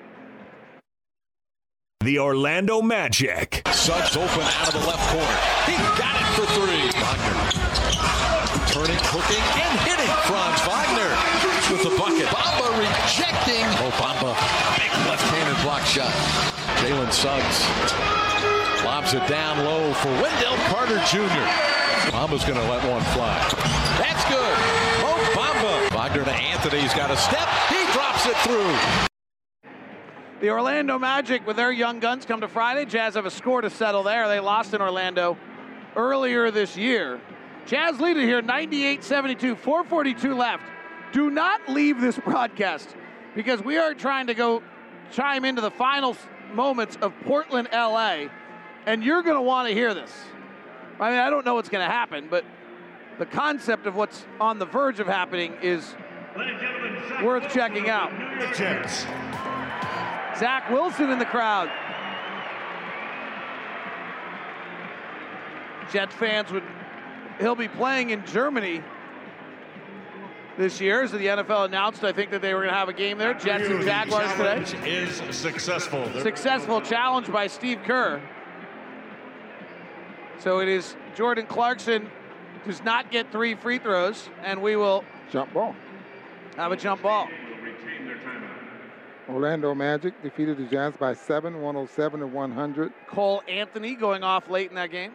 The 2.01 2.19
Orlando 2.19 2.83
Magic. 2.83 3.63
Suggs 3.73 4.17
open 4.17 4.41
out 4.41 4.75
of 4.75 4.81
the 4.81 4.87
left 4.87 5.11
corner. 5.11 5.37
He 5.67 5.77
got 5.99 6.21
it 6.21 6.27
for 6.35 6.47
three. 6.53 7.01
Wagner 7.01 7.68
turning, 8.79 8.99
and 9.59 9.75
hitting. 9.83 10.13
Franz 10.31 10.61
Wagner 10.63 11.11
with 11.71 11.83
the 11.83 11.95
bucket. 11.99 12.27
Bamba 12.31 12.69
rejecting. 12.79 13.67
Oh, 13.83 13.91
Bamba. 13.99 14.31
Big 14.79 14.93
left-handed 15.07 15.59
block 15.63 15.83
shot. 15.83 16.15
Jalen 16.79 17.13
Suggs 17.13 17.67
lobs 18.85 19.15
it 19.15 19.27
down 19.29 19.59
low 19.65 19.93
for 19.95 20.09
Wendell 20.23 20.57
Carter 20.71 20.99
Jr. 21.11 21.47
Bamba's 22.15 22.45
going 22.45 22.59
to 22.59 22.69
let 22.71 22.87
one 22.89 23.03
fly. 23.15 23.39
That's 23.99 24.25
good. 24.31 24.57
Mo 25.03 25.15
Bamba. 25.35 25.91
Wagner 25.95 26.25
to 26.25 26.33
Anthony. 26.33 26.81
He's 26.81 26.95
got 26.95 27.11
a 27.11 27.17
step. 27.17 27.49
He 27.69 27.85
drops 27.93 28.27
it 28.27 28.37
through. 28.39 28.77
The 30.41 30.51
Orlando 30.51 31.01
Magic, 31.01 31.45
with 31.49 31.57
their 31.57 31.73
young 31.73 31.99
guns, 31.99 32.25
come 32.25 32.41
to 32.43 32.49
Friday. 32.49 32.85
Jazz 32.85 33.15
have 33.15 33.27
a 33.27 33.31
score 33.31 33.61
to 33.61 33.71
settle 33.71 34.05
there. 34.05 34.29
They 34.29 34.39
lost 34.39 34.73
in 34.73 34.81
Orlando 34.81 35.37
earlier 35.97 36.53
this 36.53 36.77
year. 36.77 37.21
Jazz 37.69 38.01
lead 38.01 38.17
it 38.17 38.25
here 38.25 38.41
98 38.41 39.05
72, 39.05 39.55
442 39.55 40.35
left. 40.35 40.65
Do 41.13 41.31
not 41.31 41.69
leave 41.69 42.01
this 42.01 42.19
broadcast 42.25 42.97
because 43.35 43.63
we 43.63 43.77
are 43.77 43.93
trying 43.93 44.27
to 44.29 44.35
go 44.35 44.63
chime 45.13 45.45
into 45.45 45.61
the 45.61 45.71
final 45.71 46.17
moments 46.55 46.97
of 47.03 47.13
Portland, 47.27 47.69
LA, 47.71 48.29
and 48.87 49.05
you're 49.05 49.23
going 49.23 49.37
to 49.37 49.43
want 49.43 49.69
to 49.69 49.75
hear 49.75 49.93
this. 49.93 50.11
I 50.99 51.11
mean, 51.11 51.19
I 51.19 51.29
don't 51.29 51.45
know 51.45 51.55
what's 51.55 51.69
going 51.69 51.87
to 51.87 51.93
happen, 51.93 52.29
but 52.31 52.43
the 53.19 53.27
concept 53.27 53.87
of 53.87 53.95
what's 53.95 54.25
on 54.41 54.59
the 54.59 54.67
verge 54.67 54.99
of 54.99 55.07
happening 55.07 55.55
is 55.61 55.95
worth 57.23 57.53
checking 57.53 57.91
out. 57.91 58.11
Jets. 58.57 59.03
Zach 60.39 60.71
Wilson 60.71 61.11
in 61.11 61.19
the 61.19 61.27
crowd. 61.27 61.71
Jets 65.93 66.15
fans 66.15 66.51
would, 66.51 66.63
he'll 67.41 67.55
be 67.55 67.69
playing 67.69 68.11
in 68.11 68.25
Germany 68.27 68.83
this 70.57 70.81
year. 70.81 71.03
As 71.03 71.13
the 71.13 71.19
NFL 71.19 71.67
announced, 71.67 72.05
I 72.05 72.13
think 72.13 72.31
that 72.31 72.43
they 72.43 72.55
were 72.55 72.61
going 72.61 72.71
to 72.73 72.77
have 72.79 72.89
a 72.89 72.93
game 72.93 73.19
there. 73.19 73.35
Jets 73.35 73.69
and 73.69 73.83
Jaguars 73.83 74.31
today. 74.33 74.65
Challenge 74.65 74.87
is 74.87 75.37
successful. 75.37 76.09
Successful 76.21 76.81
challenge 76.81 77.31
by 77.31 77.47
Steve 77.47 77.79
Kerr. 77.85 78.21
So 80.39 80.61
it 80.61 80.69
is 80.69 80.97
Jordan 81.17 81.47
Clarkson 81.47 82.09
does 82.67 82.83
not 82.85 83.11
get 83.11 83.31
three 83.33 83.55
free 83.55 83.79
throws, 83.79 84.29
and 84.45 84.63
we 84.63 84.77
will 84.77 85.05
Jump 85.31 85.53
ball. 85.53 85.75
have 86.57 86.71
a 86.73 86.77
jump 86.77 87.03
ball. 87.03 87.27
Retain 87.27 88.07
their 88.07 88.17
timeout. 88.17 89.29
Orlando 89.29 89.75
Magic 89.75 90.21
defeated 90.23 90.57
the 90.59 90.65
Jazz 90.65 90.97
by 90.97 91.13
seven, 91.15 91.61
107 91.61 92.21
to 92.21 92.27
100. 92.27 92.93
Cole 93.09 93.43
Anthony 93.49 93.95
going 93.95 94.23
off 94.23 94.49
late 94.49 94.71
in 94.71 94.77
that 94.77 94.91
game. 94.91 95.13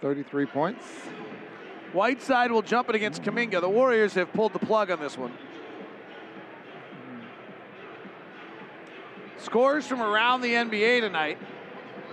33 0.00 0.46
points. 0.46 0.84
Whiteside 1.92 2.52
will 2.52 2.62
jump 2.62 2.88
it 2.88 2.94
against 2.94 3.22
Kuminga. 3.22 3.60
The 3.60 3.68
Warriors 3.68 4.14
have 4.14 4.32
pulled 4.32 4.52
the 4.52 4.58
plug 4.58 4.90
on 4.90 5.00
this 5.00 5.16
one. 5.16 5.32
Scores 9.38 9.86
from 9.86 10.02
around 10.02 10.42
the 10.42 10.52
NBA 10.52 11.00
tonight. 11.00 11.38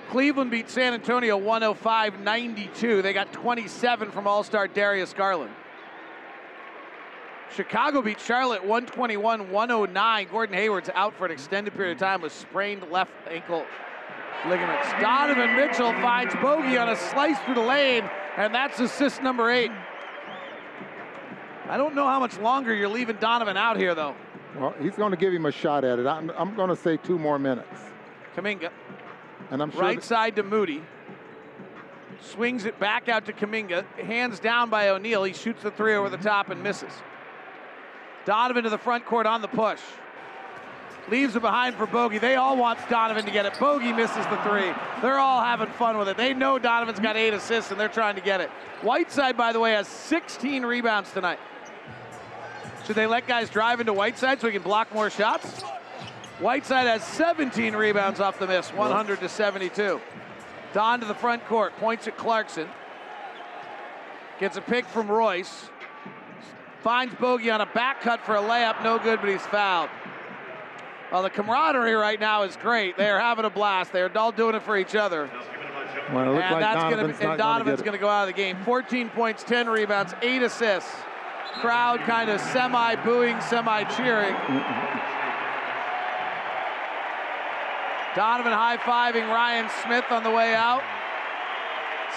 Cleveland 0.10 0.52
beat 0.52 0.70
San 0.70 0.94
Antonio 0.94 1.38
105 1.38 2.20
92. 2.20 3.02
They 3.02 3.14
got 3.14 3.34
27 3.34 4.12
from 4.12 4.28
All 4.28 4.44
Star 4.44 4.68
Darius 4.68 5.14
Garland. 5.14 5.52
Chicago 7.53 8.02
beat 8.02 8.20
Charlotte 8.20 8.64
121 8.64 9.49
109. 9.49 10.28
Gordon 10.32 10.56
Hayward's 10.56 10.90
out 10.94 11.16
for 11.16 11.26
an 11.26 11.32
extended 11.32 11.74
period 11.74 11.94
of 11.94 11.99
time 11.99 12.22
with 12.22 12.34
sprained 12.34 12.84
left 12.91 13.12
ankle 13.30 13.66
ligaments. 14.48 14.88
Donovan 15.02 15.56
Mitchell 15.56 15.94
finds 15.94 16.34
Bogey 16.36 16.78
on 16.78 16.90
a 16.90 16.95
slice 16.95 17.40
through 17.45 17.56
the 17.56 17.62
lane, 17.62 18.10
and 18.38 18.53
that's 18.53 18.80
assist 18.80 19.22
number 19.22 19.49
eight. 19.49 19.72
I 21.68 21.78
don't 21.78 21.95
know 21.95 22.06
how 22.06 22.20
much 22.20 22.38
longer 22.38 22.74
you're 22.74 22.90
leaving 22.90 23.18
Donovan 23.18 23.57
out 23.57 23.78
here, 23.78 23.95
though. 23.95 24.16
Well, 24.57 24.74
he's 24.80 24.95
going 24.95 25.12
to 25.12 25.18
give 25.18 25.34
him 25.34 25.45
a 25.45 25.52
shot 25.52 25.84
at 25.84 25.99
it. 25.99 26.06
I'm, 26.06 26.30
I'm 26.38 26.56
going 26.56 26.70
to 26.70 26.76
say 26.76 26.98
two 26.98 27.18
more 27.18 27.40
minutes. 27.40 27.68
Kuminga. 28.36 28.70
And 29.52 29.62
I'm 29.62 29.72
sure 29.72 29.82
Right 29.82 30.03
side 30.03 30.36
to 30.38 30.44
Moody. 30.44 30.84
Swings 32.22 32.66
it 32.66 32.80
back 32.80 33.10
out 33.10 33.26
to 33.26 33.34
Kuminga. 33.34 33.86
Hands 33.99 34.40
down 34.40 34.70
by 34.70 34.90
O'Neale. 34.90 35.24
He 35.24 35.34
shoots 35.34 35.64
the 35.64 35.72
three 35.72 35.95
over 35.95 36.10
the 36.10 36.18
top 36.18 36.49
and 36.49 36.64
misses. 36.64 36.94
Donovan 38.26 38.64
to 38.64 38.70
the 38.70 38.78
front 38.78 39.06
court 39.06 39.26
on 39.26 39.41
the 39.41 39.48
push. 39.48 39.82
Leaves 41.10 41.36
it 41.36 41.41
behind 41.41 41.76
for 41.76 41.86
Bogey. 41.86 42.18
They 42.18 42.36
all 42.36 42.57
want 42.57 42.80
Donovan 42.90 43.26
to 43.26 43.32
get 43.32 43.45
it. 43.45 43.60
Bogey 43.60 43.94
misses 43.94 44.26
the 44.26 44.38
three. 44.38 44.72
They're 45.02 45.19
all 45.19 45.41
having 45.41 45.68
fun 45.73 45.98
with 45.98 46.10
it. 46.10 46.18
They 46.18 46.34
know 46.34 46.57
Donovan's 46.57 46.99
got 46.99 47.15
eight 47.15 47.34
assists 47.34 47.69
and 47.69 47.80
they're 47.80 47.88
trying 47.88 48.15
to 48.15 48.22
get 48.22 48.41
it. 48.41 48.49
Whiteside, 48.82 49.38
by 49.38 49.53
the 49.53 49.60
way, 49.60 49.73
has 49.73 49.88
16 49.88 50.65
rebounds 50.65 51.11
tonight. 51.11 51.40
Should 52.88 52.95
they 52.95 53.07
let 53.07 53.27
guys 53.27 53.49
drive 53.49 53.80
into 53.80 53.94
Whiteside 53.94 54.41
so 54.41 54.48
he 54.48 54.53
can 54.53 54.64
block 54.64 54.94
more 54.94 55.10
shots? 55.10 55.61
Whiteside 56.40 56.88
has 56.88 57.03
17 57.03 57.76
rebounds 57.76 58.19
off 58.19 58.40
the 58.40 58.48
miss, 58.48 58.69
100 58.69 59.19
to 59.19 59.30
72. 59.30 60.02
Don 60.73 60.99
to 60.99 61.06
the 61.06 61.15
front 61.15 61.45
court, 61.45 61.76
points 61.77 62.07
at 62.07 62.18
Clarkson. 62.18 62.68
Gets 64.40 64.57
a 64.57 64.61
pick 64.61 64.86
from 64.86 65.07
Royce. 65.07 65.69
Finds 66.82 67.15
Bogey 67.15 67.49
on 67.49 67.61
a 67.61 67.65
back 67.68 68.02
cut 68.02 68.19
for 68.22 68.36
a 68.36 68.41
layup, 68.41 68.84
no 68.84 68.99
good, 68.99 69.22
but 69.22 69.30
he's 69.30 69.41
fouled. 69.44 69.90
Well, 71.16 71.24
the 71.24 71.30
camaraderie 71.30 71.94
right 71.94 72.20
now 72.20 72.44
is 72.44 72.58
great. 72.58 72.98
They 72.98 73.08
are 73.10 73.22
having 73.22 73.46
a 73.46 73.50
blast. 73.50 73.94
They 73.94 74.02
are 74.02 74.12
all 74.18 74.34
doing 74.34 74.54
it 74.54 74.64
for 74.64 74.78
each 74.78 74.96
other. 74.96 75.30
Well, 76.12 76.26
it 76.26 76.34
looks 76.34 76.44
and 76.44 76.56
like 76.56 76.60
that's 76.60 76.76
Donovan's 76.76 77.02
gonna 77.14 77.18
be, 77.18 77.26
and 77.26 77.38
Donovan's 77.38 77.82
going 77.82 77.94
to 77.94 77.98
go 77.98 78.10
out 78.10 78.24
of 78.24 78.36
the 78.36 78.42
game. 78.42 78.58
14 78.66 79.08
points, 79.12 79.42
10 79.46 79.70
rebounds, 79.70 80.14
8 80.22 80.42
assists. 80.42 80.94
Crowd 81.62 82.02
kind 82.02 82.30
of 82.30 82.42
semi 82.42 82.96
booing, 82.98 83.40
semi 83.40 83.86
cheering. 83.96 84.34
Donovan 88.14 88.52
high 88.52 88.76
fiving 88.76 89.30
Ryan 89.30 89.70
Smith 89.86 90.12
on 90.12 90.22
the 90.22 90.32
way 90.32 90.54
out. 90.54 90.84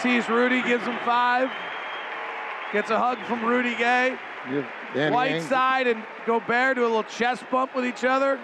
Sees 0.02 0.28
Rudy, 0.28 0.60
gives 0.62 0.84
him 0.84 0.98
five. 1.04 1.52
Gets 2.72 2.90
a 2.90 2.98
hug 2.98 3.18
from 3.26 3.44
Rudy 3.44 3.76
Gay. 3.76 4.18
Give 4.50 4.66
Danny 4.92 5.10
Ainge- 5.10 5.12
Whiteside 5.12 5.86
and 5.86 6.02
Gobert 6.26 6.74
do 6.74 6.82
a 6.82 6.86
little 6.86 7.04
chest 7.04 7.44
bump 7.48 7.76
with 7.76 7.86
each 7.86 8.02
other. 8.02 8.40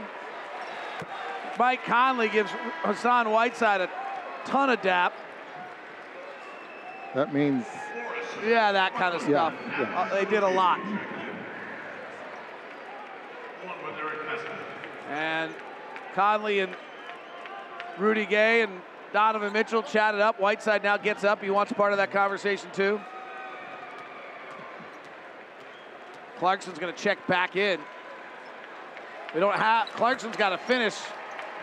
Mike 1.58 1.84
Conley 1.84 2.28
gives 2.28 2.50
Hassan 2.82 3.30
Whiteside 3.30 3.80
a 3.80 3.90
ton 4.44 4.70
of 4.70 4.80
dap. 4.82 5.12
That 7.14 7.32
means 7.32 7.64
Yeah, 8.44 8.72
that 8.72 8.94
kind 8.94 9.14
of 9.14 9.22
stuff. 9.22 9.54
yeah. 9.78 9.82
Uh, 9.96 10.14
they 10.14 10.24
did 10.24 10.42
a 10.42 10.48
lot. 10.48 10.80
And 15.10 15.54
Conley 16.14 16.60
and 16.60 16.74
Rudy 17.98 18.26
Gay 18.26 18.62
and 18.62 18.80
Donovan 19.12 19.52
Mitchell 19.52 19.82
chatted 19.82 20.20
up. 20.20 20.40
Whiteside 20.40 20.82
now 20.82 20.96
gets 20.96 21.22
up. 21.22 21.40
He 21.42 21.50
wants 21.50 21.72
part 21.72 21.92
of 21.92 21.98
that 21.98 22.10
conversation 22.10 22.68
too. 22.72 23.00
Clarkson's 26.38 26.78
going 26.78 26.92
to 26.92 27.00
check 27.00 27.24
back 27.28 27.54
in. 27.54 27.78
They 29.32 29.40
don't 29.40 29.54
have 29.54 29.88
Clarkson's 29.90 30.36
got 30.36 30.50
to 30.50 30.58
finish 30.58 30.94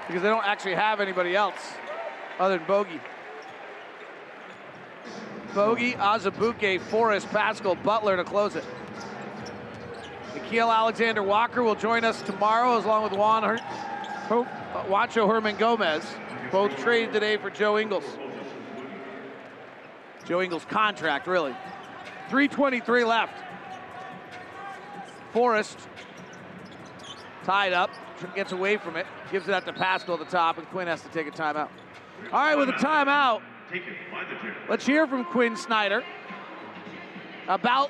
because 0.07 0.22
they 0.22 0.30
don't 0.30 0.45
actually 0.45 0.76
have 0.76 0.99
anybody 0.99 1.36
else 1.36 1.56
other 2.40 2.57
than 2.57 2.68
Bogey. 2.68 2.99
Bogey, 5.53 5.94
Azubuike, 5.94 6.80
Forrest, 6.80 7.28
Paschall, 7.28 7.82
Butler 7.84 8.15
to 8.18 8.23
close 8.23 8.56
it. 8.56 8.64
Nickeil 10.34 10.73
Alexander 10.73 11.22
Walker 11.22 11.61
will 11.61 11.76
join 11.76 12.06
us 12.06 12.22
tomorrow, 12.22 12.78
as 12.78 12.86
long 12.86 13.03
with 13.03 13.14
Juan 13.14 13.44
Her- 13.44 13.57
Ho- 14.30 14.48
uh, 14.73 14.84
Hernangomez, 14.86 16.03
both 16.52 16.76
traded 16.78 17.14
today 17.14 17.38
for 17.38 17.49
Joe 17.49 17.78
Ingles. 17.78 18.06
Joe 20.26 20.41
Ingles' 20.41 20.65
contract, 20.65 21.28
really. 21.28 21.56
323 22.30 23.03
left. 23.03 23.34
Forrest 25.34 25.78
tied 27.44 27.73
up, 27.73 27.90
gets 28.35 28.52
away 28.52 28.77
from 28.77 28.95
it, 28.95 29.06
gives 29.31 29.48
it 29.48 29.53
out 29.53 29.65
to 29.65 29.73
Paschall 29.73 30.14
at 30.14 30.19
the 30.19 30.26
top, 30.26 30.57
and 30.57 30.68
Quinn 30.68 30.88
has 30.88 31.02
to 31.02 31.10
take 31.10 31.27
a 31.27 31.31
timeout. 31.31 31.69
All 32.31 32.39
right, 32.39 32.56
with 32.56 32.69
a 32.69 32.73
timeout. 32.73 33.41
Let's 34.69 34.85
hear 34.85 35.07
from 35.07 35.26
Quin 35.26 35.56
Snyder 35.56 36.03
about 37.48 37.89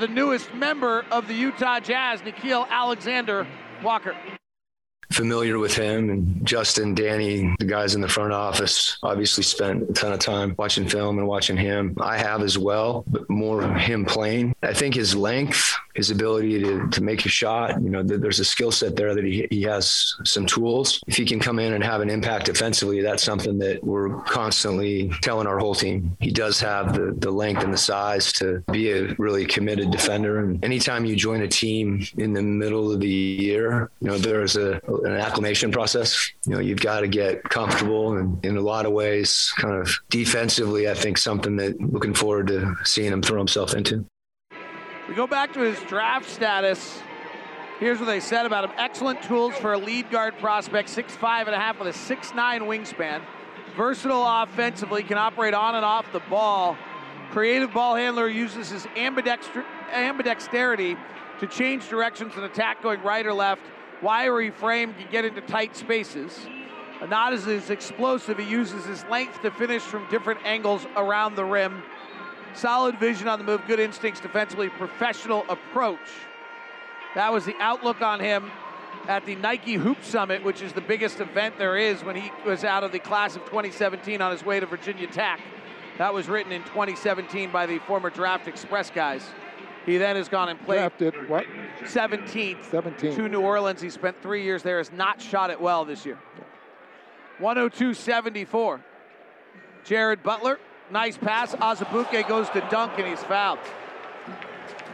the 0.00 0.08
newest 0.08 0.54
member 0.54 1.04
of 1.10 1.26
the 1.28 1.34
Utah 1.34 1.80
Jazz, 1.80 2.20
Nickeil 2.22 2.68
Alexander 2.68 3.46
Walker. 3.82 4.14
familiar 5.10 5.58
with 5.58 5.74
him 5.74 6.10
and 6.10 6.46
Justin, 6.46 6.94
Danny, 6.94 7.54
the 7.58 7.64
guys 7.64 7.94
in 7.94 8.00
the 8.00 8.08
front 8.08 8.32
office 8.32 8.98
obviously 9.02 9.42
spent 9.42 9.90
a 9.90 9.92
ton 9.92 10.12
of 10.12 10.20
time 10.20 10.54
watching 10.58 10.88
film 10.88 11.18
and 11.18 11.26
watching 11.26 11.56
him. 11.56 11.96
I 12.00 12.18
have 12.18 12.42
as 12.42 12.58
well, 12.58 13.04
but 13.08 13.28
more 13.28 13.62
of 13.62 13.76
him 13.76 14.04
playing. 14.04 14.54
I 14.62 14.74
think 14.74 14.94
his 14.94 15.16
length, 15.16 15.74
his 15.98 16.12
ability 16.12 16.62
to, 16.62 16.88
to 16.90 17.02
make 17.02 17.26
a 17.26 17.28
shot, 17.28 17.82
you 17.82 17.90
know, 17.90 18.04
th- 18.04 18.20
there's 18.20 18.38
a 18.38 18.44
skill 18.44 18.70
set 18.70 18.94
there 18.94 19.16
that 19.16 19.24
he, 19.24 19.48
he 19.50 19.62
has 19.62 20.14
some 20.24 20.46
tools. 20.46 21.02
If 21.08 21.16
he 21.16 21.24
can 21.24 21.40
come 21.40 21.58
in 21.58 21.72
and 21.72 21.82
have 21.82 22.00
an 22.00 22.08
impact 22.08 22.46
defensively, 22.46 23.02
that's 23.02 23.24
something 23.24 23.58
that 23.58 23.82
we're 23.82 24.20
constantly 24.22 25.10
telling 25.22 25.48
our 25.48 25.58
whole 25.58 25.74
team. 25.74 26.16
He 26.20 26.30
does 26.30 26.60
have 26.60 26.94
the, 26.94 27.16
the 27.18 27.32
length 27.32 27.64
and 27.64 27.74
the 27.74 27.78
size 27.78 28.32
to 28.34 28.62
be 28.70 28.92
a 28.92 29.12
really 29.18 29.44
committed 29.44 29.90
defender. 29.90 30.38
And 30.38 30.64
anytime 30.64 31.04
you 31.04 31.16
join 31.16 31.42
a 31.42 31.48
team 31.48 32.06
in 32.16 32.32
the 32.32 32.42
middle 32.42 32.92
of 32.92 33.00
the 33.00 33.08
year, 33.08 33.90
you 34.00 34.06
know, 34.06 34.18
there's 34.18 34.54
a, 34.54 34.80
an 35.04 35.16
acclimation 35.16 35.72
process. 35.72 36.30
You 36.46 36.54
know, 36.54 36.60
you've 36.60 36.80
got 36.80 37.00
to 37.00 37.08
get 37.08 37.42
comfortable 37.42 38.18
and 38.18 38.44
in 38.44 38.56
a 38.56 38.60
lot 38.60 38.86
of 38.86 38.92
ways, 38.92 39.52
kind 39.56 39.74
of 39.74 39.90
defensively, 40.10 40.88
I 40.88 40.94
think 40.94 41.18
something 41.18 41.56
that 41.56 41.80
looking 41.80 42.14
forward 42.14 42.46
to 42.46 42.76
seeing 42.84 43.12
him 43.12 43.20
throw 43.20 43.38
himself 43.38 43.74
into. 43.74 44.06
We 45.08 45.14
go 45.14 45.26
back 45.26 45.54
to 45.54 45.60
his 45.60 45.80
draft 45.84 46.28
status. 46.28 47.00
Here's 47.80 47.98
what 47.98 48.06
they 48.06 48.20
said 48.20 48.44
about 48.44 48.64
him. 48.64 48.72
Excellent 48.76 49.22
tools 49.22 49.54
for 49.54 49.72
a 49.72 49.78
lead 49.78 50.10
guard 50.10 50.36
prospect, 50.38 50.90
six 50.90 51.16
five 51.16 51.46
and 51.46 51.56
a 51.56 51.58
half 51.58 51.78
with 51.78 51.88
a 51.88 51.92
six 51.94 52.34
nine 52.34 52.62
wingspan. 52.62 53.22
Versatile 53.74 54.42
offensively, 54.42 55.02
can 55.02 55.16
operate 55.16 55.54
on 55.54 55.76
and 55.76 55.84
off 55.84 56.12
the 56.12 56.20
ball. 56.28 56.76
Creative 57.30 57.72
ball 57.72 57.94
handler 57.94 58.28
uses 58.28 58.68
his 58.68 58.84
ambidexter- 58.96 59.64
ambidexterity 59.92 60.98
to 61.40 61.46
change 61.46 61.88
directions 61.88 62.34
and 62.36 62.44
attack 62.44 62.82
going 62.82 63.02
right 63.02 63.24
or 63.24 63.32
left. 63.32 63.62
Wiry 64.02 64.50
frame 64.50 64.92
can 64.92 65.10
get 65.10 65.24
into 65.24 65.40
tight 65.40 65.74
spaces. 65.74 66.46
Not 67.08 67.32
as 67.32 67.70
explosive, 67.70 68.38
he 68.38 68.44
uses 68.44 68.84
his 68.84 69.04
length 69.04 69.40
to 69.42 69.50
finish 69.52 69.82
from 69.82 70.06
different 70.10 70.40
angles 70.44 70.84
around 70.96 71.36
the 71.36 71.44
rim. 71.44 71.82
Solid 72.54 72.98
vision 72.98 73.28
on 73.28 73.38
the 73.38 73.44
move, 73.44 73.62
good 73.66 73.80
instincts 73.80 74.20
defensively, 74.20 74.68
professional 74.68 75.44
approach. 75.48 75.98
That 77.14 77.32
was 77.32 77.44
the 77.44 77.54
outlook 77.60 78.02
on 78.02 78.20
him 78.20 78.50
at 79.06 79.24
the 79.24 79.36
Nike 79.36 79.74
Hoop 79.74 80.02
Summit, 80.02 80.44
which 80.44 80.60
is 80.60 80.72
the 80.72 80.80
biggest 80.80 81.20
event 81.20 81.56
there 81.56 81.76
is 81.76 82.04
when 82.04 82.16
he 82.16 82.30
was 82.44 82.64
out 82.64 82.84
of 82.84 82.92
the 82.92 82.98
class 82.98 83.36
of 83.36 83.44
2017 83.46 84.20
on 84.20 84.32
his 84.32 84.44
way 84.44 84.60
to 84.60 84.66
Virginia 84.66 85.06
Tech. 85.06 85.40
That 85.96 86.12
was 86.14 86.28
written 86.28 86.52
in 86.52 86.62
2017 86.64 87.50
by 87.50 87.66
the 87.66 87.78
former 87.80 88.10
Draft 88.10 88.46
Express 88.46 88.90
guys. 88.90 89.26
He 89.86 89.96
then 89.96 90.16
has 90.16 90.28
gone 90.28 90.50
and 90.50 90.60
played 90.60 90.78
Drafted 90.78 91.28
what? 91.28 91.46
17th 91.84 92.64
17. 92.70 93.16
to 93.16 93.28
New 93.28 93.40
Orleans. 93.40 93.80
He 93.80 93.88
spent 93.88 94.20
three 94.20 94.44
years 94.44 94.62
there, 94.62 94.78
has 94.78 94.92
not 94.92 95.20
shot 95.20 95.50
it 95.50 95.60
well 95.60 95.84
this 95.84 96.04
year. 96.04 96.18
102 97.38 97.94
74. 97.94 98.80
Jared 99.84 100.22
Butler 100.22 100.58
Nice 100.90 101.16
pass. 101.16 101.54
Azubuike 101.54 102.26
goes 102.28 102.48
to 102.50 102.60
dunk 102.70 102.92
and 102.98 103.06
he's 103.06 103.22
fouled. 103.24 103.58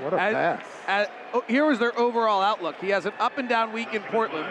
What 0.01 0.13
a 0.15 0.21
As- 0.21 0.35
pass. 0.35 0.67
as- 0.89 1.09
oh, 1.33 1.45
here 1.47 1.65
was 1.67 1.79
their 1.79 1.97
overall 1.99 2.43
outlook. 2.43 2.77
He 2.81 2.91
has 2.91 3.07
an 3.07 3.13
up 3.21 3.39
and 3.39 3.49
down 3.49 3.73
week 3.73 3.95
in 3.95 4.03
Portland. 4.03 4.47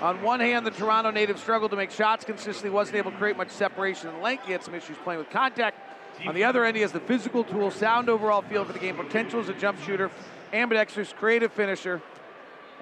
On 0.00 0.20
one 0.22 0.40
hand, 0.40 0.66
the 0.66 0.70
Toronto 0.72 1.10
native 1.10 1.38
struggled 1.38 1.70
to 1.70 1.76
make 1.76 1.90
shots 1.90 2.24
consistently, 2.24 2.70
wasn't 2.70 2.96
able 2.98 3.12
to 3.12 3.16
create 3.16 3.36
much 3.36 3.50
separation 3.50 4.08
and 4.08 4.20
length. 4.20 4.44
He 4.44 4.52
had 4.52 4.62
some 4.62 4.74
issues 4.74 4.96
playing 5.04 5.18
with 5.20 5.30
contact. 5.30 5.78
On 6.26 6.34
the 6.34 6.44
other 6.44 6.64
end, 6.64 6.76
he 6.76 6.82
has 6.82 6.92
the 6.92 7.00
physical 7.00 7.44
tool, 7.44 7.70
sound 7.70 8.08
overall 8.08 8.42
feel 8.42 8.64
for 8.64 8.72
the 8.72 8.78
game, 8.78 8.96
potential 8.96 9.40
as 9.40 9.48
a 9.48 9.54
jump 9.54 9.80
shooter, 9.82 10.10
ambidextrous, 10.52 11.12
creative 11.12 11.52
finisher. 11.52 12.02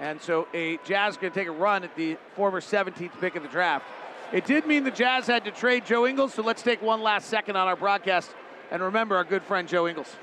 And 0.00 0.20
so 0.20 0.48
a 0.52 0.78
Jazz 0.78 1.16
going 1.16 1.32
to 1.32 1.38
take 1.38 1.48
a 1.48 1.52
run 1.52 1.84
at 1.84 1.94
the 1.96 2.16
former 2.34 2.60
17th 2.60 3.12
pick 3.20 3.36
of 3.36 3.42
the 3.42 3.48
draft. 3.48 3.84
It 4.32 4.46
did 4.46 4.66
mean 4.66 4.82
the 4.82 4.90
Jazz 4.90 5.26
had 5.26 5.44
to 5.44 5.50
trade 5.50 5.84
Joe 5.84 6.06
Ingles, 6.06 6.32
so 6.32 6.42
let's 6.42 6.62
take 6.62 6.80
one 6.80 7.02
last 7.02 7.28
second 7.28 7.56
on 7.56 7.68
our 7.68 7.76
broadcast 7.76 8.30
and 8.70 8.82
remember 8.82 9.14
our 9.14 9.24
good 9.24 9.42
friend 9.42 9.68
Joe 9.68 9.86
Ingles. 9.86 10.16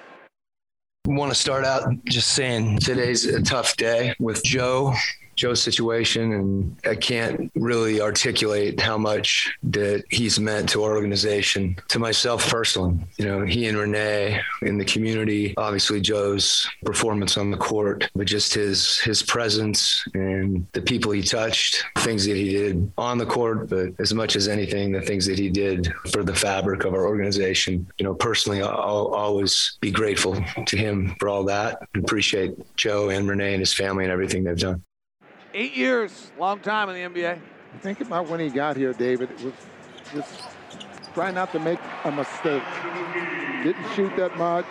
want 1.06 1.32
to 1.32 1.36
start 1.36 1.64
out 1.64 1.88
just 2.06 2.30
saying 2.30 2.80
today's 2.80 3.26
a 3.26 3.40
tough 3.40 3.78
day 3.78 4.16
with 4.20 4.44
Joe, 4.44 4.96
Joe's 5.40 5.62
situation, 5.62 6.34
and 6.34 6.78
I 6.86 6.96
can't 6.96 7.50
really 7.56 8.02
articulate 8.02 8.78
how 8.78 8.98
much 8.98 9.56
that 9.64 10.04
he's 10.10 10.38
meant 10.38 10.68
to 10.70 10.84
our 10.84 10.98
organization, 10.98 11.78
to 11.88 11.98
myself 11.98 12.50
personally. 12.50 13.00
You 13.18 13.26
know, 13.26 13.46
he 13.46 13.68
and 13.68 13.78
Renee 13.78 14.42
in 14.64 14.78
the 14.78 14.84
community, 14.84 15.54
obviously 15.56 16.02
Joe's 16.02 16.70
performance 16.84 17.38
on 17.38 17.52
the 17.52 17.58
court, 17.58 18.10
but 18.16 18.28
just 18.28 18.54
his 18.54 19.00
his 19.00 19.24
presence 19.24 20.04
and 20.14 20.68
the 20.74 20.82
people 20.82 21.14
he 21.14 21.24
touched, 21.24 21.86
things 22.00 22.26
that 22.26 22.36
he 22.36 22.50
did 22.50 22.92
on 22.98 23.18
the 23.18 23.26
court, 23.26 23.70
but 23.70 23.94
as 24.00 24.14
much 24.14 24.36
as 24.36 24.50
anything, 24.50 24.92
the 24.92 25.02
things 25.02 25.26
that 25.26 25.40
he 25.40 25.50
did 25.50 25.94
for 26.12 26.22
the 26.22 26.36
fabric 26.36 26.84
of 26.84 26.94
our 26.94 27.08
organization. 27.08 27.88
You 27.98 28.04
know, 28.04 28.14
personally, 28.14 28.62
I'll, 28.62 29.10
always 29.20 29.78
be 29.80 29.92
grateful 29.92 30.36
to 30.66 30.78
him 30.78 31.16
for 31.20 31.30
all 31.30 31.44
that. 31.46 31.80
Appreciate 31.96 32.52
Joe 32.76 33.10
and 33.10 33.28
Renee 33.28 33.54
and 33.54 33.60
his 33.62 33.74
family 33.74 34.04
and 34.04 34.12
everything 34.12 34.44
they've 34.44 34.58
done. 34.58 34.84
Eight 35.54 35.76
years, 35.76 36.32
long 36.38 36.60
time 36.60 36.90
in 36.90 37.14
the 37.14 37.20
NBA. 37.20 37.40
Think 37.82 38.02
about 38.02 38.28
when 38.28 38.40
he 38.40 38.50
got 38.50 38.78
here, 38.78 38.94
David. 38.94 39.32
It 39.32 39.44
was 39.44 39.54
just 40.14 40.42
try 41.14 41.32
not 41.32 41.52
to 41.54 41.60
make 41.60 41.80
a 42.04 42.12
mistake. 42.12 42.64
Didn't 43.64 43.94
shoot 43.96 44.16
that 44.16 44.38
much. 44.38 44.66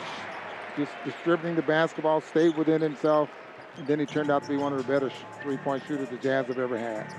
Just 0.77 0.93
distributing 1.05 1.57
the 1.57 1.63
basketball, 1.63 2.21
stayed 2.21 2.57
within 2.57 2.81
himself, 2.81 3.29
and 3.77 3.87
then 3.89 3.99
he 3.99 4.07
turned 4.07 4.31
out 4.31 4.45
to 4.45 4.49
be 4.49 4.57
one 4.57 4.73
of 4.73 4.79
the 4.79 4.93
better 4.93 5.11
three-point 5.43 5.83
shooters 5.89 6.09
the 6.09 6.17
Jazz 6.17 6.47
have 6.47 6.59
ever 6.59 6.79
had. 6.79 7.13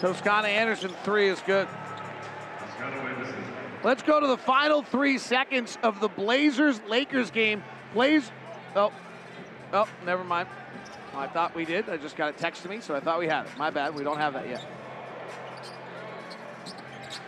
Toscano 0.00 0.46
Anderson 0.46 0.92
three 1.02 1.28
is 1.28 1.40
good. 1.46 1.66
Let's 3.82 4.02
go 4.02 4.20
to 4.20 4.26
the 4.26 4.36
final 4.36 4.82
three 4.82 5.16
seconds 5.16 5.78
of 5.82 6.00
the 6.00 6.08
Blazers 6.08 6.80
Lakers 6.88 7.30
game. 7.30 7.62
Blaze, 7.94 8.30
oh, 8.76 8.92
oh, 9.72 9.88
never 10.04 10.24
mind. 10.24 10.48
I 11.16 11.28
thought 11.28 11.54
we 11.54 11.64
did. 11.64 11.88
I 11.88 11.96
just 11.96 12.16
got 12.16 12.30
a 12.30 12.32
text 12.32 12.62
to 12.62 12.68
me, 12.68 12.80
so 12.80 12.94
I 12.94 13.00
thought 13.00 13.18
we 13.18 13.28
had 13.28 13.46
it. 13.46 13.52
My 13.56 13.70
bad. 13.70 13.94
We 13.94 14.04
don't 14.04 14.18
have 14.18 14.32
that 14.34 14.48
yet. 14.48 14.64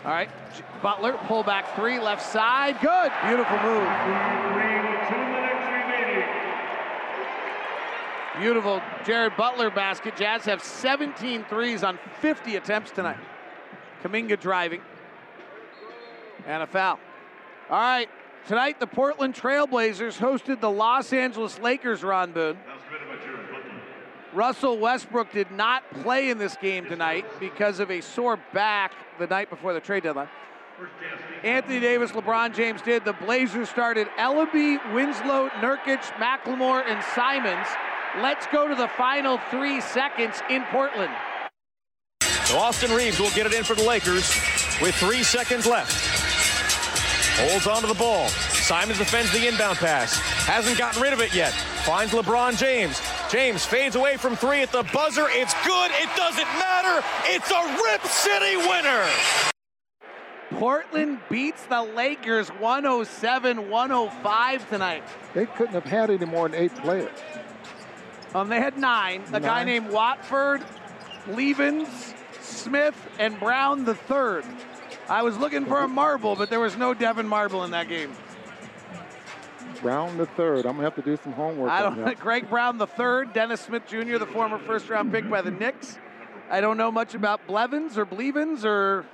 All 0.05 0.13
right, 0.13 0.31
Butler 0.83 1.19
pull 1.27 1.43
back 1.43 1.75
three, 1.75 1.99
left 1.99 2.23
side, 2.23 2.79
good, 2.81 3.13
beautiful 3.27 3.59
move. 3.59 3.89
Beautiful 8.39 8.83
Jared 9.05 9.35
Butler 9.37 9.71
basket. 9.71 10.15
Jazz 10.15 10.45
have 10.45 10.63
17 10.63 11.45
threes 11.45 11.83
on 11.83 11.99
50 12.21 12.57
attempts 12.57 12.91
tonight. 12.91 13.17
Kuminga 14.03 14.39
driving. 14.39 14.83
And 16.47 16.63
a 16.63 16.67
foul. 16.67 16.99
All 17.71 17.79
right. 17.79 18.09
Tonight, 18.47 18.79
the 18.79 18.87
Portland 18.87 19.35
Trailblazers 19.35 20.19
hosted 20.19 20.61
the 20.61 20.71
Los 20.71 21.13
Angeles 21.13 21.59
Lakers, 21.59 22.05
Ron 22.05 22.31
Boone. 22.33 22.59
Russell 24.37 24.77
Westbrook 24.77 25.33
did 25.33 25.51
not 25.51 25.83
play 26.03 26.29
in 26.29 26.37
this 26.37 26.57
game 26.59 26.85
tonight 26.85 27.25
because 27.41 27.81
of 27.81 27.91
a 27.91 28.03
sore 28.03 28.39
back 28.53 28.93
the 29.19 29.27
night 29.27 29.49
before 29.49 29.73
the 29.73 29.81
trade 29.81 30.03
deadline. 30.03 30.29
Anthony 31.43 31.81
Davis, 31.81 32.13
LeBron 32.13 32.55
James 32.55 32.83
did. 32.83 33.03
The 33.03 33.15
Blazers 33.15 33.71
started 33.71 34.09
Elleby, 34.19 34.93
Winslow, 34.93 35.49
Nurkic, 35.61 36.03
McLemore, 36.19 36.85
and 36.87 37.03
Simons. 37.15 37.67
Let's 38.19 38.47
go 38.49 38.69
to 38.69 38.75
the 38.75 38.89
final 38.89 39.39
three 39.51 39.81
seconds 39.81 40.43
in 40.51 40.65
Portland. 40.65 41.15
So 42.45 42.59
Austin 42.59 42.93
Reaves 42.93 43.19
will 43.19 43.31
get 43.31 43.47
it 43.47 43.55
in 43.55 43.65
for 43.65 43.75
the 43.75 43.85
Lakers 43.85 44.29
with 44.83 44.95
three 44.97 45.23
seconds 45.23 45.67
left. 45.67 45.95
Holds 47.39 47.67
onto 47.67 47.89
the 47.89 47.95
ball. 47.95 48.29
Simons 48.29 48.99
defends 48.99 49.33
the 49.33 49.49
inbound 49.49 49.79
pass. 49.79 50.19
Hasn't 50.45 50.77
gotten 50.77 51.01
rid 51.01 51.15
of 51.15 51.21
it 51.21 51.35
yet. 51.35 51.53
Finds 51.85 52.13
LeBron 52.13 52.59
James. 52.59 53.01
James 53.29 53.67
fades 53.67 53.97
away 53.97 54.17
from 54.17 54.37
three 54.37 54.63
at 54.63 54.71
the 54.71 54.85
buzzer. 54.93 55.27
It's 55.29 55.55
good. 55.65 55.91
It 55.95 56.09
doesn't 56.17 56.45
matter. 56.45 57.05
It's 57.25 57.51
a 57.51 57.83
Rip 57.85 58.05
City 58.05 58.57
winner. 58.57 59.05
Portland 60.61 61.19
beats 61.29 61.65
the 61.67 61.83
Lakers 61.83 62.49
107 62.49 63.69
105 63.69 64.71
tonight. 64.71 65.03
They 65.35 65.47
couldn't 65.47 65.75
have 65.75 65.85
had 65.85 66.11
any 66.11 66.25
more 66.25 66.49
than 66.49 66.61
eight 66.61 66.75
players. 66.77 67.19
Um, 68.33 68.49
they 68.49 68.61
had 68.61 68.79
nine. 68.79 69.25
A 69.33 69.41
guy 69.41 69.65
named 69.65 69.91
Watford, 69.91 70.65
Levens, 71.27 72.15
Smith, 72.41 72.97
and 73.19 73.39
Brown 73.41 73.85
the 73.85 73.95
third. 73.95 74.45
I 75.09 75.23
was 75.23 75.37
looking 75.37 75.67
for 75.67 75.81
a 75.81 75.89
marble, 75.89 76.37
but 76.37 76.49
there 76.49 76.61
was 76.61 76.77
no 76.77 76.95
Devin 76.95 77.27
Marble 77.27 77.65
in 77.65 77.73
that 77.73 77.89
game. 77.89 78.13
Brown 79.81 80.17
the 80.17 80.27
third. 80.27 80.67
I'm 80.67 80.73
gonna 80.73 80.85
have 80.85 80.95
to 80.97 81.03
do 81.03 81.17
some 81.23 81.33
homework. 81.33 81.71
I 81.71 81.83
don't. 81.83 82.05
that. 82.05 82.19
Greg 82.21 82.49
Brown 82.49 82.79
the 82.79 82.87
third, 82.87 83.33
Dennis 83.33 83.61
Smith 83.61 83.87
Jr., 83.87 84.19
the 84.19 84.27
former 84.27 84.59
first-round 84.59 85.13
pick 85.13 85.29
by 85.29 85.43
the 85.43 85.51
Knicks. 85.51 85.99
I 86.51 86.61
don't 86.61 86.77
know 86.77 86.93
much 86.93 87.15
about 87.15 87.47
Blevins 87.47 87.99
or 87.99 88.05
Blevins 88.05 88.65
or 88.65 89.05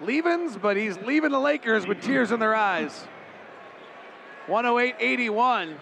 Levens, 0.00 0.56
but 0.56 0.76
he's 0.76 0.96
leaving 0.98 1.30
the 1.30 1.38
Lakers 1.38 1.86
with 1.86 2.00
tears 2.00 2.32
in 2.32 2.40
their 2.40 2.54
eyes. 2.54 3.06
108-81. 4.46 5.76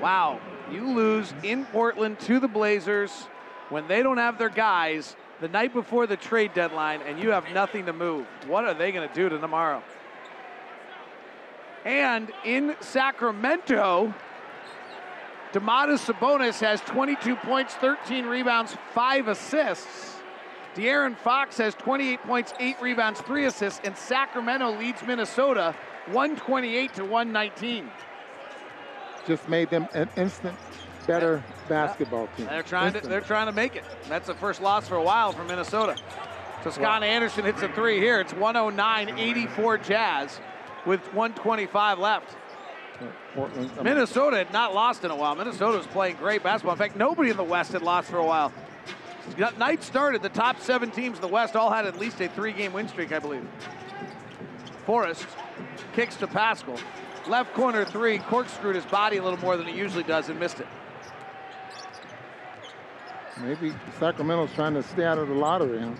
Wow, 0.00 0.40
you 0.70 0.90
lose 0.92 1.32
in 1.42 1.64
Portland 1.66 2.18
to 2.20 2.40
the 2.40 2.48
Blazers 2.48 3.10
when 3.68 3.86
they 3.88 4.02
don't 4.02 4.18
have 4.18 4.38
their 4.38 4.48
guys 4.48 5.16
the 5.40 5.48
night 5.48 5.72
before 5.72 6.06
the 6.06 6.16
trade 6.16 6.54
deadline, 6.54 7.02
and 7.02 7.18
you 7.22 7.30
have 7.30 7.50
nothing 7.52 7.86
to 7.86 7.92
move. 7.92 8.26
What 8.46 8.64
are 8.64 8.74
they 8.74 8.92
going 8.92 9.08
to 9.08 9.14
do 9.14 9.28
to 9.28 9.38
tomorrow? 9.38 9.82
And 11.84 12.30
in 12.44 12.76
Sacramento, 12.80 14.14
Domantas 15.52 16.10
Sabonis 16.10 16.60
has 16.60 16.80
22 16.82 17.36
points, 17.36 17.74
13 17.74 18.26
rebounds, 18.26 18.76
5 18.94 19.28
assists. 19.28 20.16
De'Aaron 20.74 21.16
Fox 21.16 21.58
has 21.58 21.74
28 21.74 22.22
points, 22.22 22.54
8 22.58 22.80
rebounds, 22.80 23.20
3 23.20 23.44
assists, 23.44 23.80
and 23.84 23.96
Sacramento 23.96 24.70
leads 24.78 25.02
Minnesota 25.02 25.74
128 26.06 26.94
to 26.94 27.02
119. 27.04 27.90
Just 29.26 29.48
made 29.48 29.68
them 29.68 29.86
an 29.92 30.08
instant 30.16 30.56
better 31.06 31.42
basketball 31.68 32.28
team. 32.36 32.46
They're 32.46 32.62
trying 32.62 32.92
to 32.94 33.00
they're 33.00 33.20
trying 33.20 33.46
to 33.46 33.52
make 33.52 33.76
it. 33.76 33.84
That's 34.08 34.26
the 34.26 34.34
first 34.34 34.60
loss 34.60 34.88
for 34.88 34.96
a 34.96 35.02
while 35.02 35.32
for 35.32 35.44
Minnesota. 35.44 35.96
Toscano 36.62 37.04
Anderson 37.04 37.44
hits 37.44 37.62
a 37.62 37.68
three 37.68 37.98
here. 37.98 38.20
It's 38.20 38.32
109-84 38.32 39.84
Jazz 39.84 40.40
with 40.86 41.00
125 41.12 41.98
left. 41.98 42.36
Portland. 43.34 43.70
I 43.72 43.76
mean, 43.76 43.84
Minnesota 43.84 44.36
had 44.36 44.52
not 44.52 44.74
lost 44.74 45.04
in 45.04 45.10
a 45.10 45.16
while. 45.16 45.34
Minnesota 45.34 45.78
was 45.78 45.86
playing 45.86 46.16
great 46.16 46.42
basketball. 46.42 46.72
In 46.72 46.78
fact, 46.78 46.96
nobody 46.96 47.30
in 47.30 47.36
the 47.36 47.42
West 47.42 47.72
had 47.72 47.82
lost 47.82 48.10
for 48.10 48.18
a 48.18 48.24
while. 48.24 48.52
Night 49.58 49.82
started, 49.82 50.22
the 50.22 50.28
top 50.28 50.60
seven 50.60 50.90
teams 50.90 51.16
in 51.16 51.22
the 51.22 51.28
West 51.28 51.56
all 51.56 51.70
had 51.70 51.86
at 51.86 51.98
least 51.98 52.20
a 52.20 52.28
three-game 52.28 52.72
win 52.72 52.88
streak, 52.88 53.12
I 53.12 53.18
believe. 53.18 53.46
Forrest 54.84 55.26
kicks 55.94 56.16
to 56.16 56.26
Paschall. 56.26 56.80
Left 57.28 57.54
corner 57.54 57.84
three, 57.84 58.18
corkscrewed 58.18 58.74
his 58.74 58.84
body 58.86 59.18
a 59.18 59.22
little 59.22 59.38
more 59.38 59.56
than 59.56 59.66
he 59.66 59.76
usually 59.76 60.02
does 60.02 60.28
and 60.28 60.40
missed 60.40 60.58
it. 60.58 60.66
Maybe 63.40 63.72
Sacramento's 63.98 64.52
trying 64.54 64.74
to 64.74 64.82
stay 64.82 65.04
out 65.04 65.18
of 65.18 65.28
the 65.28 65.34
lottery. 65.34 65.80
Huh? 65.80 65.92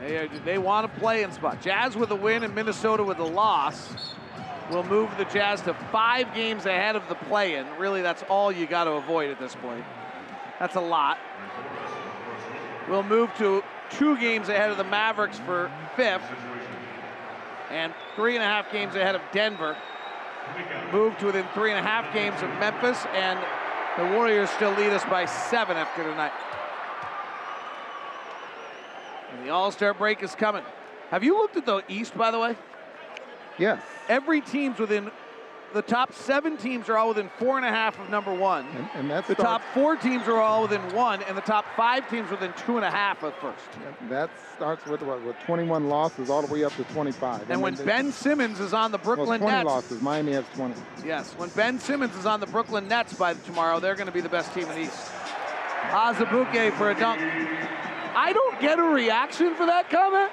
They, 0.00 0.28
they 0.44 0.58
want 0.58 0.92
to 0.92 1.00
play 1.00 1.22
in 1.22 1.32
spot. 1.32 1.62
Jazz 1.62 1.96
with 1.96 2.10
a 2.10 2.16
win 2.16 2.42
and 2.42 2.54
Minnesota 2.54 3.04
with 3.04 3.18
a 3.18 3.24
loss 3.24 4.14
will 4.70 4.84
move 4.84 5.10
the 5.18 5.24
Jazz 5.26 5.60
to 5.62 5.74
five 5.74 6.34
games 6.34 6.66
ahead 6.66 6.96
of 6.96 7.06
the 7.08 7.14
play-in. 7.14 7.66
Really, 7.78 8.02
that's 8.02 8.22
all 8.24 8.50
you 8.50 8.66
got 8.66 8.84
to 8.84 8.92
avoid 8.92 9.30
at 9.30 9.38
this 9.38 9.54
point. 9.54 9.84
That's 10.58 10.76
a 10.76 10.80
lot. 10.80 11.18
We'll 12.88 13.02
move 13.02 13.30
to 13.38 13.62
two 13.90 14.16
games 14.18 14.48
ahead 14.48 14.70
of 14.70 14.76
the 14.76 14.84
Mavericks 14.84 15.38
for 15.38 15.70
fifth, 15.96 16.24
and 17.70 17.92
three 18.14 18.34
and 18.34 18.42
a 18.42 18.46
half 18.46 18.70
games 18.70 18.94
ahead 18.94 19.14
of 19.14 19.22
Denver. 19.32 19.76
Moved 20.92 21.20
to 21.20 21.26
within 21.26 21.46
three 21.54 21.70
and 21.70 21.78
a 21.78 21.82
half 21.82 22.12
games 22.12 22.42
of 22.42 22.48
Memphis, 22.60 23.04
and 23.14 23.38
the 23.96 24.14
Warriors 24.14 24.50
still 24.50 24.72
lead 24.72 24.92
us 24.92 25.04
by 25.04 25.24
seven 25.24 25.76
after 25.76 26.02
tonight. 26.02 26.32
And 29.32 29.46
the 29.46 29.50
All 29.50 29.70
Star 29.70 29.94
break 29.94 30.22
is 30.22 30.34
coming. 30.34 30.62
Have 31.10 31.24
you 31.24 31.34
looked 31.36 31.56
at 31.56 31.66
the 31.66 31.82
East, 31.88 32.16
by 32.16 32.30
the 32.30 32.38
way? 32.38 32.56
Yes. 33.58 33.80
Every 34.08 34.40
team's 34.40 34.78
within 34.78 35.10
the 35.74 35.82
top 35.82 36.12
seven 36.14 36.56
teams 36.56 36.88
are 36.88 36.96
all 36.96 37.08
within 37.08 37.28
four 37.36 37.56
and 37.56 37.66
a 37.66 37.68
half 37.68 37.98
of 37.98 38.08
number 38.08 38.32
one. 38.32 38.64
And, 38.76 38.88
and 38.94 39.10
that's 39.10 39.26
the 39.26 39.34
top 39.34 39.60
four 39.74 39.96
teams 39.96 40.28
are 40.28 40.40
all 40.40 40.62
within 40.62 40.80
one, 40.94 41.20
and 41.24 41.36
the 41.36 41.42
top 41.42 41.64
five 41.76 42.08
teams 42.08 42.30
within 42.30 42.52
two 42.64 42.76
and 42.76 42.84
a 42.84 42.90
half 42.90 43.24
of 43.24 43.34
first. 43.34 43.64
That 44.08 44.30
starts 44.54 44.86
with 44.86 45.02
what, 45.02 45.20
with 45.24 45.36
21 45.40 45.88
losses 45.88 46.30
all 46.30 46.42
the 46.42 46.52
way 46.52 46.62
up 46.62 46.72
to 46.76 46.84
25. 46.84 47.42
And 47.42 47.50
I 47.50 47.54
mean, 47.56 47.62
when 47.62 47.74
they- 47.74 47.84
Ben 47.84 48.12
Simmons 48.12 48.60
is 48.60 48.72
on 48.72 48.92
the 48.92 48.98
well, 48.98 49.16
Brooklyn 49.16 49.40
20 49.40 49.56
Nets, 49.56 49.66
losses, 49.66 50.00
Miami 50.00 50.32
has 50.32 50.44
20. 50.54 50.74
yes, 51.04 51.34
when 51.36 51.48
Ben 51.50 51.80
Simmons 51.80 52.14
is 52.16 52.24
on 52.24 52.38
the 52.38 52.46
Brooklyn 52.46 52.86
Nets 52.86 53.12
by 53.14 53.34
tomorrow, 53.34 53.80
they're 53.80 53.96
going 53.96 54.06
to 54.06 54.12
be 54.12 54.20
the 54.20 54.28
best 54.28 54.54
team 54.54 54.68
in 54.70 54.76
the 54.76 54.82
East. 54.82 55.10
Azubuike 55.90 56.72
for 56.74 56.90
a 56.90 56.94
dunk. 56.94 57.20
I 58.16 58.32
don't 58.32 58.60
get 58.60 58.78
a 58.78 58.82
reaction 58.82 59.56
for 59.56 59.66
that 59.66 59.90
comment. 59.90 60.30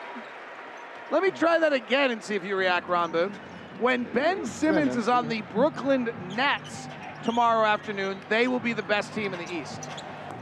Let 1.09 1.23
me 1.23 1.31
try 1.31 1.57
that 1.57 1.73
again 1.73 2.11
and 2.11 2.23
see 2.23 2.35
if 2.35 2.43
you 2.45 2.55
react, 2.55 2.87
Ron 2.87 3.11
Boone. 3.11 3.33
When 3.81 4.03
Ben 4.13 4.45
Simmons 4.45 4.95
is 4.95 5.07
on 5.07 5.27
the 5.27 5.41
Brooklyn 5.55 6.07
Nets 6.35 6.87
tomorrow 7.23 7.65
afternoon, 7.65 8.19
they 8.29 8.47
will 8.47 8.59
be 8.59 8.73
the 8.73 8.83
best 8.83 9.11
team 9.15 9.33
in 9.33 9.43
the 9.43 9.51
East. 9.51 9.89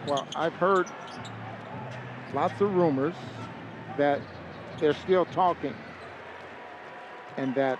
Well, 0.05 0.27
I've 0.35 0.55
heard 0.55 0.87
lots 2.33 2.59
of 2.59 2.75
rumors 2.75 3.15
that 3.97 4.19
they're 4.77 4.93
still 4.93 5.23
talking 5.23 5.73
and 7.37 7.55
that 7.55 7.79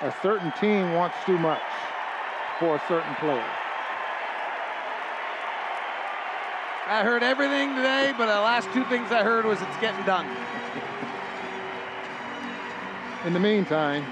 a 0.00 0.14
certain 0.22 0.50
team 0.52 0.94
wants 0.94 1.18
too 1.26 1.36
much 1.36 1.60
for 2.58 2.76
a 2.76 2.82
certain 2.88 3.14
player. 3.16 3.44
I 6.86 7.02
heard 7.04 7.22
everything 7.22 7.76
today, 7.76 8.14
but 8.16 8.26
the 8.26 8.40
last 8.40 8.72
two 8.72 8.84
things 8.84 9.12
I 9.12 9.22
heard 9.22 9.44
was 9.44 9.60
it's 9.60 9.76
getting 9.76 10.06
done. 10.06 10.26
In 13.24 13.32
the 13.32 13.40
meantime, 13.40 14.04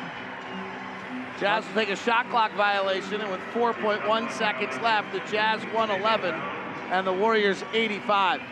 Jazz 1.38 1.66
will 1.66 1.74
take 1.74 1.90
a 1.90 1.96
shot 1.96 2.30
clock 2.30 2.50
violation, 2.54 3.20
and 3.20 3.30
with 3.30 3.40
4.1 3.52 4.32
seconds 4.32 4.80
left, 4.80 5.12
the 5.12 5.18
Jazz 5.30 5.60
111 5.74 6.34
and 6.90 7.06
the 7.06 7.12
Warriors 7.12 7.62
85. 7.74 8.40
And 8.40 8.48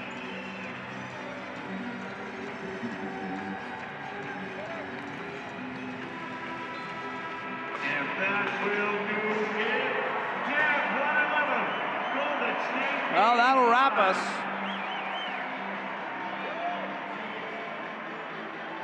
that 8.21 8.61
will 8.63 8.93
do 9.09 9.17
it. 9.61 9.97
Jazz 10.45 10.83
111. 11.01 11.73
Golden 12.13 12.55
State. 12.69 13.15
Well, 13.15 13.37
that'll 13.37 13.71
wrap 13.71 13.97
us. 13.97 14.50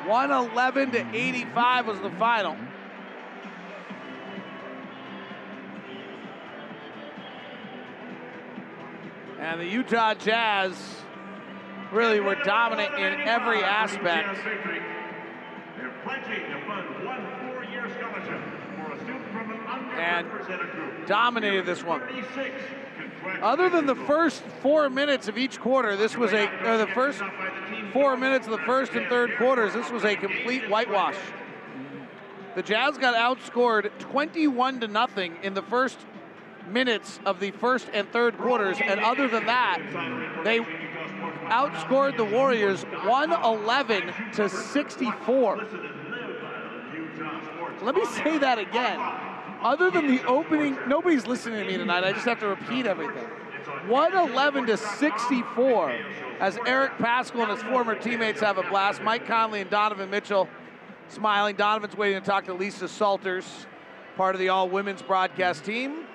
111 0.07 0.93
to 0.93 1.17
85 1.17 1.87
was 1.87 2.01
the 2.01 2.11
final. 2.11 2.57
And 9.39 9.61
the 9.61 9.67
Utah 9.67 10.15
Jazz 10.15 10.77
really 11.93 12.21
were 12.21 12.37
dominant 12.37 12.95
in 12.95 13.21
every 13.29 13.63
aspect. 13.63 14.39
And 19.99 21.07
dominated 21.07 21.67
this 21.67 21.83
one. 21.83 22.03
36 23.27 23.45
Other 23.45 23.69
than 23.69 23.87
the 23.87 23.95
first 23.95 24.43
four 24.63 24.89
minutes 24.89 25.29
of 25.29 25.37
each 25.37 25.61
quarter, 25.61 25.97
this 25.97 26.17
was 26.17 26.33
a, 26.33 26.49
or 26.65 26.79
the 26.79 26.87
first 26.89 27.21
four 27.93 28.17
minutes 28.17 28.47
of 28.47 28.53
the 28.53 28.65
first 28.65 28.93
and 28.93 29.07
third 29.09 29.37
quarters, 29.37 29.73
this 29.73 29.91
was 29.91 30.05
a 30.05 30.17
complete 30.17 30.69
whitewash. 30.69 31.17
The 32.55 32.63
Jazz 32.63 32.97
got 32.97 33.15
outscored 33.15 33.91
21 33.99 34.81
to 34.81 34.89
nothing 34.89 35.37
in 35.43 35.55
the 35.55 35.63
first 35.63 35.99
minutes 36.69 37.21
of 37.25 37.39
the 37.41 37.51
first 37.53 37.89
and 37.93 38.11
third 38.11 38.39
quarters, 38.39 38.79
and 38.83 39.01
other 39.01 39.29
than 39.29 39.47
that, 39.47 39.81
they 40.45 40.61
outscored 41.49 42.17
the 42.17 42.25
Warriors 42.25 42.83
111 42.85 44.13
to 44.35 44.49
64. 44.49 45.67
Let 47.83 47.95
me 47.95 48.05
say 48.07 48.39
that 48.39 48.59
again. 48.59 48.99
Other 49.63 49.91
than 49.91 50.07
the 50.07 50.25
opening, 50.27 50.79
nobody's 50.87 51.27
listening 51.27 51.65
to 51.65 51.71
me 51.71 51.77
tonight. 51.77 52.05
I 52.05 52.13
just 52.13 52.27
have 52.27 52.41
to 52.41 52.49
repeat 52.49 52.87
everything. 52.87 53.25
111 53.89 54.67
to 54.67 54.77
64 54.77 55.99
as 56.41 56.59
Eric 56.67 56.93
Paschall 56.99 57.43
and 57.43 57.53
his 57.53 57.63
former 57.63 57.95
teammates 57.95 58.41
have 58.41 58.59
a 58.59 58.63
blast. 58.63 59.03
Mike 59.03 59.27
Conley 59.27 59.61
and 59.61 59.71
Donovan 59.71 60.11
Mitchell 60.11 60.49
smiling. 61.09 61.57
Donovan's 61.57 61.97
waiting 61.97 62.21
to 62.21 62.27
talk 62.27 62.45
to 62.47 62.55
Lisa 62.55 62.89
Salters, 62.89 63.67
part 64.17 64.35
of 64.35 64.41
the 64.41 64.49
all 64.49 64.69
women's 64.69 65.03
broadcast 65.03 65.65
team. 65.65 66.06